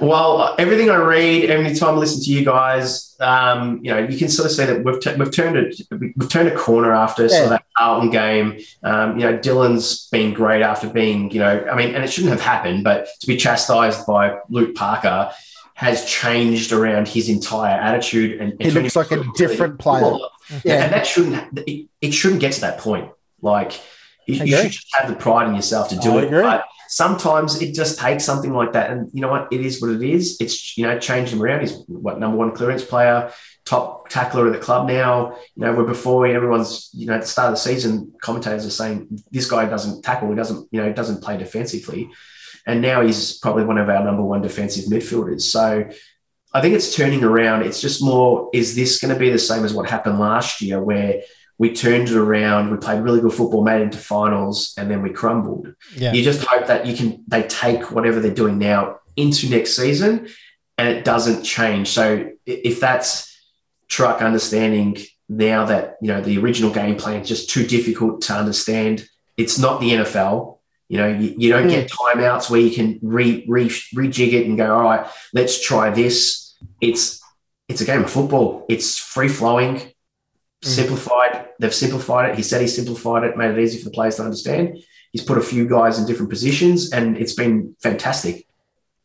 Well, 0.00 0.54
everything 0.58 0.88
I 0.88 0.96
read, 0.96 1.50
every 1.50 1.74
time 1.74 1.96
I 1.96 1.98
listen 1.98 2.22
to 2.24 2.30
you 2.30 2.42
guys, 2.42 3.14
um, 3.20 3.80
you 3.82 3.90
know, 3.90 3.98
you 3.98 4.16
can 4.16 4.28
sort 4.28 4.46
of 4.46 4.52
say 4.52 4.64
that 4.64 4.82
we've, 4.82 4.98
t- 4.98 5.14
we've 5.14 5.30
turned 5.30 5.56
it, 5.58 5.78
we've 5.90 6.28
turned 6.30 6.48
a 6.48 6.56
corner 6.56 6.92
after 6.94 7.28
sort 7.28 7.44
of 7.44 7.50
that 7.50 7.64
Carlton 7.76 8.08
game. 8.10 8.58
Um, 8.82 9.18
you 9.18 9.26
know, 9.26 9.36
Dylan's 9.36 10.08
been 10.10 10.32
great 10.32 10.62
after 10.62 10.88
being, 10.88 11.30
you 11.32 11.38
know, 11.40 11.66
I 11.70 11.76
mean, 11.76 11.94
and 11.94 12.02
it 12.02 12.10
shouldn't 12.10 12.32
have 12.32 12.40
happened, 12.40 12.82
but 12.82 13.08
to 13.20 13.26
be 13.26 13.36
chastised 13.36 14.06
by 14.06 14.38
Luke 14.48 14.74
Parker 14.74 15.30
has 15.74 16.06
changed 16.06 16.72
around 16.72 17.06
his 17.06 17.28
entire 17.28 17.78
attitude. 17.78 18.40
And, 18.40 18.52
and 18.52 18.62
He 18.62 18.70
looks 18.70 18.96
like 18.96 19.10
a 19.10 19.22
different 19.36 19.78
player. 19.78 20.12
Yeah, 20.50 20.58
Yeah. 20.64 20.84
and 20.84 20.92
that 20.94 21.06
shouldn't 21.06 21.58
it, 21.68 21.88
it 22.00 22.12
shouldn't 22.12 22.40
get 22.40 22.52
to 22.54 22.60
that 22.62 22.78
point. 22.78 23.10
Like 23.44 23.80
you, 24.26 24.36
you 24.44 24.56
should 24.56 24.72
just 24.72 24.94
have 24.94 25.08
the 25.08 25.16
pride 25.16 25.48
in 25.48 25.54
yourself 25.54 25.90
to 25.90 25.96
do 25.96 26.18
I 26.18 26.22
it. 26.22 26.24
agree. 26.24 26.42
But 26.42 26.64
sometimes 26.88 27.60
it 27.60 27.74
just 27.74 27.98
takes 27.98 28.24
something 28.24 28.52
like 28.52 28.72
that, 28.72 28.90
and 28.90 29.10
you 29.12 29.20
know 29.20 29.28
what? 29.28 29.48
It 29.52 29.60
is 29.60 29.80
what 29.80 29.90
it 29.90 30.02
is. 30.02 30.38
It's 30.40 30.76
you 30.76 30.86
know 30.86 30.98
changed 30.98 31.32
him 31.32 31.42
around. 31.42 31.60
He's 31.60 31.76
what 31.86 32.18
number 32.18 32.36
one 32.36 32.52
clearance 32.52 32.84
player, 32.84 33.32
top 33.64 34.08
tackler 34.08 34.46
of 34.46 34.52
the 34.52 34.58
club 34.58 34.88
now. 34.88 35.36
You 35.54 35.64
know, 35.64 35.74
where 35.74 35.86
before 35.86 36.26
everyone's 36.26 36.90
you 36.92 37.06
know 37.06 37.14
at 37.14 37.22
the 37.22 37.26
start 37.26 37.48
of 37.48 37.54
the 37.54 37.60
season, 37.60 38.14
commentators 38.20 38.66
are 38.66 38.70
saying 38.70 39.08
this 39.30 39.50
guy 39.50 39.66
doesn't 39.66 40.02
tackle, 40.02 40.30
he 40.30 40.36
doesn't 40.36 40.68
you 40.72 40.80
know 40.80 40.88
he 40.88 40.94
doesn't 40.94 41.22
play 41.22 41.36
defensively, 41.36 42.10
and 42.66 42.80
now 42.80 43.02
he's 43.02 43.38
probably 43.38 43.64
one 43.64 43.78
of 43.78 43.88
our 43.88 44.02
number 44.02 44.22
one 44.22 44.42
defensive 44.42 44.86
midfielders. 44.86 45.42
So. 45.42 45.88
I 46.56 46.60
think 46.60 46.76
it's 46.76 46.94
turning 46.94 47.24
around. 47.24 47.62
It's 47.62 47.80
just 47.80 48.00
more, 48.00 48.48
is 48.54 48.76
this 48.76 49.00
going 49.00 49.12
to 49.12 49.18
be 49.18 49.28
the 49.28 49.40
same 49.40 49.64
as 49.64 49.74
what 49.74 49.90
happened 49.90 50.20
last 50.20 50.62
year 50.62 50.80
where 50.80 51.22
we 51.58 51.72
turned 51.72 52.08
it 52.08 52.16
around, 52.16 52.70
we 52.70 52.76
played 52.76 53.02
really 53.02 53.20
good 53.20 53.32
football, 53.32 53.62
made 53.62 53.80
it 53.80 53.84
into 53.84 53.98
finals, 53.98 54.74
and 54.76 54.90
then 54.90 55.02
we 55.02 55.10
crumbled. 55.10 55.74
yeah, 55.96 56.12
You 56.12 56.22
just 56.22 56.44
hope 56.44 56.66
that 56.66 56.86
you 56.86 56.96
can 56.96 57.22
they 57.28 57.42
take 57.44 57.92
whatever 57.92 58.20
they're 58.20 58.34
doing 58.34 58.58
now 58.58 58.98
into 59.16 59.48
next 59.48 59.76
season 59.76 60.28
and 60.78 60.88
it 60.88 61.04
doesn't 61.04 61.44
change. 61.44 61.88
So 61.88 62.30
if 62.46 62.80
that's 62.80 63.30
truck 63.88 64.22
understanding 64.22 64.96
now 65.28 65.66
that 65.66 65.96
you 66.00 66.08
know 66.08 66.20
the 66.20 66.38
original 66.38 66.72
game 66.72 66.96
plan 66.96 67.20
is 67.20 67.28
just 67.28 67.50
too 67.50 67.66
difficult 67.66 68.22
to 68.22 68.34
understand, 68.34 69.08
it's 69.36 69.58
not 69.58 69.80
the 69.80 69.90
NFL. 69.90 70.58
You 70.88 70.98
know, 70.98 71.08
you, 71.08 71.34
you 71.38 71.48
don't 71.50 71.64
hmm. 71.64 71.70
get 71.70 71.90
timeouts 71.90 72.50
where 72.50 72.60
you 72.60 72.70
can 72.70 72.98
re, 73.02 73.44
re 73.48 73.68
rejig 73.68 74.32
it 74.32 74.46
and 74.46 74.56
go, 74.56 74.74
all 74.74 74.82
right, 74.82 75.06
let's 75.32 75.64
try 75.64 75.90
this. 75.90 76.56
It's 76.80 77.22
it's 77.68 77.80
a 77.80 77.86
game 77.86 78.04
of 78.04 78.10
football. 78.10 78.66
It's 78.68 78.98
free 78.98 79.28
flowing, 79.28 79.80
simplified. 80.64 81.48
They've 81.58 81.74
simplified 81.74 82.30
it. 82.30 82.36
He 82.36 82.42
said 82.42 82.60
he 82.60 82.66
simplified 82.68 83.24
it, 83.24 83.36
made 83.36 83.50
it 83.50 83.58
easy 83.58 83.78
for 83.78 83.84
the 83.86 83.90
players 83.90 84.16
to 84.16 84.22
understand. 84.22 84.78
He's 85.12 85.22
put 85.22 85.38
a 85.38 85.42
few 85.42 85.68
guys 85.68 85.98
in 85.98 86.06
different 86.06 86.30
positions, 86.30 86.90
and 86.92 87.16
it's 87.16 87.34
been 87.34 87.76
fantastic. 87.82 88.46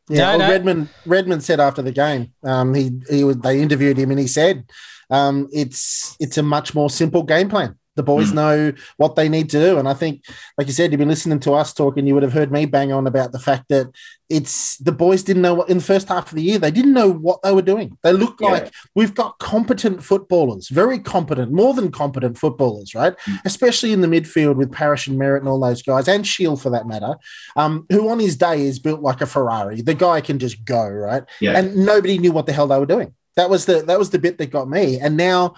Yeah, 0.10 0.18
No, 0.18 0.38
well, 0.38 0.40
no. 0.40 0.49
Redman 0.49 0.90
Redman 1.06 1.41
said 1.41 1.60
after 1.60 1.81
the 1.81 1.91
game, 1.91 2.34
um, 2.44 2.73
he 2.73 2.99
he 3.10 3.23
was, 3.23 3.38
they 3.38 3.61
interviewed 3.61 3.98
him 3.98 4.10
and 4.10 4.19
he 4.19 4.27
said, 4.27 4.65
um, 5.11 5.48
it's 5.52 6.15
it's 6.19 6.38
a 6.38 6.44
much 6.44 6.73
more 6.73 6.90
simple 6.90 7.23
game 7.23 7.49
plan. 7.49 7.77
The 7.99 8.03
boys 8.03 8.31
Mm. 8.31 8.35
know 8.35 8.73
what 8.95 9.17
they 9.17 9.27
need 9.27 9.49
to 9.49 9.59
do, 9.59 9.77
and 9.77 9.85
I 9.89 9.93
think, 9.93 10.21
like 10.57 10.67
you 10.67 10.73
said, 10.73 10.89
you've 10.91 10.99
been 10.99 11.09
listening 11.15 11.41
to 11.41 11.51
us 11.53 11.73
talking. 11.73 12.07
You 12.07 12.13
would 12.13 12.23
have 12.23 12.31
heard 12.39 12.49
me 12.49 12.65
bang 12.65 12.93
on 12.93 13.05
about 13.07 13.34
the 13.34 13.39
fact 13.39 13.65
that 13.67 13.88
it's 14.30 14.77
the 14.77 14.93
boys 14.93 15.21
didn't 15.23 15.41
know 15.41 15.55
what 15.55 15.69
in 15.69 15.80
the 15.80 15.84
first 15.84 16.07
half 16.07 16.27
of 16.31 16.35
the 16.35 16.41
year 16.43 16.59
they 16.59 16.71
didn't 16.71 16.93
know 16.93 17.11
what 17.11 17.41
they 17.41 17.51
were 17.51 17.61
doing. 17.73 17.97
They 18.03 18.13
looked 18.13 18.39
Yeah. 18.41 18.51
like 18.51 18.71
we've 18.95 19.13
got 19.13 19.38
competent 19.39 20.01
footballers, 20.03 20.69
very 20.69 20.99
competent, 20.99 21.51
more 21.51 21.73
than 21.73 21.91
competent 21.91 22.38
footballers, 22.38 22.95
right? 22.95 23.15
Especially 23.43 23.91
in 23.91 23.99
the 24.01 24.07
midfield 24.07 24.55
with 24.55 24.71
Parish 24.71 25.07
and 25.07 25.19
Merrett 25.19 25.39
and 25.39 25.49
all 25.49 25.59
those 25.59 25.81
guys, 25.81 26.07
and 26.07 26.26
Shiel 26.26 26.55
for 26.55 26.69
that 26.69 26.88
matter 26.88 27.15
um, 27.57 27.85
who 27.91 28.07
on 28.09 28.19
his 28.19 28.38
day 28.38 28.61
is 28.61 28.80
built 28.80 29.01
like 29.01 29.19
a 29.19 29.26
Ferrari. 29.26 29.81
The 29.81 29.93
guy 29.93 30.21
can 30.21 30.39
just 30.39 30.63
go 30.63 30.88
right, 30.88 31.23
Yeah. 31.41 31.57
and 31.57 31.76
nobody 31.76 32.17
knew 32.17 32.31
what 32.31 32.45
the 32.45 32.53
hell 32.53 32.67
they 32.67 32.80
were 32.80 32.85
doing. 32.85 33.13
That 33.35 33.49
was 33.49 33.65
the 33.65 33.81
that 33.84 33.97
was 33.97 34.09
the 34.09 34.19
bit 34.19 34.38
that 34.39 34.51
got 34.51 34.69
me. 34.69 34.99
And 34.99 35.15
now, 35.15 35.55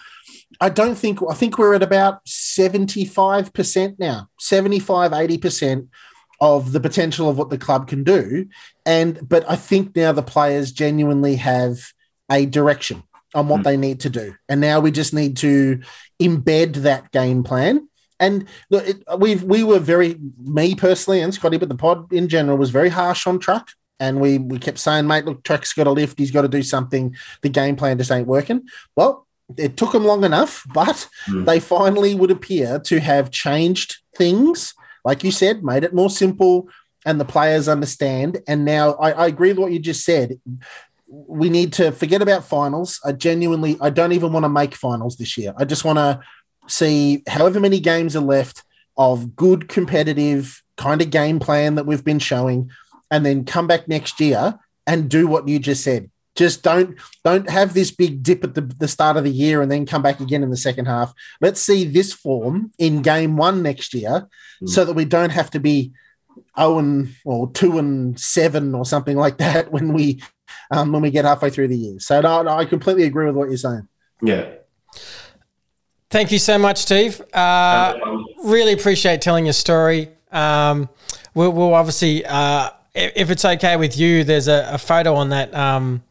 I 0.60 0.70
don't 0.70 0.96
think 0.96 1.20
I 1.30 1.34
think 1.34 1.58
we're 1.58 1.74
at 1.74 1.84
about 1.84 2.28
seventy 2.28 3.06
five 3.06 3.54
percent 3.54 4.00
now, 4.00 4.30
75 4.40 5.14
80 5.14 5.38
percent 5.38 5.88
of 6.40 6.72
the 6.72 6.80
potential 6.80 7.30
of 7.30 7.38
what 7.38 7.50
the 7.50 7.58
club 7.58 7.88
can 7.88 8.04
do. 8.04 8.48
And 8.86 9.28
but 9.28 9.50
I 9.50 9.56
think 9.56 9.96
now 9.96 10.12
the 10.12 10.24
players 10.24 10.72
genuinely 10.72 11.36
have 11.38 11.80
a 12.32 12.46
direction 12.46 13.04
on 13.34 13.48
what 13.48 13.62
Mm. 13.62 13.64
they 13.64 13.78
need 13.78 14.00
to 14.02 14.10
do, 14.10 14.36
and 14.50 14.60
now 14.60 14.80
we 14.80 14.92
just 14.92 15.14
need 15.14 15.38
to 15.38 15.80
embed 16.22 16.76
that 16.78 17.12
game 17.12 17.44
plan. 17.44 17.88
And 18.20 18.46
look, 18.70 18.88
it, 18.88 19.04
we've 19.18 19.42
we 19.44 19.64
were 19.64 19.80
very 19.80 20.18
me 20.38 20.76
personally 20.76 21.22
and 21.22 21.34
Scotty, 21.34 21.58
but 21.58 21.70
the 21.70 21.76
pod 21.76 22.12
in 22.14 22.28
general 22.28 22.58
was 22.58 22.70
very 22.70 22.90
harsh 22.90 23.26
on 23.26 23.40
Truck, 23.40 23.70
and 24.00 24.20
we 24.20 24.38
we 24.38 24.60
kept 24.60 24.80
saying, 24.80 25.08
mate, 25.08 25.26
look, 25.26 25.44
Truck's 25.44 25.74
got 25.74 25.86
to 25.86 25.92
lift. 25.92 26.20
He's 26.20 26.30
got 26.32 26.42
to 26.44 26.48
do 26.48 26.62
something. 26.62 27.16
The 27.42 27.50
game 27.50 27.76
plan 27.76 27.98
just 27.98 28.12
ain't 28.12 28.28
working. 28.28 28.68
Well, 28.96 29.26
it 29.58 29.78
took 29.78 29.92
them 29.92 30.06
long 30.06 30.24
enough, 30.24 30.64
but 30.74 31.08
Mm. 31.28 31.46
they 31.46 31.60
finally 31.60 32.16
would 32.16 32.32
appear 32.32 32.80
to 32.80 33.00
have 33.00 33.32
changed 33.32 33.98
things, 34.18 34.74
like 35.06 35.24
you 35.24 35.32
said, 35.32 35.64
made 35.64 35.84
it 35.84 35.94
more 35.94 36.10
simple, 36.10 36.68
and 37.06 37.20
the 37.20 37.26
players 37.26 37.68
understand. 37.68 38.40
And 38.48 38.66
now 38.66 38.92
I, 38.94 39.12
I 39.12 39.28
agree 39.28 39.50
with 39.50 39.60
what 39.60 39.72
you 39.72 39.80
just 39.80 40.06
said. 40.06 40.40
We 41.10 41.50
need 41.50 41.74
to 41.74 41.92
forget 41.92 42.22
about 42.22 42.46
finals. 42.46 43.00
I 43.04 43.12
genuinely, 43.12 43.78
I 43.82 43.90
don't 43.90 44.14
even 44.14 44.32
want 44.34 44.46
to 44.46 44.50
make 44.50 44.76
finals 44.76 45.18
this 45.18 45.38
year. 45.38 45.54
I 45.58 45.66
just 45.66 45.84
want 45.84 45.98
to 45.98 46.20
see 46.68 47.24
however 47.28 47.60
many 47.60 47.80
games 47.80 48.16
are 48.16 48.22
left 48.22 48.64
of 48.98 49.36
good 49.36 49.68
competitive 49.68 50.62
kind 50.78 51.02
of 51.02 51.10
game 51.10 51.40
plan 51.40 51.76
that 51.76 51.86
we've 51.86 52.06
been 52.06 52.20
showing 52.20 52.70
and 53.10 53.26
then 53.26 53.44
come 53.46 53.68
back 53.68 53.88
next 53.88 54.20
year 54.20 54.58
and 54.88 55.10
do 55.10 55.28
what 55.28 55.48
you 55.48 55.60
just 55.60 55.84
said 55.84 56.10
just 56.44 56.58
don't 56.64 56.90
don't 57.24 57.48
have 57.50 57.70
this 57.74 57.92
big 58.02 58.14
dip 58.28 58.44
at 58.44 58.54
the, 58.56 58.62
the 58.84 58.88
start 58.96 59.16
of 59.18 59.24
the 59.24 59.36
year 59.44 59.62
and 59.62 59.70
then 59.72 59.86
come 59.86 60.02
back 60.08 60.20
again 60.26 60.44
in 60.44 60.50
the 60.50 60.64
second 60.68 60.86
half 60.88 61.10
let's 61.46 61.62
see 61.62 61.82
this 61.98 62.12
form 62.24 62.72
in 62.78 63.02
game 63.02 63.34
one 63.48 63.58
next 63.70 63.94
year 63.94 64.16
Mm. 64.62 64.70
so 64.70 64.86
that 64.86 64.94
we 65.02 65.06
don't 65.06 65.32
have 65.40 65.50
to 65.52 65.60
be 65.60 65.92
0 66.56 66.78
and 66.80 67.16
or 67.26 67.50
2 67.52 67.80
and 67.80 68.20
7 68.20 68.76
or 68.76 68.86
something 68.86 69.18
like 69.26 69.38
that 69.46 69.72
when 69.72 69.88
we 69.98 70.06
um, 70.70 70.92
when 70.94 71.02
we 71.02 71.12
get 71.12 71.26
halfway 71.26 71.50
through 71.50 71.70
the 71.70 71.78
year 71.86 72.00
so 72.00 72.22
no, 72.22 72.42
no, 72.44 72.52
i 72.62 72.66
completely 72.66 73.06
agree 73.10 73.26
with 73.26 73.36
what 73.36 73.50
you're 73.50 73.58
saying 73.58 73.88
Yeah. 74.22 74.46
Thank 76.10 76.32
you 76.32 76.40
so 76.40 76.58
much, 76.58 76.78
Steve. 76.80 77.22
Uh, 77.34 77.94
really 78.44 78.74
appreciate 78.74 79.22
telling 79.22 79.46
your 79.46 79.54
story. 79.54 80.10
Um, 80.32 80.90
we'll, 81.34 81.54
we'll 81.54 81.74
obviously, 81.74 82.26
uh, 82.26 82.70
if, 82.94 83.14
if 83.16 83.32
it's 83.32 83.46
okay 83.46 83.78
with 83.78 83.98
you, 83.98 84.26
there's 84.26 84.50
a, 84.50 84.72
a 84.74 84.78
photo 84.78 85.16
on 85.16 85.30
that 85.30 85.56
um, 85.56 86.04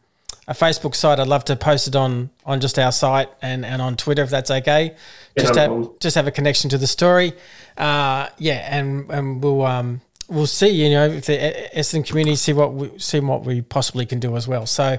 a 0.51 0.53
Facebook 0.53 0.93
site. 0.95 1.19
I'd 1.19 1.27
love 1.27 1.45
to 1.45 1.55
post 1.55 1.87
it 1.87 1.95
on 1.95 2.29
on 2.45 2.59
just 2.59 2.77
our 2.77 2.91
site 2.91 3.29
and, 3.41 3.65
and 3.65 3.81
on 3.81 3.95
Twitter 3.95 4.21
if 4.23 4.29
that's 4.29 4.51
okay. 4.51 4.83
Yeah, 5.35 5.43
Just 5.43 5.55
no 5.55 5.61
have, 5.61 5.69
problem. 5.69 5.95
just 5.99 6.15
have 6.15 6.27
a 6.27 6.31
connection 6.31 6.69
to 6.71 6.77
the 6.77 6.87
story. 6.87 7.33
Uh, 7.77 8.27
yeah, 8.37 8.59
and 8.77 9.09
and 9.11 9.41
we'll 9.43 9.63
um, 9.65 10.01
we'll 10.27 10.47
see. 10.47 10.69
You 10.69 10.89
know, 10.89 11.05
if 11.07 11.25
the 11.25 11.37
Essendon 11.75 12.05
community 12.05 12.35
see 12.35 12.53
what 12.53 12.73
we 12.73 12.91
see 12.99 13.19
what 13.21 13.45
we 13.45 13.61
possibly 13.61 14.05
can 14.05 14.19
do 14.19 14.35
as 14.35 14.45
well. 14.47 14.65
So 14.65 14.97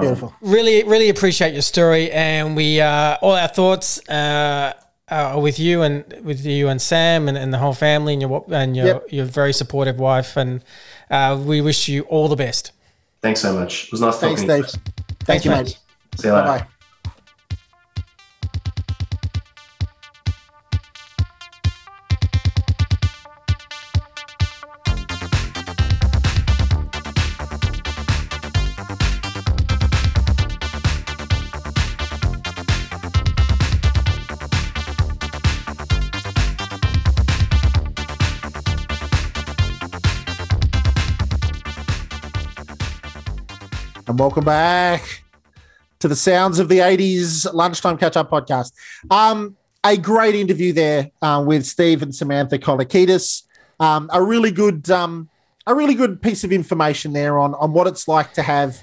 beautiful 0.00 0.34
really 0.40 0.82
really 0.84 1.08
appreciate 1.10 1.52
your 1.52 1.62
story 1.62 2.10
and 2.10 2.56
we 2.56 2.80
uh 2.80 3.18
all 3.22 3.32
our 3.32 3.48
thoughts 3.48 4.00
uh 4.08 4.72
are 5.08 5.40
with 5.40 5.58
you 5.60 5.82
and 5.82 6.04
with 6.24 6.44
you 6.44 6.68
and 6.68 6.80
Sam 6.82 7.28
and, 7.28 7.36
and 7.38 7.52
the 7.54 7.58
whole 7.58 7.74
family 7.74 8.12
and 8.14 8.22
your 8.22 8.44
and 8.50 8.76
your 8.76 8.86
Yep. 8.86 9.12
your 9.12 9.24
very 9.26 9.52
supportive 9.52 9.98
wife 10.00 10.36
and 10.36 10.64
uh, 11.10 11.40
we 11.40 11.60
wish 11.60 11.86
you 11.88 12.02
all 12.10 12.26
the 12.28 12.34
best. 12.36 12.72
Thanks 13.22 13.40
so 13.40 13.52
much. 13.54 13.84
It 13.86 13.92
was 13.92 14.00
nice 14.00 14.18
thanks 14.18 14.42
talking 14.42 14.62
to 14.62 14.68
steve 14.68 14.82
you. 14.86 15.04
thank 15.24 15.44
you 15.44 15.50
mate. 15.50 15.64
mate 15.64 15.78
See 16.16 16.28
you 16.28 16.34
later. 16.34 16.46
bye-bye 16.46 16.75
welcome 44.36 44.44
back. 44.44 45.22
to 45.98 46.08
the 46.08 46.14
sounds 46.14 46.58
of 46.58 46.68
the 46.68 46.80
80s 46.80 47.50
lunchtime 47.54 47.96
catch 47.96 48.18
up 48.18 48.30
podcast. 48.30 48.70
Um, 49.10 49.56
a 49.82 49.96
great 49.96 50.34
interview 50.34 50.74
there 50.74 51.10
uh, 51.22 51.42
with 51.46 51.64
Steve 51.64 52.02
and 52.02 52.14
Samantha 52.14 52.58
Kolakidis. 52.58 53.44
Um, 53.80 54.10
a 54.12 54.22
really 54.22 54.50
good, 54.50 54.90
um, 54.90 55.30
a 55.66 55.74
really 55.74 55.94
good 55.94 56.20
piece 56.20 56.44
of 56.44 56.52
information 56.52 57.14
there 57.14 57.38
on 57.38 57.54
on 57.54 57.72
what 57.72 57.86
it's 57.86 58.08
like 58.08 58.34
to 58.34 58.42
have 58.42 58.76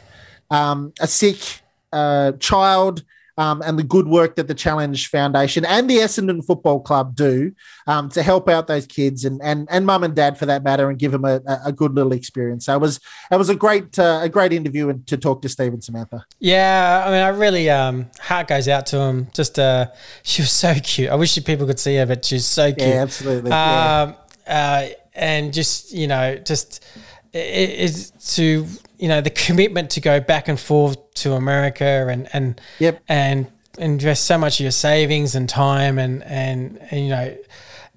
um, 0.50 0.92
a 1.00 1.06
sick 1.06 1.62
uh, 1.92 2.32
child 2.40 3.04
um, 3.38 3.61
and 3.61 3.77
the 3.77 3.84
good 3.84 4.07
work 4.07 4.35
that 4.35 4.47
the 4.47 4.53
Challenge 4.53 5.07
Foundation 5.07 5.65
and 5.65 5.89
the 5.89 5.97
Essendon 5.97 6.45
Football 6.45 6.80
Club 6.80 7.15
do 7.15 7.51
um, 7.88 8.10
to 8.10 8.23
help 8.23 8.49
out 8.49 8.68
those 8.68 8.85
kids 8.85 9.26
and 9.26 9.41
and 9.43 9.68
and 9.72 9.85
mum 9.85 10.03
and 10.03 10.15
dad 10.15 10.38
for 10.38 10.45
that 10.45 10.64
matter, 10.64 10.89
and 10.89 10.99
give 10.99 11.11
them 11.11 11.26
a, 11.26 11.41
a 11.65 11.72
good 11.72 11.93
little 11.95 12.14
experience. 12.14 12.65
So 12.65 12.76
it 12.76 12.80
was 12.80 12.99
it 13.31 13.38
was 13.38 13.49
a 13.49 13.55
great 13.55 13.97
uh, 13.97 14.19
a 14.23 14.30
great 14.30 14.53
interview 14.53 14.89
and 14.89 15.05
to 15.07 15.18
talk 15.18 15.41
to 15.43 15.49
Steve 15.49 15.73
and 15.73 15.84
Samantha. 15.84 16.26
Yeah, 16.39 17.03
I 17.05 17.11
mean, 17.11 17.22
I 17.22 17.30
really 17.30 17.69
um, 17.69 18.10
heart 18.19 18.47
goes 18.47 18.68
out 18.68 18.85
to 18.88 18.97
him. 18.97 19.27
Just 19.34 19.60
uh, 19.60 19.88
she 20.23 20.41
was 20.41 20.51
so 20.51 20.76
cute. 20.76 21.10
I 21.10 21.15
wish 21.15 21.43
people 21.43 21.65
could 21.65 21.80
see 21.80 21.95
her, 21.97 22.05
but 22.05 22.23
she's 22.26 22.45
so 22.45 22.72
cute. 22.72 22.88
Yeah, 22.88 23.01
absolutely. 23.01 23.49
Yeah. 23.49 24.01
Um, 24.01 24.15
uh, 24.45 24.88
and 25.15 25.53
just 25.53 25.91
you 25.91 26.07
know, 26.07 26.38
just 26.38 26.85
is 27.34 28.11
to 28.35 28.65
you 28.99 29.07
know 29.07 29.22
the 29.22 29.30
commitment 29.30 29.89
to 29.91 30.01
go 30.01 30.19
back 30.19 30.47
and 30.47 30.60
forth 30.60 30.97
to 31.15 31.34
America 31.34 32.07
and 32.10 32.27
and 32.34 32.61
Yep. 32.80 33.01
and 33.07 33.47
invest 33.77 34.26
so 34.26 34.38
much 34.38 34.60
of 34.60 34.64
your 34.64 34.72
savings 34.72 35.35
and 35.35 35.49
time 35.49 35.97
and 35.97 36.23
and, 36.23 36.80
and 36.91 37.01
you 37.01 37.10
know. 37.10 37.38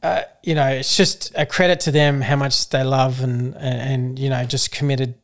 Uh, 0.03 0.23
you 0.43 0.55
know, 0.55 0.69
it's 0.69 0.97
just 0.97 1.33
a 1.37 1.45
credit 1.47 1.81
to 1.81 1.91
them 1.91 2.21
how 2.21 2.37
much 2.37 2.69
they 2.69 2.85
love 2.85 3.23
and, 3.25 3.57
and 3.57 3.81
and 3.81 4.19
you 4.19 4.31
know 4.31 4.45
just 4.45 4.71
committed 4.71 5.15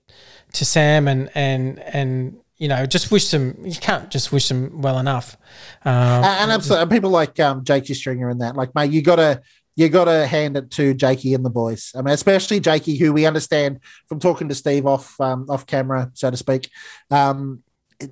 to 0.55 0.65
Sam 0.65 1.07
and 1.07 1.31
and 1.35 1.79
and 1.79 2.41
you 2.57 2.69
know 2.69 2.85
just 2.87 3.13
wish 3.13 3.31
them. 3.31 3.55
You 3.63 3.77
can't 3.77 4.11
just 4.11 4.33
wish 4.33 4.49
them 4.49 4.81
well 4.81 4.99
enough. 4.99 5.37
Um, 5.85 5.93
and, 5.95 6.25
and 6.25 6.51
absolutely, 6.51 6.97
people 6.97 7.11
like 7.11 7.39
um, 7.39 7.63
Jakey 7.63 7.95
Stringer 7.95 8.29
and 8.31 8.41
that, 8.41 8.57
like, 8.57 8.75
mate, 8.75 8.91
you 8.91 9.03
gotta 9.03 9.43
you 9.77 9.89
gotta 9.89 10.27
hand 10.27 10.57
it 10.57 10.71
to 10.73 10.95
Jakey 10.95 11.35
and 11.35 11.45
the 11.45 11.51
boys. 11.51 11.93
I 11.95 12.03
mean, 12.03 12.15
especially 12.15 12.61
Jakey, 12.61 12.97
who 12.97 13.13
we 13.13 13.27
understand 13.27 13.81
from 14.07 14.21
talking 14.21 14.49
to 14.49 14.55
Steve 14.55 14.87
off 14.87 15.21
um, 15.21 15.47
off 15.49 15.67
camera, 15.67 16.11
so 16.15 16.31
to 16.31 16.37
speak. 16.37 16.71
Um, 17.11 17.63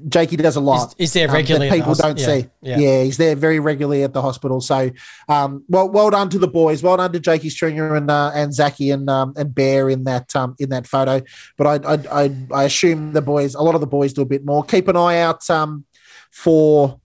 Jakey 0.09 0.37
does 0.37 0.57
a 0.57 0.61
lot. 0.61 0.95
Is- 0.99 1.13
there 1.13 1.27
um, 1.27 1.33
that 1.33 1.39
regularly 1.39 1.69
the 1.69 1.75
people 1.75 1.89
hos- 1.89 1.99
don't 1.99 2.19
yeah, 2.19 2.27
see. 2.27 2.47
yeah. 2.63 2.79
Yeah. 2.79 3.03
he's 3.03 3.17
there 3.17 3.35
very 3.35 3.59
regularly 3.61 4.03
at 4.03 4.13
the 4.13 4.23
hospital. 4.23 4.61
So, 4.61 4.91
um, 5.29 5.65
well, 5.69 5.89
well 5.89 6.11
done 6.11 6.29
to 6.31 6.39
the 6.39 6.49
boys. 6.49 6.83
Well 6.83 6.97
done 6.97 7.13
to 7.13 7.21
Jakey 7.21 7.51
Stringer 7.51 7.95
and 7.97 8.11
uh, 8.11 8.31
and 8.35 8.55
Zachy 8.55 8.91
and 8.91 9.09
um, 9.11 9.35
and 9.37 9.55
Bear 9.55 9.91
in 9.91 10.05
that 10.05 10.35
um, 10.37 10.55
in 10.59 10.71
that 10.71 10.87
photo. 10.87 11.23
But 11.57 11.85
I, 11.85 11.95
I 11.95 12.25
I 12.25 12.37
I 12.53 12.65
assume 12.65 13.13
the 13.13 13.23
boys, 13.23 13.55
a 13.55 13.63
lot 13.63 13.75
of 13.75 13.81
the 13.81 13.87
boys, 13.87 14.13
do 14.13 14.23
a 14.23 14.27
bit 14.27 14.45
more. 14.45 14.65
Keep 14.65 14.89
an 14.89 14.97
eye 14.97 15.21
out 15.21 15.49
um, 15.51 15.85
for 16.31 17.01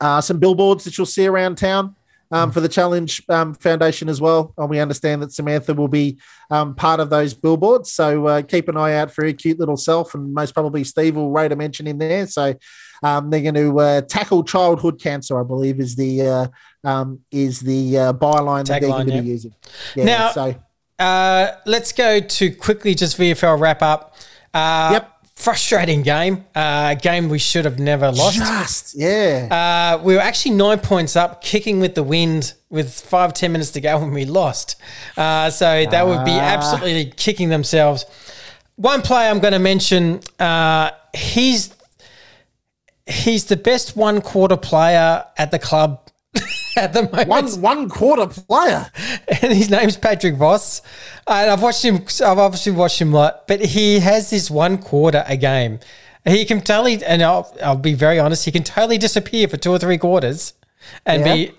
uh, 0.00 0.20
some 0.20 0.38
billboards 0.38 0.84
that 0.84 0.96
you'll 0.96 1.06
see 1.06 1.26
around 1.26 1.58
town 1.58 1.96
um, 2.30 2.50
for 2.52 2.60
the 2.60 2.68
Challenge 2.68 3.22
um, 3.28 3.54
Foundation 3.54 4.08
as 4.08 4.20
well. 4.20 4.52
And 4.56 4.70
we 4.70 4.78
understand 4.78 5.22
that 5.22 5.32
Samantha 5.32 5.74
will 5.74 5.88
be 5.88 6.18
um, 6.50 6.74
part 6.74 7.00
of 7.00 7.10
those 7.10 7.34
billboards. 7.34 7.92
So 7.92 8.26
uh, 8.26 8.42
keep 8.42 8.68
an 8.68 8.76
eye 8.76 8.94
out 8.94 9.10
for 9.10 9.24
her 9.24 9.32
cute 9.32 9.58
little 9.58 9.76
self, 9.76 10.14
and 10.14 10.32
most 10.32 10.54
probably 10.54 10.84
Steve 10.84 11.16
will 11.16 11.30
rate 11.30 11.52
a 11.52 11.56
mention 11.56 11.86
in 11.86 11.98
there. 11.98 12.26
So 12.26 12.54
um, 13.02 13.30
they're 13.30 13.42
going 13.42 13.54
to 13.54 13.80
uh, 13.80 14.00
tackle 14.02 14.44
childhood 14.44 15.00
cancer, 15.00 15.40
I 15.40 15.44
believe, 15.44 15.80
is 15.80 15.96
the 15.96 16.22
uh, 16.22 16.46
um, 16.84 17.20
is 17.30 17.60
the 17.60 17.98
uh, 17.98 18.12
byline 18.12 18.66
that 18.66 18.80
they're 18.80 18.90
going 18.90 19.06
to 19.06 19.14
yeah. 19.14 19.20
be 19.20 19.28
using. 19.28 19.54
Yeah, 19.94 20.04
Now- 20.04 20.30
so 20.32 20.54
Uh, 20.98 21.52
let's 21.64 21.92
go 21.92 22.20
to 22.20 22.50
quickly 22.50 22.94
just 22.94 23.16
VFL 23.16 23.58
wrap 23.58 23.82
up. 23.82 24.14
Uh, 24.52 24.90
Yep. 24.92 25.19
Frustrating 25.40 26.02
game. 26.02 26.44
Uh, 26.54 26.94
a 26.96 26.98
game 27.00 27.30
we 27.30 27.38
should 27.38 27.64
have 27.64 27.78
never 27.78 28.10
lost. 28.12 28.36
just 28.36 28.94
yeah, 28.94 29.48
Uh, 29.98 30.02
we 30.02 30.14
were 30.14 30.20
actually 30.20 30.54
nine 30.54 30.78
points 30.78 31.16
up, 31.16 31.42
kicking 31.42 31.80
with 31.80 31.94
the 31.94 32.02
wind 32.02 32.52
with 32.68 32.92
five, 32.92 33.32
ten 33.32 33.50
minutes 33.52 33.70
to 33.70 33.80
go 33.80 33.98
when 33.98 34.12
we 34.12 34.26
lost. 34.26 34.76
Uh, 35.16 35.48
so 35.48 35.86
that 35.90 36.06
would 36.06 36.24
be 36.26 36.32
Ah. 36.32 36.40
absolutely 36.56 37.06
kicking 37.16 37.48
themselves. 37.48 38.04
One 38.76 39.00
player 39.00 39.30
I'm 39.30 39.40
going 39.40 39.54
to 39.54 39.58
mention, 39.58 40.20
uh, 40.38 40.90
he's 41.16 41.70
he's 43.06 43.46
the 43.46 43.56
best 43.56 43.96
one 43.96 44.20
quarter 44.20 44.56
player 44.58 45.24
at 45.38 45.50
the 45.50 45.58
club 45.58 46.09
at 46.76 46.92
the 46.92 47.02
moment 47.02 47.28
one 47.28 47.60
one 47.60 47.88
quarter 47.88 48.26
player. 48.26 48.90
and 49.28 49.52
his 49.52 49.70
name's 49.70 49.96
Patrick 49.96 50.36
Voss. 50.36 50.82
And 51.26 51.50
I've 51.50 51.62
watched 51.62 51.84
him. 51.84 52.04
I've 52.24 52.38
obviously 52.38 52.72
watched 52.72 53.00
him 53.00 53.12
a 53.12 53.16
lot, 53.16 53.46
but 53.48 53.60
he 53.60 53.98
has 54.00 54.30
this 54.30 54.50
one 54.50 54.78
quarter 54.78 55.24
a 55.26 55.36
game. 55.36 55.80
He 56.24 56.44
can 56.44 56.60
totally, 56.60 57.02
and 57.04 57.22
I'll, 57.22 57.54
I'll 57.62 57.76
be 57.76 57.94
very 57.94 58.18
honest, 58.18 58.44
he 58.44 58.52
can 58.52 58.62
totally 58.62 58.98
disappear 58.98 59.48
for 59.48 59.56
two 59.56 59.70
or 59.70 59.78
three 59.78 59.96
quarters, 59.96 60.52
and 61.06 61.24
Yeah. 61.24 61.34
be, 61.34 61.52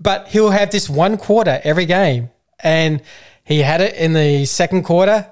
but 0.00 0.26
he'll 0.28 0.50
have 0.50 0.70
this 0.70 0.90
one 0.90 1.16
quarter 1.16 1.60
every 1.62 1.86
game, 1.86 2.30
and 2.58 3.02
he 3.44 3.60
had 3.60 3.80
it 3.80 3.94
in 3.94 4.12
the 4.12 4.46
second 4.46 4.82
quarter 4.82 5.26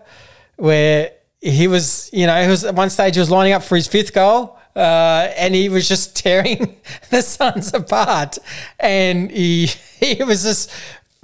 where 0.56 1.10
he 1.40 1.66
was, 1.68 2.08
you 2.12 2.26
know, 2.26 2.40
he 2.42 2.48
was 2.48 2.64
at 2.64 2.74
one 2.74 2.90
stage 2.90 3.14
he 3.14 3.20
was 3.20 3.30
lining 3.30 3.52
up 3.52 3.62
for 3.64 3.74
his 3.76 3.86
fifth 3.88 4.12
goal. 4.12 4.57
Uh, 4.78 5.32
and 5.36 5.56
he 5.56 5.68
was 5.68 5.88
just 5.88 6.14
tearing 6.22 6.76
the 7.10 7.20
Suns 7.20 7.74
apart, 7.74 8.38
and 8.78 9.30
he 9.30 9.66
he 10.00 10.22
was 10.22 10.44
just 10.44 10.70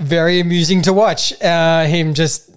very 0.01 0.41
amusing 0.41 0.83
to 0.83 0.93
watch. 0.93 1.33
Uh, 1.41 1.85
him 1.85 2.15
just 2.15 2.51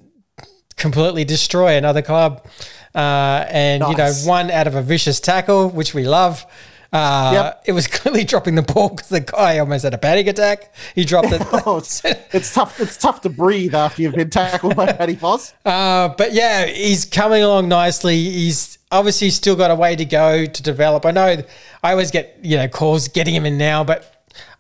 completely 0.76 1.24
destroy 1.24 1.78
another 1.78 2.02
club, 2.02 2.48
uh, 2.96 3.46
and 3.50 3.84
you 3.88 3.96
know, 3.96 4.12
one 4.24 4.50
out 4.50 4.66
of 4.66 4.74
a 4.74 4.82
vicious 4.82 5.20
tackle, 5.20 5.70
which 5.70 5.94
we 5.94 6.04
love. 6.04 6.46
Uh, 6.94 7.32
Yep. 7.34 7.64
It 7.66 7.72
was 7.74 7.86
clearly 7.98 8.24
dropping 8.24 8.56
the 8.56 8.62
ball 8.62 8.90
because 8.90 9.10
the 9.10 9.20
guy 9.20 9.60
almost 9.60 9.84
had 9.84 9.94
a 9.94 9.98
panic 9.98 10.26
attack. 10.28 10.74
He 10.96 11.04
dropped 11.04 11.32
it. 11.32 11.42
Oh, 11.66 11.78
it's, 11.78 12.02
it's 12.34 12.54
tough. 12.54 12.80
It's 12.80 12.96
tough 12.98 13.22
to 13.22 13.30
breathe 13.30 13.76
after 13.76 14.02
you've 14.02 14.16
been 14.16 14.30
tackled 14.30 14.76
by 14.76 14.94
Paddy 14.94 15.16
Voss. 15.16 15.54
Uh, 15.66 16.08
but 16.18 16.34
yeah, 16.34 16.66
he's 16.66 17.04
coming 17.06 17.44
along 17.44 17.68
nicely. 17.68 18.16
He's 18.16 18.77
obviously 18.92 19.30
still 19.30 19.56
got 19.56 19.72
a 19.72 19.76
way 19.76 19.96
to 19.96 20.06
go 20.06 20.46
to 20.46 20.64
develop. 20.64 21.06
I 21.06 21.12
know 21.12 21.44
I 21.84 21.92
always 21.92 22.12
get 22.12 22.40
you 22.44 22.58
know 22.58 22.68
calls 22.68 23.08
getting 23.08 23.34
him 23.36 23.46
in 23.46 23.58
now, 23.58 23.84
but 23.84 24.14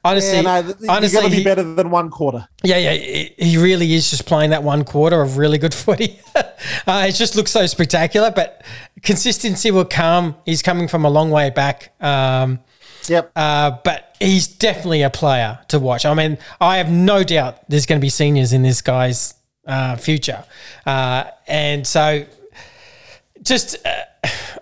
honestly, 0.03 0.35
Yeah, 0.37 0.41
no, 0.41 0.61
th- 0.63 0.75
you 0.79 0.87
got 0.87 0.97
honestly, 0.97 1.21
to 1.23 1.29
be 1.29 1.35
he- 1.37 1.43
better 1.43 1.63
than 1.63 1.89
one 1.89 2.09
quarter. 2.09 2.47
yeah, 2.63 2.77
yeah, 2.77 2.93
he 2.93 3.33
he 3.37 3.57
really 3.57 3.93
is 3.93 4.09
just 4.09 4.25
playing 4.25 4.49
that 4.51 4.63
one 4.63 4.83
quarter 4.83 5.21
of 5.21 5.37
really 5.37 5.57
good 5.57 5.73
footy. 5.83 6.19
uh, 6.35 7.05
it 7.07 7.13
just 7.13 7.35
looks 7.35 7.51
so 7.51 7.65
spectacular, 7.65 8.31
but 8.31 8.63
consistency 9.03 9.71
will 9.71 9.85
come. 9.85 10.35
He's 10.45 10.61
coming 10.61 10.87
from 10.87 11.05
a 11.05 11.09
long 11.09 11.29
way 11.31 11.49
back. 11.49 11.93
Um, 12.01 12.59
Yep. 13.09 13.31
uh, 13.37 13.71
but 13.85 14.15
he's 14.19 14.47
definitely 14.47 15.01
a 15.03 15.09
player 15.09 15.59
to 15.69 15.79
watch. 15.79 16.05
I 16.05 16.13
mean, 16.13 16.37
I 16.59 16.75
have 16.77 16.89
no 16.91 17.23
doubt 17.23 17.69
there's 17.69 17.85
going 17.85 18.01
to 18.01 18.05
be 18.05 18.09
seniors 18.09 18.51
in 18.51 18.63
this 18.63 18.81
guy's 18.81 19.33
uh, 19.65 19.95
future, 19.95 20.43
uh, 20.85 21.23
and 21.47 21.87
so 21.87 22.25
just 23.43 23.77
uh, 23.85 23.89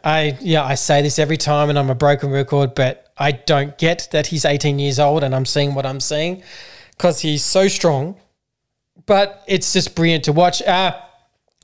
I 0.06 0.38
yeah 0.40 0.64
I 0.64 0.76
say 0.76 1.02
this 1.02 1.18
every 1.18 1.38
time, 1.38 1.69
and 1.69 1.77
I'm 1.77 1.90
a 1.90 1.95
broken 1.95 2.30
record, 2.30 2.76
but 2.76 3.11
I 3.18 3.32
don't 3.32 3.77
get 3.77 4.07
that 4.11 4.27
he's 4.27 4.45
18 4.45 4.77
years 4.77 4.99
old, 4.99 5.23
and 5.23 5.34
I'm 5.34 5.45
seeing 5.45 5.73
what 5.73 5.86
I'm 5.86 5.99
seeing 5.99 6.44
because 6.91 7.22
he's 7.22 7.44
so 7.44 7.68
strong. 7.68 8.15
But 9.07 9.44
it's 9.48 9.73
just 9.73 9.95
brilliant 9.95 10.23
to 10.26 10.32
watch. 10.34 10.61
Uh, 10.61 10.95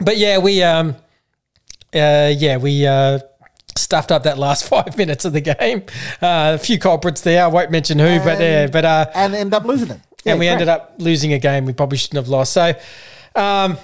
but 0.04 0.18
yeah, 0.18 0.40
we 0.40 0.64
um, 0.64 0.96
uh, 1.94 2.34
yeah 2.36 2.58
we 2.58 2.86
uh, 2.86 3.20
stuffed 3.78 4.12
up 4.12 4.24
that 4.24 4.38
last 4.38 4.68
five 4.70 4.98
minutes 4.98 5.24
of 5.24 5.34
the 5.34 5.42
game. 5.42 5.84
Uh, 6.22 6.54
a 6.56 6.58
few 6.58 6.80
culprits 6.80 7.22
there. 7.22 7.44
I 7.44 7.48
won't 7.48 7.72
mention 7.72 8.00
who, 8.00 8.20
but 8.20 8.40
yeah, 8.40 8.68
but 8.68 8.86
uh, 8.86 9.06
and 9.14 9.36
end 9.36 9.54
up 9.54 9.66
losing 9.66 9.92
it. 9.92 10.00
Yeah, 10.24 10.34
and 10.34 10.40
we 10.40 10.48
correct. 10.48 10.54
ended 10.62 10.70
up 10.70 10.96
losing 10.98 11.34
a 11.34 11.40
game 11.40 11.66
we 11.66 11.74
probably 11.74 11.98
shouldn't 11.98 12.18
have 12.24 12.28
lost. 12.28 12.54
So, 12.54 12.74
um, 13.36 13.78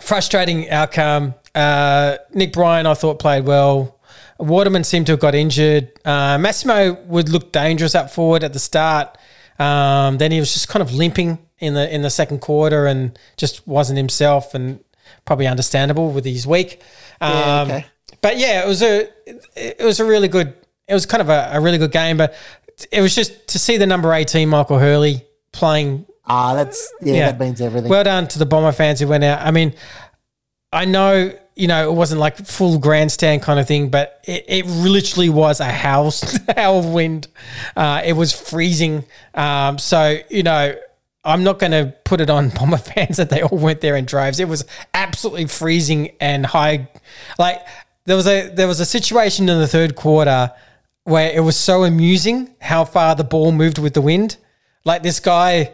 frustrating 0.00 0.68
outcome. 0.70 1.34
Uh, 1.54 2.16
Nick 2.32 2.52
Bryan, 2.52 2.86
I 2.86 2.94
thought 2.94 3.18
played 3.18 3.44
well. 3.44 3.98
Waterman 4.38 4.84
seemed 4.84 5.06
to 5.06 5.12
have 5.12 5.20
got 5.20 5.34
injured. 5.34 5.90
Uh, 6.04 6.38
Massimo 6.38 6.94
would 7.06 7.28
look 7.28 7.50
dangerous 7.52 7.94
up 7.94 8.10
forward 8.10 8.44
at 8.44 8.52
the 8.52 8.58
start. 8.60 9.18
Um, 9.58 10.18
then 10.18 10.30
he 10.30 10.38
was 10.38 10.52
just 10.52 10.68
kind 10.68 10.80
of 10.82 10.94
limping 10.94 11.38
in 11.58 11.74
the 11.74 11.92
in 11.92 12.02
the 12.02 12.10
second 12.10 12.40
quarter 12.40 12.86
and 12.86 13.18
just 13.36 13.66
wasn't 13.66 13.96
himself, 13.96 14.54
and 14.54 14.78
probably 15.24 15.48
understandable 15.48 16.12
with 16.12 16.24
his 16.24 16.46
week. 16.46 16.80
Um, 17.20 17.32
Yeah, 17.32 17.62
okay. 17.66 17.86
But 18.20 18.38
yeah, 18.38 18.62
it 18.64 18.68
was 18.68 18.82
a 18.82 19.08
it 19.56 19.80
was 19.84 19.98
a 19.98 20.04
really 20.04 20.28
good. 20.28 20.54
It 20.86 20.94
was 20.94 21.04
kind 21.06 21.20
of 21.20 21.28
a, 21.28 21.50
a 21.54 21.60
really 21.60 21.78
good 21.78 21.90
game, 21.92 22.16
but 22.16 22.34
it 22.92 23.00
was 23.00 23.14
just 23.14 23.48
to 23.48 23.58
see 23.58 23.76
the 23.76 23.86
number 23.86 24.12
eighteen 24.14 24.48
Michael 24.48 24.78
Hurley 24.78 25.24
playing 25.50 26.06
Ah, 26.30 26.54
that's 26.54 26.92
yeah, 27.00 27.14
Yeah. 27.14 27.30
that 27.32 27.40
means 27.40 27.60
everything. 27.60 27.90
well 27.90 28.04
done 28.04 28.28
to 28.28 28.38
the 28.38 28.46
Bomber 28.46 28.70
fans 28.72 29.00
who 29.00 29.08
went 29.08 29.24
out. 29.24 29.40
I 29.44 29.50
mean, 29.50 29.74
I 30.72 30.84
know, 30.84 31.32
you 31.54 31.66
know, 31.66 31.90
it 31.90 31.94
wasn't 31.94 32.20
like 32.20 32.36
full 32.36 32.78
grandstand 32.78 33.42
kind 33.42 33.58
of 33.58 33.66
thing, 33.66 33.88
but 33.88 34.20
it, 34.24 34.44
it 34.48 34.66
literally 34.66 35.30
was 35.30 35.60
a 35.60 35.64
howl, 35.64 36.12
howl 36.56 36.80
of 36.80 36.86
wind. 36.86 37.28
Uh, 37.74 38.02
it 38.04 38.12
was 38.12 38.32
freezing. 38.32 39.04
Um, 39.34 39.78
so, 39.78 40.18
you 40.28 40.42
know, 40.42 40.74
I'm 41.24 41.44
not 41.44 41.58
going 41.58 41.72
to 41.72 41.94
put 42.04 42.20
it 42.20 42.30
on 42.30 42.48
Bomber 42.54 42.78
fans 42.78 43.16
that 43.16 43.30
they 43.30 43.42
all 43.42 43.58
went 43.58 43.80
there 43.80 43.96
in 43.96 44.04
droves. 44.04 44.40
It 44.40 44.48
was 44.48 44.64
absolutely 44.94 45.46
freezing 45.46 46.12
and 46.20 46.44
high. 46.44 46.88
Like 47.38 47.66
there 48.04 48.16
was 48.16 48.26
a 48.26 48.48
there 48.48 48.66
was 48.66 48.80
a 48.80 48.86
situation 48.86 49.48
in 49.48 49.58
the 49.58 49.68
third 49.68 49.94
quarter 49.94 50.52
where 51.04 51.30
it 51.30 51.40
was 51.40 51.56
so 51.56 51.84
amusing 51.84 52.54
how 52.60 52.84
far 52.84 53.14
the 53.14 53.24
ball 53.24 53.52
moved 53.52 53.78
with 53.78 53.94
the 53.94 54.00
wind. 54.00 54.36
Like 54.84 55.02
this 55.02 55.20
guy, 55.20 55.72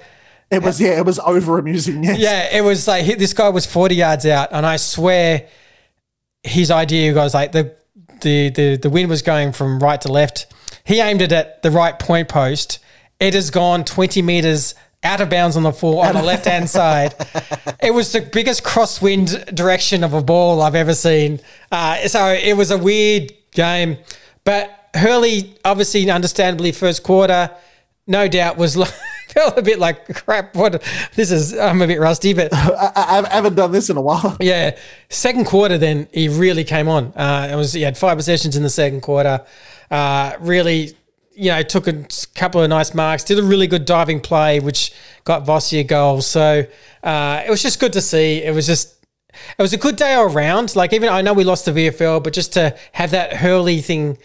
It 0.51 0.63
was 0.63 0.81
yeah, 0.81 0.99
it 0.99 1.05
was 1.07 1.19
over 1.19 1.59
amusing. 1.59 2.05
Yes. 2.05 2.19
yeah, 2.19 2.57
it 2.57 2.63
was 2.63 2.87
like 2.87 3.05
he- 3.05 3.15
this 3.15 3.33
guy 3.33 3.49
was 3.49 3.67
40 3.67 3.95
yards 3.97 4.27
out, 4.27 4.51
and 4.53 4.65
I 4.65 4.77
swear 4.77 5.49
his 6.43 6.71
idea 6.71 7.15
was 7.15 7.35
like 7.35 7.53
the, 7.53 7.75
the 8.21 8.51
the 8.51 8.77
the 8.77 8.91
wind 8.91 9.09
was 9.09 9.23
going 9.23 9.53
from 9.53 9.79
right 9.81 10.01
to 10.03 10.13
left. 10.13 10.47
He 10.85 11.01
aimed 11.01 11.23
it 11.23 11.33
at 11.33 11.63
the 11.63 11.71
right 11.71 11.99
point 11.99 12.29
post. 12.29 12.79
It 13.21 13.35
has 13.35 13.51
gone 13.51 13.85
20 13.85 14.21
meters 14.23 14.75
out 15.03 15.21
of 15.21 15.31
bounds 15.31 15.57
on 15.57 15.63
the 15.63 15.73
floor 15.73 16.05
on 16.07 16.15
the 16.15 16.23
left 16.33 16.45
hand 16.45 16.69
side. 16.69 17.15
It 17.83 17.93
was 17.93 18.13
the 18.13 18.21
biggest 18.21 18.63
crosswind 18.65 19.55
direction 19.55 20.05
of 20.05 20.13
a 20.15 20.23
ball 20.23 20.61
I've 20.63 20.75
ever 20.75 20.95
seen. 20.95 21.41
Uh, 21.73 22.07
so 22.09 22.27
it 22.29 22.57
was 22.57 22.71
a 22.71 22.79
weird 22.79 23.33
game, 23.53 23.97
but 24.45 24.91
Hurley 24.95 25.57
obviously, 25.65 26.09
understandably, 26.11 26.71
first 26.73 27.03
quarter, 27.03 27.51
no 28.07 28.29
doubt 28.29 28.57
was. 28.59 28.77
like- 28.77 28.93
Felt 29.29 29.59
a 29.59 29.63
bit 29.63 29.79
like 29.79 30.15
crap. 30.15 30.55
What 30.55 30.83
this 31.15 31.31
is? 31.31 31.57
I'm 31.57 31.81
a 31.83 31.87
bit 31.87 32.01
rusty, 32.01 32.35
but 32.35 32.51
I, 32.53 33.25
I 33.25 33.35
haven't 33.35 33.55
done 33.55 33.73
this 33.73 33.91
in 33.91 33.97
a 33.97 34.01
while. 34.01 34.37
yeah, 34.41 34.77
second 35.09 35.47
quarter, 35.47 35.79
then 35.79 36.09
he 36.13 36.29
really 36.29 36.65
came 36.65 36.89
on. 36.89 37.07
Uh, 37.17 37.49
it 37.51 37.57
was 37.57 37.73
he 37.73 37.83
had 37.83 37.97
five 37.97 38.17
possessions 38.17 38.57
in 38.57 38.63
the 38.63 38.71
second 38.71 39.01
quarter. 39.01 39.45
Uh, 39.91 40.33
really, 40.41 40.93
you 41.35 41.51
know, 41.51 41.63
took 41.63 41.87
a 41.87 42.07
couple 42.35 42.63
of 42.63 42.69
nice 42.69 42.95
marks. 42.95 43.25
Did 43.25 43.39
a 43.39 43.43
really 43.43 43.67
good 43.67 43.85
diving 43.85 44.21
play, 44.21 44.61
which 44.61 44.93
got 45.25 45.45
Vossi 45.45 45.81
a 45.81 45.85
goal. 45.85 46.21
So 46.21 46.65
uh, 47.03 47.43
it 47.47 47.51
was 47.51 47.63
just 47.63 47.81
good 47.81 47.95
to 47.95 48.01
see. 48.01 48.43
It 48.43 48.55
was 48.55 48.67
just. 48.67 48.93
It 49.59 49.63
was 49.63 49.73
a 49.73 49.79
good 49.79 49.97
day 49.97 50.15
all 50.15 50.33
around. 50.33 50.77
Like 50.77 50.93
even 50.93 51.09
I 51.09 51.21
know 51.21 51.33
we 51.33 51.43
lost 51.43 51.65
the 51.65 51.73
VFL, 51.73 52.23
but 52.23 52.33
just 52.33 52.53
to 52.53 52.77
have 52.93 53.11
that 53.11 53.33
Hurley 53.33 53.81
thing 53.81 54.17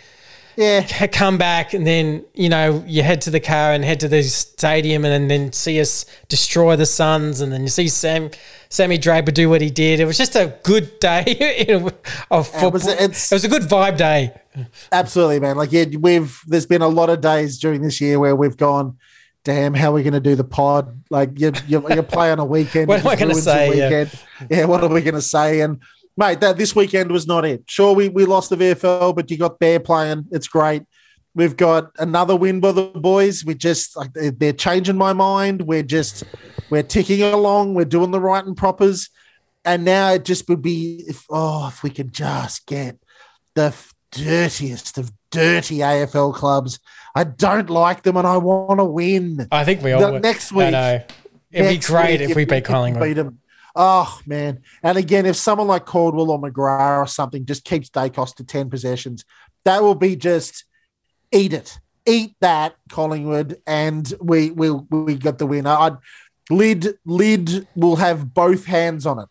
Yeah. 0.59 1.07
come 1.07 1.37
back 1.37 1.73
and 1.73 1.87
then 1.87 2.25
you 2.33 2.49
know 2.49 2.83
you 2.85 3.01
head 3.01 3.21
to 3.21 3.29
the 3.31 3.39
car 3.39 3.71
and 3.71 3.83
head 3.83 4.01
to 4.01 4.07
the 4.09 4.21
stadium 4.23 5.05
and 5.05 5.11
then, 5.13 5.27
then 5.29 5.53
see 5.53 5.79
us 5.79 6.05
destroy 6.27 6.75
the 6.75 6.85
Suns 6.85 7.39
and 7.39 7.51
then 7.53 7.61
you 7.61 7.69
see 7.69 7.87
Sam 7.87 8.29
Sammy 8.69 8.97
Draper 8.97 9.31
do 9.31 9.49
what 9.49 9.61
he 9.61 9.69
did. 9.69 9.99
It 10.01 10.05
was 10.05 10.17
just 10.17 10.35
a 10.35 10.53
good 10.63 10.99
day 10.99 11.65
of 12.29 12.47
football. 12.47 12.71
was- 12.71 12.87
it's- 12.87 13.31
it 13.31 13.35
was 13.35 13.45
a 13.45 13.47
good 13.47 13.63
vibe 13.63 13.97
day. 13.97 14.33
Absolutely, 14.91 15.39
man. 15.39 15.55
Like, 15.55 15.71
yeah, 15.71 15.85
we've 15.97 16.37
there's 16.45 16.65
been 16.65 16.81
a 16.81 16.87
lot 16.89 17.09
of 17.09 17.21
days 17.21 17.57
during 17.57 17.81
this 17.81 18.01
year 18.01 18.19
where 18.19 18.35
we've 18.35 18.57
gone, 18.57 18.97
damn, 19.45 19.73
how 19.73 19.91
are 19.91 19.93
we 19.93 20.03
going 20.03 20.13
to 20.13 20.19
do 20.19 20.35
the 20.35 20.43
pod? 20.43 21.01
Like, 21.09 21.39
you 21.39 21.53
you, 21.67 21.87
you 21.89 22.03
play 22.03 22.31
on 22.31 22.39
a 22.39 22.45
weekend. 22.45 22.87
What 22.89 22.99
am 22.99 23.07
I 23.07 23.15
gonna 23.15 23.33
say? 23.35 23.77
Yeah. 23.77 23.85
weekend. 23.89 24.19
Yeah. 24.51 24.65
what 24.65 24.83
are 24.83 24.89
we 24.89 25.01
going 25.01 25.13
to 25.15 25.21
say? 25.21 25.61
And 25.61 25.79
mate, 26.19 26.41
that 26.41 26.57
this 26.57 26.75
weekend 26.75 27.11
was 27.11 27.25
not 27.25 27.45
it. 27.45 27.63
Sure, 27.67 27.95
we 27.95 28.09
we 28.09 28.25
lost 28.25 28.49
the 28.51 28.57
VFL, 28.57 29.15
but 29.15 29.31
you 29.31 29.37
got 29.37 29.57
Bear 29.57 29.79
playing. 29.79 30.25
It's 30.31 30.47
great. 30.47 30.83
We've 31.33 31.55
got 31.55 31.91
another 31.97 32.35
win 32.35 32.59
by 32.59 32.73
the 32.73 32.87
boys. 32.87 33.45
We 33.45 33.55
just 33.55 33.95
like 33.95 34.13
they- 34.13 34.29
they're 34.31 34.53
changing 34.53 34.97
my 34.97 35.13
mind. 35.13 35.61
We're 35.63 35.83
just 35.83 36.23
we're 36.69 36.83
ticking 36.83 37.21
along. 37.23 37.73
We're 37.73 37.85
doing 37.85 38.11
the 38.11 38.19
right 38.19 38.45
and 38.45 38.55
propers. 38.57 39.09
And 39.65 39.83
now 39.85 40.11
it 40.13 40.25
just 40.25 40.47
would 40.49 40.61
be 40.61 41.03
if 41.07 41.25
oh 41.29 41.67
if 41.69 41.81
we 41.83 41.89
could 41.89 42.11
just 42.13 42.65
get 42.65 42.97
the 43.55 43.65
f- 43.65 43.93
dirtiest 44.11 44.97
of 44.97 45.11
dirty 45.31 45.77
AFL 45.79 46.33
clubs. 46.33 46.79
I 47.15 47.23
don't 47.23 47.69
like 47.69 48.03
them 48.03 48.17
and 48.17 48.25
I 48.27 48.37
want 48.37 48.79
to 48.79 48.85
win. 48.85 49.47
I 49.51 49.63
think 49.65 49.81
we 49.83 49.91
all 49.91 50.11
The- 50.13 50.19
next 50.19 50.51
I 50.51 50.55
week. 50.55 50.71
know. 50.71 51.01
It'd 51.51 51.69
be 51.69 51.77
great 51.85 52.19
week, 52.21 52.29
if 52.29 52.35
we 52.35 52.45
beat 52.45 52.63
Collingwood. 52.65 53.03
beat 53.03 53.17
'em. 53.17 53.39
Oh 53.81 54.19
man! 54.25 54.59
And 54.83 54.97
again, 54.97 55.25
if 55.25 55.37
someone 55.37 55.67
like 55.67 55.85
Caldwell 55.85 56.31
or 56.31 56.41
McGrath 56.41 57.01
or 57.01 57.07
something 57.07 57.45
just 57.45 57.63
keeps 57.63 57.89
Daicos 57.89 58.35
to 58.35 58.43
ten 58.43 58.69
possessions, 58.69 59.23
that 59.63 59.81
will 59.81 59.95
be 59.95 60.17
just 60.17 60.65
eat 61.31 61.53
it, 61.53 61.79
eat 62.05 62.35
that 62.41 62.75
Collingwood, 62.89 63.61
and 63.65 64.13
we 64.19 64.51
we 64.51 64.69
we 64.69 65.15
got 65.15 65.37
the 65.37 65.47
win. 65.47 65.65
I 65.65 65.91
lid 66.49 66.99
lid 67.05 67.69
will 67.73 67.95
have 67.95 68.33
both 68.33 68.65
hands 68.65 69.05
on 69.05 69.19
it. 69.19 69.29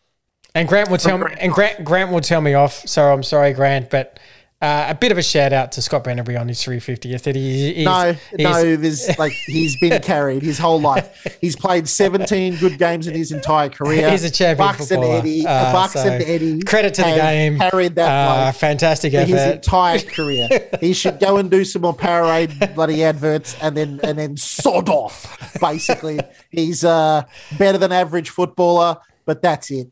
And 0.55 0.67
Grant 0.67 0.89
will 0.89 0.97
tell 0.97 1.19
me, 1.19 1.27
and 1.39 1.53
Grant 1.53 1.85
Grant 1.85 2.11
will 2.11 2.23
tell 2.23 2.41
me 2.41 2.55
off. 2.55 2.89
So 2.89 3.13
I'm 3.13 3.23
sorry, 3.23 3.53
Grant, 3.53 3.91
but 3.91 4.19
uh, 4.61 4.87
a 4.89 4.95
bit 4.95 5.13
of 5.13 5.19
a 5.19 5.23
shout 5.23 5.53
out 5.53 5.71
to 5.73 5.81
Scott 5.83 6.03
Pendlebury 6.03 6.37
on 6.37 6.49
his 6.49 6.59
350th. 6.61 7.23
That 7.23 7.37
he, 7.37 7.75
he's, 7.75 7.85
no, 7.85 8.13
he's- 8.13 8.39
no, 8.39 8.77
there's 8.77 9.19
like 9.19 9.33
he's 9.47 9.79
been 9.81 10.03
carried 10.03 10.43
his 10.43 10.59
whole 10.59 10.81
life. 10.81 11.39
He's 11.41 11.55
played 11.55 11.89
17 11.89 12.57
good 12.57 12.77
games 12.79 13.07
in 13.07 13.15
his 13.15 13.31
entire 13.31 13.69
career. 13.69 14.11
He's 14.11 14.25
a 14.25 14.31
champion 14.31 14.67
Bucks 14.69 14.81
and 14.81 14.89
footballer. 14.89 15.19
Eddie, 15.19 15.47
Uh, 15.47 15.73
Bucks 15.73 15.93
so 15.93 16.01
and 16.01 16.23
Eddie. 16.25 16.61
credit 16.63 16.95
to 16.95 17.03
the 17.03 17.09
game. 17.15 17.59
Carried 17.59 17.95
that 17.95 18.09
Uh, 18.11 18.53
fantastic 18.53 19.13
for 19.13 19.21
his 19.21 19.43
entire 19.55 19.99
career. 20.01 20.49
he 20.81 20.93
should 20.93 21.21
go 21.21 21.37
and 21.37 21.51
do 21.51 21.65
some 21.65 21.83
more 21.83 21.95
Powerade 21.97 22.75
bloody 22.75 23.05
adverts 23.05 23.57
and 23.63 23.77
then 23.77 24.01
and 24.03 24.19
then 24.19 24.37
sod 24.37 24.89
off. 24.89 25.37
Basically, 25.61 26.19
he's 26.51 26.83
a 26.83 27.27
better 27.59 27.79
than 27.79 27.93
average 27.93 28.31
footballer, 28.31 28.97
but 29.25 29.41
that's 29.43 29.71
it. 29.71 29.89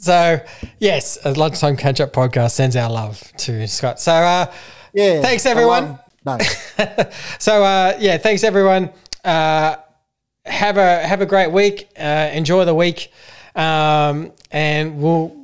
So 0.00 0.40
yes, 0.78 1.18
a 1.24 1.32
lunchtime 1.32 1.76
catch 1.76 2.00
up 2.00 2.12
podcast 2.12 2.52
sends 2.52 2.74
our 2.76 2.90
love 2.90 3.22
to 3.38 3.66
Scott. 3.68 4.00
So 4.00 4.12
uh, 4.12 4.52
Yeah. 4.94 5.20
thanks 5.20 5.44
everyone. 5.46 5.98
no. 6.24 6.38
So 7.38 7.62
uh, 7.62 7.96
yeah, 8.00 8.16
thanks 8.18 8.42
everyone. 8.44 8.90
Uh, 9.24 9.76
have 10.46 10.78
a 10.78 11.06
have 11.06 11.20
a 11.20 11.26
great 11.26 11.52
week. 11.52 11.88
Uh, 11.98 12.30
enjoy 12.32 12.64
the 12.64 12.74
week, 12.74 13.12
um, 13.54 14.32
and 14.50 14.98
we'll. 15.00 15.36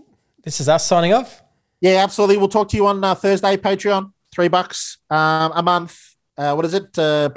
This 0.42 0.60
is 0.60 0.68
us 0.68 0.86
signing 0.86 1.12
off. 1.12 1.42
Yeah, 1.80 2.02
absolutely. 2.02 2.38
We'll 2.38 2.48
talk 2.48 2.68
to 2.70 2.76
you 2.76 2.86
on 2.86 3.02
uh, 3.04 3.14
Thursday, 3.14 3.56
Patreon. 3.56 4.12
Three 4.32 4.48
bucks 4.48 4.98
um, 5.10 5.52
a 5.54 5.62
month. 5.62 6.14
Uh, 6.38 6.54
what 6.54 6.64
is 6.64 6.72
it? 6.72 6.96
Uh, 6.98 7.28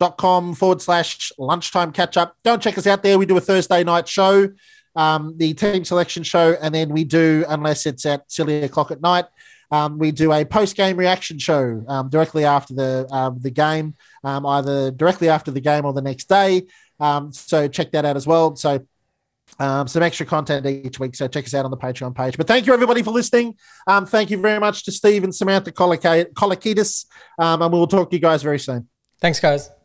Patreon.com 0.00 0.54
forward 0.54 0.80
slash 0.82 1.30
lunchtime 1.38 1.92
catch 1.92 2.16
up. 2.16 2.36
Don't 2.42 2.62
check 2.62 2.78
us 2.78 2.86
out 2.86 3.02
there. 3.02 3.18
We 3.18 3.26
do 3.26 3.36
a 3.36 3.40
Thursday 3.40 3.84
night 3.84 4.08
show, 4.08 4.48
um, 4.96 5.34
the 5.36 5.54
team 5.54 5.84
selection 5.84 6.22
show, 6.22 6.56
and 6.60 6.74
then 6.74 6.90
we 6.90 7.04
do, 7.04 7.44
unless 7.48 7.86
it's 7.86 8.04
at 8.06 8.30
silly 8.30 8.62
o'clock 8.62 8.90
at 8.90 9.00
night, 9.00 9.26
um, 9.70 9.98
we 9.98 10.10
do 10.10 10.32
a 10.32 10.44
post 10.44 10.76
game 10.76 10.96
reaction 10.96 11.38
show 11.38 11.84
um, 11.88 12.08
directly 12.08 12.44
after 12.44 12.74
the 12.74 13.06
um, 13.12 13.38
the 13.40 13.50
game, 13.50 13.94
um, 14.24 14.44
either 14.44 14.90
directly 14.90 15.28
after 15.28 15.50
the 15.50 15.60
game 15.60 15.84
or 15.84 15.92
the 15.92 16.02
next 16.02 16.28
day. 16.28 16.66
Um, 16.98 17.32
so 17.32 17.68
check 17.68 17.92
that 17.92 18.04
out 18.04 18.16
as 18.16 18.26
well. 18.26 18.56
So 18.56 18.84
um, 19.58 19.88
some 19.88 20.02
extra 20.02 20.26
content 20.26 20.66
each 20.66 21.00
week. 21.00 21.14
So 21.14 21.26
check 21.28 21.44
us 21.44 21.54
out 21.54 21.64
on 21.64 21.70
the 21.70 21.76
Patreon 21.76 22.14
page. 22.14 22.36
But 22.36 22.46
thank 22.46 22.66
you 22.66 22.74
everybody 22.74 23.02
for 23.02 23.10
listening. 23.10 23.56
Um, 23.86 24.06
thank 24.06 24.30
you 24.30 24.38
very 24.38 24.60
much 24.60 24.84
to 24.84 24.92
Steve 24.92 25.24
and 25.24 25.34
Samantha 25.34 25.72
Kolakidis. 25.72 27.06
Um, 27.38 27.62
and 27.62 27.72
we 27.72 27.78
will 27.78 27.86
talk 27.86 28.10
to 28.10 28.16
you 28.16 28.22
guys 28.22 28.42
very 28.42 28.58
soon. 28.58 28.88
Thanks, 29.20 29.40
guys. 29.40 29.79